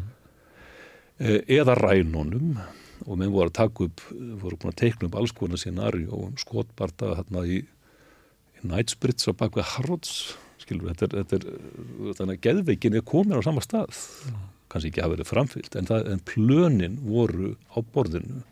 eða 1.48 1.78
rænunum 1.80 2.58
og 3.06 3.18
menn 3.20 3.32
voru 3.32 3.50
að 3.50 3.58
taka 3.62 3.88
upp 3.88 4.04
voru 4.42 4.60
búin 4.60 4.74
að 4.74 4.80
teikna 4.84 5.10
upp 5.10 5.18
alls 5.22 5.34
konar 5.36 5.62
scenari 5.62 6.06
og 6.12 6.36
skotbarta 6.42 7.14
hérna 7.20 7.46
í, 7.48 7.62
í 7.64 8.64
Knightsbridge 8.64 9.32
á 9.32 9.40
bakvið 9.40 9.70
Harrods 9.76 10.14
skilur, 10.60 10.92
þetta 10.92 11.08
er, 11.08 11.24
þetta 11.24 11.38
er 11.40 12.18
þannig 12.20 12.40
að 12.40 12.46
geðveikin 12.48 13.00
er 13.00 13.06
komin 13.08 13.40
á 13.40 13.46
sama 13.46 13.64
stað 13.64 13.94
mm. 13.94 14.46
kannski 14.74 14.92
ekki 14.92 15.06
að 15.06 15.16
verið 15.16 15.32
framfyllt 15.32 15.80
en, 15.80 15.92
en 16.00 16.26
plönin 16.28 17.00
voru 17.06 17.54
á 17.72 17.78
borðinu 17.80 18.44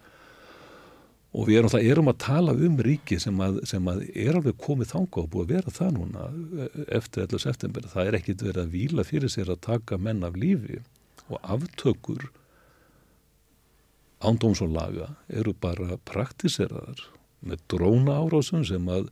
og 1.35 1.47
við 1.49 1.59
erum, 1.59 1.73
erum 1.75 2.09
að 2.11 2.19
tala 2.23 2.53
um 2.55 2.77
ríki 2.83 3.19
sem 3.19 3.39
að, 3.43 3.59
sem 3.67 3.87
að 3.91 4.05
er 4.13 4.37
alveg 4.37 4.57
komið 4.63 4.93
þanga 4.93 5.21
og 5.21 5.29
búið 5.33 5.43
að 5.43 5.53
vera 5.55 5.73
það 5.75 5.93
núna 5.97 6.27
eftir 6.87 7.25
11. 7.25 7.41
september. 7.43 7.87
Það 7.91 8.09
er 8.09 8.17
ekkit 8.19 8.45
verið 8.47 8.61
að 8.63 8.75
vila 8.77 9.05
fyrir 9.07 9.33
sér 9.33 9.51
að 9.53 9.63
taka 9.67 9.99
menn 9.99 10.23
af 10.27 10.37
lífi 10.39 10.79
og 11.27 11.41
aftökur 11.43 12.29
ándóms 14.23 14.63
og 14.65 14.71
laga 14.73 15.11
eru 15.27 15.53
bara 15.53 15.99
praktiseraðar 16.07 17.03
með 17.45 17.65
dróna 17.69 18.17
árásum 18.23 18.63
sem 18.65 18.87
að 18.89 19.11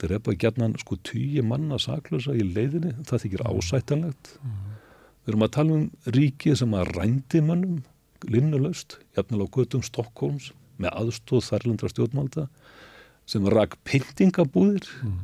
drepa 0.00 0.36
gætnan 0.36 0.76
sko 0.78 1.00
tíu 1.08 1.42
manna 1.42 1.80
saklösa 1.80 2.36
í 2.36 2.44
leiðinni. 2.44 2.92
Það 3.08 3.24
þykir 3.24 3.46
ásættanlegt. 3.48 4.36
Mm. 4.44 4.76
Við 5.24 5.32
erum 5.32 5.46
að 5.48 5.54
tala 5.56 5.80
um 5.80 5.88
ríki 6.14 6.52
sem 6.54 6.76
að 6.76 6.92
rændi 6.94 7.40
mannum 7.42 7.80
linnulöst, 8.28 9.00
jafnilega 9.16 9.48
á 9.48 9.54
göttum 9.56 9.82
Stokkólms 9.84 10.52
með 10.82 10.98
aðstóð 11.02 11.46
þærlendra 11.50 11.90
stjórnmálta 11.92 12.46
sem 13.26 13.46
rak 13.50 13.76
pyntingabúðir 13.86 14.86
mm. 15.02 15.16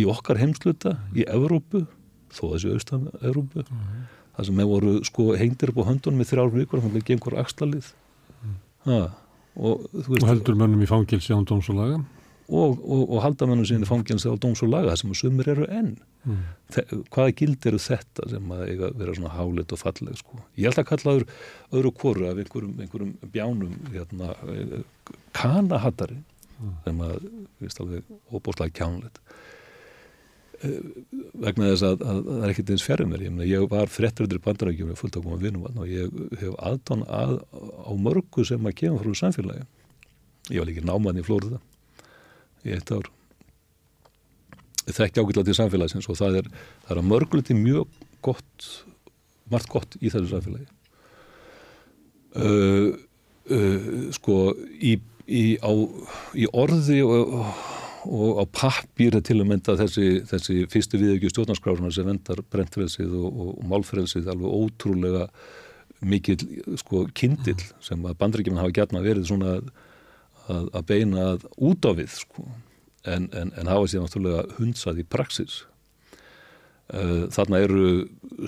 í 0.00 0.06
okkar 0.08 0.40
heimsluta 0.40 0.96
mm. 0.96 1.18
í 1.20 1.26
Evrópu 1.28 1.84
þó 2.32 2.44
þessi 2.54 2.72
austan 2.76 3.08
Evrópu 3.20 3.64
mm. 3.64 4.06
það 4.38 4.48
sem 4.48 4.62
hefur 4.62 4.72
voru 4.72 4.94
sko 5.08 5.28
hengtir 5.38 5.72
upp 5.72 5.82
á 5.84 5.88
höndunum 5.90 6.22
með 6.22 6.32
þrjár 6.32 6.54
vikur 6.56 6.80
þannig 6.80 6.88
að 6.88 6.96
það 6.96 7.04
ekki 7.04 7.16
einhver 7.18 7.38
axlalið 7.42 7.92
ha, 8.86 8.98
og, 9.56 9.86
og 9.92 10.28
heldur 10.30 10.58
mönnum 10.58 10.84
í 10.84 10.90
fangilsi 10.90 11.36
án 11.36 11.46
dómsulaga 11.48 12.00
og, 12.52 12.80
og, 12.84 13.02
og 13.06 13.22
halda 13.24 13.48
mönnum 13.48 13.66
síðan 13.68 13.86
í 13.86 13.88
fangilsi 13.88 14.28
á 14.28 14.36
dómsulaga 14.40 14.92
það 14.92 14.98
sem 15.00 15.14
að 15.14 15.20
sumir 15.20 15.50
eru 15.54 15.68
enn. 15.72 15.92
Hvaða 17.14 17.36
gild 17.38 17.68
eru 17.70 17.80
þetta 17.82 18.28
sem 18.32 18.52
að 18.54 18.64
eiga 18.68 18.90
að 18.90 18.98
vera 19.00 19.14
svona 19.18 19.36
hálit 19.36 19.72
og 19.72 19.80
falleg 19.80 20.18
sko. 20.20 20.42
ég 20.58 20.68
held 20.68 20.82
að 20.82 20.90
kalla 20.90 21.14
öðru, 21.16 21.38
öðru 21.72 21.94
kóru 22.02 22.28
af 22.28 22.42
einhverjum, 22.42 22.74
einhverjum 22.84 23.14
bjánum 23.34 23.72
hérna, 23.94 24.34
kanahattari 25.36 26.20
mm. 26.20 26.76
sem 26.84 27.02
að, 27.08 27.26
viðst 27.62 27.82
alveg 27.82 28.14
óbúrslega 28.30 28.76
kjánleitt 28.78 29.22
vegna 30.62 31.72
þess 31.72 31.82
að, 31.86 32.04
að, 32.06 32.18
að 32.18 32.28
það 32.28 32.44
er 32.44 32.52
ekkert 32.52 32.72
eins 32.74 32.84
mér, 33.10 33.24
ég, 33.24 33.38
ég 33.50 33.64
var 33.72 33.90
fretturður 33.90 34.38
í 34.38 34.42
bandarækjum 34.44 34.92
fullt 34.98 35.18
á 35.18 35.24
koma 35.24 35.40
vinnum 35.40 35.66
og 35.66 35.88
ég 35.90 36.12
hef 36.38 36.54
aðtán 36.62 37.02
að 37.08 37.40
á 37.50 37.90
mörgu 37.98 38.44
sem 38.46 38.70
að 38.70 38.76
kemur 38.78 39.02
frá 39.02 39.24
samfélagi. 39.24 39.66
Ég 40.52 40.62
var 40.62 40.68
líka 40.70 40.84
náman 40.86 41.18
í 41.18 41.24
Flóriða 41.26 41.58
í 42.66 42.74
eitt 42.76 42.92
ár. 42.94 43.08
Þekki 44.82 45.22
ákveðlega 45.22 45.46
til 45.46 45.58
samfélagsins 45.58 46.08
og 46.10 46.18
það 46.18 46.40
er, 46.40 46.48
það 46.86 46.94
er 46.94 47.00
að 47.02 47.10
mörguleiti 47.12 47.56
mjög 47.58 48.00
gott, 48.24 48.68
margt 49.52 49.70
gott 49.70 49.96
í 50.00 50.10
þessu 50.10 50.32
samfélagi. 50.32 50.68
Uh, 52.32 52.94
uh, 53.52 53.88
sko 54.16 54.36
í, 54.80 54.96
í, 55.28 55.44
á, 55.60 55.72
í 56.34 56.48
orði 56.48 57.02
og, 57.04 57.34
og 58.08 58.40
á 58.40 58.44
pappir 58.48 59.18
til 59.20 59.38
að 59.42 59.50
mynda 59.50 59.76
þessi, 59.78 60.22
þessi 60.30 60.62
fyrstu 60.72 61.00
viðöki 61.02 61.30
stjórnarskrárunar 61.30 61.94
sem 61.94 62.08
vendar 62.08 62.40
brentfrelsið 62.50 63.12
og, 63.20 63.28
og, 63.28 63.52
og 63.58 63.68
málfrelsið 63.70 64.32
alveg 64.32 64.56
ótrúlega 64.62 65.28
mikil 66.02 66.38
sko 66.80 67.06
kindil 67.14 67.58
sem 67.84 68.00
að 68.08 68.18
bandrækjum 68.18 68.58
hafa 68.58 68.74
gætna 68.74 69.02
verið 69.04 69.28
svona 69.28 69.58
að, 70.50 70.70
að 70.72 70.86
beina 70.88 71.26
út 71.56 71.86
á 71.86 71.92
við 71.98 72.14
sko. 72.16 72.46
En, 73.02 73.28
en, 73.34 73.50
en 73.58 73.70
hafa 73.70 73.90
sér 73.90 74.04
náttúrulega 74.04 74.46
hundsað 74.58 75.02
í 75.02 75.06
praxis. 75.10 75.62
Uh, 76.92 77.28
þarna 77.32 77.62
eru 77.64 77.84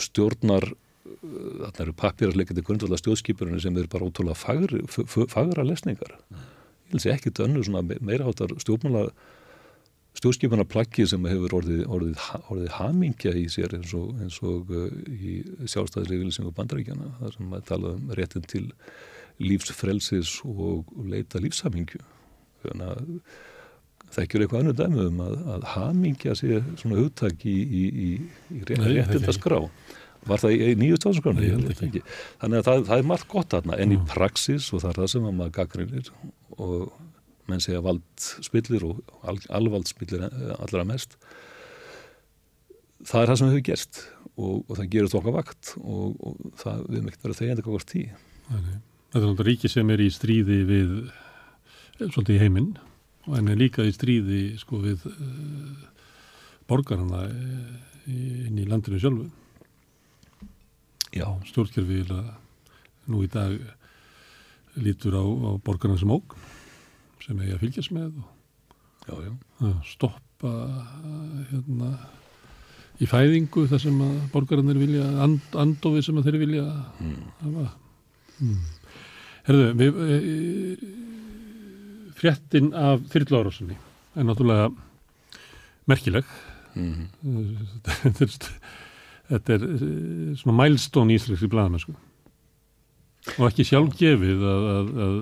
stjórnar 0.02 0.66
uh, 0.70 1.62
þarna 1.64 1.86
eru 1.86 1.94
pappirarleikandi 1.98 2.64
grundvalda 2.66 2.98
stjórnskipurinn 3.00 3.62
sem 3.62 3.76
eru 3.78 3.90
bara 3.90 4.06
ótrúlega 4.06 4.38
fagri, 4.38 4.82
fagra 5.32 5.64
lesningar. 5.66 6.18
Ég 6.34 6.96
vil 6.96 7.02
segja 7.02 7.16
ekkit 7.18 7.40
önnu 7.46 7.64
svona 7.64 7.82
meira 8.04 8.28
áttar 8.28 8.52
stjórnmála 8.62 9.08
stjórnskipuna 10.14 10.66
plaggi 10.70 11.06
sem 11.10 11.24
hefur 11.26 11.56
orðið, 11.58 11.80
orðið, 11.90 12.20
orðið 12.52 12.70
hamingja 12.76 13.32
í 13.34 13.48
sér 13.50 13.74
eins 13.78 13.94
og, 13.98 14.12
eins 14.22 14.38
og 14.46 14.70
uh, 14.70 14.86
í 15.10 15.40
sjálfstæðisreifilisingu 15.64 16.54
bandaríkjana 16.54 17.10
þar 17.22 17.34
sem 17.34 17.50
maður 17.50 17.68
tala 17.72 17.96
um 17.96 18.14
réttin 18.14 18.46
til 18.50 18.68
lífsfrelsis 19.42 20.36
og 20.46 20.90
leita 21.10 21.40
lífshamingju. 21.42 22.00
Þannig 22.64 22.92
að 22.92 23.10
þekkjur 24.14 24.44
eitthvað 24.44 24.62
annu 24.62 24.74
dæmi 24.78 25.04
um 25.08 25.20
að, 25.24 25.36
að 25.56 25.68
hamingja 25.74 26.36
sé 26.38 26.60
svona 26.80 27.00
hugtak 27.00 27.44
í, 27.48 27.54
í, 27.64 27.84
í, 27.90 28.10
í 28.54 28.64
réttinda 28.68 29.34
skrá 29.34 29.58
var 30.28 30.40
það 30.40 30.54
í 30.56 30.74
nýju 30.80 30.98
stafnskránu 31.00 31.48
þannig 32.40 32.58
að 32.58 32.68
það, 32.68 32.84
það 32.88 32.94
er 32.96 33.08
margt 33.10 33.28
gott 33.32 33.56
aðna 33.56 33.78
en 33.80 33.92
í 33.92 33.98
praxis 34.08 34.70
og 34.72 34.84
það 34.84 34.90
er 34.90 35.00
það 35.00 35.10
sem 35.12 35.26
að 35.28 35.36
maður 35.40 35.54
gaggrinir 35.58 36.10
og 36.56 36.94
menn 37.50 37.60
segja 37.60 37.82
vald 37.84 38.28
spillir 38.46 38.86
og 38.88 39.02
al, 39.28 39.36
alvald 39.58 39.90
spillir 39.90 40.24
allra 40.56 40.86
mest 40.88 41.18
það 43.04 43.20
er 43.20 43.32
það 43.32 43.40
sem 43.40 43.52
hefur 43.52 43.66
gerst 43.68 44.00
og, 44.34 44.64
og 44.64 44.72
það 44.78 44.90
gerur 44.94 45.12
þokka 45.12 45.36
vakt 45.36 45.74
og, 45.82 46.16
og 46.24 46.58
það 46.62 46.88
við 46.88 47.06
meitt 47.08 47.22
verið 47.26 47.40
þegjandi 47.42 47.66
hvað 47.66 47.78
vart 47.78 47.92
tí 47.92 48.06
Þetta 49.14 49.20
er 49.20 49.30
náttúrulega 49.30 49.46
ríki 49.46 49.68
sem 49.70 49.90
er 49.94 50.00
í 50.02 50.08
stríði 50.10 50.56
við 50.66 50.94
svolítið 52.00 52.34
í 52.34 52.40
heiminn 52.42 52.72
og 53.28 53.36
henni 53.36 53.54
líka 53.54 53.84
í 53.86 53.92
stríði 53.94 54.40
sko 54.58 54.80
við 54.82 55.04
uh, 55.06 55.84
borgarna 56.66 57.20
uh, 57.28 58.10
inn 58.10 58.58
í 58.58 58.66
landinu 58.66 58.98
sjálfu 58.98 59.30
Já. 61.14 61.28
Stjórnkerfi 61.46 62.02
nú 63.06 63.22
í 63.22 63.30
dag 63.30 63.54
lítur 64.82 65.14
á, 65.14 65.22
á 65.22 65.50
borgarna 65.62 65.94
sem 66.00 66.10
óg 66.10 66.34
sem 67.22 67.38
eigi 67.38 67.54
að 67.54 67.62
fylgjast 67.62 67.94
með 67.94 68.18
og 69.14 69.22
já, 69.22 69.30
já. 69.62 69.72
stoppa 69.94 70.54
hérna 71.52 71.94
í 72.98 73.06
fæðingu 73.06 73.68
þar 73.70 73.82
sem 73.86 74.02
að 74.02 74.16
borgarnir 74.34 74.82
vilja 74.82 75.06
and, 75.22 75.54
andofið 75.54 76.08
sem 76.08 76.18
að 76.18 76.32
þeir 76.32 76.40
vilja 76.42 76.64
mm. 76.98 77.20
hafa 77.44 77.68
mm. 78.42 78.64
Herðu, 79.44 79.66
við 79.76 79.92
e, 80.04 80.18
fréttin 82.16 82.72
af 82.72 83.04
þyrrlárásunni 83.12 83.76
er 84.14 84.24
náttúrulega 84.28 84.70
merkileg 85.90 86.24
mm 86.74 86.92
-hmm. 86.94 88.26
þetta 89.28 89.52
er 89.54 89.62
eh, 89.68 90.36
svona 90.40 90.58
mælstón 90.62 91.10
í 91.10 91.18
Ísleiks 91.18 91.44
í 91.44 91.52
blæðamennsku 91.52 91.94
og 93.38 93.48
ekki 93.48 93.64
sjálf 93.64 93.96
gefið 93.98 94.44
að, 94.44 94.64
að, 94.76 94.88
að 95.06 95.18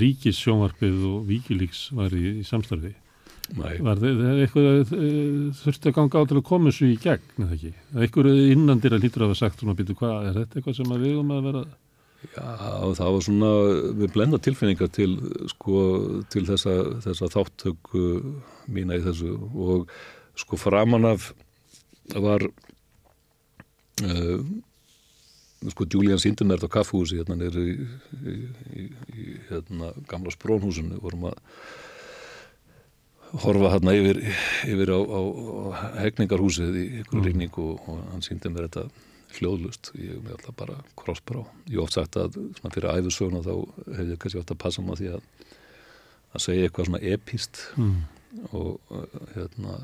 ríkissjónvarpið 0.00 1.04
og 1.08 1.24
Víkilíks 1.28 1.90
var 1.92 2.14
í, 2.16 2.38
í 2.40 2.44
samstarfi. 2.46 2.94
Nei, 3.58 3.74
Var 3.84 3.98
þið 4.00 4.20
eitthvað 4.30 4.92
eh, 4.96 5.48
þurfti 5.58 5.90
að 5.90 5.96
ganga 5.98 6.22
á 6.22 6.28
til 6.30 6.38
að 6.38 6.46
koma 6.48 6.70
þessu 6.70 6.88
í 6.88 6.98
gegn, 7.02 7.32
eða 7.42 7.56
ekki? 7.58 7.72
Eitthvað 7.98 8.28
innandir 8.54 8.96
að 8.96 9.04
lítur 9.04 9.24
að 9.24 9.32
hafa 9.32 9.40
sagt 9.42 9.60
svona 9.60 9.76
býtu 9.76 9.96
hvað, 9.98 10.28
er 10.30 10.38
þetta 10.40 10.58
eitthvað 10.58 10.78
sem 10.78 10.94
að 10.94 11.04
við 11.04 11.18
um 11.20 11.34
að 11.34 11.48
vera 11.50 11.64
já, 12.30 12.46
það 12.98 13.12
var 13.16 13.22
svona 13.26 13.50
við 14.00 14.12
blenda 14.14 14.38
tilfinningar 14.42 14.90
til 14.94 15.12
sko, 15.52 15.76
til 16.32 16.44
þessa, 16.48 16.74
þessa 17.04 17.30
þáttöku 17.34 18.02
mína 18.72 18.98
í 18.98 19.04
þessu 19.04 19.32
og 19.52 19.90
sko 20.38 20.56
framan 20.60 21.04
af 21.12 21.32
var 22.14 22.46
uh, 24.06 24.40
sko 25.70 25.86
Julian 25.86 26.18
þetta 26.22 26.66
á 26.66 26.74
kaffhúsi 26.78 27.20
hérna 27.20 27.36
nýri 27.38 27.62
í, 27.70 27.76
í, 28.26 28.86
í, 29.14 29.26
hérna 29.50 29.92
gamla 30.10 30.30
sprónhúsinu 30.34 30.98
vorum 31.02 31.28
að 31.30 31.38
horfa 33.42 33.70
hérna 33.72 33.94
yfir, 33.96 34.18
yfir 34.68 34.90
á, 34.92 34.98
á, 35.00 35.20
á 35.22 35.64
hegningarhúsið 36.04 36.74
í 36.76 36.84
ykkur 37.02 37.20
Mm. 37.20 37.26
rigningu 37.28 37.62
og, 37.72 37.86
og 37.88 38.02
hann 38.12 38.24
síndi 38.26 38.50
mér 38.52 38.66
þetta 38.68 38.88
hljóðlust 39.38 39.92
ég 39.98 40.18
hef 40.18 40.36
alltaf 40.36 40.58
bara 40.58 40.76
krossbrá. 40.98 41.42
Ég 41.68 41.78
hef 41.78 41.86
oft 41.86 41.96
sagt 41.98 42.18
að 42.20 42.38
fyrir 42.68 42.90
æfisöguna 42.92 43.42
þá 43.46 43.54
hef 43.96 44.12
ég 44.12 44.20
kannski 44.22 44.42
oft 44.42 44.54
að 44.54 44.62
passa 44.64 44.84
maður 44.84 45.02
því 45.02 45.10
að 45.16 45.50
að 46.32 46.44
segja 46.46 46.68
eitthvað 46.68 46.88
svona 46.88 47.02
epist 47.12 47.58
mm. 47.76 47.96
og 48.56 48.94
uh, 48.94 49.18
hérna 49.34 49.74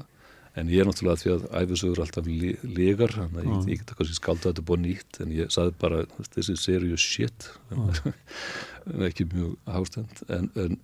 en 0.59 0.71
ég 0.73 0.83
er 0.83 0.89
náttúrulega 0.89 1.21
því 1.21 1.33
að 1.35 1.45
æfisögur 1.61 2.01
alltaf 2.03 2.29
legar, 2.29 3.13
þannig 3.15 3.39
að 3.39 3.45
ég, 3.45 3.53
Já. 3.53 3.71
ég 3.71 3.83
get 3.83 3.93
kannski 3.99 4.17
skálda 4.17 4.49
þetta 4.49 4.65
búið 4.67 4.83
nýtt, 4.85 5.21
en 5.23 5.35
ég 5.37 5.53
saði 5.55 5.75
bara 5.79 6.01
þessi 6.33 6.57
serious 6.59 7.05
shit. 7.05 7.51
Ekki 9.09 9.29
mjög 9.31 9.55
hástend 9.69 10.25
en, 10.35 10.49
en, 10.59 10.79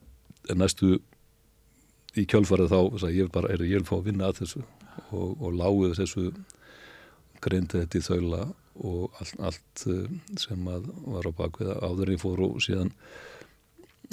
en 0.53 0.61
næstu 0.61 0.99
í 2.15 2.27
kjölfarið 2.31 2.71
þá 2.71 3.09
ég 3.11 3.33
bara 3.35 3.51
er 3.51 3.65
ég 3.67 3.81
vil 3.81 3.89
fá 3.89 3.97
að 3.99 4.11
vinna 4.11 4.31
að 4.31 4.45
þessu. 4.45 4.65
Og, 5.11 5.33
og 5.43 5.57
láguð 5.59 5.97
þessu 5.99 6.29
greindi 7.45 7.81
þetta 7.85 8.01
í 8.01 8.07
þaula 8.09 8.43
og 8.85 9.21
allt, 9.21 9.37
allt 9.51 9.85
eh, 9.93 10.11
sem 10.43 10.65
var 10.67 11.29
á 11.29 11.33
bakvið 11.39 11.73
áður 11.79 12.11
en 12.11 12.17
ég 12.17 12.23
fór 12.25 12.41
og 12.49 12.59
síðan 12.65 12.91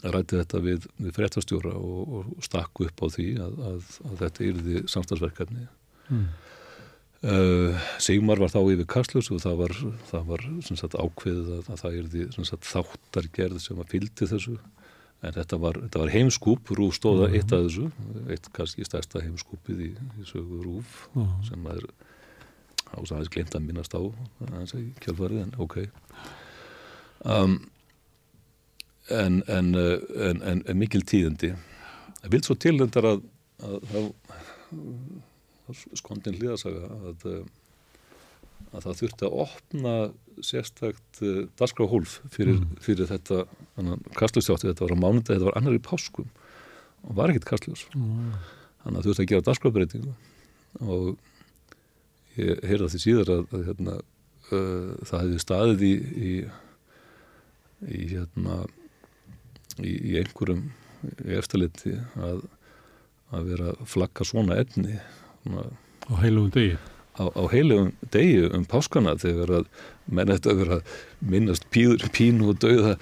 rætti 0.02 0.38
þetta 0.40 0.62
við, 0.64 0.86
við 1.02 1.16
fréttastjóra 1.18 1.74
og, 1.78 2.14
og 2.22 2.45
stakku 2.45 2.86
upp 2.88 3.02
á 3.03 3.08
því 3.14 3.26
að, 3.44 3.58
að, 3.72 3.90
að 4.10 4.16
þetta 4.26 4.48
yrði 4.52 4.84
samstagsverkefni 4.95 5.68
Mm. 6.12 6.26
uh, 7.24 7.78
Sigmar 8.03 8.40
var 8.41 8.49
þá 8.52 8.58
yfir 8.74 8.88
Kastlus 8.90 9.30
og 9.32 9.40
það 9.44 9.53
var, 9.62 9.74
það 10.10 10.26
var 10.32 10.41
sagt, 10.68 10.98
ákveðið 10.99 11.52
að, 11.56 11.70
að 11.72 11.82
það 11.84 11.98
yrði 12.02 12.26
sagt, 12.49 12.68
þáttargerð 12.68 13.62
sem 13.64 13.80
að 13.80 13.91
fylgdi 13.94 14.28
þessu 14.28 14.56
en 15.22 15.36
þetta 15.38 15.60
var, 15.62 15.78
þetta 15.86 16.02
var 16.02 16.12
heimskúp 16.18 16.74
Rúf 16.76 16.98
stóða 16.98 17.30
Mhm. 17.30 17.38
eitt 17.38 17.53
af 17.56 17.64
þessu 17.68 17.86
eitt 18.36 18.49
kannski 18.58 18.88
stærsta 18.90 19.22
heimskúpið 19.24 19.86
í, 19.88 19.91
í 20.20 20.28
sögu 20.28 20.60
Rúf 20.66 20.98
Já. 21.16 21.24
sem 21.52 21.70
maður 22.91 23.05
ásaðis 23.07 23.31
glemt 23.34 23.55
að 23.55 23.65
minnast 23.68 23.95
á 23.95 24.01
aðeins 24.01 24.73
í 24.77 24.84
kjálfarið 25.03 25.43
en 25.45 25.53
ok. 25.63 25.77
Um, 27.23 27.55
en, 29.09 29.41
en, 29.47 29.72
uh, 29.76 29.97
en, 30.30 30.41
en, 30.65 30.77
mikil 30.80 31.03
tíðindi. 31.07 31.53
Það 32.22 32.35
vil 32.35 32.43
svo 32.45 32.55
tilhendar 32.61 33.07
að, 33.11 33.23
að, 33.61 34.11
að 35.69 35.81
skondin 35.99 36.38
hlýðasaga 36.39 36.89
að, 37.11 37.26
að 38.72 38.85
það 38.85 38.99
þurfti 39.01 39.27
að 39.27 39.38
opna 39.45 39.95
sérstakt 40.45 41.22
uh, 41.26 41.43
dasgrafhólf 41.59 42.19
fyrir, 42.34 42.59
Mm. 42.61 42.77
fyrir 42.81 43.09
þetta 43.09 43.43
kastlustjátti, 44.18 44.69
þetta 44.72 44.85
var 44.88 44.95
á 44.97 45.03
mánudagi, 45.03 45.38
þetta 45.38 45.49
var 45.49 45.57
annar 45.61 45.77
í 45.77 45.81
páskum. 45.85 46.27
Og 47.07 47.15
var 47.18 47.31
ekkit 47.34 47.47
kastljós 47.49 47.88
Mm. 47.95 48.34
þannig 48.84 48.97
að 48.99 49.03
þú 49.05 49.11
veist 49.13 49.22
að 49.23 49.30
gera 49.31 49.45
dagskrafbreytingu 49.47 50.13
og 50.81 51.18
ég 52.40 52.62
heyrði 52.68 52.88
að 52.88 52.94
því 52.94 53.02
síðar 53.06 53.34
að, 53.36 53.41
að 53.52 53.66
hérna, 53.70 53.98
uh, 54.52 54.91
það 55.08 55.24
hefði 55.26 55.41
staðið 55.45 55.84
í 55.88 55.94
í, 56.22 56.36
í 57.88 58.02
hérna 58.14 58.62
í, 59.82 59.91
í 59.91 60.16
einhverjum 60.22 60.70
eftirliti 61.40 61.98
að, 62.22 62.45
að 63.34 63.52
vera 63.53 63.76
að 63.76 63.86
flagga 63.90 64.28
svona 64.28 64.60
efni 64.62 64.99
svona, 65.41 65.70
á 66.08 66.14
heilugum 66.22 66.52
degi. 66.53 66.76
á, 67.18 67.24
á 67.26 67.44
heilugum 67.52 67.90
degi 68.14 68.44
um 68.52 68.68
páskana 68.70 69.16
þegar 69.22 69.56
að 69.62 69.72
menn 70.12 70.32
þetta 70.34 70.53
að 70.53 70.62
vera 70.62 70.78
minnast 71.34 71.66
píður, 71.74 72.06
pínu 72.14 72.52
og 72.52 72.62
dauða 72.62 72.95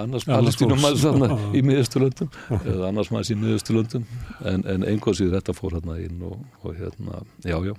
annars 0.00 0.26
palestínum 0.28 0.80
maður 0.80 1.04
þarna 1.04 1.38
í 1.56 1.62
miðausturlöndum 1.66 2.32
eða 2.60 2.88
annars 2.88 3.12
maður 3.12 3.34
í 3.34 3.38
miðausturlöndum. 3.44 4.08
En, 4.46 4.64
en 4.64 4.86
einhvað 4.86 5.20
síður 5.20 5.40
þetta 5.40 5.56
fór 5.58 5.78
hérna 5.78 5.98
inn 6.04 6.26
og, 6.28 6.40
og 6.62 6.76
hérna, 6.78 7.24
já, 7.44 7.58
já 7.66 7.74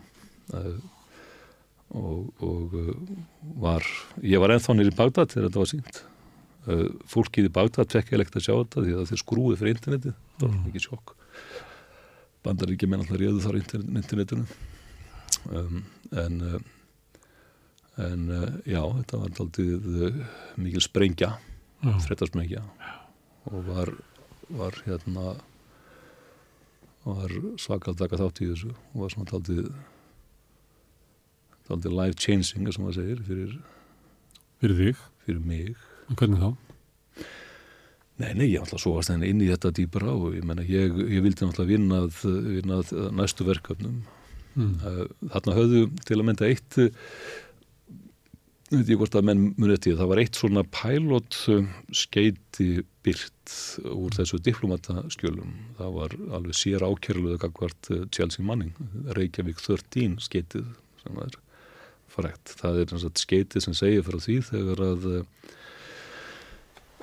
og, 1.91 2.29
og 2.43 2.75
uh, 2.77 2.91
var, 3.63 3.85
ég 4.23 4.39
var 4.43 4.53
ennþá 4.55 4.75
nýri 4.77 4.91
í 4.93 4.97
Bagdad 4.97 5.31
þegar 5.33 5.47
þetta 5.49 5.61
var 5.63 5.69
sínt 5.71 6.01
uh, 6.67 6.85
fólkið 7.11 7.49
í 7.49 7.53
Bagdad 7.57 7.91
fekk 7.95 8.13
ég 8.15 8.21
leikt 8.21 8.37
að 8.39 8.45
sjá 8.47 8.53
þetta 8.59 8.85
því 8.85 8.95
að 8.99 9.09
þeir 9.11 9.21
skrúið 9.23 9.59
fyrir 9.61 9.75
internetið. 9.77 10.15
Það 10.37 10.47
var 10.47 10.55
Mm. 10.57 10.63
mikið 10.67 10.85
sjokk. 10.87 11.15
Bandaríkja 12.41 12.87
menn 12.89 13.03
alltaf 13.03 13.19
réðu 13.21 13.41
þar 13.43 13.57
intern- 13.59 13.97
internetinu. 14.01 14.45
Um, 15.51 15.83
en 16.11 16.39
en 18.01 18.23
já, 18.65 18.81
þetta 18.97 19.19
var 19.21 19.33
uh, 19.61 20.21
mikil 20.57 20.81
sprengja 20.81 21.35
Já. 21.83 21.93
fréttasprengja. 22.07 22.63
Og 23.51 23.63
var, 23.67 23.91
var 24.49 24.71
hérna 24.87 25.35
var 27.05 27.31
svakalt 27.61 27.97
taka 28.01 28.17
þátt 28.21 28.41
í 28.45 28.49
þessu. 28.51 28.73
Og 28.93 29.03
var 29.05 29.13
svona 29.13 29.29
daldið 29.31 29.69
daldið 31.71 31.97
life 31.97 32.19
changing 32.21 32.69
sem 32.71 32.83
maður 32.85 32.99
segir 33.01 33.23
fyrir, 33.27 33.55
Fyrir 34.61 34.77
þig. 34.83 35.05
fyrir 35.25 35.41
mig 35.49 35.73
En 36.11 36.19
hvernig 36.19 36.41
þá? 36.43 36.51
Nei, 38.21 38.33
nei, 38.37 38.47
ég 38.51 38.61
ætla 38.61 38.77
að 38.77 38.83
sóast 38.83 39.09
henni 39.09 39.31
inn 39.33 39.41
í 39.41 39.47
þetta 39.49 39.71
dýpra 39.79 40.11
og 40.13 40.35
ég 40.37 40.43
menna, 40.45 40.61
ég, 40.67 40.93
ég 41.09 41.23
vildi 41.25 41.41
náttúrulega 41.47 41.71
vinna 41.71 42.01
að, 42.05 42.17
vinna 42.59 42.81
að 42.83 42.97
næstu 43.17 43.47
verkefnum 43.47 44.01
Mm. 44.51 44.73
Þarna 45.31 45.53
höfðu 45.55 45.81
til 46.03 46.15
að 46.19 46.25
mynda 46.27 46.47
eitt 46.51 46.75
uh, 46.83 46.89
veit 48.71 48.89
ég 48.91 48.97
hvort 48.99 49.13
að 49.15 49.29
menn 49.29 49.45
munið 49.55 49.77
til 49.85 49.93
það 49.95 50.09
var 50.11 50.19
eitt 50.25 50.39
svona 50.39 50.63
pilot 50.75 51.37
uh, 51.53 51.69
skeiti 51.95 52.65
byrt 53.07 53.53
úr 53.93 54.11
þessu 54.17 54.41
diplomataskjölum 54.43 55.53
það 55.79 55.95
var 55.95 56.17
alveg 56.35 56.59
sér 56.59 56.83
ákjörluðu 56.83 57.39
gagvart 57.45 57.91
uh, 57.95 58.01
Chelsea 58.11 58.43
Manning 58.43 58.75
Reykjavík 59.15 59.63
13 59.63 60.19
skeitið 60.27 60.67
sem 61.05 61.23
er 61.23 61.39
frækt 62.11 62.55
það 62.59 62.81
er 62.83 62.93
sagt, 63.03 63.23
skeitið 63.23 63.65
sem 63.65 63.77
segir 63.77 64.05
frá 64.07 64.19
því 64.21 64.37
þegar 64.49 64.83
að 64.87 65.07
uh, 65.11 65.23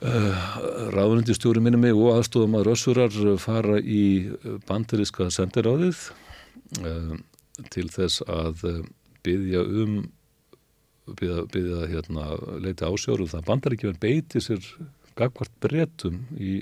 uh, 0.05 0.45
ráðunindistjóri 0.97 1.63
minni 1.65 1.81
mig 1.81 1.97
og 1.97 2.19
aðstofum 2.19 2.59
að 2.59 2.69
rössurar 2.71 3.19
fara 3.43 3.81
í 3.81 4.05
bandaríska 4.69 5.31
sendiráðið 5.35 6.11
uh, 6.85 7.17
til 7.75 7.89
þess 7.91 8.23
að 8.29 8.65
byggja 9.27 9.65
um 9.65 9.99
byggja, 11.17 11.45
byggja 11.53 11.89
hérna, 11.89 12.31
leiti 12.63 12.87
ásjóru 12.87 13.29
það 13.31 13.47
bandar 13.49 13.75
ekki 13.75 13.89
verið 13.89 14.03
beiti 14.03 14.43
sér 14.45 14.65
gagvart 15.19 15.55
bretum 15.63 16.23
í, 16.37 16.61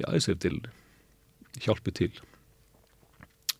í 0.00 0.06
æseftil 0.08 0.58
hjálpi 1.60 1.94
til 1.96 2.12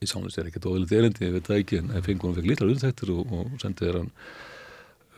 í 0.01 0.09
sánlega 0.09 0.41
er 0.41 0.49
ekkert 0.49 0.69
óðilegt 0.71 0.95
erindi, 0.97 1.27
ég 1.27 1.35
veit 1.37 1.49
það 1.49 1.59
ekki 1.61 1.81
en 1.81 1.91
fengur 2.07 2.31
hann 2.31 2.39
fekk 2.39 2.49
litlar 2.49 2.73
uðtæktir 2.73 3.13
og, 3.13 3.35
og 3.37 3.59
sendið 3.61 3.99
hann 3.99 4.13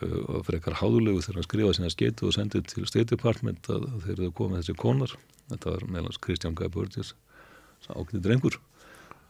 uh, 0.03 0.41
frekar 0.47 0.79
háðulegu 0.81 1.23
þegar 1.23 1.39
hann 1.39 1.47
skrifaði 1.47 1.77
sína 1.79 1.91
skeitu 1.93 2.27
og 2.27 2.35
sendið 2.35 2.65
til 2.73 2.83
State 2.89 3.09
Department 3.13 3.69
að, 3.71 3.87
að 3.93 4.07
þeir 4.07 4.17
eru 4.17 4.33
komið 4.39 4.59
þessi 4.59 4.75
konar. 4.83 5.15
Þetta 5.53 5.75
var 5.75 5.85
meðlans 5.95 6.19
Kristján 6.23 6.57
Guy 6.59 6.71
Burgess 6.73 7.15
ákveðið 7.87 8.25
drengur. 8.27 8.59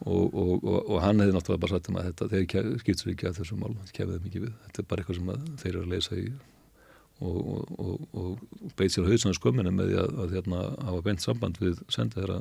Og, 0.03 0.33
og, 0.33 0.65
og, 0.65 0.97
hann 0.99 1.21
hefði 1.21 1.35
náttúrulega 1.37 1.63
bara 1.63 1.77
sagt 1.77 1.87
um 1.87 1.99
að 2.01 2.09
þetta, 2.09 2.25
þeir 2.33 2.79
skiptur 2.81 3.11
ekki 3.13 3.29
að 3.29 3.37
þessum 3.39 3.61
mál 3.61 3.75
þetta 3.77 3.95
kefið 3.99 4.25
mikið 4.25 4.43
við, 4.43 4.55
þetta 4.65 4.81
er 4.81 4.87
bara 4.89 5.03
eitthvað 5.03 5.19
sem 5.19 5.53
þeir 5.61 5.69
eru 5.69 5.83
að 5.83 5.93
leysa 5.93 6.17
í 6.19 6.25
og, 7.23 8.41
beit 8.75 8.91
sér 8.91 9.07
hausinu 9.07 9.37
skömminu 9.37 9.71
með 9.71 9.93
því 9.93 9.99
að, 10.01 10.17
að 10.23 10.35
hérna, 10.35 10.63
hafa 10.89 11.05
beint 11.05 11.23
samband 11.23 11.61
við 11.61 11.79
senda 11.93 12.19
þeirra 12.19 12.39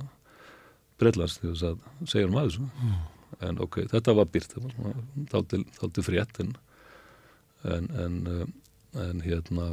brellast 1.03 1.43
til 1.43 1.53
þess 1.53 1.69
að 1.73 2.11
segja 2.15 2.31
um 2.31 2.39
aðeins 2.41 2.61
mm. 2.63 3.01
en 3.49 3.65
ok, 3.67 3.83
þetta 3.93 4.17
var 4.19 4.31
byrt 4.33 4.55
þáttu 5.33 6.07
frétt 6.07 6.43
en 6.45 6.55
en, 7.63 7.91
en, 7.97 8.53
en 8.99 9.21
hérna 9.23 9.69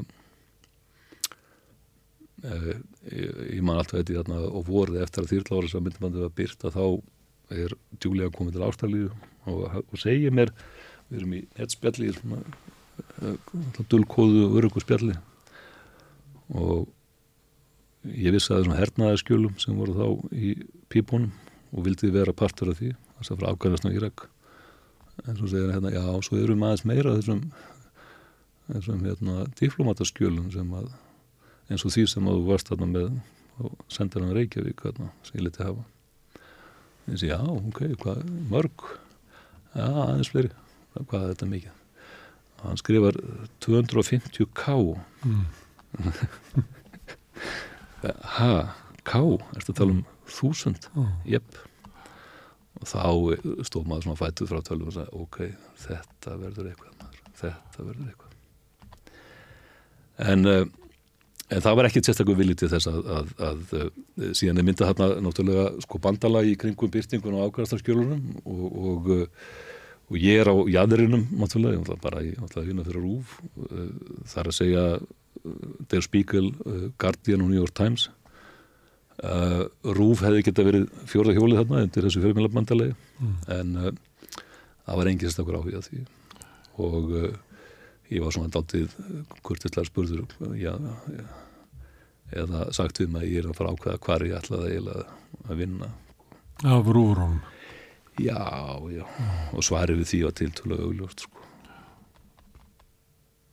eh, 2.43 2.75
ég, 3.11 3.39
ég 3.55 3.63
man 3.65 3.79
alltaf 3.79 3.99
þetta 3.99 4.19
hérna, 4.19 4.41
og 4.45 4.67
voruð 4.69 5.01
eftir 5.03 5.25
að 5.25 5.33
þýrlára 5.33 5.71
sem 5.71 5.85
myndum 5.85 6.09
að 6.09 6.19
það 6.23 6.35
byrt 6.41 6.67
að 6.67 6.77
þá 6.77 6.85
er 7.59 7.75
djúlega 7.97 8.35
komið 8.35 8.57
til 8.57 8.67
ástæðlíðu 8.67 9.09
og, 9.49 9.63
og 9.81 9.97
segja 10.01 10.33
mér 10.33 10.53
við 11.09 11.21
erum 11.21 11.35
í 11.39 11.41
nettspjalli 11.57 12.13
svona 12.13 12.41
uh, 13.25 13.35
dulkóðu 13.89 14.45
og 14.45 14.59
örugu 14.61 14.83
spjalli 14.83 15.17
og 16.53 16.89
ég 18.05 18.33
vissi 18.33 18.53
að 18.53 18.61
þessum 18.61 18.77
hernaðarskjölum 18.77 19.57
sem 19.61 19.79
voru 19.79 19.97
þá 19.97 20.35
í 20.37 20.53
pípunum 20.89 21.31
og 21.73 21.85
vildi 21.85 22.09
vera 22.13 22.33
partur 22.33 22.71
af 22.71 22.79
því 22.79 22.93
þess 23.19 23.33
að 23.33 23.41
frá 23.41 23.49
Afganistan 23.51 23.91
og 23.91 23.99
Írak. 23.99 24.25
En 25.27 25.37
svo 25.37 25.49
segir 25.51 25.73
hérna, 25.73 25.91
já, 25.91 26.03
svo 26.23 26.39
erum 26.39 26.63
aðeins 26.63 26.85
meira 26.87 27.15
þessum 27.17 27.43
þessum 28.69 29.05
hérna 29.05 29.45
diplomatarskjölum 29.59 30.51
sem 30.53 30.73
að 30.77 30.89
eins 31.69 31.85
og 31.85 31.93
því 31.93 32.05
sem 32.09 32.29
að 32.29 32.37
þú 32.37 32.43
varst 32.47 32.71
þarna 32.71 32.89
með 32.93 33.07
og 33.59 33.71
sendir 33.91 34.23
hann 34.23 34.35
Reykjavík 34.37 34.85
hérna, 34.85 35.09
sem 35.27 35.39
ég 35.39 35.47
leti 35.47 35.65
hafa. 35.65 35.83
Ég 37.09 37.19
sé, 37.19 37.31
já, 37.31 37.39
ok, 37.41 37.79
hvað, 37.99 38.21
mörg? 38.51 38.85
Já, 39.73 39.87
aðeins 39.89 40.31
fleiri. 40.31 40.51
Hvað 40.95 41.23
er 41.23 41.33
þetta 41.33 41.49
mikið? 41.49 41.73
Hann 42.59 42.79
skrifar 42.79 43.15
250k 43.63 44.63
mm. 45.23 45.43
ha, 48.37 48.51
k 49.07 49.19
ertu 49.55 49.73
að 49.73 49.77
tala 49.77 49.95
um 49.95 50.03
þúsund. 50.35 50.89
Jepp 51.29 51.59
og 52.79 52.87
þá 52.87 53.01
stóð 53.67 53.87
maður 53.89 54.05
svona 54.05 54.19
fættuð 54.21 54.51
frá 54.53 54.59
tölum 54.63 54.87
og 54.87 54.95
sagði, 54.95 55.23
ok, 55.23 55.39
þetta 55.83 56.35
verður 56.39 56.69
eitthvað 56.69 56.93
maður. 57.01 57.23
þetta 57.41 57.87
verður 57.87 58.11
eitthvað. 58.13 58.35
En 60.29 60.47
uh, 60.47 60.61
En 61.49 61.63
það 61.65 61.77
var 61.79 61.87
ekkert 61.89 62.05
sérstaklega 62.09 62.39
viljið 62.43 62.57
til 62.61 62.67
þess 62.75 62.89
að, 62.91 62.97
að, 63.09 63.29
að, 63.41 63.61
að 63.73 64.33
síðan 64.37 64.61
er 64.61 64.65
myndað 64.67 64.91
þarna 64.91 65.23
náttúrulega 65.25 65.63
sko 65.81 66.01
bandala 66.03 66.43
í 66.45 66.51
kringum 66.61 66.91
byrtingun 66.93 67.39
og 67.39 67.47
ákvæðastarskjölunum 67.49 68.19
og, 68.43 68.75
og, 68.91 69.09
og 70.11 70.19
ég 70.21 70.43
er 70.43 70.51
á 70.53 70.55
jæðurinnum 70.75 71.25
náttúrulega, 71.41 71.97
bara 72.03 72.21
í 72.21 72.35
vinna 72.35 72.85
fyrir 72.85 73.01
Rúf, 73.01 73.39
það 74.29 74.43
er 74.43 74.51
að 74.51 74.57
segja 74.59 74.85
Der 75.89 76.05
Spiegel, 76.05 76.51
Guardian 77.01 77.41
og 77.41 77.49
New 77.49 77.57
York 77.57 77.73
Times 77.73 78.11
Rúf 79.97 80.23
hefði 80.23 80.45
geta 80.47 80.63
verið 80.63 80.87
fjórða 81.11 81.35
hjólið 81.35 81.61
þarna 81.61 81.83
undir 81.85 82.07
þessu 82.07 82.23
fjölmjöla 82.23 82.53
bandalagi 82.53 82.95
mm. 83.19 83.35
en 83.57 83.75
það 83.83 84.99
var 85.01 85.11
engið 85.11 85.27
sérstaklega 85.27 85.59
áhuga 85.59 85.81
því 85.89 86.03
og 86.79 87.13
ég 88.09 88.23
var 88.23 88.35
svona 88.35 88.53
daldið 88.53 88.95
kurtislega 89.45 89.89
spurður 89.89 90.23
já, 90.55 90.71
já, 91.11 91.25
eða 92.43 92.69
sagt 92.75 93.01
við 93.03 93.11
mig 93.13 93.25
að 93.25 93.33
ég 93.33 93.43
er 93.43 93.51
að 93.51 93.59
fara 93.59 93.75
ákveða 93.75 94.03
hvar 94.07 94.27
ég 94.29 94.37
ætlaði 94.39 94.73
eiginlega 94.73 95.05
að 95.49 95.63
vinna 95.65 95.91
Af 96.69 96.89
rúrum 96.91 97.39
Já, 98.19 98.75
já, 98.91 99.05
og 99.55 99.63
svarið 99.63 100.01
við 100.01 100.09
því 100.09 100.17
var 100.25 100.33
tiltúlega 100.35 100.87
augljóst 100.89 101.21
sko. 101.23 101.38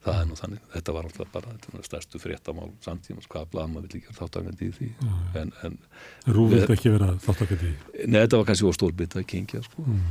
Það 0.07 0.21
er 0.21 0.29
nú 0.31 0.39
þannig 0.39 0.67
þetta 0.73 0.95
var 0.97 1.09
alltaf 1.09 1.33
bara 1.35 1.55
þetta 1.55 1.87
stærstu 1.87 2.21
fréttamál 2.23 2.69
samtíma, 2.85 3.25
hvað 3.33 3.49
blama 3.55 3.83
vill 3.85 3.99
ekki 3.99 4.11
vera 4.11 4.19
þáttakandi 4.21 4.69
í 4.69 4.75
því. 4.77 4.91
En, 5.41 5.53
en 5.67 5.79
Rúf 6.37 6.53
vill 6.55 6.77
ekki 6.77 6.93
vera 6.95 7.13
þáttakandi 7.27 7.73
í 7.73 8.07
Nei, 8.07 8.21
þetta 8.21 8.41
var 8.41 8.51
kannski 8.51 8.75
stórbit 8.79 9.19
að 9.19 9.27
kingja 9.33 9.63
sko. 9.67 9.87
mm. 9.87 10.05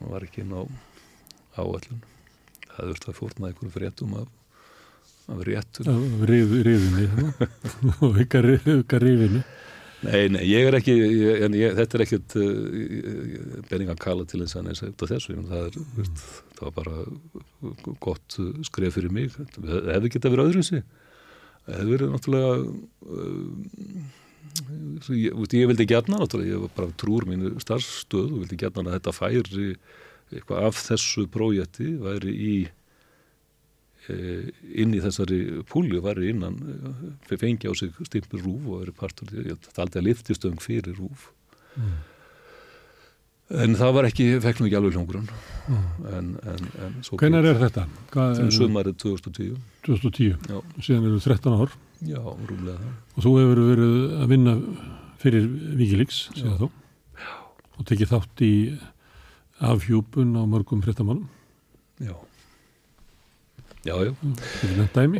og 0.00 0.14
var 0.14 0.26
ekki 0.26 0.44
inn 0.44 0.56
á 0.56 0.62
áallun 1.60 2.04
það 2.72 2.92
þurfti 2.92 3.10
að 3.12 3.18
fórna 3.18 3.50
einhverju 3.50 3.74
fréttum 3.74 4.14
af, 4.16 4.30
af 5.32 5.42
réttur 5.48 5.90
Ríðinni 6.30 7.08
og 8.08 8.22
ykkar 8.24 8.48
ríðinni 9.04 9.42
Nei, 10.02 10.26
nei, 10.34 10.42
ég 10.50 10.66
er 10.66 10.74
ekki 10.74 10.96
ég, 10.98 11.44
en 11.46 11.54
ég, 11.54 11.76
þetta 11.78 11.98
er 11.98 12.04
ekkit 12.06 12.34
uh, 12.40 12.48
beningan 13.68 14.00
kala 14.02 14.26
til 14.26 14.40
þess 14.42 14.58
að 14.58 14.66
neins 14.66 14.82
af 14.82 15.06
þessu. 15.06 15.36
Það, 15.46 15.68
er, 15.68 15.78
veist, 15.98 16.24
það 16.58 16.64
var 16.66 16.74
bara 16.80 17.94
gott 18.02 18.38
skref 18.66 18.98
fyrir 18.98 19.14
mig. 19.14 19.30
Það 19.54 19.92
hefði 19.94 20.12
geta 20.16 20.34
verið 20.34 20.50
öðru 20.50 20.66
sig 20.66 20.82
það 21.66 21.78
hefði 21.78 21.94
verið 21.94 22.12
náttúrulega 22.12 22.52
uh, 22.58 23.48
ég, 25.14 25.34
veist, 25.38 25.56
ég 25.56 25.70
vildi 25.70 25.88
gætna 25.88 26.20
náttúrulega, 26.20 26.54
ég 26.56 26.64
var 26.64 26.74
bara 26.76 26.96
trúr 27.00 27.26
mínu 27.28 27.54
starfstöð 27.62 28.28
og 28.28 28.38
vildi 28.42 28.60
gætna 28.60 28.86
að 28.88 28.96
þetta 28.98 29.16
færi 29.16 29.74
eitthvað 30.32 30.68
af 30.68 30.80
þessu 30.80 31.26
prójekti 31.30 31.90
væri 32.02 32.32
í 32.32 32.54
inn 34.82 34.94
í 34.94 35.02
þessari 35.02 35.40
púli 35.68 35.98
og 35.98 36.06
væri 36.06 36.30
innan 36.32 36.56
e, 36.62 37.36
fengi 37.36 37.70
á 37.70 37.72
sig 37.78 37.92
stimpur 38.06 38.42
rúf 38.44 38.64
og 38.66 38.80
væri 38.82 38.96
partur 38.96 39.30
ég 39.36 39.68
taldi 39.76 40.00
að 40.00 40.08
liftistöng 40.08 40.62
fyrir 40.62 40.96
rúf 40.98 41.28
mm. 41.76 41.94
en 43.64 43.78
það 43.80 43.94
var 43.98 44.08
ekki 44.10 44.28
fekk 44.44 44.62
nú 44.62 44.68
ekki 44.68 44.78
alveg 44.80 44.96
hljóngrunn 44.96 45.28
mm. 45.28 45.86
en, 46.18 46.32
en, 46.54 46.72
en 46.86 46.98
Hvenar 47.10 47.48
er 47.50 47.60
þetta? 47.62 47.86
Þetta 48.12 48.46
er 48.46 48.56
sömarið 48.58 48.98
2010 49.04 49.54
2010, 49.86 50.36
Já. 50.46 50.58
síðan 50.78 51.08
eru 51.08 51.18
13 51.18 51.56
ár. 51.58 51.72
Já, 52.06 52.20
rúmlega 52.22 52.76
það. 52.78 52.92
Og 53.16 53.24
þú 53.24 53.32
hefur 53.38 53.60
verið 53.66 53.96
að 54.22 54.28
vinna 54.30 54.54
fyrir 55.22 55.48
Víkilíks, 55.78 56.24
síðan 56.36 56.60
þá 56.60 56.68
og 57.72 57.86
tekið 57.88 58.10
þátt 58.12 58.42
í 58.46 58.52
afhjúpun 59.62 60.36
á 60.38 60.42
mörgum 60.46 60.82
fréttamálum? 60.84 61.26
Já 62.02 62.14
Já, 63.82 63.96
já. 63.98 64.12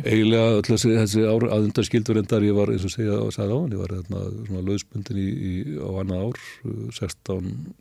Eiginlega 0.07 0.43
öll 0.55 0.63
þessi, 0.63 0.93
þessi 0.95 1.23
aðundarskildur 1.27 2.19
endar 2.21 2.45
ég 2.47 2.55
var 2.55 2.69
eins 2.71 2.85
og 2.87 2.93
segja 2.93 3.17
og 3.19 3.33
sagði 3.35 3.55
á 3.55 3.59
hann, 3.59 3.73
ég 3.75 3.81
var 3.81 3.91
hérna 3.91 4.19
svona 4.47 4.61
lausbundin 4.63 5.19
í, 5.19 5.25
í, 5.27 5.53
á 5.83 5.89
annað 5.99 6.21
ár 6.29 6.37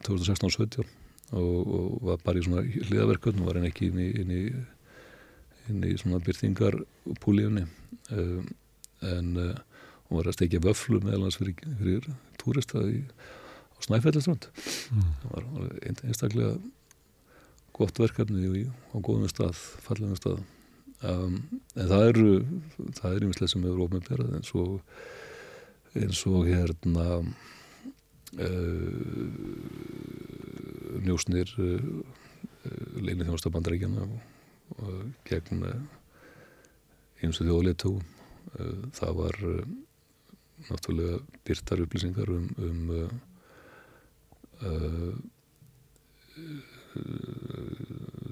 2016-17 0.09 0.83
og, 0.83 1.61
og 1.63 2.01
var 2.09 2.25
bara 2.27 2.41
í 2.41 2.47
svona 2.47 2.65
hliðaverkun 2.67 3.39
og 3.39 3.47
var 3.47 3.61
henni 3.61 3.71
ekki 3.71 3.93
inn 3.93 4.01
í, 4.03 4.09
inn 4.25 4.33
í, 4.35 4.41
inn 5.71 5.85
í 5.87 5.93
svona 6.01 6.19
byrtingarpúlíunni 6.27 7.63
um, 8.17 8.49
en 9.07 9.29
uh, 9.39 9.53
hún 10.09 10.19
var 10.19 10.33
að 10.33 10.37
stekja 10.41 10.63
vöflu 10.65 10.99
meðalans 11.05 11.39
fyrir, 11.39 11.63
fyrir 11.79 12.11
túrista 12.43 12.83
í 12.91 13.05
Snæfellaströnd 13.83 14.49
mm. 14.51 15.15
það 15.23 15.31
var 15.37 15.47
einstaklega 15.87 16.57
gott 17.79 18.03
verkefni 18.03 18.67
á 18.67 18.97
góðum 18.99 19.31
stað, 19.31 19.55
fallegum 19.87 20.19
stað 20.19 20.43
um, 21.09 21.37
en 21.77 21.91
það 21.91 22.07
eru 22.11 22.29
það 22.99 23.15
er 23.17 23.27
yfirslega 23.27 23.53
sem 23.53 23.67
hefur 23.67 23.85
ofnbærað 23.87 24.37
eins 24.39 24.53
og 24.59 24.71
eins 25.99 26.21
og 26.31 26.49
hérna 26.49 27.07
uh, 28.41 29.27
njósnir 31.03 31.49
uh, 31.59 31.89
leinið 33.03 33.29
þjónstabandaríkjana 33.29 34.07
og 34.07 34.95
gegn 35.29 35.65
eins 37.23 37.41
og 37.41 37.49
þjóðleitugum 37.49 38.07
uh, 38.59 38.83
það 38.97 39.13
var 39.21 39.35
uh, 39.51 39.65
náttúrulega 40.71 41.21
byrtar 41.47 41.85
upplýsingar 41.85 42.29
um, 42.31 42.49
um 42.63 42.83
uh, 44.63 45.15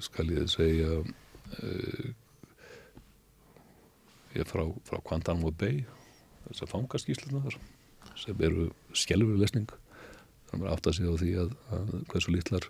skal 0.00 0.30
ég 0.32 0.48
segja 0.52 0.90
uh, 1.00 2.08
ég 4.36 4.48
frá, 4.48 4.64
frá 4.86 5.00
Guantanamo 5.02 5.50
Bay 5.50 5.84
þess 6.46 6.64
að 6.64 6.72
fangaskísluna 6.74 7.44
þar 7.46 7.58
sem 8.20 8.42
eru 8.46 8.70
skjálfur 8.96 9.38
lesning 9.40 9.70
þannig 10.50 10.66
að 10.66 10.72
átt 10.74 10.88
að 10.90 10.96
segja 10.98 11.14
á 11.14 11.20
því 11.20 11.32
að, 11.42 11.52
að 11.76 11.92
hversu 12.12 12.34
lítlar 12.34 12.68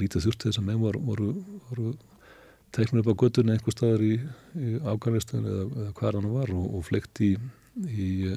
lítið 0.00 0.26
þurfti 0.26 0.48
þess 0.48 0.60
að 0.60 0.68
meðum 0.68 0.86
voru, 0.86 1.02
voru, 1.08 1.30
voru 1.68 1.90
teiknur 2.74 3.02
upp 3.02 3.12
á 3.12 3.20
göttunni 3.24 3.56
einhver 3.56 3.74
staðar 3.74 4.04
í, 4.06 4.14
í 4.56 4.76
Afganistan 4.88 5.48
eða, 5.48 5.66
eða 5.82 5.96
hvað 5.98 6.20
hann 6.20 6.30
var 6.36 6.54
og, 6.54 6.66
og 6.78 6.86
flekt 6.86 7.22
í 7.26 7.32
í, 7.88 8.36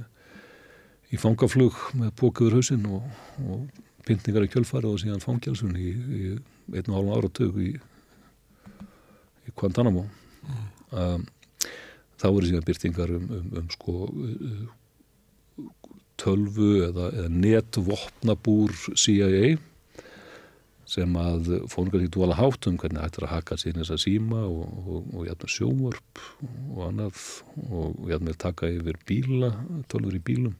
í 1.13 1.19
fangaflug 1.21 1.77
með 1.99 2.13
pókuður 2.19 2.59
hausinn 2.59 2.87
og, 2.89 3.05
og 3.45 3.83
pyntingar 4.07 4.47
í 4.47 4.51
kjölfari 4.51 4.89
og 4.89 4.99
síðan 5.01 5.23
fangjalsun 5.23 5.77
í, 5.79 5.93
í 5.93 6.23
einn 6.73 6.89
og 6.89 6.97
hálfa 6.97 7.19
áratug 7.19 7.61
í, 7.63 7.71
í 9.47 9.55
Guantanamo 9.55 10.05
mm. 10.07 10.67
um, 10.91 11.25
þá 12.23 12.29
eru 12.31 12.47
síðan 12.47 12.65
byrtingar 12.69 13.13
um, 13.17 13.27
um, 13.35 13.51
um 13.59 13.69
sko 13.73 13.93
tölvu 16.23 16.71
eða, 16.87 17.11
eða 17.11 17.29
netvopnabúr 17.43 18.73
CIA 18.95 19.57
sem 20.93 21.15
að 21.17 21.49
fóngar 21.71 22.03
í 22.05 22.09
dvala 22.11 22.35
hátum 22.37 22.75
hvernig 22.79 23.01
hættir 23.01 23.25
að 23.25 23.33
haka 23.33 23.57
síðan 23.59 23.81
þess 23.81 23.95
að 23.95 24.01
síma 24.03 24.43
og, 24.45 24.63
og, 24.83 25.07
og 25.15 25.27
jæfnir 25.27 25.53
sjómörp 25.55 26.23
og 26.75 26.81
annað 26.89 27.23
og 27.69 28.11
jæfnir 28.11 28.37
taka 28.39 28.69
yfir 28.69 28.99
bíla, 29.07 29.53
tölfur 29.91 30.19
í 30.19 30.21
bílum 30.23 30.55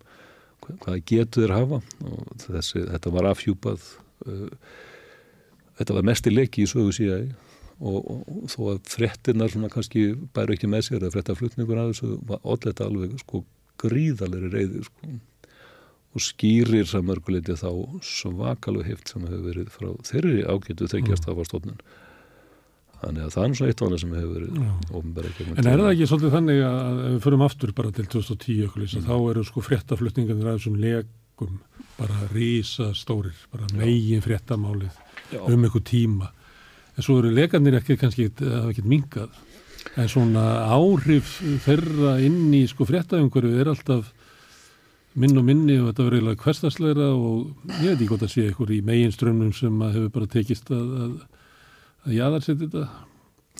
hvaða 0.64 1.02
getur 1.03 1.44
þeir 1.44 1.53
hafa. 1.57 1.80
Og 2.07 2.44
þessi, 2.45 2.85
þetta 2.88 3.11
var 3.14 3.27
afhjúpað 3.34 3.88
uh, 4.31 4.48
þetta 5.80 5.98
var 5.98 6.07
mest 6.07 6.30
í 6.30 6.34
leiki 6.34 6.64
í 6.64 6.69
sögu 6.69 6.94
síðan 6.95 7.34
og, 7.80 8.00
og, 8.00 8.24
og 8.28 8.48
þó 8.54 8.60
að 8.74 8.80
frettinnar 8.94 9.52
svona 9.54 9.72
kannski 9.74 10.08
bæru 10.36 10.56
ekki 10.56 10.70
með 10.72 10.88
sér 10.90 11.06
að 11.08 11.18
frettaflutningur 11.18 11.82
að 11.82 11.94
þessu 11.94 12.16
var 12.30 12.41
allir 12.44 12.84
alveg 12.86 13.20
sko 13.24 13.44
gríðalegri 13.82 14.52
reyði 14.54 14.84
sko 14.88 15.14
og 16.14 16.22
skýrir 16.22 16.86
sem 16.86 17.06
mörguleiti 17.08 17.56
þá 17.58 17.70
svakalega 18.06 18.91
hift 18.91 19.10
sem 19.10 19.24
hefur 19.26 19.45
verið 19.48 19.70
frá 19.74 19.90
þeirri 20.06 20.44
ágætu 20.45 20.90
þeggjast 20.91 21.30
af 21.30 21.41
á 21.41 21.44
stofnun 21.50 21.80
þannig 23.04 23.26
að 23.26 23.34
það 23.34 23.45
er 23.45 23.56
svona 23.58 23.72
eitt 23.72 23.82
álega 23.84 24.02
sem 24.04 24.14
hefur 24.16 24.36
verið 24.38 24.60
ofnbæra 25.00 25.32
ekki 25.32 25.48
En 25.50 25.70
er 25.72 25.82
það 25.82 25.90
ekki 25.90 26.10
svolítið 26.12 26.36
þannig 26.38 26.62
að 26.68 27.02
ef 27.08 27.16
við 27.16 27.24
förum 27.26 27.45
aftur 27.48 27.74
bara 27.80 27.91
til 27.98 28.06
2010 28.14 28.62
okkur, 28.68 28.86
mm. 28.86 29.08
þá 29.10 29.16
eru 29.32 29.45
sko 29.50 29.66
fréttaflutningarnir 29.66 30.52
af 30.52 30.60
þessum 30.60 30.78
legum 30.84 31.58
bara 31.98 32.30
rísa 32.32 32.91
stórir, 32.98 33.36
bara 33.52 33.68
megin 33.74 34.24
fréttamálið 34.24 34.94
Já. 35.34 35.41
um 35.41 35.66
einhver 35.66 35.84
tíma 35.90 36.30
en 36.94 37.06
svo 37.06 37.20
eru 37.22 37.34
legarnir 37.34 37.80
ekki 37.80 37.98
kannski 38.02 38.30
ekkert 38.30 38.90
mingað 38.90 39.32
en 39.99 40.10
svona 40.10 40.44
áhrif 40.74 41.40
þeirra 41.65 42.18
inn 42.24 42.53
í 42.56 42.64
sko 42.70 42.88
fréttaumhverju 42.88 43.61
er 43.61 43.72
alltaf 43.74 44.11
minn 45.20 45.38
og 45.38 45.45
minni 45.45 45.78
og 45.78 45.91
þetta 45.91 46.06
verður 46.07 46.20
eiginlega 46.20 46.44
hverstagsleira 46.44 47.07
og 47.14 47.74
ég 47.84 47.91
veit 47.91 47.98
ekki 47.98 48.10
hvort 48.10 48.26
að 48.26 48.34
sé 48.34 48.45
ykkur 48.49 48.74
í 48.74 48.82
meginströmmnum 48.86 49.52
sem 49.56 49.82
að 49.86 49.98
hefur 49.98 50.14
bara 50.15 50.30
tekist 50.34 50.72
að, 50.74 50.94
að, 51.06 51.44
að 52.07 52.15
jáðarsetja 52.18 52.61
þetta. 52.64 52.86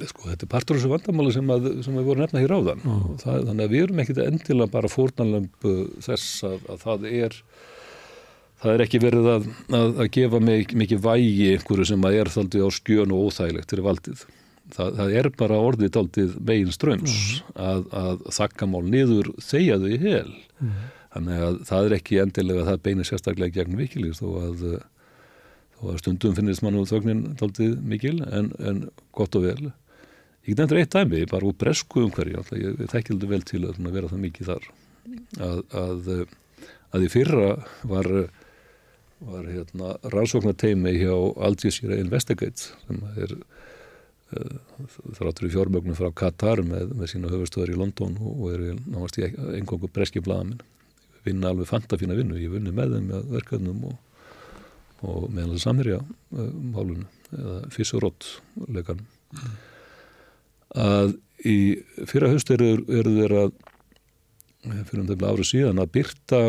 Sko 0.10 0.26
þetta 0.26 0.47
er 0.47 0.49
partur 0.49 0.73
af 0.73 0.81
þessu 0.81 0.89
vandamáli 0.89 1.35
sem, 1.35 1.51
að, 1.53 1.68
sem 1.85 1.99
við 1.99 2.07
vorum 2.07 2.23
nefna 2.23 2.41
hér 2.41 2.55
áðan. 2.57 2.81
Það, 3.22 3.43
þannig 3.51 3.68
að 3.68 3.76
við 3.76 3.84
erum 3.84 4.01
ekkit 4.01 4.22
endilega 4.23 4.73
bara 4.73 4.89
fórnalömp 4.89 5.68
þess 6.07 6.47
að, 6.49 6.57
að 6.73 6.81
það 6.88 7.05
er 7.11 7.38
það 8.64 8.72
er 8.73 8.85
ekki 8.85 9.03
verið 9.03 9.30
að, 9.34 9.52
að 9.76 10.07
gefa 10.15 10.40
mig, 10.44 10.73
mikið 10.84 11.03
vægi 11.03 11.52
einhverju 11.57 11.91
sem 11.91 12.07
að 12.07 12.18
er 12.22 12.34
þaldið 12.38 12.65
á 12.65 12.69
skjön 12.80 13.14
og 13.14 13.27
óþægilegt 13.27 13.72
til 13.72 13.84
valdið 13.85 14.26
það, 14.73 14.98
það 14.99 15.15
er 15.19 15.31
bara 15.44 15.61
orðið 15.69 15.95
þaldið 15.99 16.35
megin 16.49 16.76
ströms 16.76 17.22
mm. 17.44 17.56
að 17.99 18.27
þakkamál 18.40 18.84
niður 18.88 19.34
þeia 19.44 19.80
þau 19.81 19.90
í 19.91 20.02
hel 20.02 20.30
mm. 20.64 20.84
Þannig 21.14 21.45
að 21.45 21.60
það 21.69 21.88
er 21.88 21.95
ekki 21.99 22.19
endilega 22.23 22.64
að 22.64 22.69
það 22.72 22.84
beinir 22.88 23.07
sérstaklega 23.07 23.60
gegn 23.60 23.77
vikilíks 23.77 24.22
þó 24.22 24.27
að, 24.41 24.61
þó 25.77 25.84
að 25.91 25.99
stundum 26.02 26.35
finnist 26.40 26.64
mann 26.65 26.80
úr 26.80 26.90
þögnin 26.90 27.23
taldið 27.38 27.76
mikil 27.85 28.15
en, 28.26 28.49
en 28.57 28.80
gott 29.14 29.38
og 29.38 29.45
vel. 29.45 29.73
Ég 30.49 30.57
nefndir 30.57 30.81
eitt 30.81 30.95
dæmi, 30.95 31.22
bara 31.30 31.48
úr 31.48 31.57
bresku 31.60 32.07
umhverju, 32.07 32.45
ég, 32.57 32.80
ég 32.81 32.90
þekkildi 32.91 33.30
vel 33.30 33.44
til 33.48 33.61
að 33.69 33.77
vera 33.94 34.10
það 34.10 34.23
mikið 34.26 34.49
þar, 34.49 34.65
að, 35.38 35.61
að, 35.84 36.10
að 36.98 37.06
í 37.06 37.11
fyrra 37.14 37.52
var, 37.94 38.10
var 39.27 39.47
hérna, 39.47 39.95
rannsóknarteimi 40.13 40.93
hjá 40.97 41.13
Al 41.13 41.57
Jazeera 41.59 41.97
Investigate 42.01 42.69
sem 42.69 43.01
er 43.15 43.33
uh, 43.33 44.59
þráttur 45.17 45.47
í 45.47 45.51
fjármögnum 45.53 45.97
frá 45.97 46.09
Katar 46.23 46.63
með, 46.65 46.93
með 46.97 47.13
sína 47.13 47.31
höfustöðar 47.31 47.73
í 47.73 47.79
London 47.79 48.17
og 48.19 48.45
er 48.51 48.65
náttúrulega 48.81 49.49
einhverjum 49.57 49.93
breski 49.95 50.23
blagaminn 50.23 50.61
vinna 51.23 51.53
alveg 51.53 51.69
fantafína 51.69 52.17
vinnu, 52.17 52.35
ég 52.35 52.51
vunni 52.51 52.73
með 52.75 52.97
þeim 52.97 53.11
með 53.13 53.29
verkefnum 53.37 53.85
og, 53.91 53.99
og 55.07 55.27
meðan 55.29 55.53
það 55.53 55.61
samherja 55.63 55.99
uh, 56.03 56.49
málunum 56.75 57.07
eða 57.33 57.59
fyssurótt 57.73 58.27
leikanum 58.67 59.05
mm. 59.33 59.53
að 60.83 61.15
í 61.43 61.57
fyrra 62.09 62.31
höst 62.31 62.51
eru, 62.53 62.75
eru 62.87 63.15
þeir 63.19 63.37
að 63.45 63.55
fyrir 64.63 65.01
um 65.03 65.09
þeim 65.09 65.25
árið 65.27 65.49
síðan 65.49 65.81
að 65.83 65.91
byrta 65.97 66.39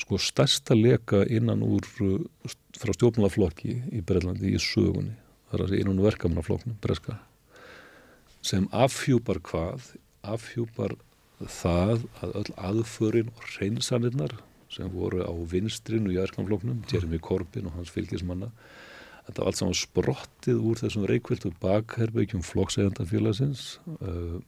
sko 0.00 0.18
stærsta 0.20 0.76
leka 0.76 1.24
innan 1.28 1.64
úr 1.66 1.86
frá 1.86 2.94
stjórnulaflokki 2.94 3.76
í 3.92 4.02
Brellandi 4.06 4.54
í 4.54 4.60
sögunni. 4.62 5.16
Þar 5.50 5.66
að 5.66 5.78
innan 5.80 5.98
úr 5.98 6.10
verkamannaflokknum 6.10 6.78
breska 6.82 7.18
sem 8.40 8.68
afhjúpar 8.72 9.40
hvað? 9.44 9.90
Afhjúpar 10.24 10.94
það 11.40 12.06
að 12.24 12.36
öll 12.40 12.52
aðförin 12.56 13.32
og 13.34 13.48
reynsanirnar 13.58 14.38
sem 14.72 14.88
voru 14.94 15.24
á 15.26 15.32
vinstrinu 15.50 16.12
í 16.14 16.20
ærskanfloknum, 16.22 16.84
Jeremy 16.88 17.18
Corbyn 17.20 17.68
og 17.68 17.76
hans 17.76 17.92
fylgismanna 17.92 18.50
þetta 19.26 19.42
var 19.42 19.50
allt 19.50 19.60
saman 19.60 19.78
sprottið 19.78 20.62
úr 20.66 20.80
þessum 20.80 21.06
reykvildu 21.10 21.52
bakherrbyggjum 21.62 22.42
flokksegandafélagsins 22.46 23.64
uh, 24.00 24.40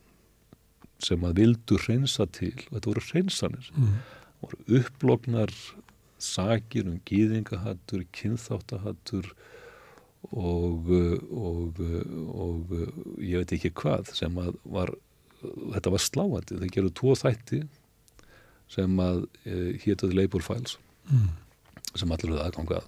sem 1.03 1.23
að 1.27 1.39
vildu 1.41 1.79
reynsa 1.83 2.27
til. 2.31 2.55
Og 2.69 2.77
þetta 2.77 2.91
voru 2.91 3.05
reynsanir 3.09 3.71
mm. 3.75 3.95
Voru 4.43 4.81
upplognar 4.81 5.53
sakir 6.23 6.87
um 6.87 7.01
gýðingahattur, 7.09 8.05
kynþáttahattur 8.15 9.33
og, 10.31 10.91
og, 11.35 11.81
og, 11.81 11.81
og 12.47 12.75
ég 13.19 13.43
veit 13.43 13.57
ekki 13.57 13.73
hvað 13.83 14.13
sem 14.15 14.39
að 14.39 14.55
var 14.63 14.95
þetta 15.43 15.91
var 15.91 16.03
sláandi, 16.03 16.59
þeir 16.61 16.75
gerðu 16.77 16.93
tvo 17.01 17.15
þætti 17.19 17.63
sem 18.71 19.01
að 19.03 19.25
e, 19.43 19.57
hétuði 19.83 20.21
Labour 20.21 20.45
Files 20.47 20.77
mm. 21.11 21.33
sem 21.99 22.15
allir 22.15 22.31
höfðu 22.31 22.45
aðgangað 22.45 22.87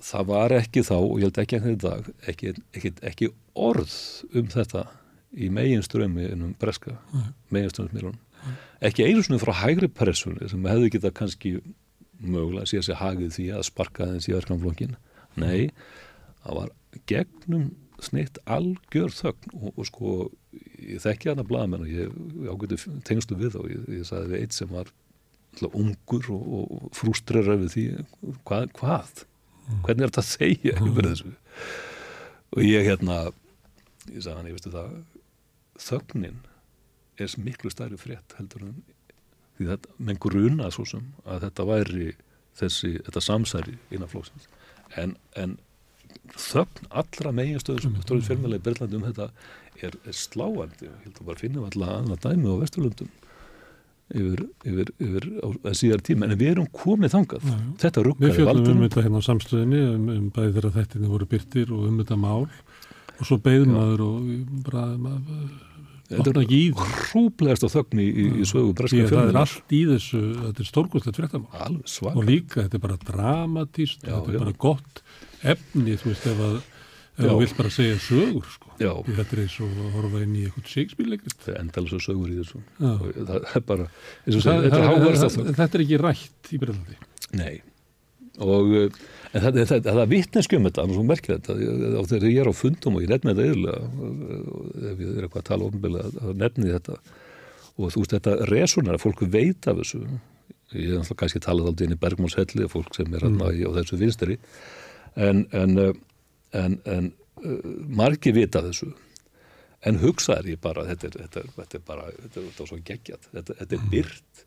það 0.00 0.30
var 0.30 0.56
ekki 0.56 0.84
þá 0.88 0.96
og 0.96 1.18
ég 1.20 1.28
held 1.28 1.42
ekki 1.42 1.58
ekki 1.60 1.76
dag 1.84 2.08
ekki, 2.32 2.54
ekki, 2.78 2.94
ekki 3.12 3.30
orð 3.60 3.92
um 4.32 4.48
þetta 4.48 4.86
í 5.30 5.50
megin 5.52 5.84
strömi 5.84 6.26
innum 6.32 6.54
breska, 6.58 6.96
mm. 7.12 7.26
megin 7.54 7.70
strömsmílunum. 7.70 8.18
Ekki 8.86 9.06
einu 9.06 9.24
svona 9.24 9.42
frá 9.42 9.54
hægri 9.64 9.90
pressunni 9.92 10.48
sem 10.50 10.66
hefði 10.68 10.92
geta 10.96 11.12
kannski 11.14 11.58
mögulega 12.20 12.64
að 12.64 12.70
sé 12.70 12.80
að 12.80 12.86
sé 12.88 12.98
hagið 13.00 13.36
því 13.36 13.46
að 13.56 13.66
sparka 13.68 14.08
þess 14.14 14.30
í 14.30 14.34
öðrskamflokkin 14.36 14.96
nei, 15.40 15.70
það 16.44 16.58
var 16.60 16.74
gegnum 17.08 17.70
snitt 18.00 18.40
algjör 18.48 19.12
þögn 19.12 19.54
og, 19.60 19.72
og 19.76 19.88
sko 19.88 20.14
ég 20.80 21.02
þekki 21.04 21.32
hana 21.32 21.44
blaðmenn 21.46 21.84
og 21.84 21.92
ég 21.92 22.48
ágæti 22.48 22.80
tengstu 23.06 23.36
við 23.38 23.58
og 23.60 23.68
ég, 23.70 23.84
ég 24.00 24.08
sagði 24.08 24.32
við 24.32 24.44
eitt 24.44 24.56
sem 24.56 24.72
var 24.72 24.90
ungur 25.76 26.30
og, 26.32 26.44
og 26.56 26.86
frústrerar 26.96 27.60
við 27.60 27.74
því 27.74 27.86
hvað, 28.48 28.70
hvað? 28.78 29.24
Hvernig 29.84 30.06
er 30.06 30.10
þetta 30.10 30.22
að 30.22 30.30
segja 30.30 30.76
mm. 30.82 31.34
og 32.56 32.64
ég 32.64 32.86
hérna 32.88 33.18
ég 34.10 34.22
sagði 34.24 34.36
hann, 34.38 34.48
ég 34.48 34.56
veistu 34.56 34.72
það 34.74 34.94
þögnin 35.80 36.40
er 37.26 37.44
miklu 37.44 37.72
stærri 37.72 37.98
frétt 38.00 38.36
heldur 38.38 38.66
en 38.68 38.82
því 39.58 39.70
þetta, 39.72 39.96
menn 39.98 40.20
gruna 40.20 40.70
svo 40.74 40.86
sem 40.88 41.06
að 41.26 41.46
þetta 41.46 41.66
væri 41.68 42.12
þessi, 42.60 42.94
þetta 43.06 43.24
samsæri 43.24 43.76
innan 43.90 44.10
flóksins 44.10 44.48
en, 45.00 45.16
en 45.36 45.58
þögn 46.36 46.90
allra 47.02 47.32
meginstöður 47.34 47.86
sem 47.86 47.96
stóður 48.04 48.28
fjölmjölega 48.28 48.62
í 48.62 48.66
Berlandi 48.68 48.98
um 48.98 49.08
þetta 49.08 49.30
er, 49.80 49.96
er 50.06 50.16
sláandi. 50.16 50.86
Ég 50.86 51.06
held 51.06 51.18
að 51.20 51.26
bara 51.30 51.40
finnum 51.40 51.66
alltaf 51.66 51.92
aðra 51.94 52.18
dæmi 52.26 52.52
á 52.52 52.56
Vesturlundum 52.60 53.10
yfir, 54.10 54.42
yfir, 54.66 54.92
yfir 55.06 55.74
síðar 55.78 56.04
tíma. 56.06 56.26
En 56.28 56.38
við 56.40 56.54
erum 56.54 56.68
komið 56.74 57.14
þangað. 57.14 57.46
Já, 57.46 57.54
já. 57.54 57.72
þetta 57.84 58.04
rukkar 58.06 58.26
Við 58.26 58.38
fjöldum 58.40 58.72
um 58.72 58.84
þetta 58.86 59.04
hérna 59.06 59.22
á 59.22 59.28
samstöðinni 59.28 59.82
um, 59.86 60.06
um 60.16 60.28
bæði 60.34 60.54
þeirra 60.56 60.72
þettinni 60.78 61.10
voru 61.14 61.30
byrtir 61.30 61.74
og 61.76 61.88
um 61.88 62.00
þetta 62.02 62.20
mál. 62.20 62.46
Og 63.20 63.28
svo 63.28 63.36
beigðum 63.44 63.76
maður 63.76 64.06
og 64.06 64.30
bara 64.66 64.86
Þetta 66.10 66.32
er 66.32 66.40
ekki 66.42 66.60
hrúplegast 66.74 67.66
á 67.66 67.68
þögn 67.70 68.02
í, 68.02 68.08
í, 68.10 68.26
sögu 68.48 68.74
breska 68.78 69.04
fjölmjöla. 69.04 69.20
Það 69.20 69.30
er 69.30 69.40
allt 69.44 69.74
í 69.76 69.80
þessu, 69.92 70.22
þetta 70.40 70.64
er 70.64 70.68
stórgóðslegt 70.70 71.20
fréttamál. 71.20 71.76
Og 72.10 72.20
líka, 72.26 72.64
þetta 72.64 72.78
er 72.78 72.84
bara 72.86 72.98
dramatíst, 73.06 74.02
þetta 74.02 74.20
er 74.26 74.38
já. 74.38 74.42
bara 74.42 74.56
gott 74.66 75.02
efni, 75.54 75.94
þú 76.00 76.10
veist, 76.10 76.26
ef 76.26 76.42
að 76.48 76.58
þú 77.20 77.36
vilt 77.42 77.56
bara 77.58 77.72
segja 77.74 78.00
sögur 78.02 78.48
sko. 78.48 78.72
Því 78.80 79.14
þetta 79.18 79.36
er 79.36 79.42
eins 79.44 79.56
og 79.60 79.78
að 79.84 79.94
horfa 79.98 80.22
inn 80.24 80.34
í 80.34 80.44
eitthvað 80.46 80.72
Shakespeare-leikrist 80.72 81.44
það 81.44 81.52
er 81.52 81.62
endalins 81.64 81.96
og 81.96 82.04
sögur 82.04 82.32
í 82.32 82.38
þessu. 82.40 82.62
Það 82.80 83.34
er 83.38 83.64
bara 83.68 83.86
það, 83.90 84.40
þetta, 84.40 84.80
er 84.80 85.18
það, 85.20 85.26
það, 85.36 85.50
þetta 85.60 85.70
er 85.70 85.84
ekki 85.84 86.00
rætt 86.00 86.50
í 86.50 86.60
Breitlandi 86.62 87.00
nei. 87.36 87.60
Og 88.40 88.72
eh, 88.78 89.00
en 89.30 89.44
það, 89.44 89.58
það, 89.70 89.88
það 89.88 90.10
vittneskjum 90.10 90.66
þetta, 90.66 90.82
það 90.82 90.92
er 90.92 90.98
svo 90.98 91.06
merkilegt 91.06 91.48
þetta 91.50 92.04
þegar 92.10 92.30
ég 92.30 92.40
er 92.42 92.50
á 92.50 92.54
fundum 92.56 92.96
og 92.98 93.04
ég 93.04 93.12
nefni 93.12 93.34
þetta 93.34 93.48
yfirlega 93.50 94.90
ef 94.90 95.04
ég 95.04 95.12
er 95.12 95.26
eitthvað 95.26 95.42
að 95.42 95.48
tala 95.50 95.68
ofnbeglega 95.68 96.24
að 96.24 96.40
nefni 96.40 96.72
þetta. 96.72 96.98
Og 97.80 97.94
þú 97.94 98.02
veist 98.02 98.16
þetta 98.16 98.34
resunar 98.50 98.98
að 98.98 99.04
fólku 99.04 99.28
veit 99.30 99.70
af 99.70 99.78
þessu. 99.80 100.02
Ég 100.74 100.90
er 100.90 101.00
náttúrulega 101.00 101.20
kannski 101.22 101.42
talað 101.44 101.70
aldrei 101.70 101.86
inn 101.86 101.96
í 101.96 102.00
Bergmannshelli 102.00 102.68
fólk 102.70 102.98
sem 102.98 103.14
er 103.16 103.26
mm. 103.26 103.40
á 103.42 103.70
þessu 103.80 103.98
vinsteri 104.00 104.36
en, 105.18 105.46
en, 105.56 105.78
eh, 105.82 105.94
en, 106.58 106.76
en 106.86 107.08
uh, 107.42 107.56
margi 107.86 108.34
vita 108.34 108.62
þessu. 108.66 108.92
En 109.86 109.98
hugsaður 110.02 110.52
ég 110.52 110.60
bara 110.62 110.84
þetta 110.90 111.08
er, 111.08 111.18
þetta 111.24 111.42
er, 111.42 111.50
þetta 111.56 111.78
er 111.78 111.84
bara 111.88 112.06
þetta 112.12 112.30
er, 112.42 112.46
þetta 112.50 112.64
er 112.64 112.70
svo 112.70 112.80
geggjat 112.90 113.28
þetta 113.32 113.76
er 113.78 113.90
byrt 113.94 114.44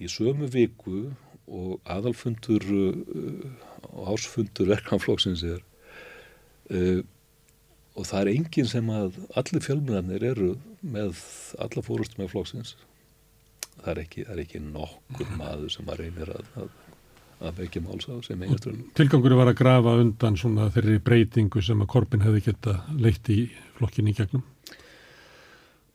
í 0.00 0.08
sömu 0.12 0.48
viku 0.52 1.06
og 1.46 1.76
aðalfundur 1.96 2.66
uh, 2.76 3.44
og 3.92 4.14
ásfundur 4.14 4.70
verkanflokksins 4.72 5.44
er 5.46 5.60
uh, 6.70 7.04
og 7.96 8.04
það 8.04 8.20
er 8.20 8.32
enginn 8.34 8.68
sem 8.68 8.90
að 8.92 9.20
allir 9.40 9.64
fjölmjörnir 9.64 10.26
eru 10.32 10.50
með 10.82 11.22
alla 11.62 11.84
fórustum 11.86 12.24
með 12.24 12.34
flokksins 12.34 12.74
það 13.76 13.92
er 13.92 14.02
ekki, 14.02 14.26
ekki 14.46 14.64
nokkur 14.64 15.30
maður 15.38 15.72
sem 15.72 15.88
að 15.92 16.04
reynir 16.04 16.34
að, 16.34 16.50
að 16.64 16.74
að 17.36 17.58
vekja 17.60 17.82
máls 17.84 18.06
á 18.08 18.16
sem 18.24 18.42
eiginströðum. 18.42 18.84
Tilgangur 18.96 19.34
var 19.36 19.50
að 19.50 19.58
grafa 19.58 19.96
undan 20.00 20.38
þeirri 20.40 20.98
breytingu 21.04 21.62
sem 21.64 21.82
að 21.84 21.90
Korbin 21.92 22.24
hefði 22.24 22.44
geta 22.48 22.78
leitt 22.96 23.28
í 23.32 23.42
flokkinni 23.76 24.14
í 24.14 24.16
gegnum? 24.16 24.44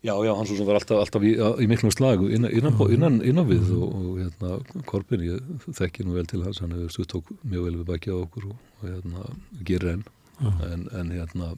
Já, 0.02 0.16
já, 0.26 0.32
hans 0.34 0.52
var 0.66 0.80
alltaf, 0.80 0.98
alltaf 0.98 1.22
í, 1.22 1.36
í 1.38 1.68
miklum 1.70 1.92
slagu 1.94 2.32
innan, 2.34 2.50
innan, 2.58 2.78
innan, 2.90 3.18
innan 3.22 3.46
við 3.46 3.68
og, 3.76 3.92
og 3.94 4.16
hérna, 4.18 4.56
Korbin, 4.90 5.22
ég 5.28 5.68
þekki 5.78 6.08
nú 6.08 6.16
vel 6.16 6.26
til 6.30 6.42
hans, 6.42 6.58
hann 6.64 6.74
hefur 6.74 6.96
stuttók 6.96 7.30
mjög 7.44 7.68
vel 7.68 7.76
við 7.76 7.84
baki 7.92 8.10
á 8.10 8.18
okkur 8.18 8.48
og, 8.50 8.64
og 8.80 8.88
hérna, 8.90 9.28
gerir 9.68 9.92
enn. 9.94 10.08
En, 10.42 10.88
en 10.98 11.12
hérna 11.14 11.52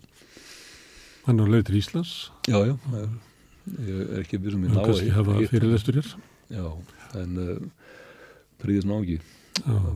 Hann 1.24 1.40
er 1.40 1.48
á 1.48 1.53
leið 1.53 1.70
til 1.70 1.78
Íslands. 1.80 2.11
Já, 2.52 2.57
já, 2.68 2.74
ég, 2.98 3.15
ég 3.88 4.02
er 4.03 4.26
ekki 4.26 4.41
byrjum 4.44 4.68
í 4.68 4.74
og 4.74 4.76
ná 4.76 4.84
kannski 4.90 5.15
hafa 5.15 5.38
fyrirlestur 5.53 6.02
hér. 6.02 6.11
Já, 6.52 6.68
en 7.22 7.40
uh, 7.40 7.88
príðis 8.60 8.90
nági 8.90 9.22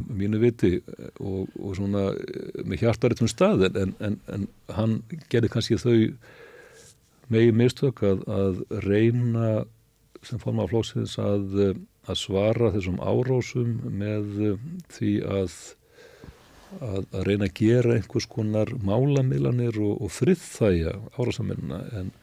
mínu 0.07 0.39
viti 0.39 0.77
og, 1.19 1.47
og 1.57 1.71
svona 1.75 2.11
eh, 2.13 2.63
með 2.67 2.83
hjartarittum 2.83 3.29
stað 3.31 3.65
en, 3.71 3.95
en, 3.99 4.19
en 4.29 4.43
hann 4.77 4.99
gerði 5.31 5.49
kannski 5.49 5.79
þau 5.81 5.95
megi 7.33 7.53
mistök 7.55 8.03
að, 8.07 8.23
að 8.31 8.61
reyna 8.85 9.49
sem 10.25 10.39
forma 10.41 10.67
flóksins 10.69 11.17
að, 11.21 11.57
að 12.07 12.19
svara 12.19 12.71
þessum 12.75 12.99
árósum 13.03 13.75
með 13.99 14.29
því 14.95 15.11
að, 15.27 15.57
að, 16.79 17.03
reyna 17.27 17.49
að 17.49 17.57
gera 17.59 17.97
einhvers 17.97 18.29
konar 18.31 18.71
málamilanir 18.83 19.77
og, 19.81 20.01
og 20.01 20.13
friðþæja 20.15 20.95
árásamennina 21.17 21.83
en, 21.99 22.13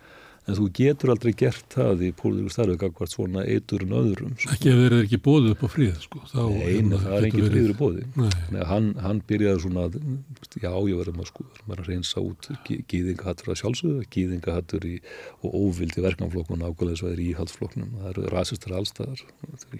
en 0.44 0.56
þú 0.58 0.66
getur 0.76 1.12
aldrei 1.14 1.32
gert 1.40 1.72
það 1.72 2.02
í 2.04 2.10
pólitíku 2.16 2.52
starfið 2.52 2.80
gagvart 2.82 3.12
svona 3.14 3.44
eiturinn 3.48 3.94
öðrum 3.96 4.34
sko. 4.36 4.50
ekki 4.52 4.72
ef 4.72 4.80
þeir 4.80 4.86
eru 4.90 5.04
ekki 5.06 5.20
bóðið 5.24 5.54
upp 5.54 5.62
á 5.64 5.68
fríð 5.72 5.94
sko. 6.02 6.20
þá, 6.28 6.40
Nei, 6.42 6.64
hérna, 6.66 6.98
það 7.04 7.16
er 7.16 7.26
engin 7.28 7.56
í 7.60 7.76
bóði 7.78 8.04
Nei, 8.18 8.64
hann, 8.68 8.90
hann 9.04 9.22
byrjaði 9.30 9.62
svona 9.64 9.86
já, 9.88 10.68
ég 10.68 11.00
verðum 11.00 11.22
að 11.24 11.30
sko, 11.30 11.46
verðum 11.48 11.74
að 11.76 11.88
reynsa 11.88 12.24
út 12.24 12.50
gýðingahattur 12.92 13.54
að 13.54 13.60
sjálfsögðu, 13.62 14.04
gýðingahattur 14.16 14.88
í, 14.88 14.98
og 15.40 15.56
óvildi 15.62 16.04
verkanflokkun 16.04 16.66
ákvæðlega 16.66 17.00
svo 17.00 17.12
er 17.14 17.24
íhaldsflokknum, 17.24 17.96
það 18.02 18.10
eru 18.12 18.26
rasistar 18.34 18.76
allstaðar, 18.76 19.24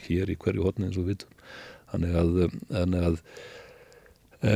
hér 0.08 0.32
í 0.32 0.38
hverju 0.40 0.64
hotni 0.64 0.88
eins 0.88 0.98
og 1.00 1.10
við. 1.10 1.26
Þannig 1.92 2.16
að, 2.18 2.32
þannig 2.72 3.06
að 3.10 3.20
e, 4.40 4.54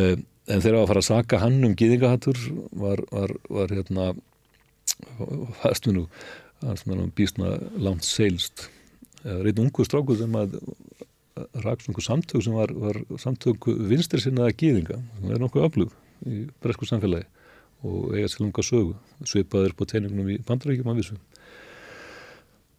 en 0.48 0.64
þegar 0.64 0.80
að 0.80 0.90
fara 0.90 1.04
að 1.04 1.08
saka 1.10 1.42
hann 1.44 1.60
um 1.68 1.76
gýðingahattur 1.78 2.40
var, 2.80 3.04
var, 3.12 3.36
var 3.52 3.76
hérna 3.76 4.10
fæst 5.62 5.88
mér 5.88 6.00
nú 6.00 6.04
mér 6.62 6.98
nú 6.98 7.08
býstna 7.14 7.54
langt 7.78 8.06
seilst. 8.06 8.68
Reynd 9.24 9.60
ungu 9.62 9.86
strákur 9.86 10.18
sem 10.18 10.34
að 10.38 10.58
raks 11.62 11.88
einhver 11.88 12.02
samtök 12.02 12.42
sem 12.42 12.54
var, 12.54 12.72
var 12.74 12.98
samtök 13.20 13.68
vinstri 13.90 14.20
sinnaða 14.22 14.54
gýðinga 14.58 14.98
sem 14.98 15.32
er 15.32 15.42
nokkuð 15.42 15.66
öflug 15.68 15.92
í 16.26 16.46
bresku 16.62 16.88
samfélagi 16.88 17.28
og 17.86 18.14
eiga 18.16 18.30
sér 18.30 18.42
lunga 18.42 18.64
sögu. 18.66 18.96
Svipaður 19.22 19.76
på 19.78 19.86
teiningunum 19.86 20.32
í 20.34 20.40
bandarækjum 20.46 20.90
að 20.90 21.02
vissu 21.02 21.18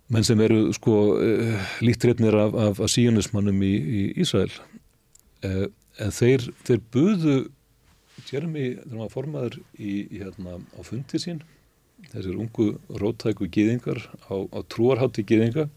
menn 0.09 0.25
sem 0.25 0.41
eru 0.41 0.73
sko 0.73 0.95
uh, 1.21 1.69
líktreitnir 1.85 2.35
af, 2.35 2.55
af, 2.57 2.81
af 2.81 2.91
síunismannum 2.91 3.61
í, 3.63 3.73
í 3.77 4.01
Ísrael. 4.23 4.51
Uh, 5.45 5.67
en 6.01 6.13
þeir, 6.15 6.49
þeir 6.65 6.81
buðu 6.93 7.37
Jeremy, 8.27 8.73
þegar 8.81 8.97
maður 8.97 9.13
formaður 9.13 9.59
í, 9.77 9.93
í 10.09 10.19
hérna 10.19 10.57
á 10.59 10.79
fundi 10.83 11.21
sín 11.21 11.43
þessir 12.13 12.39
ungu 12.39 12.69
róttæku 13.01 13.49
gýðingar 13.53 14.01
á, 14.29 14.35
á 14.49 14.59
trúarhátti 14.71 15.25
gýðinga 15.27 15.67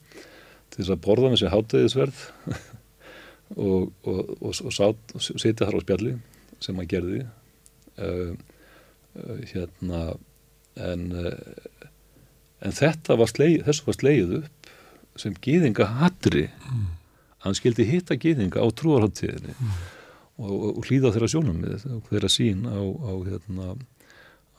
til 0.73 0.81
þess 0.81 0.95
að 0.95 1.03
borða 1.05 1.33
með 1.33 1.43
sér 1.43 1.55
hátæðisverð 1.55 2.25
og, 3.67 3.93
og, 4.09 4.21
og, 4.41 4.53
og 4.53 5.23
setja 5.29 5.67
þar 5.67 5.79
á 5.79 5.85
spjalli 5.85 6.17
sem 6.63 6.79
hann 6.79 6.89
gerði. 6.89 7.25
Uh, 8.01 8.33
uh, 9.19 9.41
hérna 9.51 10.03
en 10.81 11.09
uh, 11.13 11.89
en 12.63 12.75
þetta 12.75 13.17
var 13.19 13.31
sleið, 13.31 13.63
þessu 13.67 13.89
var 13.89 13.99
sleið 13.99 14.37
upp 14.41 14.71
sem 15.21 15.35
gýðinga 15.45 15.89
hatri 15.99 16.47
hann 17.43 17.57
skildi 17.59 17.85
hitta 17.89 18.17
gýðinga 18.17 18.63
á 18.63 18.67
trúarháttíðinni 18.79 19.55
og, 20.41 20.53
og, 20.53 20.81
hlýða 20.87 21.13
þeirra 21.15 21.31
sjónum 21.33 21.59
þeirra 22.09 22.31
sín 22.33 22.65
á, 22.65 22.81
á, 22.81 23.13
hérna, 23.27 23.75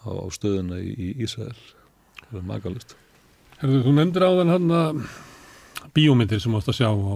á, 0.03 0.11
á 0.11 0.25
stöðuna 0.33 0.79
í, 0.81 0.91
í 0.93 1.07
Ísrael 1.23 1.55
það 2.29 2.39
er 2.41 2.47
magalust 2.49 2.95
Herðu, 3.61 3.83
þú 3.85 3.95
nefndir 3.97 4.27
áðan 4.27 4.53
hann 4.53 4.75
að 4.75 5.03
bíómyndir 5.95 6.41
sem 6.43 6.55
átt 6.57 6.71
að 6.71 6.79
sjá 6.81 6.89
á 6.89 7.15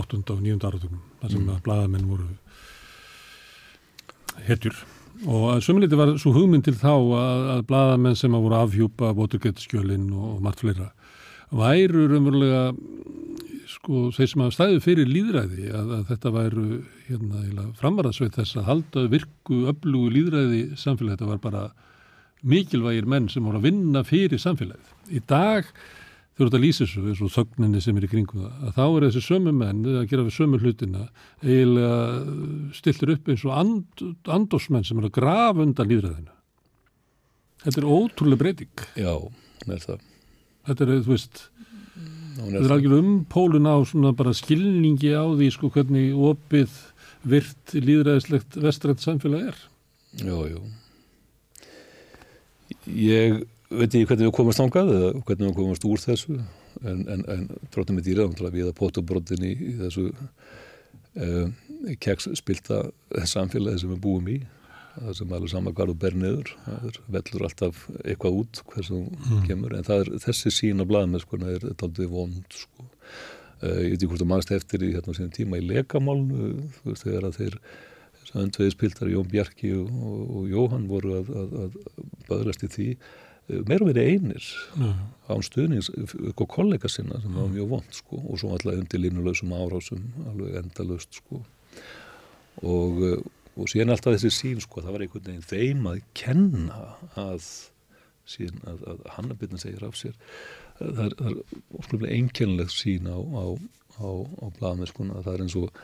8. 0.00 0.22
og 0.30 0.40
9. 0.42 0.56
áratögnum 0.62 1.02
þar 1.20 1.34
sem 1.34 1.50
að 1.50 1.62
blaðamenn 1.66 2.08
voru 2.10 2.28
hetjur 4.46 4.76
og 5.28 5.46
að 5.52 5.64
sömuliti 5.66 5.98
var 5.98 6.14
svo 6.20 6.32
hugmynd 6.32 6.64
til 6.64 6.76
þá 6.78 6.94
að, 6.94 7.42
að 7.56 7.64
blaðamenn 7.68 8.16
sem 8.16 8.34
að 8.36 8.44
voru 8.46 8.58
afhjúpa 8.60 9.10
Watergate-skjölin 9.18 10.06
og 10.16 10.38
margt 10.44 10.62
fleira 10.62 10.92
væru 11.50 12.06
raunverulega 12.08 12.62
sko 13.70 14.08
þeir 14.14 14.30
sem 14.30 14.42
að 14.44 14.54
stæðu 14.54 14.80
fyrir 14.84 15.10
líðræði 15.10 15.68
að, 15.74 15.92
að 15.98 16.02
þetta 16.10 16.32
væru 16.34 16.64
hérna 17.08 17.66
framvarðasveit 17.78 18.38
þess 18.38 18.58
að 18.58 18.68
halda 18.70 19.04
virku 19.12 19.60
öflugu 19.70 20.14
líðræði 20.14 20.62
samfélagi 20.78 21.18
þetta 21.18 21.30
var 21.30 21.42
bara 21.44 21.64
mikilvægir 22.42 23.08
menn 23.08 23.28
sem 23.30 23.44
voru 23.44 23.60
að 23.60 23.68
vinna 23.68 24.02
fyrir 24.06 24.40
samfélagið. 24.40 24.92
Í 25.12 25.22
dag 25.28 25.68
þú 26.40 26.46
eru 26.46 26.56
að 26.56 26.64
lýsa 26.64 26.86
þessu, 26.88 27.26
og 27.26 27.32
þögninni 27.34 27.82
sem 27.84 27.96
er 28.00 28.06
í 28.06 28.10
kringum 28.10 28.44
það, 28.46 28.52
að 28.64 28.76
þá 28.78 28.84
er 28.86 29.06
þessi 29.06 29.22
sömu 29.26 29.52
menn 29.52 29.80
að 29.90 30.06
gera 30.08 30.24
við 30.24 30.36
sömu 30.38 30.60
hlutina 30.62 31.06
eiginlega 31.44 32.74
stiltir 32.78 33.14
upp 33.16 33.28
eins 33.28 33.44
og 33.44 33.56
and, 33.60 34.04
andosmenn 34.38 34.86
sem 34.88 35.02
er 35.02 35.10
að 35.10 35.16
grafa 35.18 35.66
undan 35.66 35.90
líðræðinu. 35.90 36.36
Þetta 37.60 37.82
er 37.82 37.88
ótrúlega 37.92 38.40
breyting. 38.40 38.84
Já, 38.96 39.14
er 39.66 39.84
það 39.84 40.06
Þetta 40.70 40.84
er, 40.84 40.90
þú 41.04 41.12
veist, 41.14 41.38
hún 42.38 42.52
þetta 42.54 42.66
er 42.66 42.74
algjör 42.76 42.98
umpólun 43.00 43.68
á 43.68 43.76
svona 43.88 44.12
bara 44.16 44.34
skilningi 44.36 45.12
á 45.16 45.24
því 45.28 45.48
sko 45.54 45.70
hvernig 45.72 46.12
opið 46.14 46.76
virt 47.28 47.74
líðræðislegt 47.76 48.60
vestrænt 48.60 49.02
samfélag 49.04 49.50
er. 49.50 49.64
Já, 50.20 50.36
já 50.52 50.60
Ég 52.96 53.42
veit 53.70 53.92
ekki 53.94 54.06
hvernig 54.08 54.26
við 54.26 54.36
komast 54.36 54.62
ángað 54.62 54.94
eða 54.96 55.10
hvernig 55.18 55.50
við 55.50 55.58
komast 55.58 55.86
úr 55.86 56.02
þessu 56.02 56.38
en, 56.38 57.02
en, 57.06 57.24
en 57.30 57.44
brotin 57.70 57.98
með 57.98 58.08
dýra 58.08 58.26
við 58.54 58.70
að 58.70 58.78
pótubrotin 58.80 59.44
í, 59.46 59.52
í 59.54 59.74
þessu 59.78 60.06
uh, 60.10 61.52
keksspilta 62.02 62.82
samfélagi 63.30 63.84
sem 63.84 63.92
við 63.94 64.02
búum 64.04 64.30
í 64.30 64.40
það 64.96 65.12
sem 65.20 65.34
alveg 65.36 65.52
saman 65.52 65.76
þú 65.92 65.98
ber 66.02 66.16
niður 66.18 66.54
það 66.64 66.88
er 66.88 66.98
vellur 67.16 67.44
alltaf 67.46 67.84
eitthvað 68.02 68.40
út 68.40 68.62
hversu 68.72 69.02
mm. 69.04 69.44
kemur 69.46 69.76
en 69.76 69.86
er 70.02 70.10
þessi 70.26 70.54
sína 70.54 70.86
sko, 71.22 71.38
það 71.38 71.54
er 71.54 71.68
aldrei 71.86 72.10
vond 72.10 72.56
sko. 72.56 72.88
uh, 73.62 73.78
ég 73.86 73.94
veit 73.94 74.00
ekki 74.00 74.10
hvort 74.10 74.24
þú 74.24 74.30
mannst 74.32 74.54
eftir 74.56 74.86
í 74.86 74.90
hérna 74.96 75.14
tíma 75.36 75.60
í 75.62 75.68
þú 76.80 76.90
veist 76.90 77.06
þegar 77.06 77.30
að 77.30 77.38
þeir 77.38 77.60
öndvegispiltar 78.38 79.10
Jón 79.10 79.30
Bjarki 79.30 79.72
og, 79.78 79.90
og, 79.90 80.20
og 80.36 80.52
Jóhann 80.52 80.86
voru 80.90 81.16
að, 81.18 81.32
að, 81.40 81.58
að 81.64 81.80
böðlast 82.28 82.64
í 82.66 82.70
því 82.74 82.88
meira 83.66 83.86
verið 83.88 84.12
einir 84.14 84.44
Já. 84.78 84.90
án 85.30 85.42
stuðnings 85.44 85.90
og 86.36 86.46
kollega 86.50 86.90
sinna 86.90 87.20
sem 87.22 87.34
var 87.34 87.50
mjög 87.50 87.72
vond 87.72 87.96
sko 87.96 88.20
og 88.20 88.38
svo 88.40 88.52
alltaf 88.54 88.78
undir 88.78 89.02
línulegsum 89.02 89.54
árásum 89.56 90.04
alveg 90.30 90.60
endalust 90.60 91.20
sko. 91.20 91.40
Og, 92.66 93.02
og 93.56 93.70
síðan 93.70 93.94
alltaf 93.94 94.16
þessi 94.16 94.32
sín 94.36 94.62
sko 94.62 94.84
það 94.84 94.96
var 94.96 95.06
einhvern 95.06 95.26
veginn 95.26 95.50
þeim 95.50 95.90
að 95.90 96.02
kenna 96.18 96.80
að 97.18 97.48
síðan 98.30 98.62
að, 98.70 98.86
að 98.92 99.04
Hannabitna 99.16 99.58
segir 99.58 99.86
af 99.86 99.98
sér. 99.98 100.14
Það 100.78 101.02
er, 101.08 101.16
er 101.26 101.80
óslulega 101.80 102.14
einkennilegt 102.14 102.76
sín 102.76 103.10
á, 103.10 103.18
á, 103.18 103.44
á, 103.98 104.08
á 104.14 104.46
blaðmennskuna 104.60 105.24
það 105.24 105.34
er 105.34 105.46
eins 105.46 105.58
og 105.58 105.82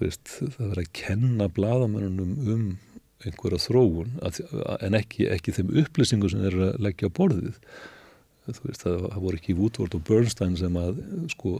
veist, 0.00 0.24
það 0.38 0.58
verður 0.58 0.82
að 0.82 0.92
kenna 0.96 1.48
bladamennunum 1.54 2.52
um 2.54 2.66
einhverja 3.26 3.60
þróun 3.64 4.16
að, 4.22 4.40
en 4.86 4.96
ekki, 4.98 5.26
ekki 5.34 5.54
þeim 5.56 5.72
upplýsingu 5.82 6.30
sem 6.30 6.44
eru 6.46 6.68
að 6.68 6.82
leggja 6.86 7.10
á 7.10 7.16
borðið. 7.18 7.60
Veist, 8.48 8.84
það, 8.84 9.08
það 9.12 9.22
voru 9.24 9.40
ekki 9.40 9.56
Woodward 9.58 9.96
og 9.98 10.04
Bernstein 10.08 10.56
sem 10.56 10.78
að 10.80 11.02
sko 11.34 11.58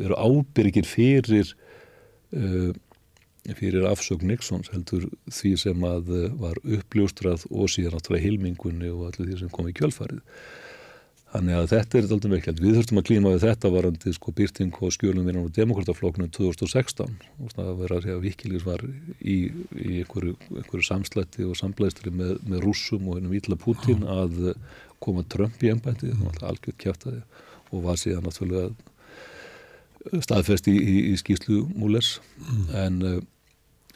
eru 0.00 0.18
ábyrgir 0.18 0.88
fyrir 0.88 1.54
uh, 2.34 2.72
fyrir 3.56 3.86
afsögn 3.88 4.28
Nixons 4.28 4.68
heldur 4.74 5.06
því 5.32 5.54
sem 5.62 5.86
að 5.86 6.10
var 6.42 6.58
uppljóstrað 6.60 7.46
og 7.48 7.70
síðan 7.72 7.96
náttúrulega 7.96 8.26
hilmingunni 8.26 8.90
og 8.92 9.06
allir 9.08 9.30
því 9.30 9.38
sem 9.40 9.52
kom 9.54 9.70
í 9.70 9.76
kjölfarið 9.78 10.20
Þannig 11.30 11.54
að 11.54 11.66
þetta 11.70 11.98
er 11.98 12.06
alltaf 12.08 12.32
vekkjald. 12.32 12.60
Við 12.64 12.76
þurftum 12.76 12.98
að 12.98 13.06
klíma 13.06 13.32
við 13.36 13.44
þetta 13.44 13.70
varandi 13.70 14.12
sko 14.16 14.32
byrting 14.34 14.78
og 14.82 14.94
skjölum 14.96 15.28
við 15.28 15.36
á 15.38 15.54
demokratafloknum 15.60 16.30
2016 16.34 17.12
og 17.44 17.52
það 17.54 17.70
var 17.78 17.94
að 17.94 18.02
segja 18.02 18.16
að 18.16 18.24
Vikilís 18.24 18.64
var 18.66 18.82
í, 19.22 19.36
í 19.78 20.00
einhverju, 20.00 20.34
einhverju 20.56 20.86
samslætti 20.88 21.46
og 21.46 21.54
samblæstri 21.60 22.10
með, 22.10 22.40
með 22.50 22.64
rússum 22.66 23.06
og 23.06 23.20
hennum 23.20 23.36
Ítla 23.38 23.58
Putin 23.62 24.02
að 24.10 24.56
koma 24.98 25.22
Trump 25.30 25.62
í 25.62 25.70
ennbændi, 25.70 26.10
það 26.10 26.24
var 26.24 26.32
alltaf 26.34 26.50
algjörð 26.50 26.80
kjátaði 26.82 27.22
og 27.70 27.84
var 27.86 28.00
síðan 28.02 28.26
náttúrulega 28.26 28.68
staðfest 30.24 30.66
í, 30.66 30.74
í, 30.74 30.96
í 31.12 31.14
skýslu 31.20 31.62
múles 31.76 32.16
mm. 32.40 32.66
en 32.82 32.94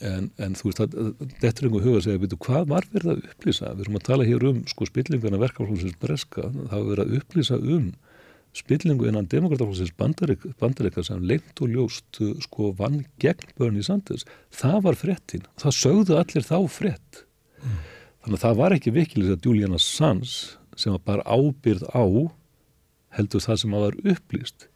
En, 0.03 0.31
en 0.43 0.57
þú 0.59 0.71
veist 0.71 0.81
að 0.83 0.95
þetta 1.39 1.53
er 1.53 1.69
einhver 1.69 1.85
huga 1.85 2.01
að 2.01 2.07
segja 2.09 2.23
veitu, 2.23 2.39
hvað 2.43 2.65
var 2.73 2.89
verið 2.91 3.13
að 3.13 3.29
upplýsa? 3.29 3.75
Við 3.75 3.85
erum 3.85 3.99
að 4.01 4.09
tala 4.09 4.27
hér 4.27 4.47
um 4.49 4.65
sko 4.71 4.89
spillingana 4.89 5.39
verkeflóðsins 5.43 6.01
breska. 6.03 6.49
Það 6.51 6.75
var 6.75 6.89
verið 6.91 7.05
að 7.05 7.21
upplýsa 7.21 7.61
um 7.61 7.87
spillingu 8.55 9.09
innan 9.11 9.29
demokrataflóksins 9.31 9.95
bandaríka 10.61 11.05
sem 11.07 11.23
lengt 11.27 11.63
og 11.63 11.73
ljóst 11.75 12.21
sko 12.47 12.71
vann 12.79 13.03
gegn 13.23 13.55
Bernie 13.59 13.87
Sanders. 13.87 14.27
Það 14.55 14.79
var 14.87 14.99
frettin, 14.99 15.49
það 15.59 15.79
sögðu 15.79 16.19
allir 16.21 16.47
þá 16.47 16.59
frett 16.71 17.25
mm. 17.63 17.81
þannig 18.25 18.39
að 18.39 18.45
það 18.45 18.61
var 18.61 18.77
ekki 18.77 18.95
vikilis 18.95 19.35
að 19.35 19.49
Julian 19.49 19.79
Assange 19.79 20.31
sem 20.79 20.95
var 20.95 21.03
bara 21.07 21.27
ábyrð 21.27 21.87
á 21.91 22.05
heldur 23.15 23.43
það 23.43 23.61
sem 23.63 23.75
að 23.75 23.85
var 23.87 23.99
upplýst 24.15 24.69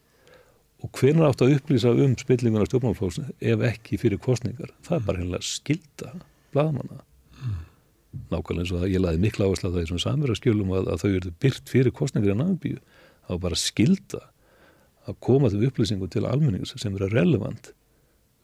og 0.79 0.93
hvernig 0.95 1.27
átt 1.27 1.43
að 1.43 1.57
upplýsa 1.57 1.93
um 2.05 2.15
spillingun 2.21 2.63
af 2.63 2.71
stjórnmálflóksins 2.71 3.33
ef 3.41 3.65
ekki 3.67 3.99
fyrir 4.01 4.21
kostningar, 4.23 4.71
það 4.87 5.01
er 5.01 5.07
bara 5.09 5.23
hennilega 5.23 5.47
skilda 5.47 6.13
bladamanna 6.55 7.01
mm. 7.01 7.57
nákvæmlega 8.31 8.65
eins 8.65 8.75
og 8.75 8.83
það 8.85 8.95
ég 8.95 9.05
laði 9.05 9.23
miklu 9.25 9.49
áherslu 9.49 9.71
á 9.71 9.75
það 9.75 9.83
í 9.83 9.91
svona 9.91 10.05
samverðarskjölum 10.07 10.75
að, 10.79 10.93
að 10.93 11.03
þau 11.03 11.11
eru 11.11 11.35
byrt 11.45 11.73
fyrir 11.73 11.97
kostningar 11.99 12.35
í 12.35 12.39
náðubíu 12.39 12.83
þá 13.29 13.35
bara 13.43 13.59
skilda 13.59 14.23
að 15.09 15.19
koma 15.25 15.51
til 15.51 15.65
upplýsingu 15.67 16.09
til 16.13 16.27
almennings 16.29 16.75
sem 16.77 16.95
eru 16.95 17.11
relevant 17.11 17.73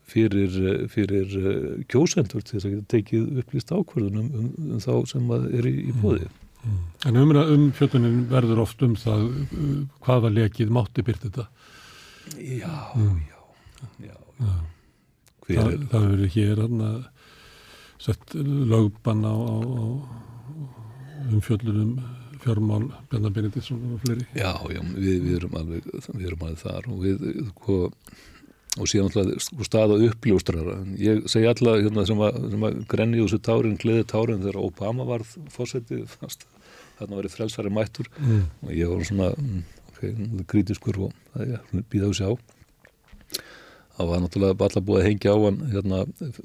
fyrir, 0.09 0.55
fyrir 0.93 1.37
eh, 1.41 1.85
kjósendur 1.91 2.45
til 2.45 2.59
þess 2.59 2.69
að 2.69 2.75
geta 2.75 2.91
tekið 2.97 3.43
upplýst 3.43 3.73
ákvörðunum 3.73 4.27
um, 4.27 4.49
um, 4.49 4.73
um 4.75 4.83
þá 4.83 4.93
sem 5.09 5.31
er 5.35 5.69
í, 5.69 5.75
í 5.89 5.95
bóði. 6.03 6.27
Mm. 6.29 6.41
Mm. 6.65 6.83
En 7.09 7.19
um 7.21 7.65
fjötunin 7.77 8.23
verður 8.31 8.63
oft 8.63 8.83
um 8.85 8.95
það 8.97 9.25
uh, 9.29 9.73
hvaða 10.05 10.33
lekið 10.33 10.73
mátti 10.73 11.05
byrta 11.05 11.29
þetta? 11.29 11.47
Já, 12.33 12.75
mm. 12.97 13.19
já, 13.29 13.41
já. 14.09 14.17
já. 14.41 14.55
Það, 15.45 15.73
það 15.93 16.07
verður 16.09 16.35
hér 16.35 16.63
að 16.65 17.01
sett 18.05 18.35
lögbanna 18.35 19.33
á, 19.33 19.37
á, 19.37 19.57
á 19.61 19.85
umfjöllunum 21.33 21.97
fjármál 22.45 22.91
Bjarnar 23.09 23.33
Benediktsson 23.33 23.81
og 23.95 24.03
fleiri. 24.05 24.27
Já, 24.37 24.53
já, 24.69 24.81
við, 24.95 25.17
við, 25.25 25.35
erum 25.39 25.59
alveg, 25.61 25.91
við 26.13 26.27
erum 26.29 26.45
alveg 26.45 26.61
þar 26.61 26.89
og 26.93 26.99
við, 27.05 27.23
sko, 27.53 27.79
og 28.75 28.91
síðan 28.91 29.09
alltaf 29.11 29.47
sko, 29.47 29.69
staða 29.69 30.01
uppljóstrara. 30.09 30.77
Ég 31.01 31.25
segi 31.33 31.49
alla 31.51 31.79
hérna, 31.81 32.05
sem 32.09 32.25
að, 32.27 32.41
að 32.59 32.83
grenni 32.91 33.23
úr 33.23 33.31
þessu 33.31 33.41
tárin, 33.49 33.79
gleði 33.81 34.09
tárin 34.13 34.43
þegar 34.45 34.61
Obama 34.65 35.09
varð 35.09 35.37
fórsetið 35.55 36.05
fast, 36.19 36.45
þarna 36.99 37.21
var 37.21 37.31
ég 37.31 37.37
frelsari 37.37 37.73
mættur 37.73 38.11
mm. 38.19 38.45
og 38.67 38.77
ég 38.77 38.93
var 38.93 39.09
svona, 39.09 39.31
mm, 39.41 39.65
kritiskur 40.51 41.07
og 41.09 41.17
það 41.35 41.57
er 41.57 41.87
býðað 41.93 42.13
að 42.13 42.19
sjá. 42.21 42.31
Það 43.95 44.09
var 44.11 44.23
náttúrulega 44.25 44.67
alltaf 44.67 44.87
búið 44.87 45.01
að 45.01 45.07
hengja 45.07 45.35
á 45.35 45.39
hann 45.39 45.59
hérna, 45.71 45.99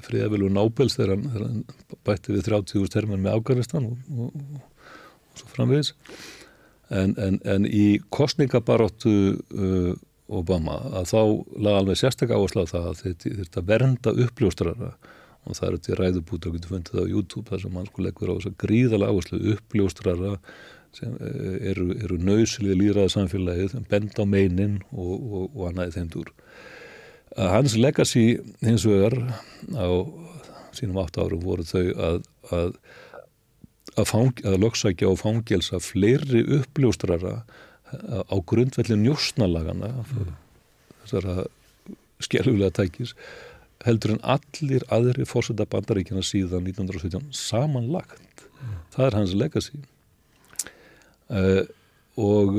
friðavilu 0.06 0.50
Nábels 0.54 0.94
þegar 0.94 1.16
hann, 1.16 1.24
hann 1.34 1.62
bætti 2.06 2.36
við 2.36 2.44
30 2.46 2.92
termin 2.94 3.24
með 3.24 3.40
Afganistan 3.40 3.88
og, 3.90 3.96
og 4.14 4.60
og 5.30 5.40
svo 5.40 5.50
framvegis 5.54 5.92
en, 6.90 7.14
en, 7.18 7.38
en 7.46 7.66
í 7.66 8.00
kostningabaróttu 8.12 9.14
uh, 9.36 9.92
Obama 10.30 10.76
að 10.94 11.08
þá 11.10 11.20
laði 11.58 11.78
alveg 11.80 11.98
sérstaklega 11.98 12.38
áherslu 12.38 12.66
á 12.66 12.72
það 12.72 12.88
að 12.90 13.00
þetta, 13.40 13.64
vernda 13.66 14.14
uppljóstrara 14.26 14.90
og 15.48 15.56
það 15.56 15.68
eru 15.68 15.80
til 15.82 15.96
ræðubútur 15.98 16.50
að 16.50 16.58
geta 16.58 16.70
fundið 16.70 16.98
það 16.98 17.06
á 17.08 17.12
YouTube 17.14 17.48
þar 17.48 17.62
sem 17.64 17.74
mann 17.74 17.88
leggur 18.04 18.30
á 18.30 18.34
þess 18.36 18.50
að 18.50 18.58
gríðalega 18.64 19.14
áherslu 19.14 19.54
uppljóstrara 19.54 20.34
sem 20.96 21.12
uh, 21.14 21.56
eru, 21.72 21.90
eru 21.98 22.18
nöysilið 22.20 22.80
líraða 22.82 23.14
samfélagið, 23.16 23.76
bend 23.90 24.18
á 24.18 24.24
meinin 24.24 24.80
og, 24.90 25.14
og, 25.18 25.44
og 25.54 25.68
annaði 25.70 25.98
þeim 25.98 26.10
dúr. 26.16 26.34
Hans 27.38 27.76
legacy 27.78 28.40
hins 28.58 28.82
vegar 28.88 29.14
á 29.78 29.86
sínum 30.74 30.98
átt 30.98 31.18
árum 31.20 31.44
voru 31.44 31.62
þau 31.66 31.84
að, 31.94 32.24
að 32.50 32.72
að, 33.98 34.06
fang, 34.08 34.42
að 34.46 34.58
lögsækja 34.64 35.10
og 35.10 35.20
fangelsa 35.22 35.80
fleiri 35.82 36.42
uppljóstrara 36.60 37.40
eh, 37.40 38.22
á 38.26 38.36
grundvelli 38.46 38.98
njósnalagana 39.00 39.92
mm. 40.02 40.34
þessara 41.04 41.46
skjálfulega 42.20 42.74
tækis 42.80 43.14
heldur 43.86 44.16
en 44.16 44.22
allir 44.36 44.84
aðri 44.92 45.26
fórseta 45.28 45.66
bandaríkjana 45.70 46.22
síðan 46.26 46.68
1917 46.68 47.30
samanlagt 47.36 48.44
mm. 48.46 48.76
það 48.96 49.06
er 49.06 49.18
hans 49.20 49.36
legacy 49.36 49.82
uh, 51.30 51.62
og, 52.20 52.58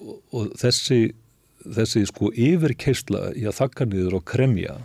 og, 0.00 0.18
og 0.32 0.50
þessi 0.60 1.00
þessi 1.74 2.04
sko 2.10 2.30
yfirkeisla 2.30 3.32
í 3.38 3.46
að 3.48 3.58
þakka 3.60 3.88
niður 3.90 4.20
og 4.20 4.26
kremja 4.28 4.76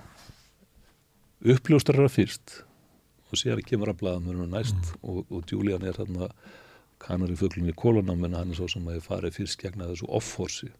uppljóstrara 1.41 2.09
fyrst 2.11 2.61
og 3.31 3.39
sér 3.39 3.61
kemur 3.65 3.93
að 3.93 4.01
blaðamörnum 4.01 4.51
næst 4.51 4.77
mm. 4.77 5.03
og, 5.07 5.23
og 5.31 5.51
Julian 5.51 5.85
er 5.88 5.97
þarna 5.97 6.31
kanar 7.01 7.31
í 7.33 7.38
fugglunni 7.38 7.73
kólunam 7.77 8.25
en 8.27 8.38
hann 8.38 8.53
er 8.53 8.59
svo 8.59 8.69
sem 8.69 8.85
að 8.88 8.99
það 8.99 9.07
farið 9.09 9.38
fyrst 9.39 9.61
gegna 9.61 9.89
þessu 9.91 10.09
off-horsi 10.09 10.71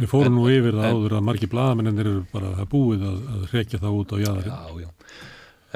Við 0.00 0.08
fórum 0.08 0.30
en, 0.30 0.38
nú 0.38 0.46
yfir 0.48 0.76
það 0.78 0.86
en, 0.86 0.96
áður 0.96 1.16
að 1.18 1.26
margi 1.26 1.50
blaðamennir 1.50 2.08
eru 2.08 2.22
bara 2.32 2.54
að 2.62 2.70
búið 2.72 3.04
að, 3.04 3.20
að 3.34 3.54
rekja 3.54 3.82
það 3.82 3.98
út 4.00 4.14
á 4.14 4.16
jæðari 4.22 4.54
Já, 4.54 4.86
já 4.86 4.90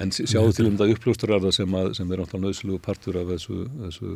En 0.01 0.11
sjáðu 0.11 0.55
til 0.57 0.67
um 0.67 0.79
það 0.79 0.97
uppljósturarða 0.97 1.53
sem, 1.55 1.77
sem 1.95 2.11
er 2.11 2.21
náttúrulega 2.21 2.49
nöðslu 2.49 2.79
partur 2.83 3.21
af 3.21 3.29
þessu, 3.31 3.61
þessu, 3.85 4.15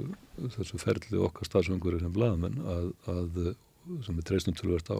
þessu 0.56 0.80
ferli 0.82 1.20
okkar 1.22 1.46
stafsvöngur 1.46 2.00
sem 2.02 2.14
blaðamenn 2.14 2.58
að, 2.74 2.88
að, 3.12 3.38
sem 4.06 4.18
er 4.18 4.26
treysnum 4.26 4.56
tilverst 4.58 4.90
á. 4.90 4.98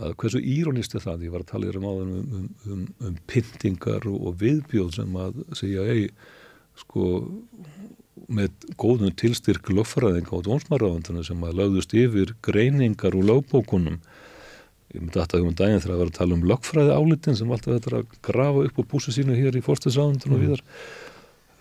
Að 0.00 0.14
hversu 0.22 0.40
írónist 0.40 0.96
er 0.96 1.04
það, 1.04 1.26
ég 1.26 1.34
var 1.34 1.44
að 1.44 1.50
tala 1.50 1.74
um 1.76 1.88
áðan 1.90 2.14
um, 2.16 2.28
um, 2.38 2.46
um, 2.72 2.86
um 3.04 3.18
pyntingar 3.28 4.08
og, 4.08 4.16
og 4.30 4.38
viðbjóð 4.40 4.94
sem 4.96 5.18
að 5.20 5.42
segja 5.60 5.84
ei, 5.92 6.06
sko 6.80 7.10
með 8.30 8.66
góðum 8.80 9.12
tilstyrk 9.18 9.68
löffræðinga 9.74 10.32
og 10.38 10.46
dónsmarraðandana 10.46 11.24
sem 11.26 11.44
að 11.44 11.60
lögðust 11.60 11.94
yfir 11.96 12.32
greiningar 12.46 13.16
og 13.18 13.28
lögbókunum 13.28 14.00
ég 14.94 15.02
myndi 15.02 15.20
alltaf 15.22 15.44
um 15.44 15.54
daginn 15.54 15.82
þegar 15.82 15.94
að 15.94 16.00
vera 16.02 16.12
að 16.12 16.18
tala 16.18 16.36
um 16.36 16.46
lögfræði 16.50 16.94
álitin 16.96 17.36
sem 17.38 17.52
alltaf 17.54 17.76
þetta 17.76 17.90
er 17.90 17.98
að 18.00 18.14
grafa 18.26 18.64
upp 18.66 18.80
á 18.80 18.90
búsi 18.90 19.14
sínu 19.14 19.36
hér 19.38 19.58
í 19.58 19.62
fórstæðsáðundun 19.64 20.34
og 20.34 20.40
mm. 20.40 20.46
viðar 20.46 20.64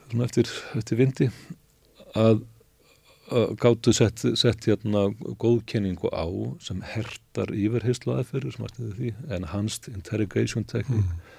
svona 0.09 0.25
eftir, 0.25 0.53
eftir 0.79 0.99
vindi. 0.99 1.27
Að 2.17 2.41
gáttu 3.61 3.93
sett, 3.93 4.23
sett 4.39 4.65
hérna 4.65 5.09
góðkenningu 5.37 6.09
á 6.09 6.25
sem 6.65 6.81
hertar 6.81 7.51
yfirheyslu 7.53 8.15
aðferður 8.15 8.55
sem 8.55 8.65
aðstæði 8.65 8.95
því 8.97 9.11
enhanced 9.37 9.91
interrogation 9.93 10.65
technique. 10.65 11.05
Mm. 11.05 11.37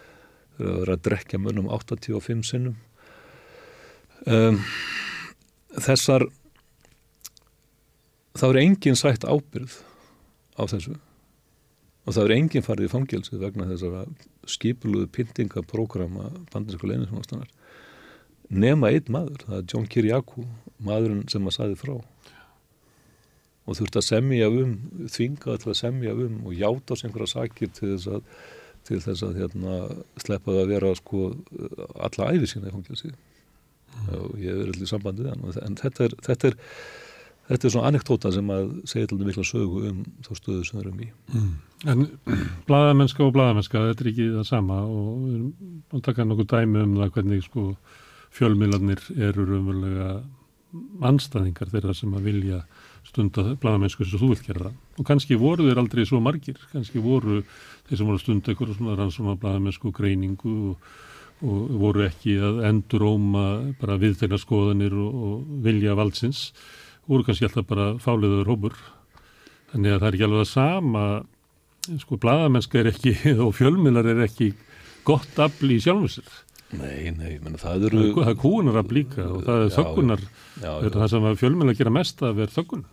það 0.61 0.81
er 0.85 0.93
að 0.95 1.05
drekja 1.09 1.41
munum 1.41 1.71
85 1.73 2.47
sinnum. 2.47 2.79
Um, 4.29 4.61
þessar 5.81 6.27
þá 8.37 8.47
er 8.51 8.63
enginn 8.63 8.99
sætt 8.99 9.25
ábyrð 9.25 9.81
á 10.61 10.63
þessu 10.71 10.99
og 12.07 12.17
það 12.17 12.25
er 12.25 12.37
enginn 12.37 12.67
farið 12.67 12.89
í 12.89 12.93
fangelsi 12.93 13.41
vegna 13.41 13.69
þessara 13.71 14.05
skipuluðu 14.49 15.11
pyntingaprógrama 15.15 16.31
bandinsko 16.53 16.89
leinismástanar 16.89 17.51
nema 18.51 18.91
einn 18.91 19.11
maður, 19.13 19.45
það 19.47 19.59
er 19.59 19.67
John 19.71 19.91
Kiriakou 19.91 20.47
maðurinn 20.83 21.27
sem 21.31 21.47
að 21.47 21.57
saði 21.57 21.77
frá. 21.79 21.93
Og 23.69 23.77
þurfti 23.79 24.01
að 24.01 24.07
semja 24.07 24.49
um 24.51 24.73
þvinga 25.07 25.53
alltaf 25.53 25.71
að 25.71 25.79
semja 25.79 26.15
um 26.17 26.41
og 26.49 26.57
játa 26.59 26.97
á 26.97 27.01
einhverja 27.07 27.35
sakir 27.37 27.71
til 27.77 27.93
þess 27.93 28.11
að 28.17 28.25
til 28.89 28.97
þess 29.05 29.23
að 29.27 29.37
hérna, 29.37 29.75
sleppa 30.19 30.55
það 30.55 30.63
að 30.63 30.71
vera 30.73 30.91
sko 30.97 31.27
alla 32.01 32.31
æfi 32.33 32.49
sína 32.49 32.71
í 32.71 32.73
fangilsi 32.73 33.11
mm. 33.11 34.07
og 34.17 34.39
ég 34.41 34.57
er 34.57 34.71
allir 34.73 34.87
í 34.87 34.89
sambandi 34.89 35.27
við 35.27 35.35
hann. 35.35 35.59
En 35.69 35.77
þetta 35.79 36.07
er, 36.09 36.17
þetta 36.27 36.51
er 36.51 36.57
þetta 37.51 37.67
er 37.67 37.75
svona 37.75 37.91
anektóta 37.91 38.33
sem 38.35 38.51
að 38.55 38.67
segja 38.89 39.09
alltaf 39.09 39.27
mikla 39.27 39.47
sögu 39.47 39.85
um 39.91 40.03
þá 40.27 40.31
stöðu 40.39 40.67
sem 40.67 40.79
við 40.79 40.85
erum 40.85 41.01
í. 41.03 41.09
Mm. 41.35 41.55
En 41.91 42.05
bladamennska 42.69 43.25
og 43.27 43.33
bladamennska 43.35 43.87
þetta 43.91 44.05
er 44.05 44.13
ekki 44.13 44.29
það 44.37 44.47
sama 44.51 44.83
og 44.87 45.09
við 45.25 45.39
erum 45.39 45.73
að 45.97 46.05
taka 46.07 46.29
nokkuð 46.29 46.53
dæmi 46.55 46.85
um 46.85 46.99
það 47.01 47.17
hvernig 47.17 47.47
sko 47.47 47.65
fjölmiðlarnir 48.37 49.03
eru 49.19 49.49
raunverulega 49.49 50.13
anstæðingar 51.03 51.73
þeirra 51.73 51.95
sem 51.99 52.13
að 52.15 52.27
vilja 52.29 52.61
stunda 53.07 53.57
bladamennsku 53.61 54.07
sem 54.07 54.21
þú 54.21 54.33
vilt 54.33 54.47
gera 54.47 54.71
og 54.71 55.07
kannski 55.09 55.39
voru 55.41 55.67
þeir 55.67 55.81
aldrei 55.83 56.05
svo 56.07 56.21
margir 56.23 56.61
kannski 56.71 57.03
voru 57.03 57.41
þeir 57.89 57.99
sem 57.99 58.07
voru 58.07 58.19
að 58.19 58.25
stunda 58.25 58.53
eitthvað 58.53 58.77
svona 58.77 58.99
rannsóna 58.99 59.39
bladamennsku 59.41 59.91
greiningu 59.97 60.53
og, 60.71 60.91
og 61.43 61.73
voru 61.81 62.05
ekki 62.07 62.37
að 62.39 62.63
enduróma 62.69 63.47
bara 63.81 63.99
við 63.99 64.21
þeirra 64.21 64.39
skoðanir 64.39 64.95
og, 64.95 65.25
og 65.27 65.51
vilja 65.65 65.97
valdsins 65.99 66.45
voru 67.09 67.27
kannski 67.27 67.49
alltaf 67.49 67.69
bara 67.71 67.93
fáliður 68.03 68.51
hópur 68.51 68.77
þannig 69.73 69.95
að 69.95 70.01
það 70.01 70.09
er 70.09 70.19
ekki 70.19 70.29
alveg 70.29 70.45
að 70.45 70.53
sama 70.53 71.07
sko 72.03 72.21
bladamennska 72.21 72.81
er 72.81 72.93
ekki 72.93 73.17
og 73.47 73.55
fjölmiðlar 73.57 74.13
er 74.13 74.25
ekki 74.27 74.53
gott 75.09 75.41
afl 75.41 75.73
í 75.73 75.81
sjálfsir 75.83 76.31
Nei, 76.71 77.11
nei, 77.11 77.33
menn 77.43 77.59
það 77.59 77.89
eru... 77.89 78.03
Það 78.15 78.29
er 78.31 78.37
kúunar 78.39 78.77
að 78.79 78.91
blíka 78.93 79.25
og 79.27 79.41
það 79.43 79.65
er 79.65 79.73
þöggunar, 79.75 80.21
það 80.63 81.07
sem 81.11 81.25
fjölmenn 81.41 81.73
að 81.73 81.81
gera 81.81 81.93
mest 81.95 82.23
að 82.23 82.37
vera 82.39 82.55
þöggun. 82.55 82.85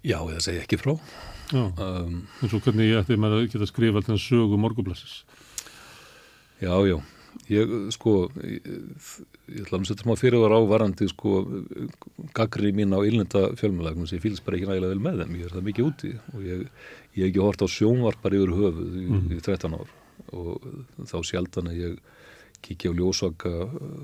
Já, 0.00 0.16
ég 0.32 0.40
segi 0.42 0.62
ekki 0.64 0.80
frá. 0.80 0.96
Já, 1.50 1.62
um, 1.62 2.16
eins 2.40 2.56
og 2.56 2.64
hvernig 2.64 2.90
ég 2.90 3.04
ætti 3.04 3.18
að 3.18 3.38
geta 3.52 3.68
skrifa 3.70 4.00
alltaf 4.00 4.18
sögu 4.22 4.58
morgublassis. 4.58 5.20
Já, 6.58 6.74
já, 6.88 6.98
ég 7.50 7.72
sko 7.94 8.14
ég, 8.44 8.68
ég 9.50 9.64
ætla 9.64 9.80
að 9.80 9.88
setja 9.90 10.04
smá 10.04 10.14
fyrirvar 10.18 10.54
á 10.54 10.60
varandi 10.70 11.08
sko 11.10 11.42
gagri 12.36 12.72
mín 12.76 12.94
á 12.94 13.00
ylnenda 13.00 13.50
fjölmjölagnum 13.60 14.08
sem 14.08 14.20
ég 14.20 14.24
fýlst 14.26 14.44
bara 14.46 14.58
ekki 14.58 14.70
nægilega 14.70 14.94
vel 14.94 15.04
með 15.06 15.24
þeim. 15.24 15.36
Ég 15.40 15.48
er 15.48 15.56
það 15.56 15.66
mikið 15.70 15.90
úti 15.90 16.12
og 16.34 16.46
ég, 16.46 16.64
hef 17.16 17.26
ekki 17.30 17.44
hort 17.44 17.64
á 17.64 17.68
sjónvarpar 17.76 18.38
yfir 18.38 18.54
höfuð 18.60 18.96
í, 19.00 19.04
mm. 19.08 19.28
í 19.36 19.42
13 19.42 19.78
ár. 19.78 19.92
Og 20.36 20.70
þá 21.10 21.18
sjaldan 21.26 21.70
að 21.72 21.80
ég 21.80 22.00
kíkja 22.64 22.92
á 22.92 22.98
ljósaka 22.98 23.52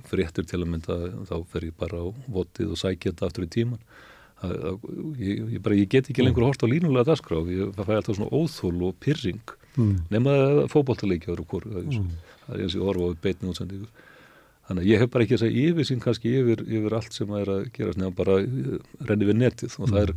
fréttur 0.09 0.47
til 0.49 0.63
að 0.63 0.71
mynda 0.73 0.97
þá 1.29 1.37
fer 1.53 1.69
ég 1.69 1.79
bara 1.79 2.01
á 2.01 2.07
votið 2.33 2.73
og 2.73 2.81
sækja 2.81 3.13
þetta 3.13 3.29
aftur 3.29 3.47
í 3.47 3.51
tíman 3.53 3.83
það, 4.41 4.87
ég, 5.21 5.43
ég, 5.57 5.61
bara, 5.65 5.79
ég 5.79 5.91
get 5.93 6.11
ekki 6.11 6.25
lengur 6.25 6.47
hort 6.49 6.65
á 6.65 6.67
línulega 6.69 7.11
dasgraf 7.11 7.51
ég 7.53 7.77
fæ 7.77 7.93
alltaf 7.99 8.17
svona 8.17 8.33
óþól 8.33 8.89
og 8.89 8.97
pyrring 9.03 9.55
mm. 9.77 9.95
nema 10.13 10.33
fókbóltaleikjaður 10.73 11.45
og 11.45 11.53
hvort 11.53 11.69
það 12.47 12.57
er 12.57 12.65
eins 12.65 12.77
og 12.79 12.91
orfa 12.93 13.11
á 13.11 13.23
beitni 13.27 13.53
útsendingu. 13.53 13.89
Þannig 14.67 14.83
að 14.83 14.91
ég 14.91 15.03
hef 15.03 15.13
bara 15.15 15.25
ekki 15.25 15.37
þess 15.37 15.47
að 15.47 15.57
yfirsýn 15.63 16.03
kannski 16.03 16.33
yfir, 16.41 16.63
yfir 16.67 16.99
allt 16.99 17.15
sem 17.15 17.33
er 17.39 17.51
að 17.53 17.67
gera 17.77 17.95
nefn 17.95 18.17
bara 18.19 18.41
eh, 18.43 18.73
renni 19.07 19.29
við 19.29 19.39
netið. 19.39 19.77
Og 19.79 19.93
það 19.93 20.01
er, 20.01 20.13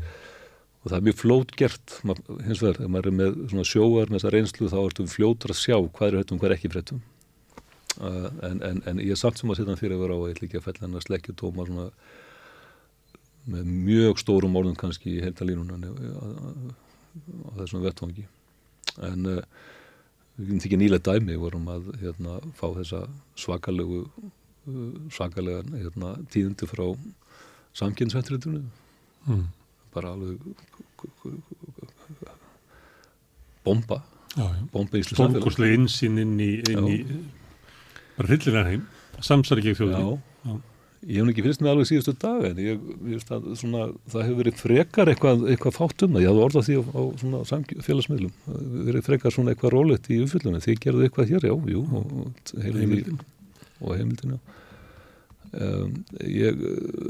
og 0.79 0.87
það 0.87 0.97
er 0.97 1.05
mjög 1.05 1.19
flót 1.19 1.53
gert. 1.59 1.95
Hins 2.47 2.63
vegar, 2.63 2.81
ef 2.81 2.89
maður 2.89 3.11
er 3.11 3.17
með 3.19 3.37
svona 3.51 3.67
sjóar 3.69 4.09
með 4.09 4.17
þessa 4.17 4.33
reynslu 4.33 4.71
þá 4.71 4.79
ertum 4.81 5.11
fljótur 5.11 5.53
að 5.53 5.61
sjá 5.61 5.77
hvað 5.77 6.07
er 6.07 6.19
höttum, 6.21 6.41
hvað 6.41 6.49
er 6.49 6.57
ekki 6.57 6.73
fréttum. 6.73 7.03
Uh, 7.99 8.29
en, 8.47 8.61
en, 8.63 8.81
en 8.87 8.99
ég 9.03 9.13
er 9.13 9.19
samt 9.19 9.37
sem 9.37 9.49
að 9.51 9.59
setja 9.59 9.77
fyrir 9.77 9.97
að 9.97 10.03
vera 10.05 10.17
á 10.17 10.19
að 10.23 10.29
ég 10.31 10.41
líka 10.45 10.61
fell 10.63 10.77
hennar 10.79 11.03
slekkju 11.03 11.33
tóma 11.35 11.65
svona 11.67 11.89
með 13.49 13.71
mjög 13.89 14.21
stórum 14.21 14.55
orðum 14.59 14.77
kannski 14.77 15.17
í 15.17 15.23
heiltalínuna 15.23 15.77
á 15.83 17.49
þessum 17.59 17.83
vettvangi. 17.83 18.25
En 19.05 19.29
uh, 19.29 19.41
getum 20.39 20.59
ekki 20.59 20.79
nýlega 20.79 21.13
dæmi 21.13 21.37
vorum 21.39 21.67
að 21.71 21.89
hérna, 22.01 22.39
fá 22.57 22.67
þessa 22.77 23.03
svakalegu 23.39 24.03
uh, 24.05 24.93
svakalega 25.13 25.63
hérna, 25.73 26.13
tíðindi 26.33 26.69
frá 26.69 26.85
samkynnsvættriðunum 27.79 28.69
mm. 29.27 29.43
bara 29.93 30.13
alveg 30.15 30.39
bomba. 33.65 34.01
Bomba 34.71 34.97
í 34.97 35.03
Íslands 35.03 35.17
Stórkurslega 35.17 35.77
insinn 35.77 36.19
inn 36.21 36.35
í, 36.41 36.51
inn 36.69 36.89
í 36.89 36.97
bara 38.15 38.29
hryllilega 38.29 38.67
heim 38.73 38.85
samsar 39.25 39.61
ekki 39.61 39.75
þjóðin 39.79 40.61
Ég 41.07 41.21
hef 41.21 41.29
ekki 41.31 41.43
finnst 41.45 41.61
með 41.63 41.71
alveg 41.71 41.87
síðustu 41.87 42.13
dag 42.19 42.41
en 42.49 42.57
ég, 42.59 42.79
ég 43.07 43.29
að, 43.31 43.45
svona, 43.61 43.85
það 44.11 44.25
hefur 44.25 44.39
verið 44.41 44.55
frekar 44.59 45.11
eitthvað, 45.11 45.45
eitthvað 45.53 45.75
fátt 45.77 46.03
um 46.03 46.17
það, 46.17 46.23
ég 46.25 46.31
hafði 46.31 46.41
orðað 46.43 46.65
því 46.67 46.75
á, 46.75 46.83
á 46.99 47.83
félagsmiðlum, 47.85 48.33
verið 48.89 49.05
frekar 49.07 49.35
svona 49.35 49.53
eitthvað 49.53 49.73
rólegt 49.77 50.09
í 50.11 50.17
umfyllunum, 50.25 50.63
þið 50.65 50.81
gerðu 50.83 51.05
eitthvað 51.07 51.31
hér, 51.31 51.47
já, 51.47 51.53
jú, 51.71 51.83
og, 52.01 52.11
og 52.19 52.65
heimildin. 52.65 53.21
og 53.79 53.93
heimildin, 53.95 54.35
um, 55.53 55.95
ég 56.27 56.65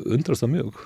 undrast 0.06 0.46
það 0.46 0.54
mjög. 0.60 0.84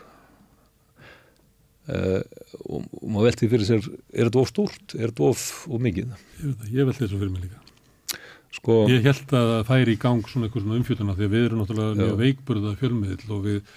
Uh, 1.83 2.21
og, 2.63 2.87
og 3.01 3.09
maður 3.11 3.27
velti 3.27 3.51
fyrir 3.51 3.67
sér 3.67 3.83
er 3.83 4.29
þetta 4.29 4.39
of 4.45 4.53
stort, 4.53 4.95
er 4.95 5.11
þetta 5.11 5.27
of, 5.33 5.43
of 5.67 5.83
mikið? 5.83 6.15
Ég, 6.39 6.65
ég 6.71 6.87
velti 6.87 7.03
þessu 7.03 7.19
fyrir 7.19 7.35
mig 7.35 7.49
líka 7.49 7.62
Sko, 8.53 8.83
ég 8.91 9.01
held 9.01 9.31
að 9.33 9.49
það 9.49 9.63
færi 9.69 9.95
í 9.95 9.99
gang 10.01 10.27
svona 10.29 10.47
eitthvað 10.47 10.65
svona 10.65 10.77
umfjölduna 10.77 11.15
því 11.17 11.25
að 11.25 11.33
við 11.33 11.45
erum 11.47 11.61
náttúrulega 11.63 11.97
mjög 11.97 12.19
veikburða 12.19 12.73
fjölmiðil 12.77 13.31
og 13.33 13.47
við 13.47 13.71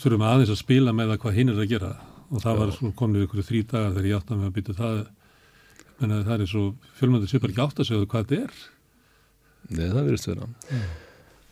þurfum 0.00 0.24
aðeins 0.24 0.52
að 0.54 0.60
spila 0.62 0.94
með 0.96 1.12
það 1.12 1.20
hvað 1.24 1.36
hinn 1.38 1.52
er 1.52 1.60
að 1.60 1.72
gera 1.74 1.90
og 2.32 2.40
það 2.40 2.54
já. 2.54 2.60
var 2.62 2.72
svona 2.76 2.96
komnið 2.96 3.26
ykkur 3.26 3.46
þrý 3.48 3.60
dagar 3.68 3.92
þegar 3.92 4.08
ég 4.08 4.16
átt 4.16 4.32
að 4.32 4.40
með 4.40 4.48
að 4.48 4.56
bytja 4.56 4.76
það 4.78 5.02
en 6.02 6.14
það 6.26 6.44
er 6.44 6.50
svo 6.50 6.64
fjölmiðil 6.98 7.30
sem 7.30 7.42
bara 7.42 7.52
ekki 7.52 7.64
átt 7.66 7.82
að 7.82 7.88
segja 7.90 8.10
hvað 8.14 8.32
þetta 8.32 8.40
er 8.40 8.62
Nei 9.72 9.84
það 9.84 10.06
verðist 10.08 10.28
vera 10.30 10.48
mm. 10.48 10.86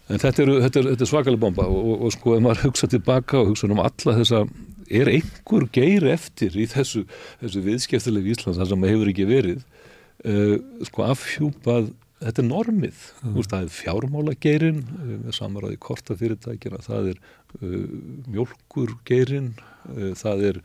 en 0.09 0.23
þetta 0.25 0.45
er, 0.45 0.53
þetta 0.65 0.81
er, 0.81 0.91
þetta 0.95 1.07
er 1.07 1.11
svakalig 1.13 1.43
bomba 1.45 1.67
og, 1.69 1.81
og, 1.93 2.07
og 2.07 2.15
sko 2.17 2.37
ef 2.37 2.45
maður 2.47 2.65
hugsa 2.71 2.91
tilbaka 2.91 3.41
og 3.43 3.53
hugsa 3.53 3.69
um 3.69 3.83
alla 3.85 4.17
þessa 4.21 4.43
er 4.91 5.13
einhver 5.13 5.69
geir 5.77 6.09
eftir 6.11 6.57
í 6.59 6.67
þessu, 6.71 7.05
þessu 7.43 7.63
viðskiptileg 7.69 8.33
Íslands 8.33 8.59
þar 8.59 8.73
sem 8.73 8.81
maður 8.81 8.97
hefur 8.97 9.13
ekki 9.13 9.29
verið 9.29 9.61
uh, 10.27 10.57
sko 10.89 11.07
afhjúpað 11.07 11.93
þetta 12.21 12.43
er 12.43 12.49
normið, 12.49 13.03
mm. 13.23 13.35
Úst, 13.41 13.53
það 13.53 13.67
er 13.67 13.75
fjármálageirin 13.75 14.81
með 15.09 15.35
samaraði 15.37 15.79
kortafyrirtækina, 15.81 16.81
það 16.85 17.13
er 17.15 17.21
uh, 17.21 17.77
mjölkurgeirin, 18.29 19.53
uh, 19.95 20.11
það 20.21 20.47
er 20.51 20.63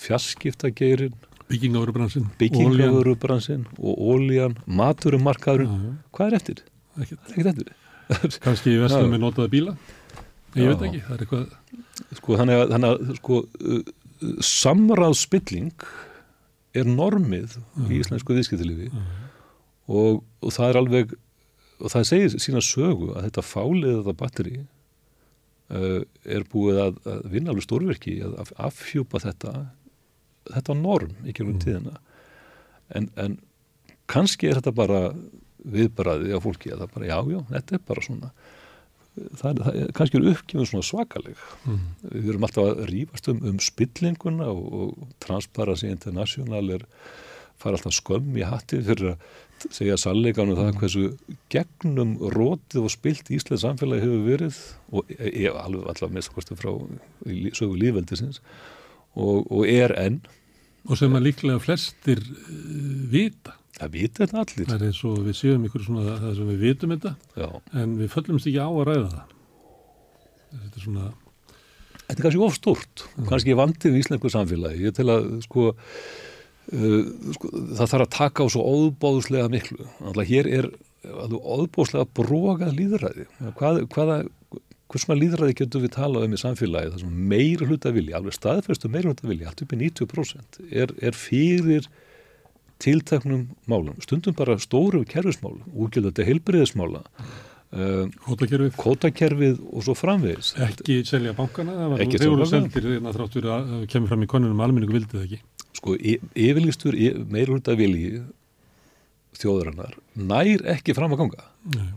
fjarskiptageirin, 0.00 1.16
byggingavörubransin, 1.50 2.30
byggingavörubransin 2.40 3.66
og 3.76 4.06
ólíjan, 4.14 4.56
maturumarkaðurinn, 4.64 5.74
mm. 5.74 5.98
hvað 6.16 6.30
er 6.30 6.38
eftir? 6.40 6.62
Ekkert 7.04 7.50
eftir. 7.52 7.74
Kanski 8.44 8.72
í 8.72 8.80
vestlum 8.80 9.12
er 9.16 9.20
notaða 9.20 9.52
bíla, 9.52 9.76
ég 10.56 10.64
Já. 10.64 10.72
veit 10.72 10.86
ekki, 10.88 11.04
það 11.04 11.18
er 11.18 11.26
eitthvað. 11.26 11.44
Sko 12.16 12.40
þannig 12.40 12.62
að, 12.62 12.72
þannig 12.72 12.94
að 12.94 13.20
sko, 13.20 13.42
uh, 13.44 14.40
samráðspilling 14.48 15.86
er 16.74 16.88
normið 16.88 17.58
mm. 17.60 17.92
í 17.92 18.00
íslensku 18.00 18.34
viðskiptilífi 18.34 18.88
og, 19.86 20.22
og 20.40 20.54
það 20.54 20.70
er 20.70 20.80
alveg 20.80 21.14
og 21.80 21.92
það 21.92 22.06
segir 22.08 22.36
sína 22.40 22.62
sögu 22.64 23.12
að 23.14 23.28
þetta 23.28 23.44
fálið 23.44 23.96
þetta 23.98 24.16
batteri 24.20 24.56
uh, 24.62 26.00
er 26.36 26.46
búið 26.50 26.80
að, 26.86 27.00
að 27.10 27.24
vinna 27.34 27.52
alveg 27.52 27.66
stórverki 27.66 28.18
að 28.24 28.52
afhjúpa 28.68 29.22
þetta 29.24 29.54
þetta 30.52 30.76
norm 30.78 31.14
í 31.24 31.32
kjörgum 31.32 31.56
mm. 31.56 31.64
tíðina 31.64 31.96
en, 32.94 33.08
en 33.20 33.38
kannski 34.10 34.50
er 34.50 34.60
þetta 34.60 34.74
bara 34.76 35.06
viðbaraði 35.64 36.36
á 36.36 36.38
fólki 36.44 36.72
að 36.72 36.84
það 36.84 36.94
bara 36.98 37.08
já 37.08 37.18
já, 37.32 37.40
þetta 37.54 37.76
er 37.76 37.84
bara 37.88 38.04
svona 38.04 38.30
það, 39.14 39.60
það 39.62 39.78
er 39.80 39.92
kannski 39.96 40.20
er 40.20 40.26
uppgjöfum 40.32 40.70
svona 40.70 40.88
svakaleg 40.88 41.44
mm. 41.64 41.84
við 42.10 42.32
erum 42.32 42.48
alltaf 42.48 42.70
að 42.70 42.82
rýfast 42.90 43.30
um, 43.32 43.40
um 43.50 43.60
spillinguna 43.62 44.50
og, 44.52 44.66
og 44.80 45.14
Transparency 45.24 45.90
International 45.92 46.76
er 46.76 46.86
fara 47.60 47.78
alltaf 47.78 47.96
skömm 47.96 48.36
í 48.36 48.44
hatti 48.44 48.82
fyrir 48.84 49.14
að 49.14 49.32
segja 49.72 49.96
salleikanum 50.00 50.58
það 50.58 50.78
hversu 50.80 51.04
gegnum 51.52 52.14
rótið 52.34 52.86
og 52.86 52.92
spilt 52.92 53.30
Íslands 53.32 53.64
samfélagi 53.64 54.04
hefur 54.04 54.24
verið 54.26 54.60
og 54.92 55.12
ég 55.14 55.48
e, 55.48 55.50
alveg 55.50 55.88
allavega 55.88 56.14
mest 56.18 56.32
kostu 56.34 56.56
frá 56.58 56.70
sögu 57.56 57.78
lífveldisins 57.80 58.40
og, 59.14 59.44
og 59.48 59.68
er 59.70 59.94
enn. 59.98 60.22
Og 60.84 60.98
sem 61.00 61.14
að 61.16 61.30
líklega 61.30 61.62
flestir 61.64 62.20
uh, 62.20 62.56
vita. 63.08 63.54
Það 63.78 63.92
vita 63.94 64.22
þetta 64.22 64.40
allir. 64.42 64.66
Það 64.68 64.74
er 64.76 64.86
eins 64.90 65.02
og 65.08 65.20
við 65.24 65.38
séum 65.38 65.64
ykkur 65.66 65.86
svona 65.86 66.18
það 66.20 66.34
sem 66.38 66.50
við 66.52 66.64
vitum 66.68 66.92
þetta 66.94 67.14
Já. 67.40 67.48
en 67.80 67.94
við 67.98 68.10
föllumst 68.12 68.50
ekki 68.50 68.60
á 68.60 68.68
að 68.68 68.84
ræða 68.90 69.06
það. 69.14 69.36
Þetta 70.54 70.74
er 70.74 70.84
svona 70.84 71.12
Þetta 72.04 72.20
er 72.20 72.26
kannski 72.26 72.44
ofstúrt, 72.44 73.02
kannski 73.30 73.54
vandið 73.56 73.94
í 73.96 74.00
Íslandsku 74.02 74.30
samfélagi, 74.32 74.82
ég 74.84 74.92
tel 74.92 75.06
að 75.08 75.28
sko 75.46 75.70
sko, 76.68 77.50
það 77.52 77.86
þarf 77.92 78.04
að 78.06 78.12
taka 78.16 78.44
á 78.44 78.52
svo 78.54 78.64
óbóðslega 78.64 79.50
miklu. 79.52 79.88
Alltaf 80.04 80.30
hér 80.30 80.48
er 80.48 80.70
óbóðslega 81.04 82.06
brókað 82.16 82.74
líðræði 82.78 83.26
hvað, 83.58 83.82
hvaða 83.92 84.18
hvers 84.94 85.06
svona 85.06 85.20
líðræði 85.20 85.56
getur 85.58 85.84
við 85.84 85.94
talað 85.96 86.26
um 86.28 86.36
í 86.36 86.40
samfélagi 86.40 86.92
það 86.92 87.04
sem 87.04 87.14
meira 87.32 87.68
hluta 87.68 87.92
vilja, 87.94 88.18
alveg 88.18 88.36
staðfæstu 88.36 88.90
meira 88.92 89.10
hluta 89.10 89.28
vilja, 89.28 89.50
allt 89.50 89.64
upp 89.64 89.74
í 89.74 89.80
90% 89.80 90.60
er, 90.70 90.92
er 91.02 91.18
fyrir 91.18 91.88
tiltaknum 92.82 93.48
málum, 93.70 93.96
stundum 94.04 94.36
bara 94.36 94.58
stóru 94.62 95.02
kerfismálum, 95.08 95.64
úgjöldandi 95.72 96.26
heilbriðismála 96.28 97.02
uh, 97.06 98.04
Kótakerfið 98.26 98.76
Kótakerfið 98.78 99.62
og 99.70 99.86
svo 99.86 99.96
framvegis. 99.98 100.52
Ekki 100.68 101.00
selja 101.08 101.34
bankana, 101.38 101.78
það 101.80 101.94
var 101.94 102.04
reyður 102.04 102.46
seldir 102.50 102.88
þráttur 103.16 103.50
að 103.56 103.74
kemur 103.94 104.12
fram 104.12 104.26
í 104.26 104.30
konunum 104.30 104.64
almenningu 104.66 104.98
vildið 104.98 105.26
ekki 105.26 105.42
sko 105.84 105.98
yfirlýstur 106.00 106.96
meirhunda 107.28 107.74
vilji 107.76 108.22
þjóðurinnar 109.36 109.98
nær 110.16 110.64
ekki 110.72 110.94
fram 110.96 111.12
að 111.12 111.24
ganga 111.24 111.50
Nei. 111.74 111.90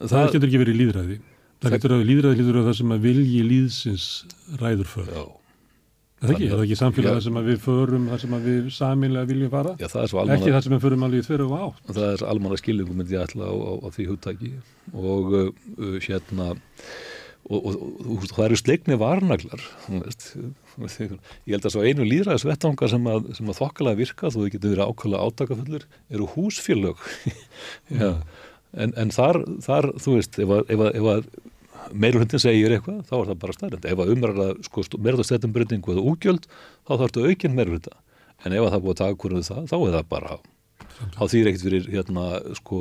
það, 0.00 0.16
það 0.16 0.32
getur 0.32 0.48
ekki 0.48 0.62
verið 0.64 0.80
líðræði 0.80 1.18
það, 1.20 1.60
það 1.60 1.76
getur 1.76 1.94
að 1.94 2.08
líðræði 2.08 2.40
líður 2.40 2.58
á 2.58 2.62
það 2.66 2.76
sem 2.80 2.96
að 2.96 3.06
vilji 3.06 3.44
líðsins 3.46 4.08
ræður 4.58 4.90
för 4.96 5.14
Já. 5.14 5.22
Er 6.22 6.30
það 6.30 6.36
ekki? 6.36 6.46
Er 6.46 6.52
það 6.52 6.60
ekki 6.62 6.76
samfélag 6.78 7.16
ja, 7.16 7.22
sem 7.24 7.38
við 7.42 7.56
förum, 7.64 8.02
það 8.12 8.20
sem 8.22 8.34
við 8.44 8.66
saminlega 8.76 9.26
viljum 9.26 9.48
fara? 9.50 9.72
Já, 9.80 9.88
það 9.90 10.04
almanna, 10.04 10.36
ekki 10.36 10.52
það 10.54 10.60
sem 10.66 10.74
við 10.76 10.84
förum 10.84 11.06
alveg 11.06 11.24
þverju 11.26 11.46
á 11.50 11.58
átt. 11.58 11.80
Það 11.88 12.04
er 12.06 12.22
almanna 12.30 12.58
skilingum 12.60 13.00
myndi 13.00 13.16
ég 13.16 13.24
ætla 13.26 13.48
á, 13.50 13.54
á, 13.58 13.72
á 13.82 13.88
því 13.96 14.06
húttæki 14.12 14.50
og 14.92 15.34
uh, 15.34 15.96
hérna 16.06 16.46
og, 17.52 17.66
og, 17.68 17.82
og 18.14 18.26
það 18.30 18.46
eru 18.46 18.58
sleikni 18.60 18.98
varnaglar 19.00 19.64
ég 19.92 21.52
held 21.52 21.66
að 21.68 21.74
svo 21.74 21.84
einu 21.84 22.06
líðræðisvettangar 22.08 22.92
sem 22.92 23.08
að, 23.12 23.28
að 23.36 23.58
þokkalega 23.58 24.00
virka 24.00 24.32
þú 24.32 24.48
getur 24.48 24.74
verið 24.74 24.88
ákvæmlega 24.88 25.28
átakafullur 25.28 25.86
eru 26.10 26.32
húsfélög. 26.36 27.04
En, 28.72 28.94
en 28.96 29.10
þar, 29.12 29.36
þar 29.60 29.90
þú 30.00 30.14
veist 30.16 30.38
ef 30.40 30.48
að, 30.48 30.62
ef 30.72 30.80
að, 30.80 30.94
ef 30.96 31.08
að 31.10 31.26
meirulhundin 31.92 32.40
segir 32.40 32.72
eitthvað 32.72 33.02
þá 33.08 33.12
er 33.18 33.26
það 33.28 33.40
bara 33.42 33.56
stærnd 33.56 33.88
ef 33.90 34.00
að 34.00 34.12
umræða 34.14 34.46
sko, 34.64 34.84
meirðastættum 34.96 35.52
breytingu 35.52 35.92
eða 35.92 36.04
úgjöld 36.12 36.46
þá 36.48 36.94
þarf 36.94 37.02
þetta 37.10 37.26
aukinn 37.28 37.58
meirulhunda 37.58 37.92
en 38.46 38.56
ef 38.56 38.64
að 38.64 38.72
það 38.72 38.84
búið 38.86 38.94
að 38.94 39.02
taka 39.02 39.20
hverju 39.26 39.44
það 39.50 39.68
þá 39.68 39.76
er 39.76 39.96
það 39.96 40.08
bara 40.14 40.38
þá 41.16 41.22
þýr 41.34 41.50
ekkert 41.50 41.66
fyrir 41.66 41.88
hérna 41.92 42.26
sko 42.58 42.80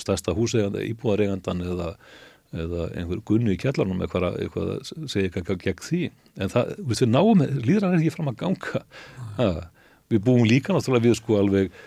stærsta 0.00 0.34
húseganda, 0.36 0.84
íbúðaregandan 0.86 1.62
eða, 1.66 1.90
eða 2.64 2.88
einhver 2.96 3.20
gunni 3.28 3.54
í 3.54 3.60
kjallarnum 3.60 4.02
eitthvað, 4.04 4.40
eitthvað 4.42 4.72
að 4.76 5.10
segja 5.12 5.30
eitthvað 5.30 5.62
gegn 5.64 5.84
því. 5.86 6.02
En 6.40 6.52
það, 6.52 6.72
við 6.90 7.04
náum, 7.10 7.44
líðran 7.66 7.94
er 7.94 8.00
ekki 8.00 8.14
fram 8.14 8.32
að 8.32 8.40
ganga. 8.42 8.82
Ha, 9.38 9.48
við 10.12 10.24
búum 10.26 10.46
líka 10.48 10.74
náttúrulega 10.74 11.08
við 11.08 11.16
sko 11.20 11.38
alveg 11.40 11.78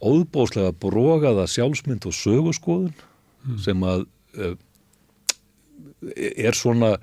óðbóðslega 0.00 0.72
brogaða 0.80 1.46
sjálfsmynd 1.50 2.06
og 2.08 2.16
sögurskoðun 2.16 2.94
mm. 2.94 3.56
sem 3.60 3.84
að 3.84 4.06
uh, 4.40 4.54
er 6.16 6.56
svona 6.56 6.94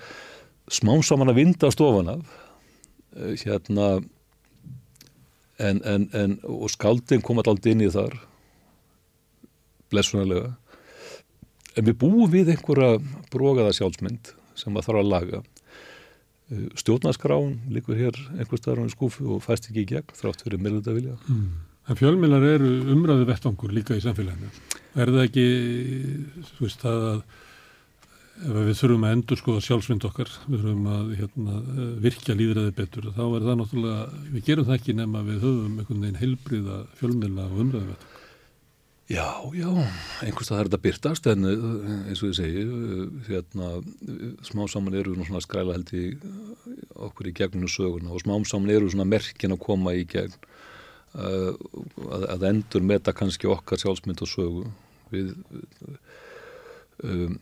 smámsaman 0.73 1.29
að 1.31 1.41
vinda 1.43 1.71
stofan 1.73 2.15
af 2.15 2.31
uh, 3.17 3.33
hérna 3.43 3.89
en, 5.57 5.81
en, 5.81 6.07
en 6.13 6.37
og 6.45 6.71
skaldin 6.73 7.21
kom 7.25 7.41
alltaf 7.41 7.69
inn 7.69 7.85
í 7.85 7.91
þar 7.93 8.17
blessunarlega 9.93 10.55
en 11.77 11.87
við 11.87 11.99
búum 12.01 12.25
við 12.33 12.51
einhverja 12.55 12.97
brogaða 13.33 13.75
sjálfsmynd 13.77 14.33
sem 14.57 14.75
að 14.75 14.89
þarf 14.89 15.03
að 15.03 15.11
laga 15.13 15.39
uh, 15.43 16.67
stjórnaskrán 16.81 17.57
líkur 17.73 17.99
hér 17.99 18.19
einhver 18.37 18.61
staðar 18.61 18.85
á 18.85 18.93
skúfu 18.93 19.29
og 19.37 19.45
fæst 19.45 19.69
ekki 19.69 19.85
í 19.85 19.89
gegn 19.95 20.17
þrátt 20.17 20.45
fyrir 20.45 20.61
meðlunda 20.61 20.97
vilja 20.97 21.17
mm. 21.27 21.49
En 21.87 21.95
fjölmilar 21.95 22.43
eru 22.43 22.69
umræðu 22.91 23.25
vettangur 23.29 23.71
líka 23.71 23.95
í 23.95 24.01
samfélaginu. 24.03 24.49
Er 24.99 25.07
það 25.07 25.21
ekki, 25.23 25.45
þú 26.49 26.65
veist, 26.65 26.81
það 26.81 27.05
að 27.07 27.21
ef 28.37 28.57
við 28.67 28.73
þurfum 28.81 29.05
að 29.07 29.13
endur 29.15 29.39
skoða 29.39 29.63
sjálfsvind 29.65 30.07
okkar, 30.09 30.33
við 30.45 30.65
þurfum 30.65 30.89
að 30.93 31.13
hérna, 31.21 31.61
virkja 32.03 32.35
líðræði 32.37 32.73
betur, 32.77 33.07
þá 33.15 33.23
er 33.23 33.47
það 33.47 33.57
náttúrulega, 33.61 34.21
við 34.33 34.45
gerum 34.49 34.67
það 34.67 34.77
ekki 34.77 34.97
nema 34.97 35.23
við 35.25 35.39
höfum 35.47 35.79
einhvern 35.79 36.03
veginn 36.03 36.21
heilbriða 36.21 36.81
fjölmila 36.99 37.47
og 37.47 37.63
umræðu 37.63 37.87
vettangur. 37.93 38.16
Já, 39.07 39.27
já, 39.55 39.69
einhvers 40.25 40.49
það 40.49 40.59
er 40.59 40.67
þetta 40.67 40.83
byrtast 40.83 41.27
en 41.31 41.47
eins 41.47 42.19
og 42.19 42.33
ég 42.33 42.35
segi, 42.35 42.63
hérna, 43.29 43.69
smá 44.43 44.65
saman 44.67 44.97
eru 44.99 45.15
svona 45.21 45.39
skræla 45.45 45.77
held 45.77 45.93
í 45.95 46.09
okkur 47.07 47.29
í 47.29 47.35
gegnum 47.37 47.71
söguna 47.71 48.11
og 48.11 48.25
smá 48.25 48.35
saman 48.49 48.73
eru 48.73 48.89
svona 48.91 49.07
merkin 49.07 49.55
að 49.55 49.63
koma 49.63 49.95
í 49.95 50.03
gegn 50.11 50.35
Uh, 51.15 51.55
að, 52.11 52.23
að 52.35 52.43
endur 52.51 52.83
meta 52.85 53.13
kannski 53.15 53.47
okkar 53.49 53.79
sjálfsmynd 53.81 54.19
og 54.21 54.29
sögu. 54.29 54.63
Við 55.09 55.31
um, 57.01 57.37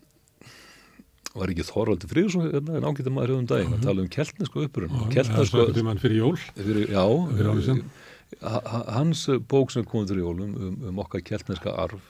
var 1.36 1.52
ekki 1.52 1.66
Þorvaldi 1.68 2.08
Fríðsson 2.08 2.46
hérna, 2.54 2.78
en 2.78 2.88
ágættum 2.88 3.18
maður 3.18 3.34
hefðum 3.34 3.50
daginn 3.50 3.74
að 3.74 3.80
mhm. 3.80 3.88
tala 3.90 4.06
um 4.06 4.12
keltnesku 4.16 4.64
uppruna 4.68 5.10
keltnesku 5.12 5.66
fyrir 6.04 6.18
jól. 6.22 6.38
Fyrir, 6.56 6.94
já, 6.94 7.04
fyrir 7.34 7.82
hans 8.42 9.28
bók 9.50 9.72
sem 9.72 9.86
komið 9.88 10.12
til 10.12 10.22
jólum 10.24 10.56
um, 10.56 10.76
um 10.90 11.02
okkar 11.04 11.24
keltneska 11.26 11.74
arf 11.86 12.04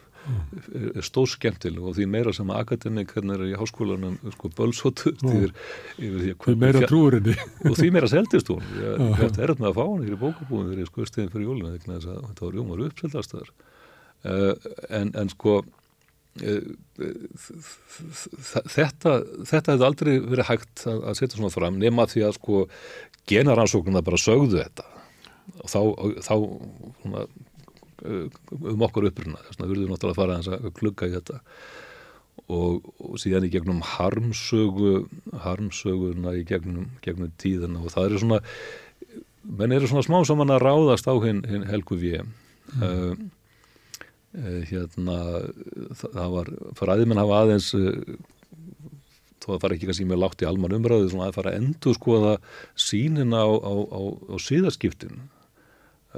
er 0.96 1.06
stóð 1.06 1.28
skemmtileg 1.36 1.86
og 1.86 1.96
því 1.98 2.08
meira 2.10 2.34
sem 2.34 2.50
akademikarnir 2.54 3.44
í 3.46 3.54
háskólanum 3.60 4.18
sko, 4.34 4.50
bölsóttu 4.58 5.14
yfir, 5.14 5.54
yfir 6.00 6.36
því 6.42 6.56
meira 6.62 6.82
trúurinni 6.90 7.36
og 7.66 7.78
því 7.78 7.92
meira 7.94 8.10
seldist 8.12 8.50
hún. 8.50 8.66
Þetta 9.20 9.46
er 9.46 9.56
með 9.60 9.70
að 9.70 9.78
fá 9.78 9.84
hann 9.84 10.06
í 10.08 10.20
bókabúin 10.24 10.72
fyrir 10.72 10.90
skuðstegin 10.90 11.32
fyrir 11.34 11.50
jólun 11.52 11.78
þetta 11.78 12.46
var 12.48 12.56
rjómar 12.58 12.86
uppseldastar. 12.88 13.54
Uh, 14.26 14.32
eh, 14.34 14.54
en, 14.98 15.14
en 15.22 15.30
sko 15.30 15.60
uh, 15.62 16.70
þetta 18.74 19.20
þetta 19.46 19.76
hefði 19.76 19.90
aldrei 19.92 20.14
verið 20.24 20.50
hægt 20.50 20.88
að, 20.90 21.04
að 21.12 21.20
setja 21.20 21.38
svona 21.38 21.54
fram 21.54 21.78
nema 21.82 22.08
því 22.10 22.26
að 22.26 22.38
sko 22.40 22.66
genaransóknuna 23.30 24.02
bara 24.06 24.22
sögðu 24.22 24.64
þetta 24.64 24.95
og 25.64 25.72
þá, 25.72 25.80
þá 26.26 26.34
svona, 27.02 27.28
Uh, 28.04 28.28
um 28.52 28.82
okkur 28.84 29.06
uppruna 29.08 29.40
þess 29.40 29.56
vegna 29.56 29.70
verður 29.70 29.92
náttúrulega 29.94 30.12
að 30.12 30.18
fara 30.20 30.34
að, 30.42 30.66
að 30.68 30.74
klugga 30.76 31.08
í 31.08 31.14
þetta 31.14 31.38
og, 32.52 32.90
og 33.00 33.14
síðan 33.22 33.46
í 33.48 33.52
gegnum 33.54 33.78
harmsögu 33.88 35.06
harmsöguna 35.46 36.34
í 36.36 36.42
gegnum, 36.48 36.90
gegnum 37.06 37.32
tíðina 37.40 37.80
og 37.80 37.94
það 37.94 38.10
eru 38.10 38.20
svona 38.20 38.40
menn 39.48 39.76
eru 39.78 39.88
svona 39.88 40.04
smá 40.04 40.18
saman 40.28 40.52
að 40.54 40.66
ráðast 40.66 41.08
á 41.08 41.16
hinn 41.24 41.40
hin 41.48 41.64
helgu 41.70 41.98
við 42.02 42.20
mm. 42.20 43.30
uh, 44.44 44.60
hérna 44.68 45.18
það, 46.02 46.28
var, 46.36 46.52
fræðimenn 46.82 47.22
hafa 47.24 47.38
aðeins 47.46 47.70
uh, 47.80 47.96
þó 49.40 49.56
að 49.56 49.62
fara 49.64 49.78
ekki 49.78 49.88
kannski 49.88 50.10
mjög 50.10 50.22
látt 50.26 50.44
í 50.44 50.50
alman 50.50 50.76
umræðu 50.82 51.14
svona 51.14 51.32
að 51.32 51.40
fara 51.40 51.56
að 51.56 51.64
endur 51.64 51.96
skoða 51.96 52.36
sínina 52.76 53.46
á, 53.48 53.52
á, 53.56 53.74
á, 53.88 54.02
á 54.04 54.36
síðaskiptin 54.42 55.24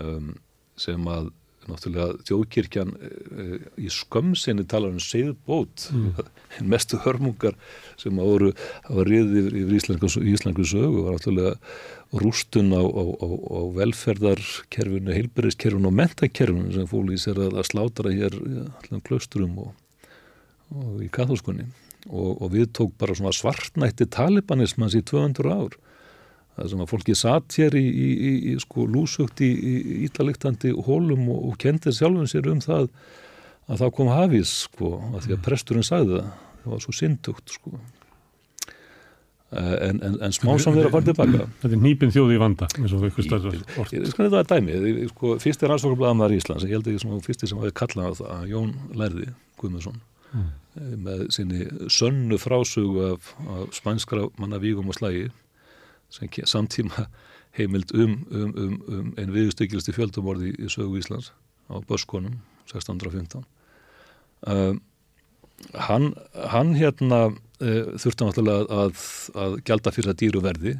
um, 0.02 0.32
sem 0.78 1.12
að 1.12 1.32
náttúrulega 1.68 2.26
þjóðkirkjan 2.28 2.92
e, 2.96 3.46
í 3.84 3.90
skömsinni 3.92 4.66
tala 4.70 4.92
um 4.92 5.00
segðbót 5.04 5.88
mm. 5.92 6.20
mestu 6.72 7.00
hörmungar 7.04 7.58
sem 8.00 8.20
áru 8.22 8.54
hafa 8.88 9.06
riðið 9.08 9.50
yfir 9.52 9.76
Íslandsku, 9.80 10.24
Íslandsku 10.34 10.68
sögu 10.68 11.06
var 11.06 11.18
náttúrulega 11.18 11.56
rústun 12.24 12.72
á, 12.72 12.84
á, 12.84 13.04
á, 13.04 13.28
á 13.28 13.60
velferðarkerfinu, 13.76 15.16
heilbyrðiskerfinu 15.18 15.92
og 15.92 15.98
mentakerfinu 15.98 16.72
sem 16.76 16.88
fólk 16.90 17.12
í 17.12 17.20
sér 17.20 17.42
að, 17.48 17.58
að 17.60 17.68
slátara 17.72 18.16
hér 18.16 18.38
allan 18.38 19.04
klösturum 19.04 19.60
og, 19.66 19.76
og 20.72 21.04
í 21.04 21.12
katholskunni 21.12 21.68
og, 22.08 22.32
og 22.40 22.54
við 22.56 22.72
tók 22.80 22.96
bara 23.00 23.18
svona 23.18 23.36
svartnætti 23.36 24.08
talibanismans 24.14 24.96
í 24.96 25.04
200 25.04 25.52
ár 25.52 25.76
það 26.58 26.72
sem 26.72 26.82
að 26.84 26.92
fólki 26.92 27.16
satt 27.18 27.58
hér 27.60 27.78
í, 27.78 27.86
í, 27.86 28.08
í, 28.14 28.32
í 28.52 28.56
sko 28.62 28.88
lúsugt 28.90 29.44
í 29.46 29.52
ítaliktandi 30.08 30.74
hólum 30.88 31.30
og, 31.34 31.52
og 31.52 31.60
kendið 31.62 32.00
sjálfum 32.00 32.30
sér 32.30 32.50
um 32.52 32.64
það 32.64 32.90
að 33.68 33.84
það 33.84 33.94
kom 34.00 34.10
hafís 34.12 34.56
sko 34.66 34.96
að 35.12 35.28
því 35.28 35.32
að 35.32 35.38
mm. 35.38 35.46
presturinn 35.46 35.86
sagði 35.86 36.18
það. 36.18 36.34
Það 36.64 36.74
var 36.74 36.84
svo 36.84 36.96
syndugt 36.96 37.54
sko. 37.54 37.78
En, 39.48 40.02
en, 40.04 40.18
en 40.26 40.34
smá 40.36 40.50
sem 40.60 40.76
þeirra 40.76 40.90
farið 40.92 41.14
tilbaka 41.14 41.46
Þetta 41.62 41.70
er 41.78 41.80
nýpin 41.80 42.10
þjóði 42.16 42.36
í 42.36 42.40
vanda 42.42 42.68
eins 42.76 42.92
og 42.92 43.06
eitthvað 43.08 43.28
starfað 43.30 43.54
orð. 43.80 43.94
Ég 43.96 44.10
sko 44.12 44.26
þetta 44.26 44.42
er 44.42 44.50
dæmið, 44.50 44.88
sko, 45.14 45.30
fyrst 45.40 45.64
er 45.64 45.74
ansvokarblæðamæður 45.78 46.36
í 46.36 46.40
Íslands 46.42 46.66
ég 46.68 46.74
held 46.76 46.90
ekki 46.92 47.04
svona 47.06 47.24
fyrsti 47.24 47.48
sem 47.48 47.62
hafi 47.62 47.72
kallað 47.80 48.20
að 48.28 48.50
Jón 48.52 48.74
Lærði 49.00 49.30
Guðmundsson 49.62 50.02
mm. 50.34 50.50
Eh, 50.78 50.94
með 51.02 51.24
sinni 51.34 51.64
sönnu 51.90 52.38
frásögu 52.38 53.14
af, 53.14 53.32
af 53.50 53.72
spænskra 53.74 54.28
manna 54.38 54.60
vígum 54.62 54.92
og 54.92 55.00
slægi 55.00 55.30
sem 55.32 55.47
samtíma 56.10 57.08
heimild 57.58 57.92
um, 57.94 58.20
um, 58.32 58.54
um, 58.56 58.76
um 58.88 59.14
einu 59.18 59.34
viðstökilsti 59.36 59.96
fjöldumorði 59.96 60.54
í 60.56 60.70
sögu 60.72 61.00
Íslands 61.02 61.32
á 61.72 61.82
Börskonum 61.88 62.40
1615 62.70 63.44
um, 64.48 64.82
hann, 65.74 66.12
hann 66.54 66.76
hérna 66.78 67.22
uh, 67.32 67.96
þurfti 67.98 68.28
náttúrulega 68.28 68.84
að, 68.86 69.08
að 69.36 69.58
gælda 69.68 69.96
fyrir 69.96 70.14
það 70.14 70.22
dýru 70.24 70.44
verði 70.46 70.78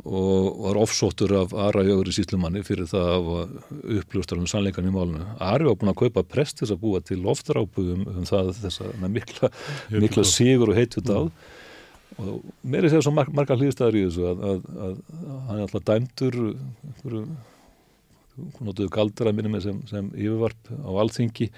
og 0.00 0.60
var 0.64 0.78
ofsóttur 0.80 1.34
af 1.36 1.50
Ara 1.52 1.82
Jögur 1.84 2.08
í 2.08 2.14
síslumanni 2.16 2.62
fyrir 2.64 2.88
það 2.88 3.10
að 3.10 3.50
uppljóstar 3.98 4.40
um 4.40 4.46
sannleikan 4.48 4.88
í 4.88 4.92
málunu. 4.94 5.26
Ari 5.44 5.66
var 5.68 5.76
búin 5.76 5.92
að 5.92 5.98
kaupa 6.04 6.24
prest 6.24 6.62
þess 6.62 6.72
að 6.72 6.80
búa 6.84 7.02
til 7.04 7.20
oftrápu 7.28 7.84
um, 7.96 8.06
um 8.08 8.28
það 8.28 8.54
þess 8.62 8.80
að 8.86 9.04
mikla, 9.12 9.50
mikla 9.92 10.24
sigur 10.24 10.72
og 10.72 10.80
heitut 10.80 11.12
á 11.12 11.28
og 12.18 12.42
mér 12.62 12.86
er 12.86 12.94
sér 12.94 13.04
svo 13.04 13.14
marg, 13.14 13.30
marga 13.36 13.58
hlýðstæður 13.58 14.00
í 14.00 14.04
þessu 14.08 14.26
að, 14.30 14.44
að, 14.50 14.60
að, 14.88 14.98
að 15.20 15.38
hann 15.48 15.56
er 15.56 15.64
alltaf 15.66 15.86
dæmtur 15.90 16.38
hún 18.40 18.68
notuðu 18.70 18.90
galdra 18.94 19.32
minni 19.36 19.52
með 19.52 19.66
sem, 19.68 19.80
sem 19.90 20.12
yfirvarp 20.14 20.70
á 20.70 20.90
alþingi 21.02 21.50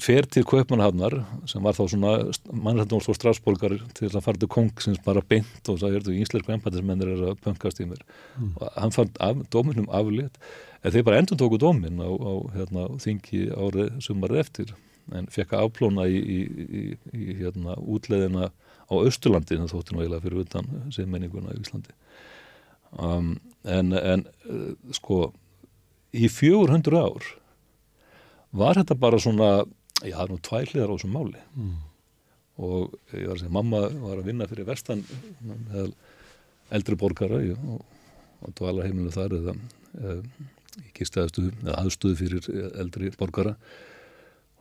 fer 0.00 0.26
til 0.32 0.44
Kaupmannhafnar 0.48 1.14
sem 1.48 1.64
var 1.64 1.76
þá 1.76 1.82
svona 1.92 2.12
mannrættum 2.52 3.02
og 3.02 3.16
strafsborgar 3.18 3.76
til 3.96 4.08
að 4.08 4.24
fara 4.24 4.40
til 4.40 4.48
kong 4.52 4.70
sem 4.80 4.96
bara 5.04 5.22
beint 5.28 5.68
og 5.68 5.80
það 5.82 5.98
er 5.98 6.10
íslensku 6.14 6.54
empatismennir 6.54 7.12
er 7.12 7.24
að 7.32 7.42
pöngast 7.44 7.82
í 7.82 7.88
mér 7.88 8.00
mm. 8.00 8.54
og 8.56 8.70
hann 8.78 8.94
fann 8.94 9.12
af, 9.24 9.42
dóminum 9.52 9.88
aflétt 9.92 10.40
en 10.82 10.94
þeir 10.94 11.04
bara 11.08 11.20
endur 11.20 11.40
tóku 11.40 11.60
dómin 11.60 12.00
á, 12.00 12.08
á 12.08 12.32
hérna, 12.56 12.86
þingi 13.02 13.48
árið 13.52 13.98
sumarið 14.04 14.42
eftir 14.44 14.74
en 15.16 15.28
fekk 15.32 15.54
að 15.56 15.68
afplóna 15.68 16.08
í, 16.08 16.18
í, 16.18 16.40
í, 16.80 16.82
í 17.12 17.36
hérna, 17.42 17.76
útleðina 17.80 18.50
á 18.88 18.94
Östurlandi 18.96 19.58
en 19.58 19.70
þóttu 19.70 19.94
nú 19.94 20.02
eiginlega 20.02 20.24
fyrir 20.24 20.44
utan 20.44 20.70
siðmenninguna 20.94 21.54
í 21.54 21.62
Íslandi. 21.62 21.94
Um, 22.96 23.34
en, 23.68 23.92
en 23.92 24.24
uh, 24.48 24.72
sko 24.96 25.28
í 26.16 26.30
400 26.32 26.96
ár 26.96 27.26
var 28.56 28.80
þetta 28.80 28.96
bara 28.96 29.20
svona 29.20 29.50
já, 30.00 30.14
það 30.14 30.24
er 30.24 30.32
nú 30.32 30.38
tværliðar 30.48 30.92
á 30.92 30.94
þessum 30.96 31.14
máli. 31.18 31.42
Mm. 31.54 31.76
og 32.58 32.94
ég 33.14 33.28
var 33.28 33.36
að 33.36 33.42
segja 33.44 33.54
mamma 33.54 33.80
var 34.02 34.18
að 34.18 34.24
vinna 34.26 34.46
fyrir 34.50 34.66
vestan 34.66 35.04
eldri 36.74 36.96
borgara 36.98 37.38
og, 37.38 37.84
og 38.42 38.54
dvala 38.58 38.86
heimilu 38.86 39.12
þar 39.14 39.36
eða, 39.36 39.54
eða 40.00 40.16
í 40.82 40.90
kistæðastuðu 40.96 41.52
eða 41.62 41.76
aðstuðu 41.84 42.18
fyrir 42.18 42.48
eldri 42.82 43.12
borgara 43.18 43.54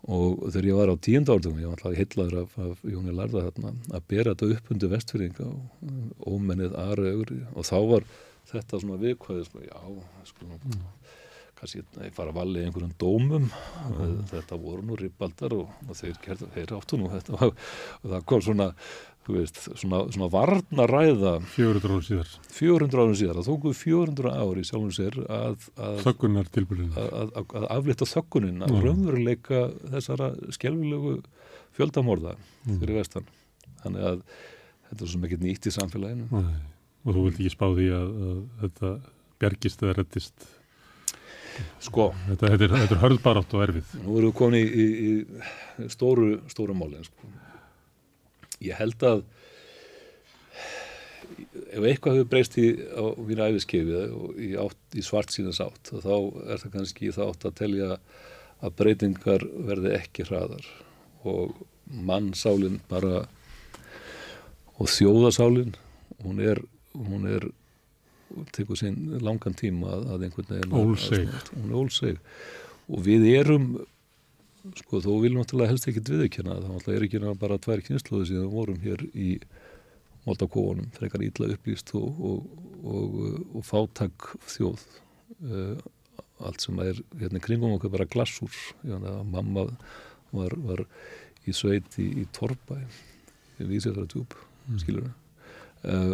og 0.07 0.45
þegar 0.53 0.67
ég 0.69 0.77
var 0.79 0.91
á 0.93 0.95
tíund 1.03 1.31
árdugum 1.31 1.59
ég 1.59 1.67
var 1.67 1.81
alltaf 1.81 1.97
heitlaður 1.99 2.37
af, 2.43 2.53
af 2.63 2.85
Jóni 2.87 3.15
Lærða 3.15 3.43
þarna, 3.49 3.73
að 3.91 4.05
bera 4.13 4.33
þetta 4.33 4.51
upp 4.55 4.71
undir 4.71 4.93
vestfyrringa 4.93 5.47
og 5.49 6.31
ómennið 6.31 6.77
aðra 6.79 7.11
ögri 7.11 7.41
og 7.53 7.67
þá 7.67 7.77
var 7.91 8.07
þetta 8.47 8.79
svona 8.83 9.01
viðkvæðið 9.01 9.49
sko, 9.49 9.63
já, 9.65 9.81
sko, 10.29 10.47
mm. 10.47 10.85
kannski 11.59 11.83
nei, 11.97 12.07
fara 12.15 12.31
að 12.31 12.39
valið 12.39 12.69
einhverjum 12.69 12.95
dómum 13.03 13.49
mm. 13.49 14.23
þetta 14.31 14.61
voru 14.61 14.87
nú 14.87 14.99
ribbaldar 15.01 15.57
og, 15.57 15.75
og 15.87 15.99
þeir, 15.99 16.15
gerðu, 16.23 16.49
þeir 16.55 16.75
áttu 16.77 17.01
nú 17.01 17.11
þetta 17.11 17.37
og 17.49 18.07
það 18.07 18.27
kom 18.31 18.45
svona 18.47 18.71
Veist, 19.27 19.57
svona, 19.75 20.05
svona 20.13 20.29
varna 20.31 20.85
ræða 20.87 21.33
400 21.51 21.89
árum 21.89 22.03
síðar. 22.05 22.29
400 22.55 23.01
árum 23.01 23.15
síðar, 23.19 23.39
það 23.39 23.49
tókuð 23.49 23.73
400 23.81 24.33
ári 24.39 24.63
sjálfum 24.67 24.91
sér 24.95 25.17
að 25.25 25.65
að, 25.75 26.11
að, 26.95 27.55
að 27.59 27.65
aflita 27.75 28.07
þöggunin 28.07 28.63
að 28.63 28.77
raunveruleika 28.85 29.63
þessara 29.95 30.29
skjálfilegu 30.55 31.17
fjöldamorða 31.75 32.37
mm. 32.37 32.77
fyrir 32.77 32.99
vestan. 33.01 33.27
Þannig 33.83 34.05
að 34.11 34.21
þetta 34.87 35.03
er 35.03 35.11
svo 35.11 35.23
mikið 35.25 35.43
nýtt 35.43 35.67
í 35.67 35.73
samfélaginu. 35.75 36.27
Nei. 36.31 36.53
og 37.03 37.17
þú 37.17 37.25
vilt 37.25 37.41
ekki 37.41 37.55
spá 37.55 37.65
því 37.67 37.89
að, 37.97 38.13
að 38.27 38.37
þetta 38.61 38.93
bjargist 39.43 39.83
eða 39.83 39.97
rettist 39.97 40.47
sko. 41.83 42.13
Þetta, 42.29 42.53
þetta 42.53 42.69
er, 42.69 42.77
er 42.85 43.03
hörðbarátt 43.03 43.57
og 43.57 43.65
erfið. 43.67 43.91
Nú 44.05 44.21
erum 44.21 44.31
við 44.31 44.39
komin 44.39 44.61
í, 44.61 44.87
í, 44.87 44.87
í 45.83 45.91
stóru 45.91 46.37
stóru 46.51 46.77
málin 46.77 47.03
sko 47.03 47.35
ég 48.63 48.77
held 48.77 49.03
að 49.05 49.23
ef 51.67 51.83
eitthvað 51.83 52.17
hefur 52.17 52.29
breyst 52.31 52.57
í, 52.59 52.67
mínu 53.27 53.47
æfiskeifi 53.49 54.01
og 54.15 54.39
í, 54.41 54.51
í 54.97 55.03
svart 55.05 55.33
síðans 55.33 55.61
átt 55.63 55.91
þá 55.91 56.13
er 56.47 56.61
það 56.63 56.73
kannski 56.75 57.13
þá 57.15 57.23
átt 57.27 57.47
að 57.49 57.57
telja 57.61 57.89
að 58.63 58.77
breytingar 58.79 59.45
verði 59.67 59.93
ekki 59.99 60.25
hraðar 60.29 60.69
og 61.27 61.57
mannsálinn 61.87 62.79
bara 62.89 63.25
og 64.77 64.89
þjóðasálinn 64.93 65.75
hún 66.23 66.41
er 66.43 66.61
hún 66.97 67.27
er 67.29 67.45
tekur 68.55 68.79
sín 68.79 68.97
langan 69.23 69.55
tíma 69.57 69.93
að, 69.93 70.07
að 70.13 70.25
einhvern 70.27 70.49
veginn 70.53 70.73
hún 70.73 71.69
er 71.69 71.77
ólseg 71.81 72.23
og 72.87 73.05
við 73.05 73.27
erum 73.35 73.69
sko 74.81 75.01
þó 75.03 75.11
vil 75.23 75.33
náttúrulega 75.35 75.73
helst 75.73 75.87
ekkit 75.89 76.11
viðkjöna 76.13 76.57
þá 76.63 76.89
er 76.91 77.05
ekki 77.05 77.21
náttúrulega 77.21 77.41
bara 77.41 77.59
tvær 77.63 77.83
kynnslóði 77.85 78.29
síðan 78.31 78.47
við 78.47 78.55
vorum 78.55 78.79
hér 78.83 79.03
í 79.13 79.29
Moldakóanum 80.27 80.89
frekar 80.95 81.23
ítla 81.23 81.47
upplýst 81.53 81.93
og, 81.95 82.17
og, 82.19 82.65
og, 82.83 83.13
og 83.55 83.63
fátak 83.63 84.25
þjóð. 84.51 84.81
Uh, 85.39 85.77
allt 86.43 86.65
sem 86.65 86.81
er 86.83 86.99
hérna 87.21 87.39
kringum 87.41 87.77
okkur 87.77 87.93
bara 87.93 88.09
glassúr. 88.11 88.51
Mamma 88.83 89.69
var, 90.35 90.57
var 90.67 90.83
í 91.47 91.55
sveit 91.55 91.95
í, 92.01 92.09
í 92.23 92.25
Torbæ 92.35 92.75
í 93.57 93.67
Vísjafræðatjúb 93.69 94.35
mm. 94.35 94.81
skilur 94.81 95.07
uh, 95.07 96.13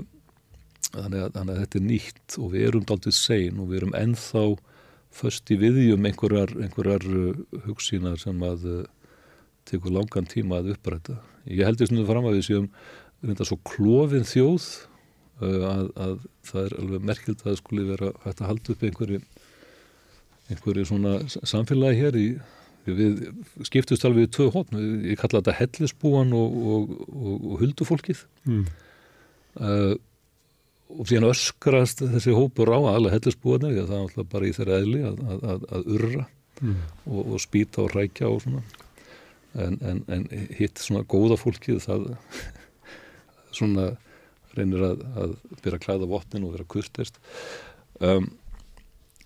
þannig, 0.93 1.25
þannig 1.33 1.55
að 1.55 1.61
þetta 1.63 1.79
er 1.79 1.87
nýtt 1.87 2.37
og 2.39 2.53
við 2.53 2.67
erum 2.69 2.85
daldið 2.89 3.17
sein 3.17 3.59
og 3.59 3.71
við 3.71 3.81
erum 3.81 3.97
ennþá 3.97 4.45
först 5.13 5.51
í 5.53 5.59
viðjum 5.61 6.07
einhverjar, 6.09 6.53
einhverjar 6.65 7.05
uh, 7.05 7.59
hugsínar 7.67 8.17
sem 8.21 8.39
að 8.45 8.65
uh, 8.69 8.81
tekur 9.69 9.93
langan 9.93 10.27
tíma 10.29 10.61
að 10.61 10.73
uppræta. 10.75 11.19
Ég 11.45 11.65
held 11.67 11.79
því 11.79 11.91
svona 11.91 12.07
fram 12.09 12.27
að 12.29 12.39
við 12.39 12.47
séum 12.49 12.67
reynda 13.23 13.47
svo 13.47 13.59
klófin 13.67 14.27
þjóð 14.27 14.65
uh, 15.43 15.61
að, 15.69 15.85
að 16.05 16.17
það 16.49 16.65
er 16.65 16.77
alveg 16.81 17.07
merkild 17.11 17.39
að 17.39 17.49
það 17.51 17.61
skuli 17.61 17.87
vera 17.91 18.11
hægt 18.25 18.41
að 18.41 18.51
halda 18.51 18.75
upp 18.75 18.85
einhverju, 18.89 19.21
einhverju 20.51 20.89
svona 20.89 21.15
samfélagi 21.31 22.01
hér 22.01 22.19
í 22.19 22.27
við 22.83 23.21
skiptust 23.63 24.03
alveg 24.07 24.27
í 24.27 24.31
tvö 24.35 24.49
hótt 24.51 24.73
ég 24.75 25.19
kalla 25.19 25.39
þetta 25.39 25.55
hellisbúan 25.55 26.33
og, 26.35 26.57
og, 26.73 26.95
og, 27.13 27.35
og 27.37 27.61
huldufólkið 27.61 28.25
mm. 28.49 28.65
uh, 29.61 29.93
og 30.93 31.09
síðan 31.09 31.29
öskrast 31.29 32.03
þessi 32.03 32.35
hópur 32.35 32.71
á 32.73 32.79
alla 32.93 33.11
hellisbúana 33.13 33.71
því 33.71 33.81
að 33.81 33.89
það 33.89 33.97
er 33.97 34.05
alltaf 34.05 34.29
bara 34.33 34.47
í 34.47 34.53
þeirra 34.57 34.79
eðli 34.81 35.01
að, 35.09 35.19
að, 35.33 35.65
að 35.77 35.89
urra 35.97 36.25
mm. 36.61 36.77
og, 37.09 37.21
og 37.23 37.43
spýta 37.43 37.83
og 37.83 37.95
rækja 37.95 38.29
og 38.29 38.43
svona. 38.45 38.63
En, 39.53 39.75
en, 39.85 39.99
en 40.09 40.23
hitt 40.57 40.81
svona 40.81 41.03
góða 41.05 41.37
fólkið 41.37 41.81
það 41.83 42.07
svona 43.57 43.89
reynir 44.57 44.85
að, 44.85 45.03
að 45.17 45.35
vera 45.65 45.77
að 45.77 45.83
klæða 45.83 46.09
votnin 46.09 46.47
og 46.47 46.55
vera 46.55 46.69
kurtist 46.69 47.19
um, 47.99 48.31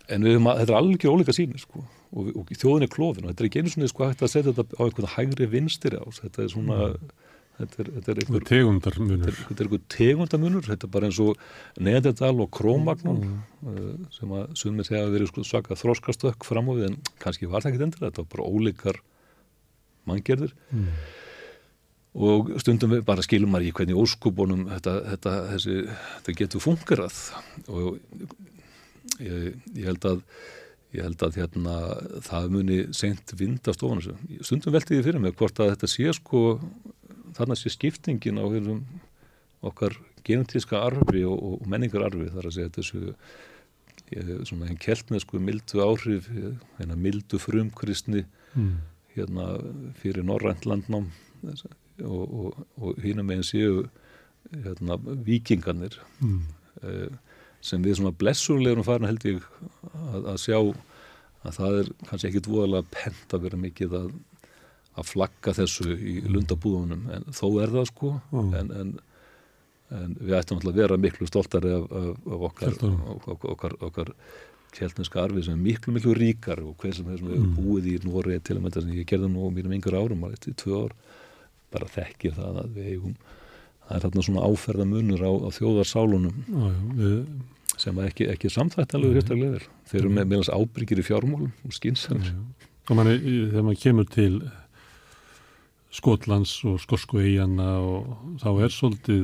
en 0.08 0.24
við 0.24 0.36
höfum 0.36 0.50
að 0.52 0.60
þetta 0.62 0.74
er 0.74 0.78
alveg 0.78 1.06
ólíka 1.08 1.36
sínir 1.36 1.60
sko 1.60 1.80
og, 1.84 2.28
og 2.32 2.52
þjóðin 2.52 2.86
er 2.86 2.92
klófin 2.92 3.26
og 3.26 3.32
þetta 3.32 3.44
er 3.44 3.48
ekki 3.48 3.62
einu 3.62 3.72
svona 3.72 3.88
sko 3.92 4.08
hægt 4.08 4.24
að 4.24 4.32
setja 4.34 4.54
þetta 4.56 4.80
á 4.80 4.82
einhvern 4.84 5.14
hægri 5.16 5.48
vinstir 5.52 5.96
ás. 6.00 6.20
Þetta 6.24 6.44
er 6.44 6.52
svona 6.52 6.78
mm 6.92 7.26
Þetta 7.58 7.80
er, 7.82 7.88
þetta 7.96 8.12
er 8.12 8.20
einhver 8.22 8.44
tegundarmunur. 8.46 9.22
Þetta 9.34 9.54
er 9.56 9.66
einhver 9.66 9.84
tegundarmunur, 9.90 10.66
þetta 10.68 10.86
er 10.86 10.92
bara 10.94 11.08
eins 11.08 11.20
og 11.22 11.40
neðendal 11.82 12.34
og 12.44 12.50
krómagnum 12.54 13.22
mm. 13.24 13.38
uh, 13.66 13.94
sem 14.14 14.34
að 14.38 14.52
sumir 14.60 14.86
segja 14.86 15.04
að 15.06 15.16
verið 15.16 15.32
sko 15.32 15.46
svaka 15.46 15.78
þróskastökk 15.78 16.46
fram 16.46 16.70
á 16.70 16.72
við 16.78 16.90
en 16.92 16.98
kannski 17.22 17.50
var 17.50 17.64
það 17.64 17.72
ekki 17.72 17.88
endur, 17.88 18.04
þetta 18.06 18.22
var 18.22 18.28
bara 18.36 18.52
ólíkar 18.52 19.00
manngerðir 20.08 20.54
mm. 20.70 20.92
og 22.28 22.54
stundum 22.62 22.94
við 22.94 23.02
bara 23.10 23.26
skilum 23.26 23.50
maður 23.52 23.72
í 23.72 23.74
hvernig 23.80 23.98
óskubunum 24.04 24.62
þetta, 24.76 24.94
þetta, 25.16 25.34
þessi, 25.56 25.80
þetta 26.14 26.36
getur 26.42 26.64
fungerað 26.64 27.18
og 27.66 27.98
ég, 29.18 29.58
ég 29.74 29.84
held 29.90 30.08
að 30.12 30.22
ég 30.94 31.04
held 31.04 31.20
að 31.26 31.36
hérna, 31.42 31.74
það 32.24 32.46
muni 32.54 32.78
sent 32.96 33.34
vindast 33.36 33.82
ofan 33.84 34.00
þessu. 34.00 34.38
Stundum 34.46 34.72
velti 34.72 34.96
ég 34.96 35.04
fyrir 35.04 35.20
mig 35.20 35.34
hvort 35.36 35.58
að 35.60 35.74
þetta 35.74 35.90
sé 35.92 36.14
sko 36.16 36.42
þarna 37.38 37.56
sé 37.58 37.72
skiptingin 37.72 38.40
á 38.42 38.44
hefðum, 38.46 38.82
okkar 39.66 39.96
genetíska 40.26 40.80
arfi 40.86 41.24
og, 41.26 41.38
og 41.38 41.70
menningararfi 41.70 42.28
þar 42.34 42.50
að 42.50 42.56
segja 42.56 42.74
þessu 42.76 43.00
ég, 44.12 44.34
svona 44.48 44.68
einn 44.68 44.80
keltnesku 44.80 45.40
mildu 45.42 45.82
áhrif 45.84 46.28
hérna 46.78 46.98
mildu 46.98 47.40
frumkristni 47.42 48.24
mm. 48.54 48.74
hérna 49.16 49.48
fyrir 49.98 50.26
Norrænt 50.26 50.68
landnám 50.68 51.08
og, 52.04 52.22
og, 52.26 52.60
og 52.78 53.00
hínum 53.02 53.28
meginn 53.28 53.46
séu 53.46 53.88
hérna 54.52 54.98
vikingarnir 55.26 55.98
mm. 56.22 56.38
eh, 56.82 57.10
sem 57.60 57.82
við 57.82 57.98
svona 57.98 58.14
blessurlegurum 58.14 58.86
farin 58.86 59.08
held 59.08 59.26
ég 59.26 59.42
að, 59.92 60.30
að 60.34 60.40
sjá 60.44 60.58
að 60.58 61.58
það 61.58 61.78
er 61.80 61.90
kannski 62.08 62.30
ekkit 62.30 62.50
voðalega 62.50 62.90
pent 62.94 63.34
að 63.34 63.44
vera 63.46 63.60
mikið 63.60 63.96
að 63.98 64.10
að 64.98 65.12
flagga 65.12 65.54
þessu 65.56 65.94
í 65.94 66.18
lundabúðunum 66.26 67.08
en 67.14 67.26
þó 67.34 67.46
er 67.62 67.72
það 67.76 67.88
sko 67.92 68.12
mm. 68.32 68.52
en, 68.60 68.70
en, 68.82 68.92
en 69.98 70.14
við 70.20 70.36
ættum 70.40 70.58
alltaf 70.58 70.72
að 70.72 70.80
vera 70.82 71.00
miklu 71.00 71.28
stoltari 71.30 71.72
af, 71.76 71.88
af, 72.00 72.12
af 72.26 72.46
okkar, 72.50 72.78
okkar, 73.14 73.50
okkar, 73.54 73.76
okkar 73.88 74.14
kjeltneska 74.74 75.22
arfi 75.24 75.44
sem 75.46 75.56
er 75.56 75.64
miklu 75.64 75.94
miklu 75.96 76.14
ríkar 76.18 76.62
og 76.64 76.76
hver 76.82 76.96
sem 76.96 77.08
hefur 77.08 77.36
mm. 77.36 77.52
búið 77.56 77.90
í 77.94 77.98
Nóri 78.04 78.38
til 78.44 78.58
að 78.58 78.64
mynda 78.66 78.84
sem 78.84 78.96
ég 78.96 79.08
gerði 79.08 79.30
nú 79.32 79.50
mínum 79.54 79.74
yngur 79.78 79.96
árum 79.98 80.26
í 80.28 80.54
tvö 80.58 80.84
ár, 80.84 80.96
bara 81.72 81.88
þekkir 81.92 82.36
það 82.36 82.62
að 82.64 82.74
við 82.76 82.90
eigum, 82.94 83.14
það 83.86 83.94
er 83.96 84.04
þarna 84.06 84.26
svona 84.26 84.48
áferða 84.48 84.88
munur 84.88 85.24
á, 85.24 85.32
á 85.32 85.48
þjóðarsálunum 85.56 86.42
við 86.98 87.16
sem 87.78 87.98
ekki, 88.02 88.26
ekki 88.32 88.50
samþættanlega 88.52 89.20
hérstaglega 89.20 89.58
er. 89.60 89.66
Þeir 89.88 90.00
eru 90.00 90.14
með 90.14 90.30
meðans 90.32 90.50
ábyrgir 90.50 91.00
í 91.00 91.04
fjármálum 91.06 91.52
og 91.66 91.74
skynsans. 91.76 92.32
Og 92.88 92.96
manni, 92.98 93.18
þegar 93.20 93.66
maður 93.66 93.82
kemur 93.84 94.08
til 94.10 94.32
Skotlands 95.88 96.52
og 96.68 96.76
Skosku 96.82 97.20
eigana 97.22 97.68
og 97.80 98.40
þá 98.42 98.48
er 98.66 98.72
svolítið 98.74 99.22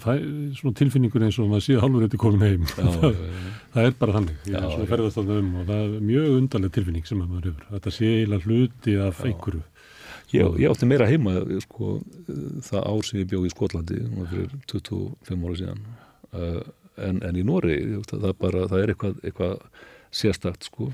fæ, 0.00 0.14
svona 0.56 0.78
tilfinningur 0.78 1.26
eins 1.26 1.38
og 1.42 1.50
maður 1.50 1.66
sé 1.66 1.76
halvur 1.82 2.06
eitthvað 2.06 2.22
komin 2.22 2.44
heim. 2.46 2.64
Já, 2.70 2.86
það, 2.96 3.18
já, 3.18 3.26
já. 3.26 3.66
það 3.74 3.88
er 3.88 3.98
bara 4.00 4.16
þannig 4.16 4.48
ég 4.48 4.68
svona 4.70 4.88
ferðast 4.94 5.20
á 5.20 5.22
það 5.22 5.34
um 5.42 5.50
og 5.60 5.66
það 5.68 5.82
er 5.82 6.06
mjög 6.08 6.38
undarlega 6.38 6.76
tilfinning 6.78 7.10
sem 7.10 7.20
maður 7.20 7.50
hefur. 7.50 7.68
Þetta 7.74 7.94
sé 7.98 8.12
eiginlega 8.14 8.48
hluti 8.48 8.96
af 9.04 9.22
einhverju. 9.28 9.62
Já, 10.30 10.44
ég 10.62 10.70
átti 10.70 10.86
meira 10.86 11.08
heima 11.10 11.32
sko, 11.64 11.96
það 12.62 12.84
ár 12.86 13.06
sem 13.06 13.18
ég 13.18 13.30
bjóð 13.32 13.48
í 13.48 13.50
Skotlandi 13.50 13.96
fyrir 14.30 14.52
25 14.70 15.46
ára 15.48 15.56
síðan 15.58 15.80
uh, 16.38 16.60
en, 17.02 17.18
en 17.26 17.38
í 17.38 17.42
Nóri 17.46 17.78
það, 18.06 18.30
bara, 18.38 18.66
það 18.70 18.84
er 18.84 18.92
eitthvað, 18.94 19.16
eitthvað 19.26 19.56
sérstakt 20.14 20.68
sko 20.70 20.90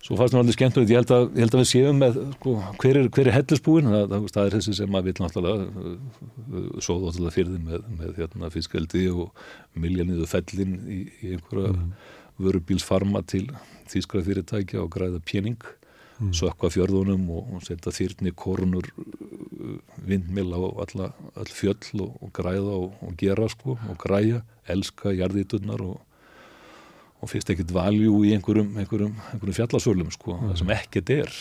Svo 0.00 0.16
fannst 0.16 0.32
mér 0.32 0.40
alveg 0.40 0.56
skemmtilegt, 0.56 0.90
ég 0.90 0.96
held 0.96 1.10
að, 1.12 1.24
ég 1.36 1.44
held 1.44 1.54
að 1.54 1.60
við 1.60 1.68
séum 1.68 1.98
með 2.00 2.14
sko, 2.38 2.52
hver 2.80 2.98
er, 3.02 3.08
er 3.20 3.28
hellisbúin, 3.36 3.90
það, 3.92 4.14
það, 4.32 4.46
er 4.46 4.54
þessi 4.56 4.76
sem 4.78 4.94
maður 4.94 5.10
vil 5.10 5.14
náttúrulega 5.20 6.78
sóða 6.80 7.10
náttúrulega 7.10 7.34
fyrir 7.34 7.50
þið 7.50 7.66
með, 7.66 7.82
með 7.98 8.14
hérna, 8.22 8.50
fiskaldi 8.54 9.02
og 9.12 9.42
miljaniðu 9.84 10.28
fellin 10.30 10.72
í, 10.80 11.02
í 11.20 11.34
einhverja 11.34 11.74
mm. 11.74 11.92
vörubílsfarma 12.40 13.22
til 13.28 13.44
þýskra 13.92 14.24
fyrirtækja 14.24 14.80
og 14.80 14.88
græða 14.96 15.20
pjening, 15.28 15.68
mm. 16.16 16.32
sökka 16.40 16.72
fjörðunum 16.72 17.28
og, 17.36 17.54
og 17.58 17.68
setja 17.68 17.92
þýrni 17.92 18.32
korunur 18.32 18.88
uh, 18.96 19.76
vindmil 20.08 20.48
á 20.56 20.60
alla, 20.86 21.10
all 21.36 21.52
fjöll 21.52 22.06
og, 22.06 22.16
og 22.24 22.32
græða 22.40 22.78
og, 22.86 22.96
og 23.04 23.20
gera 23.20 23.52
sko 23.52 23.76
og 23.76 24.00
græja, 24.00 24.40
elska 24.64 25.12
jarðíturnar 25.12 25.84
og 25.92 26.00
og 27.20 27.30
fyrst 27.30 27.52
ekkert 27.52 27.74
valjú 27.74 28.22
í 28.24 28.32
einhverjum, 28.36 28.72
einhverjum, 28.80 29.14
einhverjum 29.32 29.58
fjallasölum 29.58 30.12
sko, 30.14 30.36
mm. 30.36 30.50
það 30.50 30.62
sem 30.62 30.74
ekkert 30.76 31.14
er 31.18 31.34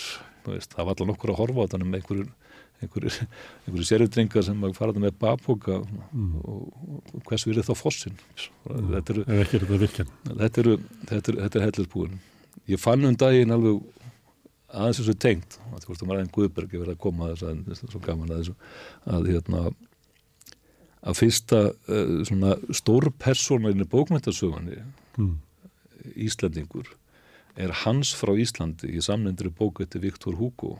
veist, 0.49 0.73
það 0.73 0.83
var 0.83 0.93
alltaf 0.93 1.09
nokkur 1.11 1.33
að 1.33 1.41
horfa 1.43 1.65
á 1.65 1.69
þannig 1.73 1.91
með 1.91 2.01
einhverjum 2.01 2.31
einhverju 2.79 3.83
sérutringar 3.83 4.43
sem 4.47 4.61
fara 4.77 4.93
það 4.95 5.03
með 5.03 5.15
babboka 5.19 5.81
mm. 5.83 6.29
og, 6.39 6.91
og 7.11 7.23
hvers 7.27 7.47
erum 7.47 7.67
þá 7.67 7.73
fossin 7.75 8.15
mm. 8.15 8.91
þetta 8.95 9.15
eru 10.63 10.75
þetta 11.09 11.33
er, 11.33 11.41
er 11.49 11.65
hellisbúin 11.67 12.19
ég 12.71 12.79
fann 12.79 13.03
um 13.07 13.17
daginn 13.19 13.51
alveg 13.55 13.81
aðeins 14.69 15.01
þessu 15.01 15.17
tengt 15.19 15.59
það 15.59 16.07
var 16.07 16.21
einn 16.21 16.31
Guðberg 16.33 16.73
verið 16.77 16.95
að 16.95 17.03
koma 17.03 17.31
að 17.33 17.43
þess 17.67 17.83
að 17.83 17.93
svo 17.93 18.01
gaman 18.05 18.31
að 18.31 18.43
þessu 18.43 18.55
að 19.09 19.29
hérna 19.33 19.63
að 20.99 21.19
fyrsta 21.19 21.61
uh, 21.71 22.15
svona 22.27 22.55
stór 22.75 23.09
persóna 23.19 23.71
inn 23.73 23.83
í 23.83 23.89
bókmyndasögunni 23.89 24.81
mm. 25.17 25.35
Íslandingur 26.15 26.89
er 27.59 27.73
Hans 27.83 28.13
frá 28.15 28.33
Íslandi 28.39 28.91
í 28.95 29.03
samnendri 29.03 29.51
bóku 29.51 29.83
eftir 29.83 30.03
Viktor 30.03 30.37
Hugo. 30.39 30.77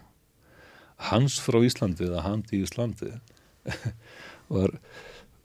Hans 1.10 1.40
frá 1.42 1.60
Íslandi 1.66 2.08
eða 2.08 2.26
Handi 2.26 2.60
í 2.60 2.66
Íslandi 2.66 3.14
var 4.54 4.76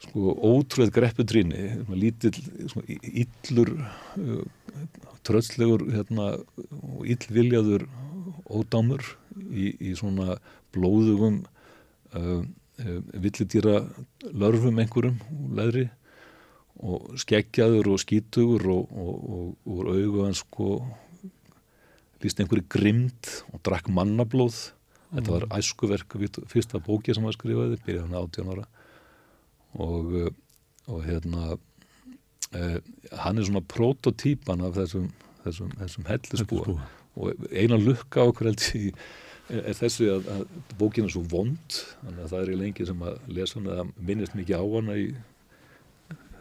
sko 0.05 0.35
ótrúið 0.35 0.91
greppudrýni 0.95 1.63
lítill, 1.95 2.35
svona, 2.71 2.97
illur 3.01 3.71
uh, 3.75 4.43
trölllegur 5.25 5.87
hérna, 5.93 6.33
og 6.91 7.07
illviljaður 7.09 7.87
ódámur 8.45 9.03
í, 9.49 9.71
í 9.79 9.95
svona 9.97 10.37
blóðugum 10.75 11.41
uh, 12.13 12.41
uh, 12.43 12.99
villidýra 13.13 13.81
lörfum 14.31 14.81
einhverjum 14.83 15.21
úr 15.39 15.55
leðri 15.59 15.87
og 16.83 17.15
skeggjaður 17.21 17.93
og 17.93 18.01
skítugur 18.03 18.65
og, 18.73 18.91
og, 18.91 19.27
og 19.35 19.75
úr 19.75 19.91
augu 19.93 20.25
hans 20.25 20.43
sko 20.43 20.69
líst 22.23 22.39
einhverju 22.41 22.65
grimd 22.71 23.29
og 23.53 23.61
drakk 23.65 23.91
mannablóð. 23.91 24.71
Mm. 25.05 25.19
þetta 25.19 25.33
var 25.35 25.45
æskuverk 25.59 26.15
fyrsta 26.51 26.81
bóki 26.83 27.13
sem 27.13 27.23
hann 27.23 27.35
skrifaði, 27.35 27.77
byrjaði 27.85 28.07
hann 28.07 28.17
18 28.19 28.49
ára. 28.55 28.65
Og, 29.85 30.15
eh, 30.19 30.31
og 30.89 31.03
hérna 31.05 31.57
eh, 32.55 32.79
hann 33.21 33.37
er 33.37 33.47
svona 33.47 33.61
prototýpan 33.61 34.63
af 34.65 34.79
þessum, 34.79 35.11
þessum, 35.45 35.75
þessum 35.79 36.09
hellisbúa. 36.09 36.79
Og 37.15 37.45
eina 37.51 37.77
lukka 37.79 38.25
okkur 38.27 38.51
held 38.51 38.65
í 38.75 38.89
er 39.53 39.77
þessi 39.77 40.07
að, 40.09 40.27
að 40.33 40.73
bókin 40.79 41.05
er 41.05 41.13
svo 41.13 41.21
vond 41.29 41.75
þannig 42.01 42.23
að 42.23 42.31
það 42.31 42.39
er 42.39 42.51
í 42.51 42.59
lengi 42.63 42.87
sem 42.89 43.03
að 43.05 43.17
lesa 43.37 43.59
hann 43.59 43.67
að 43.69 43.91
minnist 44.07 44.37
mikið 44.37 44.57
á 44.57 44.65
hana 44.65 44.95
í, 44.97 45.05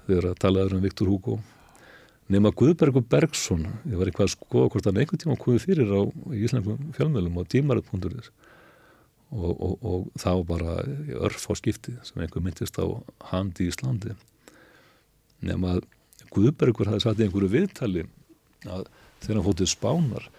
þegar 0.07 0.31
að 0.31 0.41
talaður 0.45 0.79
um 0.79 0.85
Viktor 0.85 1.11
Hugo 1.11 1.39
nema 2.33 2.53
Guðbergur 2.57 3.05
Bergson 3.05 3.67
ég 3.85 3.99
var 3.99 4.09
eitthvað 4.09 4.29
að 4.29 4.35
skoða 4.35 4.73
hvort 4.73 4.89
hann 4.89 5.01
einhvern 5.01 5.21
tíma 5.21 5.39
komið 5.41 5.67
fyrir 5.67 5.93
á 5.93 6.01
íslenskum 6.33 6.93
fjölmjölum 6.97 7.41
og 7.41 7.49
tímarætt.is 7.53 8.31
og, 9.35 9.51
og, 9.53 9.75
og 9.83 10.07
þá 10.21 10.31
bara 10.49 10.77
örf 11.27 11.49
á 11.51 11.53
skipti 11.59 11.97
sem 12.07 12.23
einhver 12.23 12.45
myndist 12.45 12.79
á 12.81 12.87
hand 13.33 13.61
í 13.61 13.69
Íslandi 13.69 14.15
nema 15.45 15.81
Guðbergur 16.35 16.89
hafi 16.91 17.05
satt 17.05 17.21
í 17.21 17.27
einhverju 17.27 17.51
viðtali 17.53 18.07
að 18.65 18.87
þegar 19.21 19.37
hann 19.37 19.47
fótið 19.49 19.71
spánar 19.75 20.31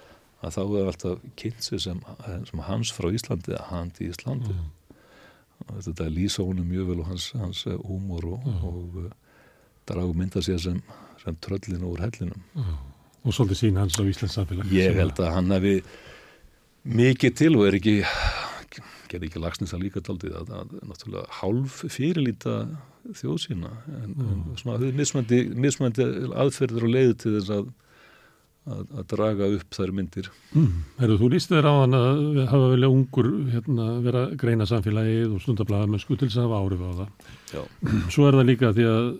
að 0.45 0.55
þá 0.57 0.61
er 0.63 0.89
alltaf 0.89 1.27
kynsi 1.39 1.79
sem, 1.81 2.01
sem 2.49 2.63
hans 2.65 2.93
frá 2.95 3.11
Íslandi 3.13 3.53
að 3.57 3.69
hand 3.69 4.01
í 4.01 4.09
Íslandi 4.09 4.55
mm. 4.55 4.65
og 5.67 5.85
þetta 5.85 6.09
lýsa 6.11 6.45
honum 6.45 6.67
mjög 6.69 6.89
vel 6.89 6.99
og 7.03 7.11
hans, 7.11 7.29
hans 7.37 7.61
húmor 7.85 8.25
og, 8.33 8.49
mm. 8.49 8.65
og 8.71 9.13
uh, 9.85 9.93
dragu 9.93 10.17
mynda 10.17 10.43
sér 10.45 10.61
sem 10.61 10.81
sem 11.25 11.37
tröllinu 11.41 11.93
úr 11.93 12.03
hellinum 12.05 12.41
mm. 12.55 12.75
Og 13.25 13.33
svolítið 13.33 13.57
sín 13.57 13.79
hans 13.81 13.97
á 13.97 14.03
Íslands 14.05 14.35
samfélag 14.37 14.73
Ég 14.73 14.97
held 14.99 15.17
að 15.17 15.31
hann 15.33 15.53
hefði 15.55 15.77
mikið 16.85 17.37
til 17.39 17.53
og 17.57 17.69
er 17.69 17.79
ekki 17.79 17.95
gerði 19.09 19.29
ekki 19.29 19.41
lagsnins 19.41 19.73
að 19.75 19.87
líka 19.87 20.03
daldið 20.05 20.35
að, 20.41 20.51
að, 20.59 20.75
að 20.81 20.91
náttúrulega 20.91 21.39
hálf 21.39 21.79
fyrirlíta 21.93 22.59
þjóð 23.15 23.39
sína 23.43 23.71
en, 24.01 24.11
mm. 24.11 24.29
en 24.35 24.61
svona 24.61 24.91
mismöndi, 24.97 25.41
mismöndi 25.65 26.05
aðferður 26.33 26.87
og 26.87 26.95
leiði 26.97 27.17
til 27.23 27.35
þess 27.39 27.57
að 27.59 27.73
Að, 28.65 28.79
að 28.97 29.03
draga 29.11 29.47
upp 29.53 29.75
þær 29.77 29.91
myndir 29.93 30.27
mm. 30.57 30.69
Herru, 30.97 31.19
þú 31.21 31.27
líst 31.35 31.51
þér 31.51 31.67
á 31.69 31.73
hann 31.83 31.93
að 31.93 32.39
hafa 32.49 32.69
velja 32.71 32.87
ungur 32.89 33.27
hérna, 33.51 33.85
vera 34.01 34.23
greina 34.41 34.65
samfélagið 34.65 35.35
og 35.35 35.43
stundablaða 35.43 35.91
með 35.91 36.01
skutil 36.01 36.31
sem 36.33 36.47
hafa 36.47 36.63
árið 36.63 36.81
á 36.81 36.91
það 36.97 37.11
Já. 37.51 37.61
Svo 38.15 38.25
er 38.25 38.39
það 38.39 38.49
líka 38.49 38.71
því 38.73 38.87
að 38.89 39.11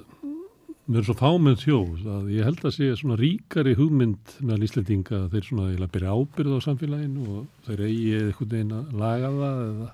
við 0.85 0.99
erum 0.99 1.05
svo 1.07 1.15
fámið 1.17 1.61
þjóð 1.63 2.09
að 2.13 2.25
ég 2.35 2.45
held 2.45 2.59
að 2.61 2.73
sé 2.75 2.87
svona 2.99 3.15
ríkari 3.17 3.73
hugmynd 3.77 4.33
meðal 4.45 4.65
Íslandinga 4.67 5.21
að 5.23 5.31
þeir 5.33 5.47
svona 5.47 5.69
eða 5.73 5.87
byrja 5.95 6.17
ábyrð 6.19 6.57
á 6.61 6.65
samfélaginu 6.65 7.29
og 7.33 7.47
þeir 7.65 7.85
eigi 7.87 8.11
eitthvað 8.19 8.57
eina 8.59 8.81
laga 8.93 9.31
það 9.33 9.63
eða 9.65 9.87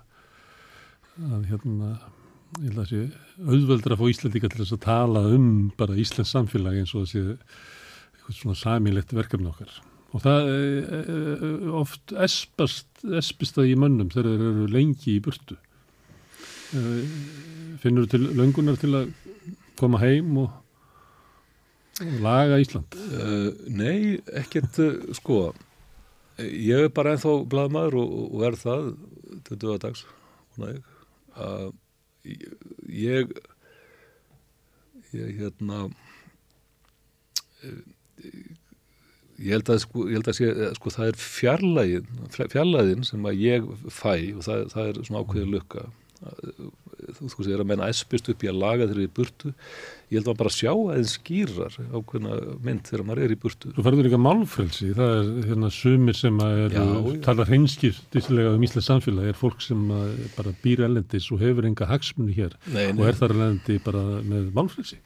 að 1.31 1.45
hérna 1.51 1.91
ég 2.59 2.65
held 2.65 2.81
að 2.81 2.89
sé 2.89 2.99
auðveldur 3.39 3.95
að 3.95 4.01
fá 4.01 4.11
Íslandinga 4.11 4.51
til 4.51 4.59
þess 4.59 4.75
að 4.75 4.83
tala 4.83 5.21
um 5.31 5.47
bara 5.79 5.99
Íslands 6.03 6.33
samfélagi 6.35 6.83
eins 6.83 6.91
og 6.91 7.05
það 7.05 7.13
sé 7.13 7.23
eitthvað 7.31 8.37
svona 8.41 8.59
samilegt 8.59 9.15
verkefni 9.15 9.51
okkar. 9.51 9.77
Og 10.11 10.23
það 10.25 10.49
er 10.51 10.89
e, 10.91 10.99
e, 10.99 11.51
oft 11.79 12.11
espast, 12.19 12.89
espist 13.15 13.55
það 13.55 13.71
í 13.71 13.77
mönnum 13.79 14.11
þegar 14.11 14.33
þeir 14.33 14.49
eru 14.49 14.67
lengi 14.73 15.15
í 15.15 15.21
burtu. 15.23 15.55
E, 16.75 16.83
finnur 17.79 18.11
til 18.11 18.25
löngunar 18.35 18.79
til 18.81 18.91
að 18.99 19.13
koma 19.79 20.01
heim 20.03 20.35
og 20.43 20.60
Laga 22.21 22.57
Ísland? 22.61 22.95
Uh, 23.13 23.51
nei, 23.69 24.19
ekkert 24.41 24.79
uh, 24.81 24.95
sko 25.17 25.51
ég 26.41 26.87
er 26.87 26.91
bara 26.93 27.13
ennþá 27.15 27.35
bladmaður 27.51 27.99
og, 28.01 28.13
og 28.31 28.45
er 28.47 28.57
það 28.59 28.91
til 29.47 29.57
döðadags 29.61 30.05
uh, 30.61 31.69
ég. 32.89 33.33
Ég 35.11 35.33
hérna 35.41 35.89
ég 39.41 39.55
held 39.55 39.71
að 39.73 39.81
sko, 39.83 40.05
ég 40.07 40.19
held 40.19 40.29
að 40.31 40.37
sé, 40.37 40.51
sko 40.77 40.93
það 40.93 41.09
er 41.09 41.17
fjarlægin 41.19 42.21
fjarlægin 42.37 43.07
sem 43.07 43.25
að 43.27 43.41
ég 43.43 43.67
fæ 43.89 44.13
og 44.37 44.45
það, 44.45 44.63
það 44.73 44.91
er 44.91 45.01
svona 45.07 45.23
ákveðið 45.23 45.51
lukka. 45.55 45.87
Þú 46.21 47.25
veist, 47.25 47.35
það 47.39 47.53
er 47.55 47.63
að 47.63 47.69
menna 47.71 47.89
espist 47.91 48.29
upp 48.31 48.45
í 48.45 48.51
að 48.51 48.61
laga 48.61 48.87
þeirri 48.91 49.09
burtu 49.17 49.53
ég 50.11 50.19
held 50.19 50.31
að 50.33 50.39
bara 50.41 50.53
sjá 50.53 50.71
aðeins 50.71 51.15
skýrar 51.17 51.77
ákveðna 51.95 52.39
mynd 52.65 52.89
þegar 52.89 53.05
maður 53.07 53.23
er 53.25 53.35
í 53.35 53.37
burtu 53.39 53.71
Þú 53.75 53.85
færður 53.87 54.07
líka 54.09 54.21
málfrelsi, 54.21 54.89
það 54.97 55.13
er 55.17 55.29
hérna 55.51 55.71
sumir 55.75 56.17
sem 56.19 56.41
er, 56.47 56.75
tala 57.25 57.47
hreinskýrtislega 57.47 58.55
um 58.57 58.65
Íslands 58.67 58.89
samfélag, 58.91 59.31
er 59.31 59.39
fólk 59.39 59.63
sem 59.63 59.85
bara 60.35 60.55
býr 60.63 60.83
elendis 60.89 61.29
og 61.31 61.41
hefur 61.43 61.69
enga 61.69 61.87
hagsmunni 61.89 62.35
hér 62.35 62.57
nei, 62.67 62.89
nei. 62.91 62.99
og 62.99 63.07
er 63.07 63.21
þar 63.21 63.37
elendi 63.37 63.79
bara 63.85 64.03
með 64.19 64.51
málfrelsi 64.57 64.99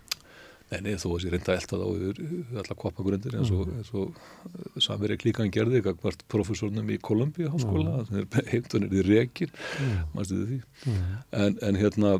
Nei, 0.66 0.80
nei, 0.82 0.96
þó 0.98 1.12
að 1.14 1.28
ég 1.28 1.34
reynda 1.36 1.54
elda 1.54 1.78
þá 1.78 1.84
yfir 1.94 2.20
allar 2.58 2.78
koppagrundir 2.82 3.36
eins 3.38 3.52
og, 3.54 3.68
mm. 3.70 4.00
og 4.02 4.82
Samverið 4.82 5.20
Klíkan 5.22 5.52
gerði 5.54 5.78
eitthvað 5.78 6.24
profesornum 6.32 6.90
í 6.90 6.98
Kolumbíu 7.06 7.52
háskóla 7.54 8.00
er 8.10 8.26
heimtunir 8.52 8.96
í 8.98 9.04
rekir 9.06 9.54
mm. 9.54 10.16
mm. 10.18 11.04
en, 11.38 11.60
en 11.70 11.78
hérna 11.78 12.16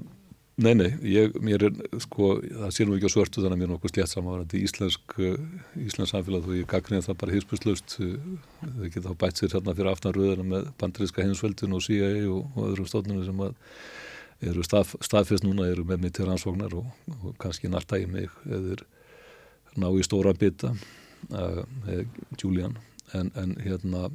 nei, 0.56 0.74
nei, 0.78 0.90
ég, 1.12 1.36
mér 1.44 1.68
er 1.68 1.78
sko, 2.06 2.36
það 2.44 2.72
sé 2.76 2.88
nú 2.88 2.96
ekki 2.96 3.12
á 3.12 3.16
svörtu 3.16 3.44
þannig 3.44 3.58
að 3.58 3.62
mér 3.62 3.68
er 3.68 3.74
nokkuð 3.74 3.94
slétt 3.94 4.14
samanvarandi 4.14 4.62
íslensk 4.64 5.18
íslensk 5.84 6.12
samfélag 6.14 6.48
og 6.48 6.58
ég 6.58 6.70
gaggrið 6.72 7.06
það 7.10 7.20
bara 7.24 7.36
hýrspurslaust 7.36 7.98
þau 8.00 8.88
geta 8.88 9.10
þá 9.10 9.20
bætt 9.26 9.42
sér 9.42 9.56
hérna 9.58 9.76
fyrir 9.76 9.92
aftanröðuna 9.92 10.48
með 10.54 10.74
bandriðska 10.82 11.26
heimsveldun 11.26 11.76
og 11.76 11.86
CIA 11.86 12.12
og, 12.32 12.50
og 12.56 12.72
öðrum 12.72 12.90
stofnunum 12.90 13.28
sem 13.28 13.46
að 13.48 13.56
eru 14.44 14.66
stað, 14.66 14.96
staðfest 15.06 15.46
núna, 15.46 15.68
eru 15.72 15.86
með 15.88 16.04
mig 16.04 16.16
til 16.16 16.28
rannsóknar 16.28 16.76
og, 16.78 16.92
og 17.22 17.36
kannski 17.42 17.72
nartægi 17.72 18.10
mig 18.12 18.30
eða 18.46 18.78
ná 19.80 19.90
í 19.92 20.04
stóra 20.06 20.34
bytta 20.38 20.74
uh, 21.32 21.64
Julian. 22.40 22.78
En, 23.14 23.32
en 23.38 23.56
hérna 23.62 24.10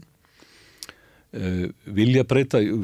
vilja 1.30 2.24
breyta 2.26 2.58
uh, 2.58 2.82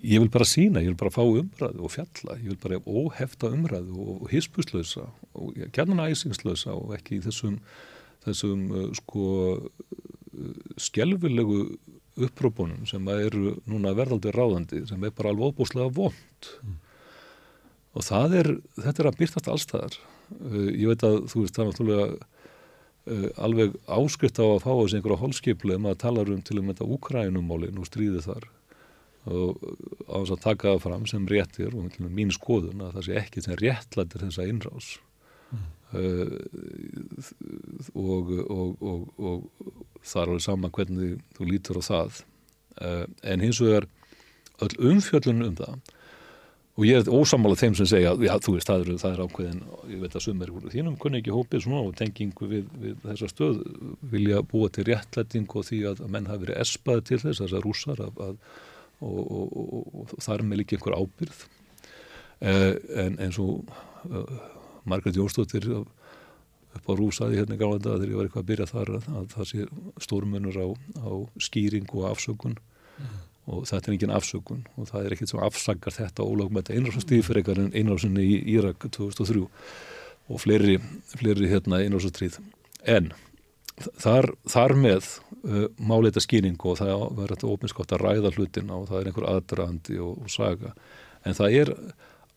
ég 0.00 0.16
vil 0.22 0.30
bara 0.32 0.46
sína, 0.48 0.80
ég 0.80 0.94
vil 0.94 1.00
bara 1.00 1.12
fá 1.12 1.20
umræðu 1.20 1.84
og 1.84 1.92
fjalla, 1.92 2.38
ég 2.40 2.54
vil 2.54 2.60
bara 2.62 2.80
óhefta 2.88 3.50
umræðu 3.52 4.06
og 4.14 4.30
hispuslösa 4.32 5.04
og 5.36 5.58
gerðan 5.74 6.06
æsingslösa 6.06 6.72
og 6.72 6.94
ekki 6.96 7.20
þessum 7.26 7.58
þessum 8.24 8.64
uh, 8.72 8.88
sko 8.96 9.26
skjelvilegu 10.78 11.60
upprópunum 12.18 12.86
sem 12.88 13.04
eru 13.12 13.58
núna 13.68 13.92
verðaldi 13.96 14.32
ráðandi 14.34 14.84
sem 14.88 15.04
er 15.04 15.14
bara 15.14 15.34
alveg 15.34 15.52
óbúslega 15.52 15.92
vond 15.94 16.48
mm. 16.62 16.78
og 17.92 18.06
það 18.06 18.38
er 18.40 18.50
þetta 18.78 19.02
er 19.02 19.10
að 19.10 19.20
byrtast 19.20 19.52
allstæðar 19.52 20.00
ég 20.72 20.88
veit 20.90 21.04
að 21.06 21.20
þú 21.30 21.44
veist 21.44 21.56
það 21.56 21.64
er 21.64 21.70
náttúrulega 21.72 22.08
uh, 23.06 23.28
alveg 23.36 23.74
áskrift 23.86 24.40
á 24.42 24.46
að 24.46 24.62
fá 24.64 24.70
þessi 24.72 24.98
einhverja 24.98 25.22
holskiplu 25.22 25.76
um 25.78 25.90
að 25.90 26.00
tala 26.04 26.24
um 26.26 26.42
til 26.42 26.60
um 26.60 26.70
þetta 26.72 26.88
Ukrænumálin 26.96 27.80
og 27.80 27.88
stríði 27.88 28.24
þar 28.26 28.48
og 29.28 29.58
á 30.08 30.16
þess 30.22 30.32
að 30.32 30.44
taka 30.44 30.72
það 30.72 30.84
fram 30.86 31.04
sem 31.10 31.26
réttir 31.28 31.74
og 31.76 31.98
mín 32.00 32.32
skoðun 32.32 32.84
að 32.86 32.96
það 32.96 33.06
sé 33.06 33.18
ekki 33.20 33.44
sem 33.44 33.58
réttlættir 33.60 34.24
þessa 34.24 34.46
innrás 34.48 34.88
mm. 35.52 35.66
uh, 35.98 36.32
og, 37.92 38.32
og, 38.48 38.70
og, 38.80 39.00
og 39.18 39.38
það 40.00 40.22
er 40.22 40.32
alveg 40.32 40.46
saman 40.46 40.74
hvernig 40.78 41.20
þú 41.36 41.50
lítur 41.50 41.80
á 41.80 41.82
það 41.90 42.22
uh, 42.80 43.04
en 43.22 43.44
hins 43.44 43.60
vegar 43.64 43.88
öll 44.64 44.74
umfjöllun 44.92 45.46
um 45.50 45.58
það 45.58 45.94
og 46.78 46.86
ég 46.86 47.00
er 47.00 47.08
ósamála 47.10 47.58
þeim 47.58 47.74
sem 47.74 47.88
segja 47.90 48.12
já, 48.22 48.32
þú 48.38 48.54
veist, 48.54 48.68
það 48.70 48.84
er, 48.84 48.98
það 49.02 49.14
er 49.14 49.22
ákveðin 49.24 49.62
ég 49.90 50.02
veit 50.04 50.14
að 50.14 50.24
sumir 50.24 50.52
þínum 50.70 50.98
kunni 51.02 51.18
ekki 51.18 51.34
hópið 51.34 51.64
svona 51.64 51.80
og 51.88 51.96
tengingu 51.98 52.48
við, 52.52 52.68
við 52.78 53.00
þessa 53.02 53.30
stöð 53.32 53.58
vilja 54.12 54.42
búa 54.46 54.70
til 54.70 54.86
réttlæting 54.86 55.50
og 55.58 55.66
því 55.66 55.80
að 55.90 56.04
menn 56.06 56.30
hafi 56.30 56.44
verið 56.46 56.62
espaði 56.62 57.06
til 57.10 57.20
þess 57.24 57.42
þessar 57.42 57.66
rússar 57.66 58.02
að, 58.04 58.22
að, 58.28 58.38
og, 59.02 59.18
og, 59.18 59.58
og, 59.58 59.88
og 60.04 60.14
þar 60.22 60.46
með 60.46 60.62
líka 60.62 60.78
einhver 60.78 60.98
ábyrð 61.02 61.44
eh, 62.46 62.74
en 63.06 63.18
eins 63.26 63.42
og 63.42 63.74
uh, 64.06 64.34
Margret 64.86 65.18
Jónsdóttir 65.18 65.66
upp 65.74 66.86
á 66.86 66.92
rúsaði 66.94 67.40
hérna 67.40 67.58
í 67.58 67.60
Gálanda 67.60 67.96
þegar 67.96 68.12
ég 68.12 68.20
var 68.20 68.28
eitthvað 68.28 68.44
að 68.44 68.50
byrja 68.52 68.70
þar 68.70 68.94
að 69.00 69.32
það 69.34 69.50
sé 69.50 69.66
stórmunur 70.06 70.62
á, 70.62 70.68
á 71.02 71.10
skýring 71.42 71.90
og 71.90 72.12
afsökun. 72.12 72.54
Mm 73.02 73.16
og 73.48 73.64
þetta 73.68 73.90
er 73.90 73.96
engin 73.96 74.14
afsökun 74.14 74.64
og 74.76 74.90
það 74.90 75.06
er 75.06 75.14
ekkert 75.16 75.32
sem 75.32 75.44
afsakar 75.44 75.96
þetta 75.96 76.26
ólagmæta 76.26 76.74
einráðsastíð 76.76 77.24
fyrir 77.26 77.42
eitthvað 77.42 77.62
en 77.64 77.72
einráðsynni 77.80 78.26
í 78.26 78.36
Írak 78.54 78.84
2003 78.84 79.46
og 80.28 80.42
fleiri, 80.42 80.76
fleiri 81.16 81.48
hérna 81.50 81.80
einráðsastríð 81.84 82.38
en 82.88 83.12
þar, 84.02 84.30
þar 84.50 84.74
með 84.78 85.08
uh, 85.44 85.66
máleita 85.78 86.22
skýring 86.22 86.58
og 86.60 86.78
það 86.80 87.04
verður 87.16 87.34
þetta 87.34 87.52
ofinskátt 87.52 87.94
að 87.94 88.04
ræða 88.04 88.34
hlutina 88.36 88.78
og 88.78 88.88
það 88.90 89.00
er 89.00 89.10
einhver 89.10 89.28
aðdraðandi 89.32 90.00
og, 90.04 90.18
og 90.24 90.32
saga. 90.32 90.74
En 91.26 91.36
það 91.38 91.56
er 91.62 91.72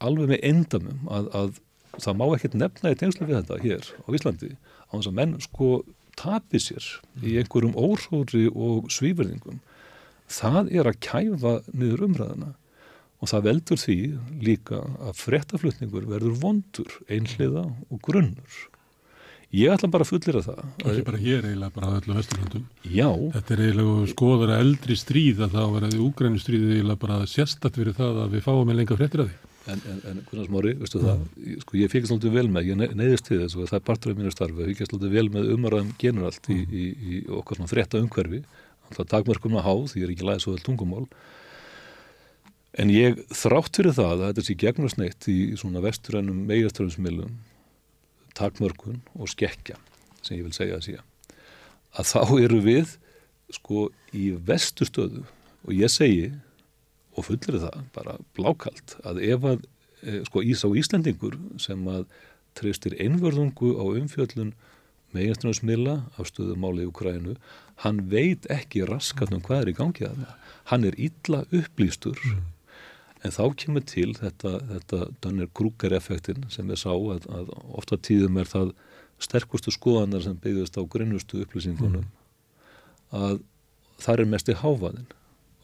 alveg 0.02 0.32
með 0.34 0.46
endamum 0.52 1.10
að, 1.14 1.32
að 1.38 1.58
það 2.02 2.20
má 2.22 2.26
ekkert 2.36 2.60
nefna 2.60 2.94
í 2.94 3.00
tengslu 3.00 3.28
við 3.28 3.42
þetta 3.42 3.60
hér 3.66 3.90
á 3.92 4.08
Íslandi 4.18 4.54
á 4.56 4.92
þess 4.96 5.12
að 5.12 5.18
menn 5.20 5.36
sko 5.44 5.72
tapir 6.20 6.64
sér 6.64 6.88
í 7.24 7.38
einhverjum 7.40 7.76
óhróri 7.80 8.48
og 8.52 8.90
svíverðingum 8.94 9.60
það 10.32 10.74
er 10.80 10.90
að 10.92 11.00
kæfa 11.04 11.54
niður 11.72 12.08
umræðina 12.08 12.52
og 13.22 13.30
það 13.30 13.48
veldur 13.48 13.80
því 13.82 13.98
líka 14.42 14.82
að 15.06 15.18
frettaflutningur 15.22 16.08
verður 16.10 16.38
vondur, 16.42 16.94
einhliða 17.12 17.68
og 17.70 18.00
grunnur. 18.06 18.62
Ég 19.52 19.74
ætla 19.74 19.90
bara 19.92 20.06
að 20.06 20.14
fullera 20.14 20.42
það. 20.46 20.60
Það 20.80 20.98
er 20.98 21.06
bara 21.10 21.20
hér 21.20 21.46
eiginlega 21.50 21.76
bara 21.76 21.88
á 21.92 21.98
öllu 22.00 22.16
vesturlöndum. 22.16 22.68
Já. 22.88 23.10
Þetta 23.36 23.54
er 23.54 23.64
eiginlega 23.66 24.12
skoðara 24.14 24.60
eldri 24.64 24.96
stríð 24.96 25.42
að 25.44 25.58
þá 25.58 25.64
verði 25.76 26.00
úgrænu 26.06 26.40
stríðið 26.40 26.76
eiginlega 26.78 27.02
bara 27.02 27.18
sérstatt 27.28 27.80
verið 27.82 27.98
það 28.00 28.22
að 28.24 28.38
við 28.38 28.46
fáum 28.48 28.64
með 28.70 28.80
lenga 28.80 28.98
frettir 29.02 29.26
að 29.26 29.34
því. 29.34 29.40
En, 29.70 29.82
en, 29.92 30.00
en 30.10 30.22
hvernig 30.26 30.48
smári, 30.48 30.72
veistu 30.80 31.00
það, 31.04 31.26
sko 31.62 31.76
ég 31.78 31.92
fekist 31.92 32.16
alltaf 32.16 32.34
vel 32.34 32.48
með, 32.50 32.72
ég 32.72 32.96
neyðist 32.98 33.28
til 33.28 33.44
þess 33.44 33.60
og 33.60 33.68
það 33.70 33.78
er 33.78 33.84
partur 33.92 34.14
af 34.14 34.18
mínu 34.18 34.32
starfi, 34.34 34.64
ég 34.64 34.72
fekist 34.72 34.96
alltaf 34.96 35.12
vel 35.14 35.28
með 35.36 35.52
umaræðum 35.54 35.92
generalt 36.02 36.50
í, 36.50 36.58
í, 36.66 36.86
í 36.90 37.20
okkar 37.38 37.60
svona 37.60 37.70
frétta 37.70 38.02
umhverfi 38.02 38.40
alltaf 38.92 39.10
takmörkum 39.12 39.58
að 39.60 39.68
há 39.68 39.76
því 39.92 40.02
ég 40.02 40.08
er 40.08 40.16
ekki 40.16 40.28
læðið 40.28 40.44
svo 40.46 40.56
vel 40.56 40.66
tungumál. 40.66 41.06
En 42.80 42.92
ég 42.94 43.20
þrátt 43.36 43.80
fyrir 43.80 43.96
það 43.98 44.14
að 44.14 44.26
þetta 44.30 44.46
sé 44.48 44.58
gegnarsneitt 44.62 45.30
í 45.32 45.40
svona 45.60 45.84
vesturænum 45.84 46.46
megastöðumsmiðlum 46.48 47.40
takmörkun 48.38 49.02
og 49.18 49.32
skekkja 49.32 49.76
sem 50.22 50.38
ég 50.38 50.46
vil 50.46 50.56
segja 50.56 50.78
að 50.78 50.86
síðan 50.88 51.08
að 52.00 52.08
þá 52.08 52.22
eru 52.40 52.60
við 52.64 52.96
sko 53.52 53.90
í 54.16 54.32
vestustöðu. 54.48 55.26
Og 55.68 55.76
ég 55.76 55.92
segi 55.92 56.32
og 57.12 57.28
fullir 57.28 57.60
það 57.62 57.86
bara 57.96 58.18
blákalt 58.38 58.96
að 59.04 59.22
ef 59.28 59.48
að 59.52 59.66
e, 60.02 60.22
sko 60.30 60.44
ís 60.48 60.64
á 60.64 60.70
Íslandingur 60.72 61.36
sem 61.62 61.82
að 61.92 62.06
treystir 62.58 62.96
einvörðungu 63.04 63.76
á 63.76 63.84
umfjöllun 64.00 64.54
meginströmsmila 65.16 65.98
af 66.16 66.32
stöðumáli 66.32 66.86
í 66.86 66.90
Ukrænu, 66.90 67.36
hann 67.84 68.02
veit 68.12 68.48
ekki 68.54 68.86
raskat 68.90 69.34
um 69.36 69.44
hvað 69.46 69.64
er 69.64 69.72
í 69.72 69.78
gangi 69.78 70.08
að 70.08 70.24
það. 70.24 70.50
Hann 70.72 70.88
er 70.88 70.98
illa 71.02 71.44
upplýstur 71.50 72.20
mm. 72.22 72.42
en 73.26 73.36
þá 73.36 73.44
kemur 73.64 73.86
til 73.90 74.12
þetta, 74.18 74.56
þetta 74.70 75.00
Dönner 75.24 75.50
Kruger 75.58 75.96
effektin 75.98 76.46
sem 76.54 76.70
við 76.70 76.84
sá 76.84 76.92
að, 76.94 77.28
að 77.30 77.54
ofta 77.82 77.98
tíðum 77.98 78.40
er 78.42 78.50
það 78.50 78.74
sterkustu 79.22 79.74
skoðanar 79.74 80.24
sem 80.26 80.38
byggðist 80.42 80.78
á 80.78 80.84
grunnustu 80.90 81.42
upplýsingunum 81.46 82.06
mm. 82.06 83.18
að 83.18 83.42
það 84.02 84.24
er 84.24 84.32
mest 84.34 84.50
í 84.50 84.58
háfaðin 84.58 85.10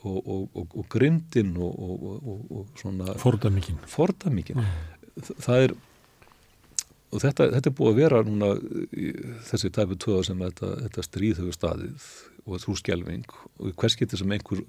og, 0.06 0.18
og, 0.18 0.44
og, 0.54 0.76
og 0.78 0.90
grindin 0.94 1.56
og 1.58 2.74
svona 2.78 3.18
Fordamíkin 3.22 3.80
Fordamíkin 3.90 4.62
mm. 4.62 5.32
það 5.42 5.68
er 5.68 5.76
og 7.08 7.22
þetta, 7.24 7.48
þetta 7.56 7.70
er 7.70 7.76
búið 7.78 7.92
að 7.92 8.00
vera 8.02 8.24
núna 8.28 8.50
þessi 9.48 9.72
tæpu 9.76 9.98
töða 10.04 10.24
sem 10.28 10.42
þetta, 10.44 10.72
þetta 10.86 11.06
stríð 11.06 11.42
hefur 11.42 11.56
staðið 11.56 12.08
og 12.48 12.64
þrúskjálfing 12.64 13.28
og 13.60 13.72
hvers 13.80 13.96
getur 14.00 14.22
sem 14.22 14.34
einhver 14.36 14.64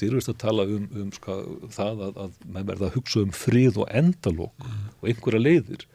dyrfist 0.00 0.32
að 0.32 0.38
tala 0.42 0.66
um, 0.68 0.86
um 1.00 1.10
ska, 1.16 1.38
það 1.72 2.04
að, 2.08 2.22
að 2.24 2.46
maður 2.46 2.70
verða 2.72 2.88
að 2.88 2.96
hugsa 2.96 3.24
um 3.24 3.34
fríð 3.36 3.82
og 3.84 3.92
endalók 4.00 4.64
mm. 4.64 4.80
og 5.00 5.12
einhverja 5.12 5.42
leiðir 5.42 5.86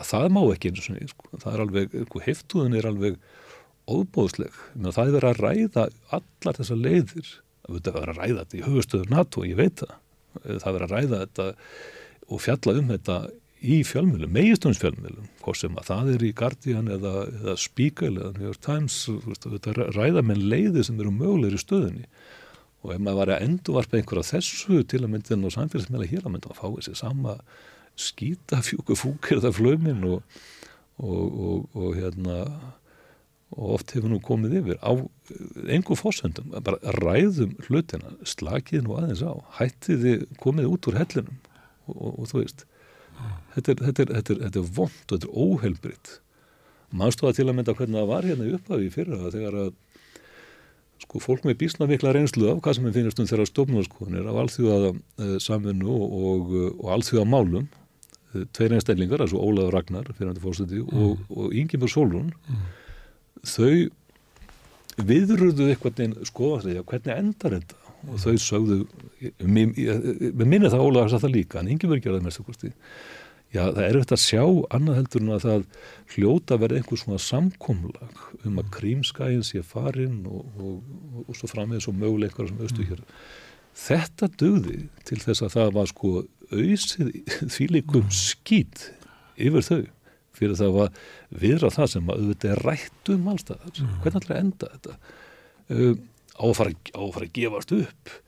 að 0.00 0.08
það 0.10 0.26
má 0.36 0.40
ekki 0.46 0.70
eins 0.70 0.80
og 0.80 0.88
svona 0.88 1.12
sko. 1.12 1.30
það 1.36 1.52
er 1.52 1.64
alveg, 1.66 1.96
sko, 2.08 2.24
heftuðin 2.26 2.76
er 2.78 2.90
alveg 2.90 3.20
óbóðsleg, 3.90 4.58
það 4.86 5.00
er 5.04 5.14
verið 5.16 5.30
að 5.30 5.40
ræða 5.40 5.86
allar 6.16 6.60
þessar 6.60 6.80
leiðir 6.84 7.32
það 7.66 7.88
er 7.90 7.96
verið 7.96 8.12
að 8.12 8.20
ræða 8.20 8.44
þetta 8.44 8.58
í 8.58 8.64
höfustöður 8.66 9.12
NATO 9.12 9.46
ég 9.48 9.58
veit 9.58 9.82
það, 9.82 9.96
það 10.46 10.68
er 10.70 10.76
verið 10.76 10.86
að 10.86 10.94
ræða 10.94 11.22
þetta 11.24 11.48
og 12.30 12.44
fjalla 12.44 12.76
um 12.78 12.92
þetta 12.94 13.16
í 13.60 13.80
fjölmjölum, 13.84 14.32
megistónsfjölmjölum 14.32 15.28
hvort 15.42 15.60
sem 15.60 15.74
að 15.76 15.88
það 15.90 16.10
er 16.14 16.24
í 16.24 16.30
Guardian 16.36 16.90
eða, 16.92 17.14
eða 17.28 17.56
Spiegel 17.60 18.12
eða 18.14 18.30
New 18.36 18.46
York 18.48 18.62
Times 18.64 18.96
þetta 19.36 19.74
ræða 19.92 20.22
með 20.24 20.44
leiði 20.52 20.84
sem 20.86 21.00
eru 21.00 21.12
mögulegir 21.14 21.58
í 21.58 21.60
stöðunni. 21.60 22.06
Og 22.80 22.94
ef 22.94 23.02
maður 23.02 23.18
var 23.20 23.34
að 23.34 23.44
endurvarpa 23.44 23.98
einhverja 23.98 24.38
þessu 24.38 24.80
til 24.88 25.02
að 25.02 25.12
myndin 25.12 25.44
og 25.44 25.52
samfélagsmeila 25.52 26.08
hér 26.08 26.24
að 26.24 26.34
mynda 26.34 26.52
að 26.54 26.60
fá 26.62 26.66
þessi 26.78 26.96
sama 27.02 27.36
skýta 28.00 28.62
fjúku 28.66 28.96
fúkirða 28.96 29.52
flömin 29.52 30.06
og, 30.08 30.40
og, 30.96 31.24
og, 31.28 31.68
og 31.76 31.98
hérna 31.98 32.40
og 33.50 33.76
oft 33.76 33.92
hefur 33.96 34.12
nú 34.12 34.20
komið 34.22 34.60
yfir 34.60 34.78
á 34.78 34.94
einhver 35.66 35.98
fósöndum, 35.98 36.52
bara 36.62 36.78
ræðum 37.02 37.56
hlutina, 37.66 38.12
slakið 38.22 38.84
nú 38.86 38.94
aðeins 38.94 39.24
á 39.26 39.34
hættiði 39.58 40.20
komið 40.38 40.68
út 40.70 40.86
úr 40.86 41.00
hellinum 41.00 41.40
og 41.90 42.28
þú 42.30 42.44
veist 42.44 42.62
þetta 43.54 43.72
er, 43.72 43.84
þetta 43.86 44.02
er, 44.02 44.12
þetta 44.16 44.34
er, 44.34 44.42
þetta 44.46 44.60
er 44.62 44.74
vond 44.78 44.98
og 45.06 45.14
þetta 45.14 45.30
er 45.30 45.46
óheilbritt 45.46 46.16
maður 46.90 47.16
stóða 47.16 47.36
til 47.38 47.46
að 47.46 47.56
mynda 47.58 47.76
hvernig 47.78 48.00
það 48.00 48.10
var 48.10 48.26
hérna 48.26 48.48
í 48.48 48.56
upphafi 48.56 48.90
fyrra 48.94 49.30
þegar 49.30 49.58
að 49.64 49.70
sko 51.00 51.20
fólk 51.22 51.46
með 51.48 51.60
bísna 51.62 51.88
mikla 51.88 52.12
reynslu 52.14 52.48
af 52.50 52.60
hvað 52.64 52.76
sem 52.76 52.88
finnast 52.94 53.20
um 53.22 53.28
þeirra 53.28 53.48
stofnarskoðanir 53.48 54.26
af 54.30 54.40
alþjóða 54.42 54.90
uh, 54.92 55.36
samfunnu 55.42 55.94
og, 55.94 56.16
og, 56.30 56.50
og 56.74 56.90
alþjóða 56.96 57.28
málum 57.30 57.68
uh, 58.34 58.44
tveir 58.56 58.76
einstællingar, 58.76 59.24
altså 59.24 59.40
Ólaður 59.40 59.78
Ragnar 59.78 60.10
fórstætti 60.42 60.82
mm. 60.82 61.00
og, 61.00 61.22
og 61.30 61.56
Ingemur 61.56 61.92
Solrún 61.92 62.34
mm. 62.34 62.66
þau 63.48 63.88
viðröðu 65.00 65.70
eitthvað 65.70 66.18
skoða 66.28 66.66
þegar 66.66 66.88
hvernig 66.90 67.16
endar 67.16 67.56
þetta 67.56 67.80
og 68.10 68.20
þau 68.20 68.34
sögðu 68.40 68.82
með 69.44 70.44
minni 70.44 70.68
það 70.68 70.84
Ólaður 70.84 71.14
satt 71.14 71.24
það 71.24 71.36
líka 71.36 71.60
en 71.60 71.72
Ingemur 71.72 72.00
gerði 72.02 72.24
mest 72.24 72.42
okkur 72.42 72.56
stíð 72.56 72.76
Já, 73.50 73.64
það 73.74 73.80
er 73.82 73.96
eftir 73.98 74.14
að 74.14 74.22
sjá 74.22 74.42
annað 74.76 74.98
heldur 75.00 75.22
en 75.24 75.30
að 75.34 75.44
það 75.44 75.62
hljóta 76.14 76.58
verið 76.62 76.78
einhvers 76.78 77.02
svona 77.02 77.22
samkomlag 77.24 78.20
um 78.46 78.60
að 78.62 78.68
krímskæðin 78.76 79.42
sé 79.46 79.62
farin 79.66 80.20
og, 80.30 80.44
og, 80.54 80.76
og, 81.10 81.24
og 81.24 81.38
svo 81.38 81.50
framvegð 81.50 81.82
svo 81.82 81.94
möguleikar 81.98 82.46
sem 82.46 82.62
austu 82.62 82.86
hér. 82.86 83.02
Þetta 83.80 84.30
döði 84.38 84.78
til 85.08 85.18
þess 85.24 85.42
að 85.46 85.54
það 85.56 85.74
var 85.80 85.90
sko 85.90 86.14
auðsið 86.54 87.12
þvílikum 87.56 88.08
skýt 88.14 88.86
yfir 89.34 89.66
þau 89.66 89.82
fyrir 90.38 90.58
það 90.62 90.74
var 90.78 90.96
viðra 91.42 91.74
það 91.74 91.94
sem 91.96 92.10
að 92.10 92.22
auðvitað 92.22 92.54
er 92.54 92.66
rætt 92.70 93.14
um 93.16 93.30
allstað. 93.34 93.70
Hvernig 93.74 94.20
ætlar 94.22 94.36
að 94.36 94.44
enda 94.44 94.74
þetta? 94.76 94.98
Uh, 95.70 95.94
á 96.38 96.44
að 96.46 96.58
fara, 96.60 96.78
á 96.94 97.00
að, 97.02 97.14
fara 97.16 97.26
að 97.26 97.38
gefast 97.40 97.80
upp. 97.82 98.18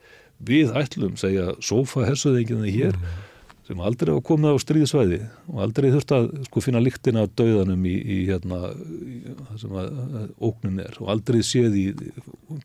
Við 0.43 0.73
ætlum, 0.75 1.15
segja, 1.15 1.53
sofa 1.63 2.03
hersuðinginni 2.09 2.73
hér 2.75 2.99
mm 2.99 3.29
sem 3.67 3.79
aldrei 3.79 4.11
hafa 4.11 4.25
komið 4.27 4.57
á 4.57 4.63
stríðsvæði 4.63 5.19
og 5.53 5.59
aldrei 5.63 5.87
þurft 5.93 6.13
að 6.15 6.25
sko 6.49 6.63
finna 6.65 6.81
líktina 6.83 7.23
af 7.23 7.31
dauðanum 7.39 7.85
í, 7.87 7.93
í 7.95 8.17
hérna 8.27 8.59
það 8.73 9.61
sem 9.61 9.77
að, 9.79 10.01
að 10.19 10.33
óknin 10.49 10.81
er 10.83 10.97
og 10.99 11.11
aldrei 11.13 11.39
séð 11.47 11.77
í 11.79 11.85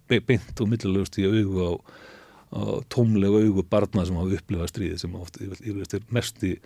beint 0.08 0.62
og 0.64 0.72
millilegust 0.72 1.20
í 1.22 1.28
augu 1.28 1.68
á, 1.70 1.72
á 2.50 2.62
tómlega 2.90 3.44
augu 3.44 3.64
barna 3.70 4.06
sem 4.08 4.18
hafa 4.18 4.40
upplifað 4.40 4.72
stríði 4.72 4.98
sem 5.04 5.14
ofta 5.20 5.46
yfirlega 5.46 6.00
er 6.00 6.10
mest 6.18 6.42
í 6.42 6.56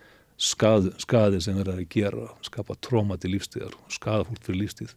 skað, 0.41 0.89
skaði 1.03 1.43
sem 1.45 1.61
er 1.61 1.75
að 1.75 1.85
gera 1.93 2.31
skapa 2.47 2.79
tróma 2.81 3.21
til 3.21 3.35
lífstíðar 3.35 3.77
og 3.77 3.93
skada 3.93 4.25
fólk 4.27 4.49
fyrir 4.49 4.63
lífstíð. 4.65 4.97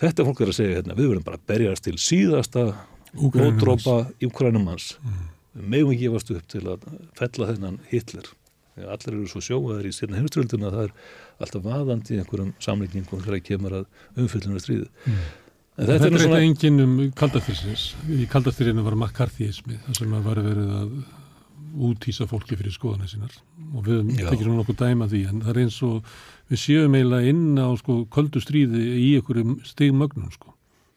Þetta 0.00 0.24
fólk 0.24 0.38
er 0.40 0.52
að 0.52 0.56
segja 0.56 0.78
hérna, 0.78 0.96
við 0.96 1.10
verðum 1.10 1.26
bara 1.26 1.36
að 1.36 1.50
berjast 1.50 1.84
til 1.84 1.98
síðasta 2.00 2.64
blóðdrópa 3.10 3.98
í 4.22 4.30
Ukrænumans 4.30 4.94
mm 5.02 5.28
við 5.56 5.72
megum 5.74 5.94
ekki 5.94 6.06
gefast 6.06 6.32
upp 6.34 6.48
til 6.52 6.62
að 6.70 6.86
fella 7.18 7.50
þennan 7.52 7.80
Hitler. 7.90 8.32
Allir 8.80 9.12
eru 9.12 9.28
svo 9.28 9.42
sjóaðar 9.44 9.88
í 9.88 9.92
sérna 9.92 10.20
heimströlduna 10.20 10.70
það 10.72 10.86
er 10.86 10.92
alltaf 11.44 11.64
vaðandi 11.64 12.16
í 12.16 12.20
einhverjum 12.22 12.52
samlingingum 12.62 13.20
þegar 13.20 13.36
það 13.36 13.46
kemur 13.48 13.78
að 13.80 14.20
umfyllinu 14.22 14.62
stríðu 14.62 14.86
mm. 14.86 15.16
en 15.74 15.90
þetta, 15.90 15.96
þetta 15.96 16.10
er 16.10 16.22
svona... 16.22 16.38
enginn 16.46 16.84
um 16.84 16.94
kaldastyrins 17.18 17.84
í 18.08 18.28
kaldastyrinu 18.30 18.84
var 18.86 18.96
makkarþísmi 19.02 19.80
þar 19.84 19.98
sem 19.98 20.14
var 20.14 20.40
verið 20.46 20.72
að 20.78 20.94
útýsa 21.70 22.26
fólki 22.30 22.56
fyrir 22.58 22.74
skoðanir 22.74 23.10
sínar. 23.10 23.34
Og 23.74 23.84
við 23.86 24.14
tekjum 24.18 24.56
nokkuð 24.58 24.78
dæma 24.80 25.08
því 25.10 25.20
en 25.30 25.42
það 25.44 25.52
er 25.52 25.60
eins 25.64 25.76
og 25.86 26.14
við 26.50 26.62
séum 26.64 26.96
eiginlega 26.98 27.34
inn 27.34 27.60
á 27.60 27.68
sko 27.78 28.00
köldu 28.12 28.42
stríði 28.42 28.82
í 28.98 29.10
einhverjum 29.18 29.58
stigmögnum 29.66 30.32
sko. 30.34 30.54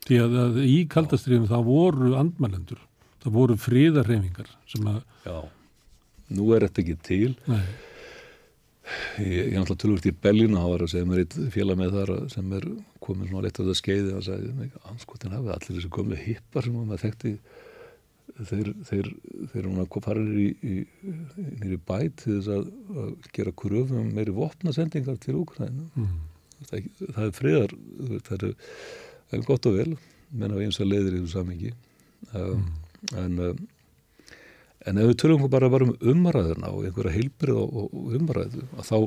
Því 0.07 0.19
að, 0.23 0.39
að 0.43 0.57
í 0.65 0.77
kaldastriðinu 0.91 1.51
það 1.51 1.67
voru 1.69 2.15
andmælendur, 2.19 2.81
það 3.24 3.36
voru 3.38 3.58
friðarreifingar 3.60 4.52
sem 4.70 4.88
að, 4.91 5.02
Já, 5.26 5.38
nú 6.38 6.52
er 6.56 6.68
þetta 6.68 6.84
ekki 6.84 6.98
til. 7.10 7.34
nei, 7.48 7.64
Ég, 9.24 9.54
er 9.54 9.62
náttúrulega 9.62 9.80
tölvöld 9.80 10.08
í 10.10 10.12
Berlín 10.26 10.56
og 10.60 10.64
það 10.66 10.72
að 11.00 11.06
mér 11.08 11.22
eitt 11.24 11.36
félag 11.54 11.78
með 11.80 11.94
þar 11.95 12.10
sem 12.34 12.50
er 12.58 12.66
komin 13.04 13.30
svona 13.30 13.44
rétt 13.45 13.60
á 13.60 13.64
það 13.64 13.78
skeiði 13.80 14.16
og 14.18 14.26
sagði 14.26 14.66
anskotin 14.91 15.36
hafið 15.38 15.54
allir 15.54 15.78
þessi 15.78 15.91
gömlu 15.95 16.18
hippar 16.20 16.68
sem 16.68 16.76
maður 16.76 17.04
þekkti 17.06 17.32
þeir, 18.50 18.70
þeir, 18.90 19.10
þeir 19.54 19.62
eru 19.62 19.72
að 19.86 20.04
fara 20.08 20.26
í, 20.44 20.50
í, 20.68 20.76
nýri 21.62 21.80
bæt 21.88 22.18
til 22.24 22.38
þess 22.41 22.52
að, 22.58 22.70
að 23.04 23.10
gera 23.38 23.56
kröfum 23.64 24.02
um 24.04 24.12
meiri 24.18 24.36
vopnasendingar 24.36 25.20
til 25.24 25.38
Úkræðinu. 25.41 25.88
mm, 25.95 26.14
Það, 26.64 26.78
er 26.78 27.14
það 27.16 27.26
er 27.26 27.34
friðar, 27.40 27.74
það 28.28 28.34
er, 28.38 28.56
það 29.30 29.38
er 29.40 29.48
gott 29.48 29.68
og 29.70 29.80
vel, 29.80 29.90
menn 30.32 30.56
á 30.56 30.58
eins 30.64 30.80
og 30.80 30.88
leiðir 30.91 31.18
í 31.18 31.24
þessu 31.24 31.34
samingi. 31.38 31.74
Um, 32.34 32.68
en, 33.19 33.39
um, 33.49 33.63
en 34.88 34.99
ef 35.03 35.09
við 35.11 35.17
tölum 35.23 35.47
bara, 35.51 35.71
bara 35.73 35.89
um 35.89 35.95
umræðuna 36.13 36.73
og 36.73 36.88
einhverja 36.88 37.15
heilbrið 37.15 37.61
og, 37.63 37.88
og 37.93 38.19
umræðu, 38.19 38.67
þá, 38.81 38.97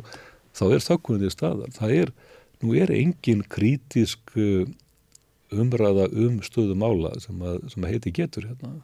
þá 0.56 0.64
er 0.70 0.88
þökkunin 0.88 1.28
í 1.28 1.32
staðar. 1.34 1.72
Það 1.76 1.94
er, 2.00 2.12
nú 2.64 2.74
er 2.76 2.92
engin 2.96 3.44
krítisk 3.52 4.36
uh, 4.40 4.66
umræða 5.54 6.10
um 6.12 6.42
stöðu 6.44 6.76
mála 6.78 7.14
sem 7.22 7.42
sem 7.70 7.86
heiti 7.86 8.12
getur 8.14 8.48
hérna 8.50 8.76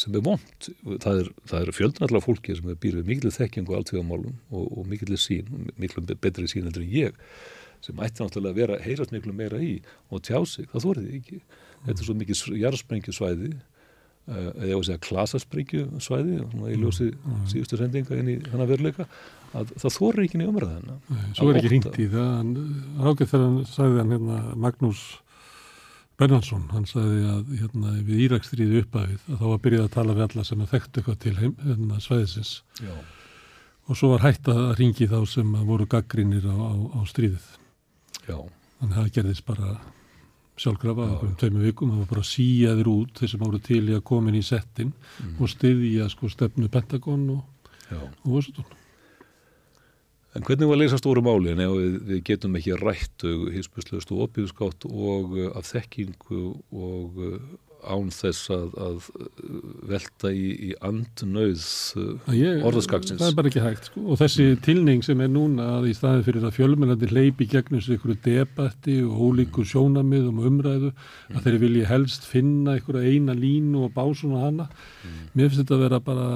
sem 0.00 0.14
er 0.16 0.24
vond. 0.26 0.70
Það 1.02 1.20
er, 1.22 1.28
er 1.60 1.74
fjöldnallega 1.74 2.24
fólki 2.24 2.56
sem 2.58 2.70
er 2.72 2.78
býrið 2.82 3.10
mikil 3.10 3.30
þekking 3.34 3.68
og 3.70 3.76
alltíðamálum 3.78 4.38
og, 4.50 4.64
og 4.64 4.88
mikil 4.90 5.14
sín, 5.20 5.68
mikil 5.78 6.02
betri 6.14 6.48
sín 6.50 6.66
heldur 6.66 6.82
en 6.82 6.94
ég 6.94 7.20
sem 7.84 8.00
ætti 8.00 8.24
náttúrulega 8.24 8.54
að 8.54 8.60
vera 8.62 8.80
heyrast 8.80 9.12
miklu 9.12 9.34
meira 9.36 9.60
í 9.60 9.74
og 10.08 10.22
tjá 10.24 10.38
sig, 10.48 10.66
það 10.72 10.86
þórið 10.86 11.08
ekki. 11.18 11.40
Þetta 11.84 12.00
er 12.00 12.08
svo 12.08 12.16
mikið 12.16 12.42
jarðsprengjusvæði 12.62 13.50
eða 14.24 14.72
á 14.72 14.78
að 14.78 14.84
segja 14.88 15.02
klasasprengjusvæði 15.08 16.36
svona 16.44 16.70
í 16.72 16.78
ljósi 16.80 17.10
síðustu 17.50 17.76
sendinga 17.80 18.16
inn 18.20 18.30
í 18.32 18.36
hana 18.52 18.66
veruleika 18.70 19.04
að 19.54 19.74
það 19.78 19.96
þórir 19.98 20.24
ekki 20.24 20.40
í 20.40 20.46
umræðina. 20.48 20.96
nei, 21.10 21.26
svo 21.36 21.50
er 21.50 21.58
ekki 21.60 21.70
hringt 21.74 21.98
í 22.00 22.06
það. 22.10 22.54
Rákið 23.04 23.28
þegar 23.34 23.44
hann 23.44 23.58
sagði 23.70 24.00
hann 24.00 24.14
hérna 24.16 24.38
Magnús 24.64 25.02
Bernhardsson, 26.18 26.64
hann 26.70 26.86
sagði 26.86 27.24
að 27.26 27.52
hérna 27.58 27.92
við 28.06 28.20
Írakstriði 28.28 28.82
uppæðið 28.84 29.24
að 29.34 29.38
þá 29.40 29.46
var 29.50 29.62
byrjað 29.64 29.84
að 29.88 29.94
tala 29.96 30.14
við 30.14 30.26
alla 30.28 30.44
sem 30.46 30.60
að 30.62 30.72
þekktu 30.74 31.00
eitthvað 31.02 31.20
til 31.24 31.34
heim, 31.40 31.54
hérna 31.64 32.00
svæðisins. 32.04 32.52
Já, 32.78 32.94
og 33.90 33.98
svo 33.98 34.12
var 34.14 34.22
hægt 34.24 34.48
að 34.48 34.60
ringi 34.78 35.08
þá 35.10 35.18
sem 35.28 35.50
voru 35.66 35.86
gaggrínir 35.90 36.46
á, 36.46 36.54
á, 36.54 36.72
á 36.96 37.00
stríðið. 37.10 37.48
já, 38.30 38.38
Þannig 38.78 38.94
að 38.94 39.00
það 39.00 39.12
gerðist 39.18 39.44
bara 39.48 39.72
sjálfgrafa 40.60 41.08
á 41.10 41.14
tveimur 41.40 41.64
vikum, 41.66 41.90
það 41.90 42.04
var 42.04 42.10
bara 42.12 42.26
síjaðir 42.28 42.90
út 42.92 43.18
þeir 43.18 43.30
sem 43.32 43.42
voru 43.42 43.58
til 43.64 43.82
í 43.90 43.96
að 43.96 44.04
komin 44.06 44.38
í 44.38 44.42
settin 44.46 44.92
Mm. 45.20 45.36
og 45.40 45.48
styðja 45.50 46.08
sko 46.10 46.28
stefnu 46.30 46.68
Pentagon 46.68 47.28
og, 47.30 47.68
og 47.92 48.32
Washington. 48.36 48.64
En 50.34 50.42
hvernig 50.42 50.66
var 50.66 50.74
að 50.74 50.80
leysa 50.82 50.98
stóru 50.98 51.22
máli 51.22 51.52
en 51.52 51.60
ef 51.62 51.70
við, 51.78 51.98
við 52.08 52.22
getum 52.26 52.56
ekki 52.58 52.74
rætt 52.80 53.22
hinspuslust 53.54 54.10
og 54.10 54.24
opíðskátt 54.26 54.86
og 54.90 55.36
uh, 55.38 55.50
af 55.54 55.68
þekkingu 55.70 56.40
og 56.74 57.20
uh, 57.22 57.36
án 57.84 58.10
þess 58.14 58.50
að, 58.54 58.76
að 58.86 59.08
uh, 59.20 59.26
velta 59.90 60.32
í, 60.34 60.44
í 60.68 60.70
andnauð 60.84 61.64
uh, 62.00 62.34
orðaskaksins. 62.68 63.20
Það 63.20 63.30
er 63.30 63.38
bara 63.38 63.50
ekki 63.52 63.64
hægt 63.64 63.90
sko. 63.90 64.04
og 64.08 64.20
þessi 64.22 64.48
tilning 64.64 65.04
sem 65.06 65.20
er 65.24 65.32
núna 65.32 65.68
að 65.78 65.90
í 65.90 65.96
staði 65.98 66.24
fyrir 66.28 66.48
að 66.48 66.56
fjölmennandi 66.58 67.10
hleypi 67.12 67.48
gegnum 67.50 67.82
sig 67.84 67.98
einhverju 67.98 68.20
debatti 68.24 69.00
og 69.06 69.24
ólíku 69.28 69.66
sjónamiðum 69.68 70.40
og 70.40 70.48
umræðu 70.52 70.94
að 71.34 71.48
þeir 71.48 71.60
vilji 71.66 71.84
helst 71.90 72.28
finna 72.30 72.78
einhverja 72.78 73.12
eina 73.14 73.36
línu 73.38 73.86
og 73.88 73.94
bá 73.96 74.04
svona 74.14 74.46
hana. 74.46 74.70
Mér 75.34 75.50
finnst 75.50 75.64
þetta 75.64 75.78
að 75.78 75.86
vera 75.88 76.02
bara 76.04 76.30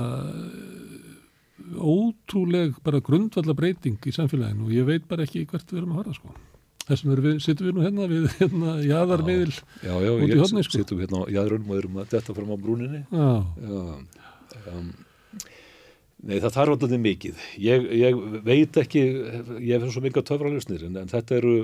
ótrúleg 1.76 2.78
bara 2.84 3.00
grundvalla 3.04 3.54
breyting 3.56 3.98
í 4.06 4.14
samfélaginu 4.14 4.68
og 4.68 4.74
ég 4.74 4.86
veit 4.88 5.08
bara 5.08 5.26
ekki 5.26 5.46
hvert 5.48 5.68
við 5.72 5.82
erum 5.82 5.96
að 5.96 6.02
fara 6.02 6.16
sko. 6.16 6.36
Þessum 6.88 7.12
erum 7.12 7.26
við, 7.26 7.36
sittum 7.44 7.68
við 7.68 7.76
nú 7.76 7.84
hérna 7.84 8.06
við 8.08 8.28
hérna 8.38 8.74
jaðarmiðil. 8.84 9.52
Já, 9.84 9.92
já, 9.92 10.10
ég 10.24 10.40
horni, 10.40 10.64
sko. 10.64 10.78
sittum 10.78 11.02
hérna 11.02 11.20
á 11.20 11.24
jæðrunum 11.36 11.74
og 11.74 11.82
erum 11.82 12.00
að 12.00 12.14
detta 12.14 12.36
fram 12.36 12.54
á 12.54 12.56
brúninni. 12.62 13.02
Já, 13.12 13.28
Já, 13.68 14.72
um, 14.72 14.88
nei, 16.24 16.38
það 16.38 16.54
þarf 16.56 16.74
alltaf 16.76 16.94
mikið. 17.04 17.42
Ég, 17.62 17.88
ég 18.00 18.22
veit 18.46 18.80
ekki, 18.80 19.04
ég 19.60 19.84
hef 19.84 19.92
svo 19.94 20.04
mikið 20.04 20.28
töfralusnir, 20.32 20.86
en, 20.88 21.00
en 21.04 21.12
þetta 21.12 21.38
eru, 21.42 21.56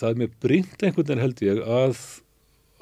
það 0.00 0.08
er 0.10 0.22
mér 0.24 0.32
brínt 0.42 0.82
einhvern 0.82 1.06
veginn 1.12 1.24
held 1.24 1.44
ég 1.46 1.62
að, 1.62 2.00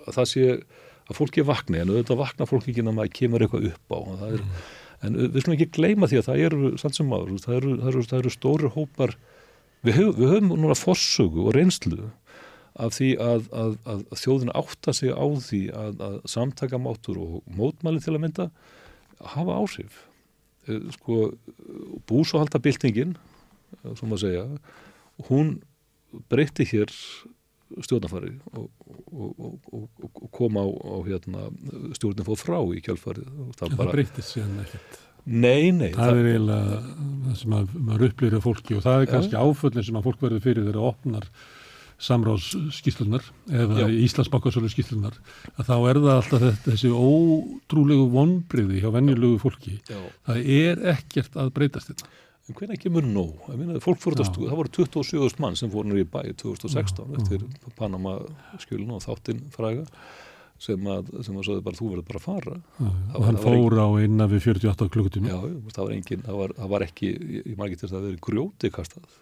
að 0.06 0.16
það 0.18 0.30
sé 0.32 0.46
að 0.56 1.18
fólki 1.18 1.44
vakni, 1.44 1.82
en 1.82 1.92
auðvitað 1.92 2.22
vakna 2.22 2.48
fólki 2.48 2.72
ekki 2.72 2.84
en 2.84 2.94
að 2.94 2.98
maður 3.00 3.16
kemur 3.18 3.44
eitthvað 3.44 3.68
upp 3.74 3.92
á. 3.92 4.00
er, 4.30 4.46
En 5.02 5.16
við 5.18 5.42
slum 5.42 5.56
ekki 5.56 5.70
gleyma 5.74 6.06
því 6.06 6.20
að 6.20 6.26
það 6.28 6.40
eru, 6.46 6.68
samt 6.78 6.94
sem 6.98 7.08
maður, 7.10 7.38
það 7.42 7.56
eru, 7.56 7.72
það 7.80 7.88
eru, 7.90 8.02
það 8.06 8.20
eru 8.20 8.32
stóru 8.36 8.68
hópar, 8.76 9.14
við 9.86 9.98
höfum, 9.98 10.18
við 10.18 10.34
höfum 10.34 10.52
núna 10.54 10.78
forsögu 10.78 11.46
og 11.46 11.56
reynslu 11.56 12.10
af 12.80 12.94
því 12.96 13.10
að, 13.20 13.48
að, 13.52 13.74
að 13.84 14.04
þjóðin 14.22 14.54
átta 14.56 14.94
sig 14.96 15.12
á 15.12 15.26
því 15.44 15.62
að, 15.76 15.98
að 16.06 16.14
samtakamáttur 16.32 17.20
og 17.20 17.34
mótmæli 17.58 18.00
til 18.00 18.14
að 18.14 18.22
mynda 18.24 18.48
hafa 19.34 19.58
áhrif. 19.60 20.00
Eh, 20.70 20.80
Sko, 20.96 21.34
búsáhaldabildingin, 22.08 23.16
sem 23.82 24.08
maður 24.08 24.24
segja, 24.24 24.46
hún 25.28 25.54
breytti 26.32 26.66
hér 26.68 26.92
stjórnafari 27.80 28.34
og, 28.52 28.68
og, 29.12 29.30
og, 29.38 29.86
og, 30.04 30.26
kom 30.34 30.58
á, 30.60 30.64
á 30.64 30.96
hérna, 31.06 31.46
stjórnin 31.96 32.26
fóð 32.26 32.42
frá 32.42 32.58
í 32.76 32.82
kjálfarið. 32.84 33.30
En 33.32 33.56
það 33.56 33.92
breytist 33.92 34.34
síðan 34.34 34.60
ekkert. 34.64 34.98
Nei, 35.24 35.70
nei. 35.70 35.90
Það 35.94 36.18
er 36.18 36.28
eiginlega 36.32 36.78
það 37.22 37.34
sem 37.38 37.56
að, 37.56 37.74
maður 37.88 38.06
upplýður 38.08 38.38
af 38.38 38.46
fólki 38.48 38.76
og 38.76 38.84
það 38.84 38.96
er 38.96 39.04
Já. 39.06 39.10
kannski 39.12 39.42
áföllin 39.42 39.86
sem 39.86 39.98
að 40.00 40.06
fólk 40.08 40.24
verður 40.24 40.42
fyrir 40.42 40.64
þegar 40.66 40.78
það 40.80 40.88
opnar 40.88 41.28
samráðsskýslunar 42.02 43.28
eða 43.54 43.84
Já. 43.84 43.86
Íslandsbankasölu 44.06 44.70
skýslunar 44.72 45.20
að 45.54 45.68
þá 45.68 45.76
er 45.76 46.00
það 46.02 46.16
alltaf 46.16 46.42
þetta, 46.42 46.72
þessi 46.72 46.90
ótrúlegu 46.90 48.08
vonbriði 48.10 48.82
hjá 48.82 48.90
venjulegu 48.96 49.38
fólki. 49.42 49.76
Já. 49.86 50.00
Það 50.26 50.50
er 50.56 50.82
ekkert 50.96 51.38
að 51.38 51.52
breytast 51.54 51.92
þetta. 51.92 52.10
En 52.50 52.58
hvernig 52.58 52.82
kemur 52.82 53.06
nóg? 53.06 53.46
Ég 53.52 53.60
meina, 53.60 53.78
fólk 53.84 54.00
fór 54.02 54.16
þetta 54.16 54.26
Já. 54.26 54.32
stúð, 54.32 54.48
það 54.50 54.58
voru 54.58 54.74
27.000 54.74 55.44
mann 55.44 55.58
sem 55.60 55.70
fór 55.70 55.86
nú 55.86 56.00
í 56.00 56.02
bæ 56.02 56.24
2016 56.42 57.14
eftir 57.20 57.46
Panama 57.78 58.16
skjölun 58.58 58.96
og 58.96 59.04
þáttinn 59.06 59.44
fræga 59.54 59.86
sem 60.62 60.86
að, 60.92 61.10
sem 61.26 61.38
að 61.40 61.60
bara 61.66 61.78
þú 61.78 61.88
verður 61.90 62.06
bara 62.08 62.20
að 62.20 62.26
fara. 62.28 62.54
Já, 62.78 62.88
og 63.18 63.26
hann 63.26 63.40
fór 63.42 63.76
á 63.82 63.88
innan 64.04 64.30
við 64.30 64.46
48 64.46 64.88
klukkutíma. 64.94 65.32
Já, 65.32 65.40
það 65.74 65.82
var 65.82 65.94
engin, 65.96 66.24
það 66.28 66.40
var, 66.40 66.54
það 66.60 66.72
var 66.74 66.86
ekki, 66.86 67.12
ég, 67.40 67.52
margir 67.58 67.80
til 67.80 67.86
þess 67.86 67.92
að 67.92 67.98
það 67.98 68.08
verið 68.08 68.24
grjóti 68.28 68.72
kastað. 68.76 69.18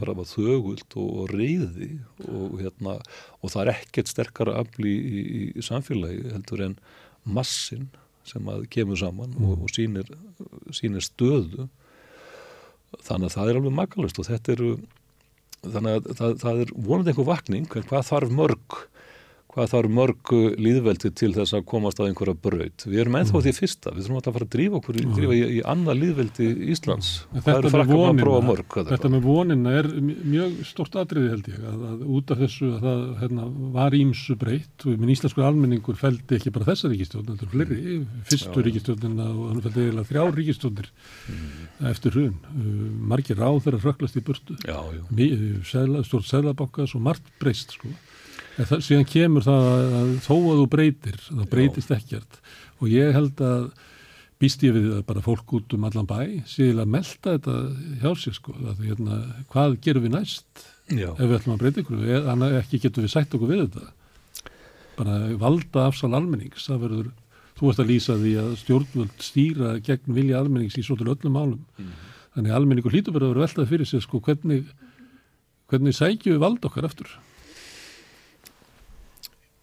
Bara 0.00 0.16
var 0.18 0.26
þögult 0.26 0.96
og, 0.98 1.18
reyði 1.30 1.90
og, 2.26 2.56
hérna, 2.58 2.96
og 3.38 3.52
það 3.52 3.60
er 3.62 3.72
ekkert 3.76 4.10
sterkara 4.10 4.56
afli 4.58 4.90
í, 4.90 5.20
í, 5.22 5.42
í 5.54 5.62
samfélagi 5.62 6.32
heldur 6.32 6.64
en 6.64 6.78
massin 7.28 7.86
sem 8.26 8.48
að 8.50 8.66
kemur 8.72 8.98
saman 8.98 9.36
og, 9.38 9.62
og 9.62 9.70
sýnir, 9.72 10.08
sýnir 10.74 11.04
stöðu 11.04 11.68
þannig 13.04 13.28
að 13.28 13.34
það 13.36 13.50
er 13.52 13.60
alveg 13.60 13.76
makalust 13.76 14.18
og 14.18 14.26
þetta 14.28 14.54
eru 14.56 14.72
þannig 15.62 15.94
að 15.94 16.10
það, 16.18 16.34
það 16.42 16.62
er 16.64 16.74
vonandi 16.74 17.12
einhver 17.12 17.28
vakning 17.28 17.78
en 17.78 17.88
hvað 17.88 18.08
þarf 18.10 18.34
mörg 18.34 18.78
hvað 19.48 19.70
þarf 19.72 19.90
mörg 19.96 20.30
líðveldi 20.60 21.10
til 21.16 21.30
þess 21.34 21.54
að 21.56 21.62
komast 21.70 21.98
að 22.02 22.10
einhverja 22.10 22.34
braut. 22.44 22.84
Við 22.86 22.98
erum 23.02 23.16
ennþá 23.18 23.40
því 23.46 23.52
fyrsta, 23.56 23.92
við 23.96 24.04
þurfum 24.04 24.18
alltaf 24.18 24.30
að 24.30 24.36
fara 24.38 24.46
að 24.48 24.52
drífa 24.54 24.76
okkur 24.78 24.98
í, 25.00 25.04
drífa 25.16 25.34
í, 25.38 25.40
í 25.56 25.60
annað 25.72 25.96
líðveldi 26.02 26.48
Íslands. 26.74 27.08
En 27.32 27.44
Það 27.46 27.58
eru 27.62 27.72
frakkar 27.72 28.02
að 28.10 28.20
prófa 28.22 28.42
mörg. 28.48 28.76
þetta 28.92 29.10
með 29.14 29.24
vonina 29.24 29.72
er 29.80 29.88
mj- 29.88 30.18
mjög 30.34 30.58
stort 30.68 30.98
atriði 31.00 31.30
held 31.32 31.48
ég 31.48 31.64
að, 31.72 31.86
að 31.92 32.04
út 32.18 32.34
af 32.36 32.42
þessu 32.44 32.68
að 32.76 32.84
það 32.84 33.02
hérna, 33.22 33.46
var 33.78 33.96
ímsu 33.98 34.36
breytt 34.44 34.86
og 34.86 35.00
minn 35.00 35.14
íslenskur 35.16 35.48
almenningur 35.48 35.98
feldi 35.98 36.38
ekki 36.38 36.52
bara 36.54 36.68
þessa 36.68 36.92
ríkistjórn, 36.92 37.26
þetta 37.32 37.48
er 37.48 37.52
fleiri, 37.56 37.98
fyrstu 38.28 38.60
Já. 38.62 38.66
ríkistjórnina 38.68 39.30
og 39.32 39.44
hann 39.54 39.64
feldi 39.64 39.86
eiginlega 39.88 40.10
þrjá 40.12 40.26
ríkistjórnir 40.38 40.92
eftir 41.88 42.14
hrun. 42.14 42.36
Uh, 42.52 42.84
margir 43.14 43.38
ráð 43.40 43.62
þeirra 43.66 43.80
röklast 43.88 44.18
í 44.20 44.24
burtu, 44.28 44.58
stort 46.06 46.28
seðlabankas 46.28 46.94
og 46.98 47.02
margt 47.04 47.26
breyst 47.40 47.74
sko. 47.78 47.90
Það, 48.58 48.80
síðan 48.82 49.06
kemur 49.06 49.44
það 49.46 49.68
að, 49.68 49.92
að 49.98 50.08
þó 50.24 50.34
að 50.38 50.56
þú 50.60 50.64
breytir, 50.72 51.20
þá 51.28 51.44
breytist 51.52 51.92
ekkert 51.94 52.40
og 52.78 52.88
ég 52.90 53.14
held 53.14 53.42
að 53.44 53.68
býst 54.38 54.64
ég 54.66 54.74
við 54.74 54.88
að 54.96 55.04
bara 55.06 55.22
fólk 55.22 55.54
út 55.58 55.76
um 55.76 55.86
allan 55.86 56.08
bæ 56.08 56.18
síðan 56.46 56.82
að 56.84 56.90
melta 56.94 57.36
þetta 57.36 57.54
hjá 58.02 58.10
sér 58.18 58.36
sko, 58.36 58.54
að 58.70 58.82
hérna, 58.86 59.20
hvað 59.52 59.78
gerum 59.86 60.04
við 60.06 60.14
næst 60.14 60.66
Já. 60.90 61.10
ef 61.12 61.22
við 61.22 61.36
ætlum 61.38 61.54
að 61.54 61.62
breyta 61.62 61.82
ykkur, 61.82 62.04
eða 62.06 62.34
annað 62.34 62.58
ekki 62.60 62.82
getum 62.82 63.06
við 63.06 63.14
sætt 63.14 63.38
okkur 63.38 63.52
við 63.52 63.64
þetta 63.66 63.86
bara 64.98 65.16
valda 65.38 65.86
afsal 65.86 66.12
almennings, 66.18 66.66
það 66.66 66.84
verður 66.86 67.08
þú 67.58 67.72
ert 67.72 67.82
að 67.82 67.90
lýsa 67.90 68.18
því 68.18 68.34
að 68.42 68.50
stjórnvöld 68.62 69.24
stýra 69.24 69.72
gegn 69.86 70.14
vilja 70.14 70.42
almennings 70.42 70.78
í 70.78 70.84
svo 70.86 70.96
til 70.98 71.08
öllum 71.10 71.34
málum. 71.34 71.62
Mm. 71.78 71.94
Þannig 72.36 72.52
að 72.52 72.58
almenningur 72.60 72.94
hlýtur 72.94 73.16
bara 73.16 73.26
að 73.26 73.32
vera 73.34 73.46
veltað 73.46 73.70
fyrir 73.72 73.90
sig 73.90 74.04
sko 74.04 74.20
hvernig, 74.22 74.68
hvernig 75.70 75.96
sækju 75.98 76.36
við 76.36 76.44
vald 76.44 76.68
okkar 76.68 76.86
eftir. 76.86 77.10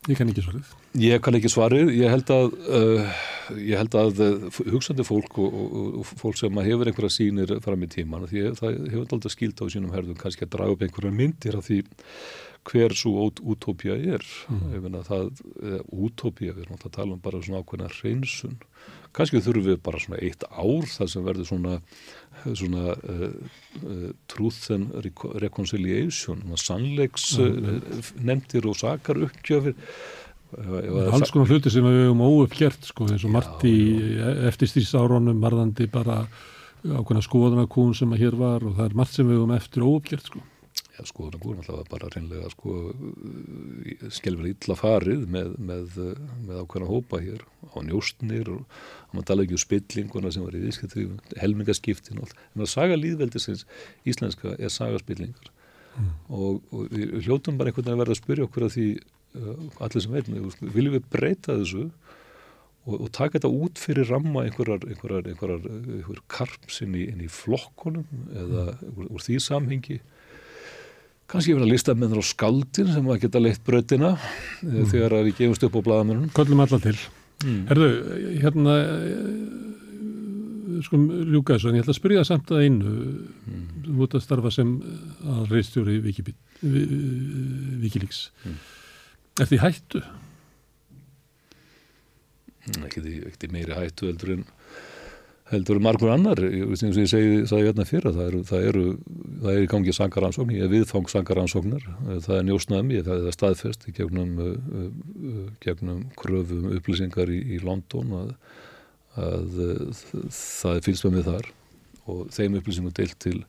Ég 0.06 0.20
kann 0.20 0.30
ekki 0.30 0.44
svarið. 0.46 0.74
Ég 1.02 1.22
kann 1.26 1.38
ekki 1.40 1.50
svarið. 1.50 1.92
Ég 1.98 2.12
held 2.14 2.32
að, 2.34 2.56
uh, 2.70 3.22
ég 3.58 3.80
held 3.82 3.96
að 3.98 4.22
uh, 4.22 4.60
hugsandi 4.70 5.06
fólk 5.08 5.40
og, 5.42 5.56
og, 5.62 5.88
og 6.02 6.12
fólk 6.22 6.38
sem 6.38 6.62
hefur 6.68 6.92
einhverja 6.92 7.16
sínir 7.16 7.56
fram 7.66 7.86
í 7.86 7.90
tíman, 7.90 8.28
því 8.30 8.44
það 8.60 8.78
hefur 8.94 9.16
aldrei 9.18 9.34
skilt 9.34 9.64
á 9.64 9.66
sínum 9.74 9.96
herðum 9.96 10.20
kannski 10.20 10.46
að 10.46 10.54
draga 10.58 10.76
upp 10.76 10.86
einhverja 10.86 11.16
myndir 11.16 11.58
af 11.58 11.66
því 11.70 11.82
hver 12.66 12.96
svo 12.98 13.28
útópía 13.30 13.98
er 13.98 14.24
mm. 14.50 14.62
ég 14.74 14.86
finna 14.86 15.02
það, 15.06 15.28
útópía 15.94 16.54
við 16.54 16.64
erum 16.66 16.78
alltaf 16.78 16.90
að 16.90 16.96
tala 16.96 17.14
um 17.14 17.22
bara 17.22 17.42
svona 17.46 17.62
ákveðna 17.62 17.90
hreinsun 18.00 18.56
kannski 19.16 19.42
þurfum 19.44 19.70
við 19.70 19.80
bara 19.86 20.02
svona 20.04 20.22
eitt 20.24 20.44
ár 20.50 20.90
það 20.92 21.12
sem 21.14 21.26
verður 21.26 21.50
svona, 21.50 21.78
svona 22.52 22.96
uh, 22.96 23.26
uh, 23.82 24.10
truth 24.32 24.74
and 24.76 24.94
reconciliation 25.44 26.44
sannleiks 26.60 27.32
uh, 27.40 27.80
nefndir 28.20 28.68
og 28.70 28.80
sakar 28.80 29.22
uppgjöfir 29.28 29.78
alls 30.56 31.32
konar 31.34 31.50
hluti 31.50 31.72
sem 31.74 31.84
við 31.84 32.04
hefum 32.06 32.22
óuppgjert 32.24 32.92
sko 32.92 33.08
eins 33.10 33.26
og 33.28 33.34
margt 33.34 33.64
í 33.68 33.78
eftirstýrsáronum 34.52 35.42
varðandi 35.44 35.88
bara 35.92 36.24
ákveðna 36.86 37.24
skoðanakún 37.26 37.96
sem 37.98 38.12
að 38.14 38.22
hér 38.26 38.38
var 38.40 38.66
og 38.66 38.76
það 38.78 38.90
er 38.90 39.00
margt 39.00 39.16
sem 39.16 39.28
við 39.28 39.40
hefum 39.40 39.56
eftir 39.56 39.86
óuppgjert 39.86 40.30
sko. 40.30 40.44
Skoðunum 40.96 41.42
voru 41.44 41.60
alltaf 41.60 41.90
bara 41.92 42.10
reynlega 42.14 42.50
sko, 42.54 42.76
skilfur 44.16 44.48
illa 44.48 44.78
farið 44.80 45.26
með, 45.32 45.50
með, 45.60 45.98
með 46.46 46.62
ákveðna 46.62 46.88
hópa 46.88 47.20
hér 47.24 47.42
á 47.68 47.78
njóstnir 47.84 48.52
og 48.54 48.84
maður 49.16 49.30
tala 49.32 49.46
ekki 49.46 49.58
um 49.58 49.64
spillinguna 49.64 50.32
sem 50.34 50.46
var 50.46 50.58
í 50.58 50.64
viðskiptu 50.64 51.06
helmingaskiptin 51.42 52.20
og 52.20 52.28
allt, 52.28 52.40
en 52.54 52.66
að 52.66 52.72
saga 52.72 53.00
líðveldisins 53.00 53.66
íslenska 54.08 54.56
er 54.56 54.74
sagaspillingar 54.74 55.52
mm. 55.96 56.12
og, 56.30 56.62
og 56.72 56.90
við 56.94 57.16
hljóttum 57.26 57.60
bara 57.60 57.72
einhvern 57.72 57.88
veginn 57.88 57.98
að 57.98 58.04
verða 58.04 58.18
að 58.18 58.22
spyrja 58.22 58.50
okkur 58.50 58.68
að 58.68 58.76
því 58.76 58.88
uh, 58.96 59.84
allir 59.88 60.06
sem 60.06 60.18
veitum, 60.18 60.50
viljum 60.76 60.98
við 60.98 61.10
breyta 61.16 61.58
þessu 61.60 61.86
og, 62.86 62.98
og 63.00 63.08
taka 63.16 63.38
þetta 63.38 63.54
út 63.64 63.82
fyrir 63.82 64.10
ramma 64.12 64.46
einhverjar, 64.46 64.86
einhverjar, 64.90 65.30
einhverjar, 65.32 65.70
einhverjar 65.72 66.26
karpsinn 66.32 66.98
í, 66.98 67.08
í 67.10 67.32
flokkonum 67.32 68.06
eða 68.34 68.68
mm. 68.76 68.94
úr, 68.96 69.10
úr 69.10 69.26
því 69.26 69.40
samhengi 69.48 70.02
kannski 71.32 71.56
verið 71.56 71.66
að 71.66 71.74
lista 71.74 71.96
með 71.98 72.14
það 72.14 72.22
á 72.22 72.32
skaldin 72.32 72.90
sem 72.94 73.08
að 73.10 73.22
geta 73.24 73.42
leitt 73.42 73.64
bröðina 73.66 74.16
eh, 74.16 74.66
mm. 74.70 74.90
þegar 74.92 75.20
við 75.26 75.38
gefumst 75.40 75.68
upp 75.68 75.80
á 75.82 75.86
bladamennum 75.88 76.34
Kollum 76.36 76.62
alla 76.66 76.82
til 76.84 76.98
mm. 77.44 77.62
Herðu, 77.72 77.90
hérna 78.44 78.74
sko 80.86 80.96
ljúka 81.00 81.56
þessu 81.56 81.70
en 81.70 81.78
ég 81.78 81.84
ætla 81.86 81.94
að 81.94 82.00
spyrja 82.00 82.24
samt 82.28 82.48
að 82.52 82.64
einu 82.66 82.92
mm. 82.92 83.66
þú 83.86 83.92
út 84.06 84.18
að 84.18 84.26
starfa 84.26 84.50
sem 84.54 84.70
að 85.36 85.42
reistjóri 85.54 85.96
Wikileaks 86.06 88.22
mm. 88.46 88.58
Er 89.36 89.50
því 89.50 89.58
hættu? 89.60 90.00
Ekki 92.88 93.02
því 93.04 93.50
meiri 93.52 93.76
hættu 93.76 94.08
heldur 94.08 94.30
en 94.38 94.46
heldur 95.52 95.78
margur 95.84 96.10
annar, 96.10 96.40
og 96.42 96.74
ég 96.74 97.10
segi 97.10 97.44
það 97.46 97.68
hérna 97.68 97.86
fyrir, 97.86 98.16
það 98.16 98.30
eru, 98.30 98.40
það 98.50 98.68
eru 98.70 98.86
það 99.44 99.50
er 99.52 99.66
í 99.66 99.70
gangi 99.70 99.94
sangaransókn, 99.94 100.54
ég 100.58 100.72
viðfang 100.72 101.12
sangaransóknar, 101.12 101.86
það 102.26 102.38
er 102.40 102.48
njósnaðum 102.48 102.94
ég, 102.96 103.06
það 103.06 103.28
er 103.30 103.36
staðfest 103.36 103.86
gegnum 103.94 104.40
gegnum 105.62 106.02
kröfum 106.18 106.72
upplýsingar 106.80 107.30
í, 107.30 107.42
í 107.56 107.60
London 107.62 108.16
að, 108.22 108.32
að 109.22 109.62
það 110.34 110.82
er 110.82 111.14
mig 111.14 111.28
þar. 111.30 111.52
Og 112.06 112.28
þeim 112.34 112.58
upplýsingum 112.60 112.94
deilt 112.94 113.18
til 113.22 113.40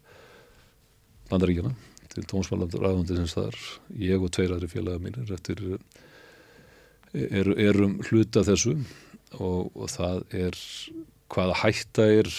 bandaríkjana, 1.28 1.74
til 2.12 2.24
tónsvallandur 2.28 2.86
aðvöndisins 2.88 3.36
þar, 3.36 3.56
ég 4.00 4.22
og 4.22 4.32
tveir 4.32 4.54
aðri 4.54 4.70
félaga 4.72 5.02
mínir 5.02 5.32
eftir 5.36 5.60
er, 7.12 7.50
erum 7.56 7.98
hluta 8.08 8.44
þessu 8.46 8.76
og, 9.36 9.72
og 9.74 9.90
það 9.92 10.22
er 10.36 10.56
hvaða 11.32 11.58
hætta 11.62 12.06
er 12.20 12.30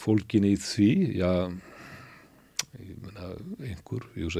fólkin 0.00 0.46
í 0.48 0.54
því? 0.60 0.90
Já 1.20 1.30
ég 2.80 2.96
menna 3.04 3.32
einhver 3.66 4.06
ég 4.18 4.32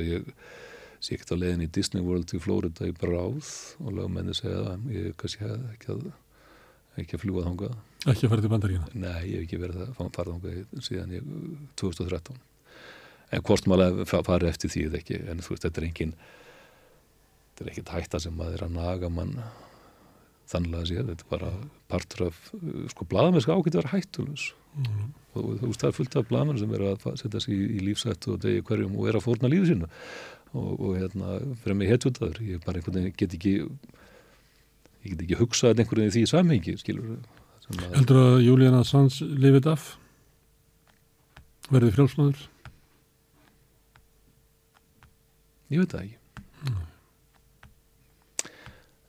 sé 1.01 1.15
ekkert 1.17 1.35
að 1.35 1.45
leiðin 1.45 1.65
í 1.65 1.71
Disney 1.73 2.05
World 2.05 2.33
í 2.37 2.41
Florida 2.43 2.89
í 2.89 2.95
bráð 2.97 3.49
og 3.81 3.95
lagmenni 3.97 4.35
segja 4.37 4.75
að 4.75 4.91
ég 4.95 5.15
kannski 5.21 5.47
hef 5.47 5.71
ekki 5.75 5.95
að 5.95 6.11
ekki 7.01 7.17
að 7.17 7.25
fljúa 7.25 7.47
þánga 7.47 7.71
ekki 8.11 8.27
að 8.27 8.33
fara 8.33 8.45
til 8.45 8.53
bandaríkina? 8.53 8.91
Nei, 8.93 9.23
ég 9.31 9.39
hef 9.39 9.47
ekki 9.47 9.61
verið 9.63 9.83
að 9.87 9.95
fara 9.99 10.35
þánga 10.35 10.85
síðan 10.87 11.17
ég 11.17 11.33
2013 11.81 12.41
en 13.31 13.47
hvort 13.47 13.71
maður 13.71 14.05
fari 14.27 14.51
eftir 14.51 14.73
því 14.73 14.87
ekki, 14.99 15.21
en 15.31 15.43
þú 15.45 15.55
veist, 15.55 15.67
þetta 15.67 15.81
er 15.81 15.89
engin 15.89 16.15
þetta 16.19 17.65
er 17.65 17.73
ekkert 17.73 17.93
hætta 17.95 18.23
sem 18.23 18.37
maður 18.37 18.59
er 18.59 18.67
að 18.67 18.77
naga 18.79 19.13
mann 19.13 19.37
þannlega 20.51 20.89
sér, 20.89 21.07
þetta 21.11 21.27
er 21.27 21.31
bara 21.31 21.51
partur 21.91 22.27
af, 22.29 22.41
sko, 22.93 23.07
bladamennska 23.11 23.55
ákveði 23.55 23.79
að 23.79 23.83
vera 23.83 23.93
hættulus 23.95 24.51
mm. 24.75 25.07
og 25.39 25.49
þú 25.61 25.71
veist, 25.71 25.81
það 25.83 25.89
er 25.91 25.97
fullt 25.99 26.19
af 26.19 26.29
bladamenn 26.31 26.61
sem 26.61 26.75
er 26.77 26.85
að 26.91 27.07
setja 27.23 27.43
sig 27.45 27.57
í, 27.57 27.63
í 27.79 27.81
lífsættu 27.87 28.35
og 28.35 28.45
degi 28.45 28.65
hverjum 28.67 28.99
og 28.99 29.11
er 29.11 29.19
að 29.19 29.27
fórna 29.27 29.51
lífu 29.53 29.71
sína 29.71 29.91
og, 30.51 30.71
og 30.75 30.95
hérna, 30.99 31.39
fyrir 31.63 31.79
mig 31.79 31.93
hetjutaður 31.93 32.43
ég 32.47 32.65
bara 32.65 32.81
einhvern 32.81 32.99
veginn 32.99 33.19
get 33.19 33.37
ekki 33.39 33.57
ég 33.61 35.13
get 35.13 35.27
ekki 35.27 35.41
hugsað 35.41 35.79
einhvern 35.79 36.05
veginn 36.05 36.17
því 36.19 36.27
samhengi, 36.35 36.79
skilur 36.83 37.21
Heldur 37.71 38.17
að 38.19 38.41
Julian 38.43 38.75
Assange 38.81 39.23
lifið 39.39 39.69
af? 39.71 39.93
Verði 41.71 41.93
frjálsmaður? 41.95 42.41
Ég 45.71 45.85
veit 45.85 45.93
það 45.93 46.03
ekki 46.09 46.20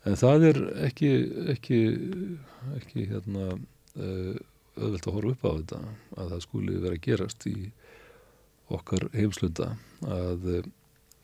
en 0.08 0.18
það 0.18 0.48
er 0.50 0.60
ekki 0.88 1.12
ekki, 1.54 1.80
ekki 2.80 3.08
hérna 3.12 3.52
öðvöld 3.96 5.08
að 5.08 5.16
horfa 5.18 5.34
upp 5.36 5.46
á 5.46 5.52
þetta 5.52 5.82
að 6.18 6.34
það 6.34 6.44
skuli 6.48 6.82
vera 6.82 6.98
að 6.98 7.06
gerast 7.08 7.48
í 7.50 7.56
okkar 8.72 9.10
heimslunda 9.14 9.74
að 10.08 10.46
uh, 10.48 10.70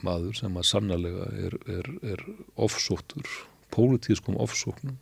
maður 0.06 0.36
sem 0.38 0.58
að 0.60 0.68
sannlega 0.70 1.30
er, 1.48 1.56
er, 1.72 1.88
er 2.06 2.24
ofsóttur 2.60 3.30
pólitískum 3.74 4.38
ofsóknum 4.44 4.98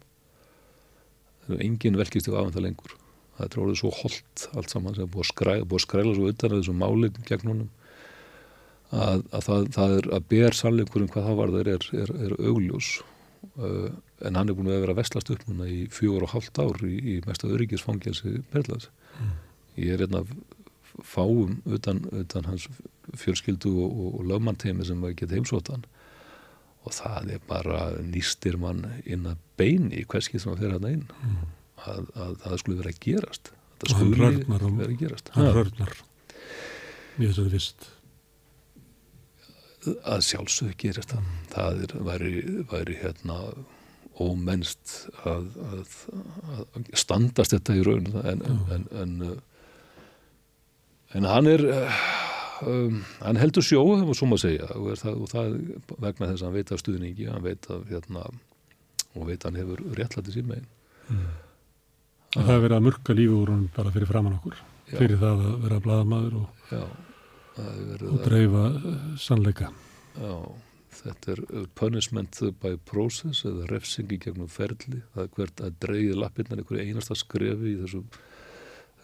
það 1.45 1.57
er 1.57 1.65
engin 1.65 1.97
velkist 1.99 2.29
í 2.29 2.33
afhengta 2.33 2.63
lengur. 2.63 2.95
Það 3.35 3.47
er 3.47 3.63
orðið 3.63 3.81
svo 3.81 3.91
holdt 3.99 4.45
allt 4.55 4.71
saman 4.71 4.95
sem 4.95 5.05
er 5.05 5.11
búið 5.11 5.25
að 5.25 5.31
skræla, 5.31 5.65
búið 5.65 5.81
að 5.81 5.85
skræla 5.85 6.13
svo 6.15 6.29
utan 6.31 6.53
að 6.53 6.61
þessum 6.61 6.79
málinn 6.79 7.25
gegn 7.27 7.49
húnum 7.51 7.71
að, 8.95 9.25
að 9.35 9.47
það, 9.49 9.67
það 9.75 9.95
er 9.97 10.07
að 10.15 10.29
ber 10.31 10.55
sannleikurinn 10.55 11.11
hvað 11.11 11.27
það 11.27 11.39
var 11.41 11.53
það 11.55 11.71
er, 11.73 11.87
er, 12.15 12.35
augljós 12.39 12.91
en 13.59 14.37
hann 14.39 14.49
er 14.49 14.57
búin 14.57 14.71
að 14.71 14.83
vera 14.85 14.95
að 14.95 15.01
vestlast 15.01 15.31
upp 15.33 15.45
núna 15.49 15.67
í 15.69 15.85
fjór 15.93 16.27
og 16.27 16.35
hálft 16.35 16.59
ár 16.61 16.81
í, 16.85 16.95
í 16.95 17.15
mesta 17.27 17.49
öryggisfangelsi 17.51 18.39
Berlaðs 18.53 18.89
mm. 19.19 19.33
ég 19.81 19.95
er 19.95 20.05
hérna 20.05 20.23
fáum 21.03 21.59
utan, 21.65 22.05
utan 22.15 22.47
hans 22.47 22.69
fjölskyldu 23.19 23.73
og, 23.83 23.91
og, 23.91 24.09
og 24.19 24.29
lögmanteimi 24.31 24.87
sem 24.87 25.03
að 25.03 25.17
geta 25.21 25.37
heimsótan 25.37 25.85
og 26.85 26.93
það 26.93 27.35
er 27.35 27.43
bara 27.49 27.81
nýstir 28.05 28.57
mann 28.61 28.85
inn 29.05 29.25
að 29.29 29.41
beini 29.59 30.05
hverskið 30.05 30.43
sem 30.43 30.53
að 30.53 30.63
fyrir 30.63 30.77
hann 30.77 30.89
inn 30.91 31.05
mm. 31.09 31.53
að, 31.81 32.01
að, 32.13 32.31
að 32.31 32.45
það 32.45 32.59
skulle 32.61 32.81
vera 32.81 32.93
að 32.93 33.01
gerast. 33.07 33.51
Það 33.81 33.93
skulle 33.95 34.31
vera 34.51 34.69
að 34.87 34.97
gerast. 35.01 35.31
hann 35.35 35.51
rörnar. 35.55 35.95
Í 37.15 37.25
þessari 37.25 37.53
vist 37.55 37.89
að 40.05 40.25
sjálfsög 40.29 40.75
gerist 40.81 41.13
það 41.13 41.23
mm. 41.23 41.39
það 41.53 41.81
er, 41.85 41.95
væri, 42.09 42.33
væri 42.71 42.99
hérna 43.01 43.39
ómennst 44.21 44.93
að, 45.27 45.49
að, 45.75 45.95
að 46.77 46.91
standast 46.95 47.55
þetta 47.55 47.75
í 47.75 47.83
raun 47.83 48.05
en, 48.23 48.43
en, 48.71 48.85
en, 48.95 49.15
en 51.17 51.27
hann 51.27 51.49
er 51.51 51.65
um, 52.63 53.01
hann 53.19 53.39
heldur 53.41 53.65
sjó 53.65 53.83
var 53.91 54.15
svo 54.15 54.29
maður 54.31 54.39
að 54.39 54.45
segja 54.45 54.69
og, 54.79 54.91
það, 55.01 55.17
og 55.19 55.33
það 55.33 55.57
vegna 56.07 56.29
þess 56.31 56.41
að 56.41 56.47
hann 56.47 56.57
veit 56.57 56.71
af 56.71 56.83
stuðningi 56.83 57.31
hann 57.31 57.45
veit 57.45 57.67
af 57.75 57.89
hérna 57.91 58.27
og 59.15 59.27
veit 59.27 59.47
hann 59.47 59.59
hefur 59.59 59.83
réttlætið 59.99 60.39
sín 60.39 60.47
megin 60.51 60.69
mm. 61.09 61.25
Það 62.35 62.49
hefur 62.51 62.63
verið 62.65 62.77
að 62.77 62.87
mörka 62.87 63.15
lífi 63.15 63.35
úr 63.35 63.51
hann 63.53 63.67
bara 63.75 63.91
fyrir 63.95 64.09
framann 64.11 64.39
okkur 64.39 64.55
já. 64.59 64.95
fyrir 64.95 65.19
það 65.19 65.43
að 65.49 65.59
vera 65.67 65.83
bladamadur 65.83 66.39
og 66.41 66.71
já 66.71 66.85
og 67.55 68.21
dreifa 68.25 68.67
eh, 68.75 69.03
sannleika 69.21 69.71
Já, 70.15 70.35
þetta 70.99 71.33
er 71.33 71.41
uh, 71.45 71.65
punishment 71.75 72.39
by 72.61 72.75
process 72.89 73.43
eða 73.47 73.67
refsingi 73.71 74.19
gegnum 74.21 74.51
ferli 74.51 75.01
það 75.13 75.21
er 75.23 75.33
hvert 75.37 75.63
að 75.67 75.77
dreyði 75.85 76.17
lappirnar 76.19 76.61
einhverju 76.61 76.85
einasta 76.85 77.17
skrefi 77.19 77.73
í 77.73 77.77
þessum 77.83 78.07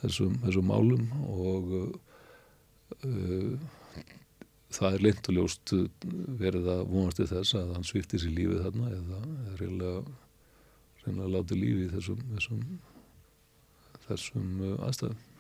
þessum, 0.02 0.40
þessum 0.46 0.72
málum 0.72 1.08
og 1.30 1.76
uh, 3.06 3.56
það 4.72 4.98
er 4.98 5.06
leint 5.06 5.32
og 5.32 5.38
ljóst 5.38 5.74
verið 6.40 6.70
að 6.76 6.86
vonast 6.92 7.24
í 7.24 7.30
þess 7.32 7.58
að 7.60 7.74
hann 7.76 7.88
sviftir 7.88 8.24
sér 8.24 8.36
lífið 8.36 8.64
þarna 8.66 8.94
eða 8.98 9.24
er 9.52 9.64
reyðilega 9.64 10.04
reyna 11.02 11.26
að 11.26 11.36
láta 11.36 11.58
lífi 11.58 11.88
í 11.88 11.92
þessum 11.92 12.24
þessum, 12.36 12.64
þessum 14.08 14.48
aðstæðum. 14.78 15.31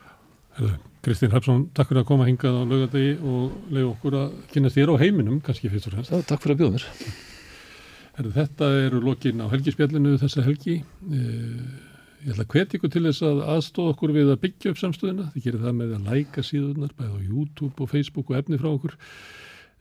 Herðu, 0.57 0.71
Kristín 1.05 1.31
Hrapsson, 1.33 1.61
takk 1.77 1.89
fyrir 1.91 2.03
að 2.03 2.09
koma 2.11 2.27
hingað 2.29 2.57
á 2.59 2.63
laugadegi 2.67 3.13
og 3.25 3.53
leiða 3.73 3.91
okkur 3.91 4.17
að 4.19 4.33
kynast 4.53 4.77
þér 4.77 4.91
á 4.93 5.01
heiminum, 5.01 5.39
kannski 5.45 5.71
fyrst 5.71 5.87
og 5.89 5.95
fremst. 5.95 6.11
Já, 6.13 6.25
takk 6.29 6.43
fyrir 6.43 6.57
að 6.57 6.63
bjóða 6.63 6.75
mér. 6.75 6.87
Herðu, 8.17 8.33
þetta 8.35 8.69
eru 8.85 8.99
lokin 9.05 9.41
á 9.41 9.47
helgispjallinu 9.53 10.17
þessa 10.21 10.43
helgi. 10.45 10.81
Eh, 11.11 11.87
Ég 12.21 12.35
ætla 12.35 12.43
að 12.45 12.51
hvetja 12.53 12.77
ykkur 12.77 12.89
til 12.93 13.01
þess 13.07 13.23
að 13.25 13.39
aðstóða 13.49 13.91
okkur 13.95 14.11
við 14.13 14.27
að 14.29 14.41
byggja 14.43 14.71
upp 14.71 14.77
samstöðuna. 14.77 15.23
Þið 15.33 15.45
gerir 15.47 15.63
það 15.63 15.71
með 15.79 15.93
að 15.95 16.09
læka 16.11 16.43
síðunar, 16.45 16.91
bæða 16.99 17.15
á 17.17 17.25
YouTube 17.25 17.81
og 17.81 17.89
Facebook 17.89 18.29
og 18.29 18.37
efni 18.37 18.59
frá 18.61 18.67
okkur. 18.69 18.93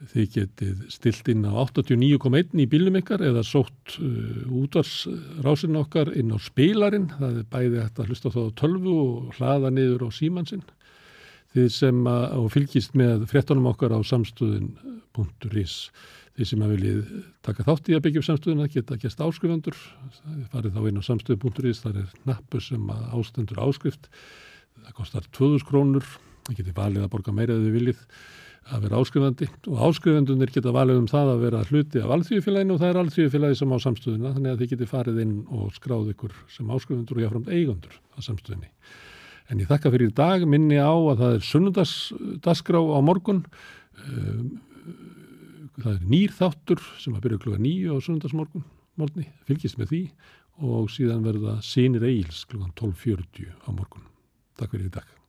Þið 0.00 0.28
getið 0.32 0.84
stilt 0.88 1.26
inn 1.28 1.42
á 1.44 1.52
89.1 1.60 2.54
í 2.62 2.64
bílnum 2.72 2.96
ykkar 3.02 3.20
eða 3.20 3.42
sótt 3.44 3.98
uh, 4.00 4.46
útvarsrásin 4.62 5.76
okkar 5.76 6.14
inn 6.16 6.32
á 6.32 6.40
spilarinn. 6.40 7.10
Það 7.18 7.42
er 7.42 7.50
bæði 7.52 7.82
hægt 7.82 8.00
að 8.00 8.08
hlusta 8.08 8.32
á 8.32 8.34
það 8.36 8.48
á 8.48 8.58
tölvu 8.62 8.94
og 9.02 9.36
hlaða 9.36 9.72
niður 9.76 10.06
á 10.08 10.10
símansinn. 10.16 10.64
Þið 11.52 11.68
sem 11.74 12.00
að, 12.08 12.24
og 12.38 12.48
fylgist 12.54 12.96
með 12.96 13.28
fréttunum 13.28 13.68
okkar 13.74 13.92
á 13.92 14.00
samstöðun.is. 14.08 15.76
Þið 16.38 16.48
sem 16.48 16.64
að 16.64 16.74
viljið 16.78 17.14
taka 17.44 17.66
þátt 17.68 17.92
í 17.92 17.96
að 17.98 18.04
byggja 18.06 18.22
upp 18.22 18.28
samstöðuna 18.30 18.72
geta 18.72 19.00
gæst 19.02 19.20
áskrifandur. 19.20 19.80
Það 20.16 20.42
farið 20.54 20.76
þá 20.78 20.84
inn 20.88 21.00
á 21.04 21.08
samstöðu.is. 21.10 21.84
Það 21.84 22.04
er 22.06 22.20
nappu 22.30 22.64
sem 22.64 22.92
að 22.94 23.08
ástendur 23.18 23.64
áskrift. 23.68 24.08
Það 24.80 24.94
kostar 25.02 25.32
2000 25.36 25.68
krónur. 25.68 26.12
Það 26.46 26.62
getur 26.62 26.78
valið 26.78 27.04
að 27.04 27.12
borga 27.18 27.34
meira 27.36 27.58
eða 27.58 27.66
þið 27.66 27.76
viljið 27.82 28.06
að 28.70 28.86
vera 28.86 29.00
áskrifandi 29.02 29.48
og 29.70 29.82
áskrifandunir 29.88 30.52
geta 30.54 30.72
valið 30.74 31.00
um 31.02 31.08
það 31.10 31.30
að 31.32 31.44
vera 31.44 31.62
hluti 31.68 32.02
af 32.02 32.14
alþjóðfélaginu 32.16 32.74
og 32.74 32.80
það 32.80 32.90
er 32.92 33.00
alþjóðfélagi 33.02 33.58
sem 33.58 33.74
á 33.74 33.78
samstöðuna 33.84 34.32
þannig 34.36 34.52
að 34.54 34.62
þið 34.62 34.72
geti 34.72 34.88
farið 34.90 35.20
inn 35.24 35.36
og 35.58 35.70
skráð 35.76 36.10
ykkur 36.14 36.34
sem 36.54 36.72
áskrifandur 36.74 37.18
og 37.18 37.24
jáframt 37.24 37.52
eigandur 37.52 37.96
á 38.14 38.18
samstöðinni. 38.24 38.70
En 39.50 39.62
ég 39.62 39.70
þakka 39.70 39.92
fyrir 39.94 40.12
í 40.12 40.16
dag 40.22 40.46
minni 40.46 40.78
á 40.78 40.94
að 40.94 41.22
það 41.22 41.36
er 41.36 41.46
sunnundagsdasgrá 41.50 42.80
á 42.80 42.98
morgun 43.02 43.44
um, 44.06 44.50
það 45.80 45.94
er 45.96 46.04
nýr 46.14 46.36
þáttur 46.36 46.84
sem 47.02 47.16
að 47.16 47.24
byrja 47.26 47.42
klukka 47.44 47.64
nýju 47.64 47.96
á 47.96 47.98
sunnundagsmorgun 47.98 48.68
morgunni, 49.00 49.30
fylgist 49.48 49.80
með 49.80 49.94
því 49.94 50.02
og 50.60 50.90
síðan 50.92 51.24
verða 51.24 51.56
sínir 51.64 52.04
eigils 52.06 52.44
klukkan 52.50 52.74
12.40 52.76 53.48
á 53.64 53.68
morgun. 53.72 54.04
Takk 54.60 54.76
fyrir 54.76 54.90
í 54.90 54.94
dag. 55.00 55.19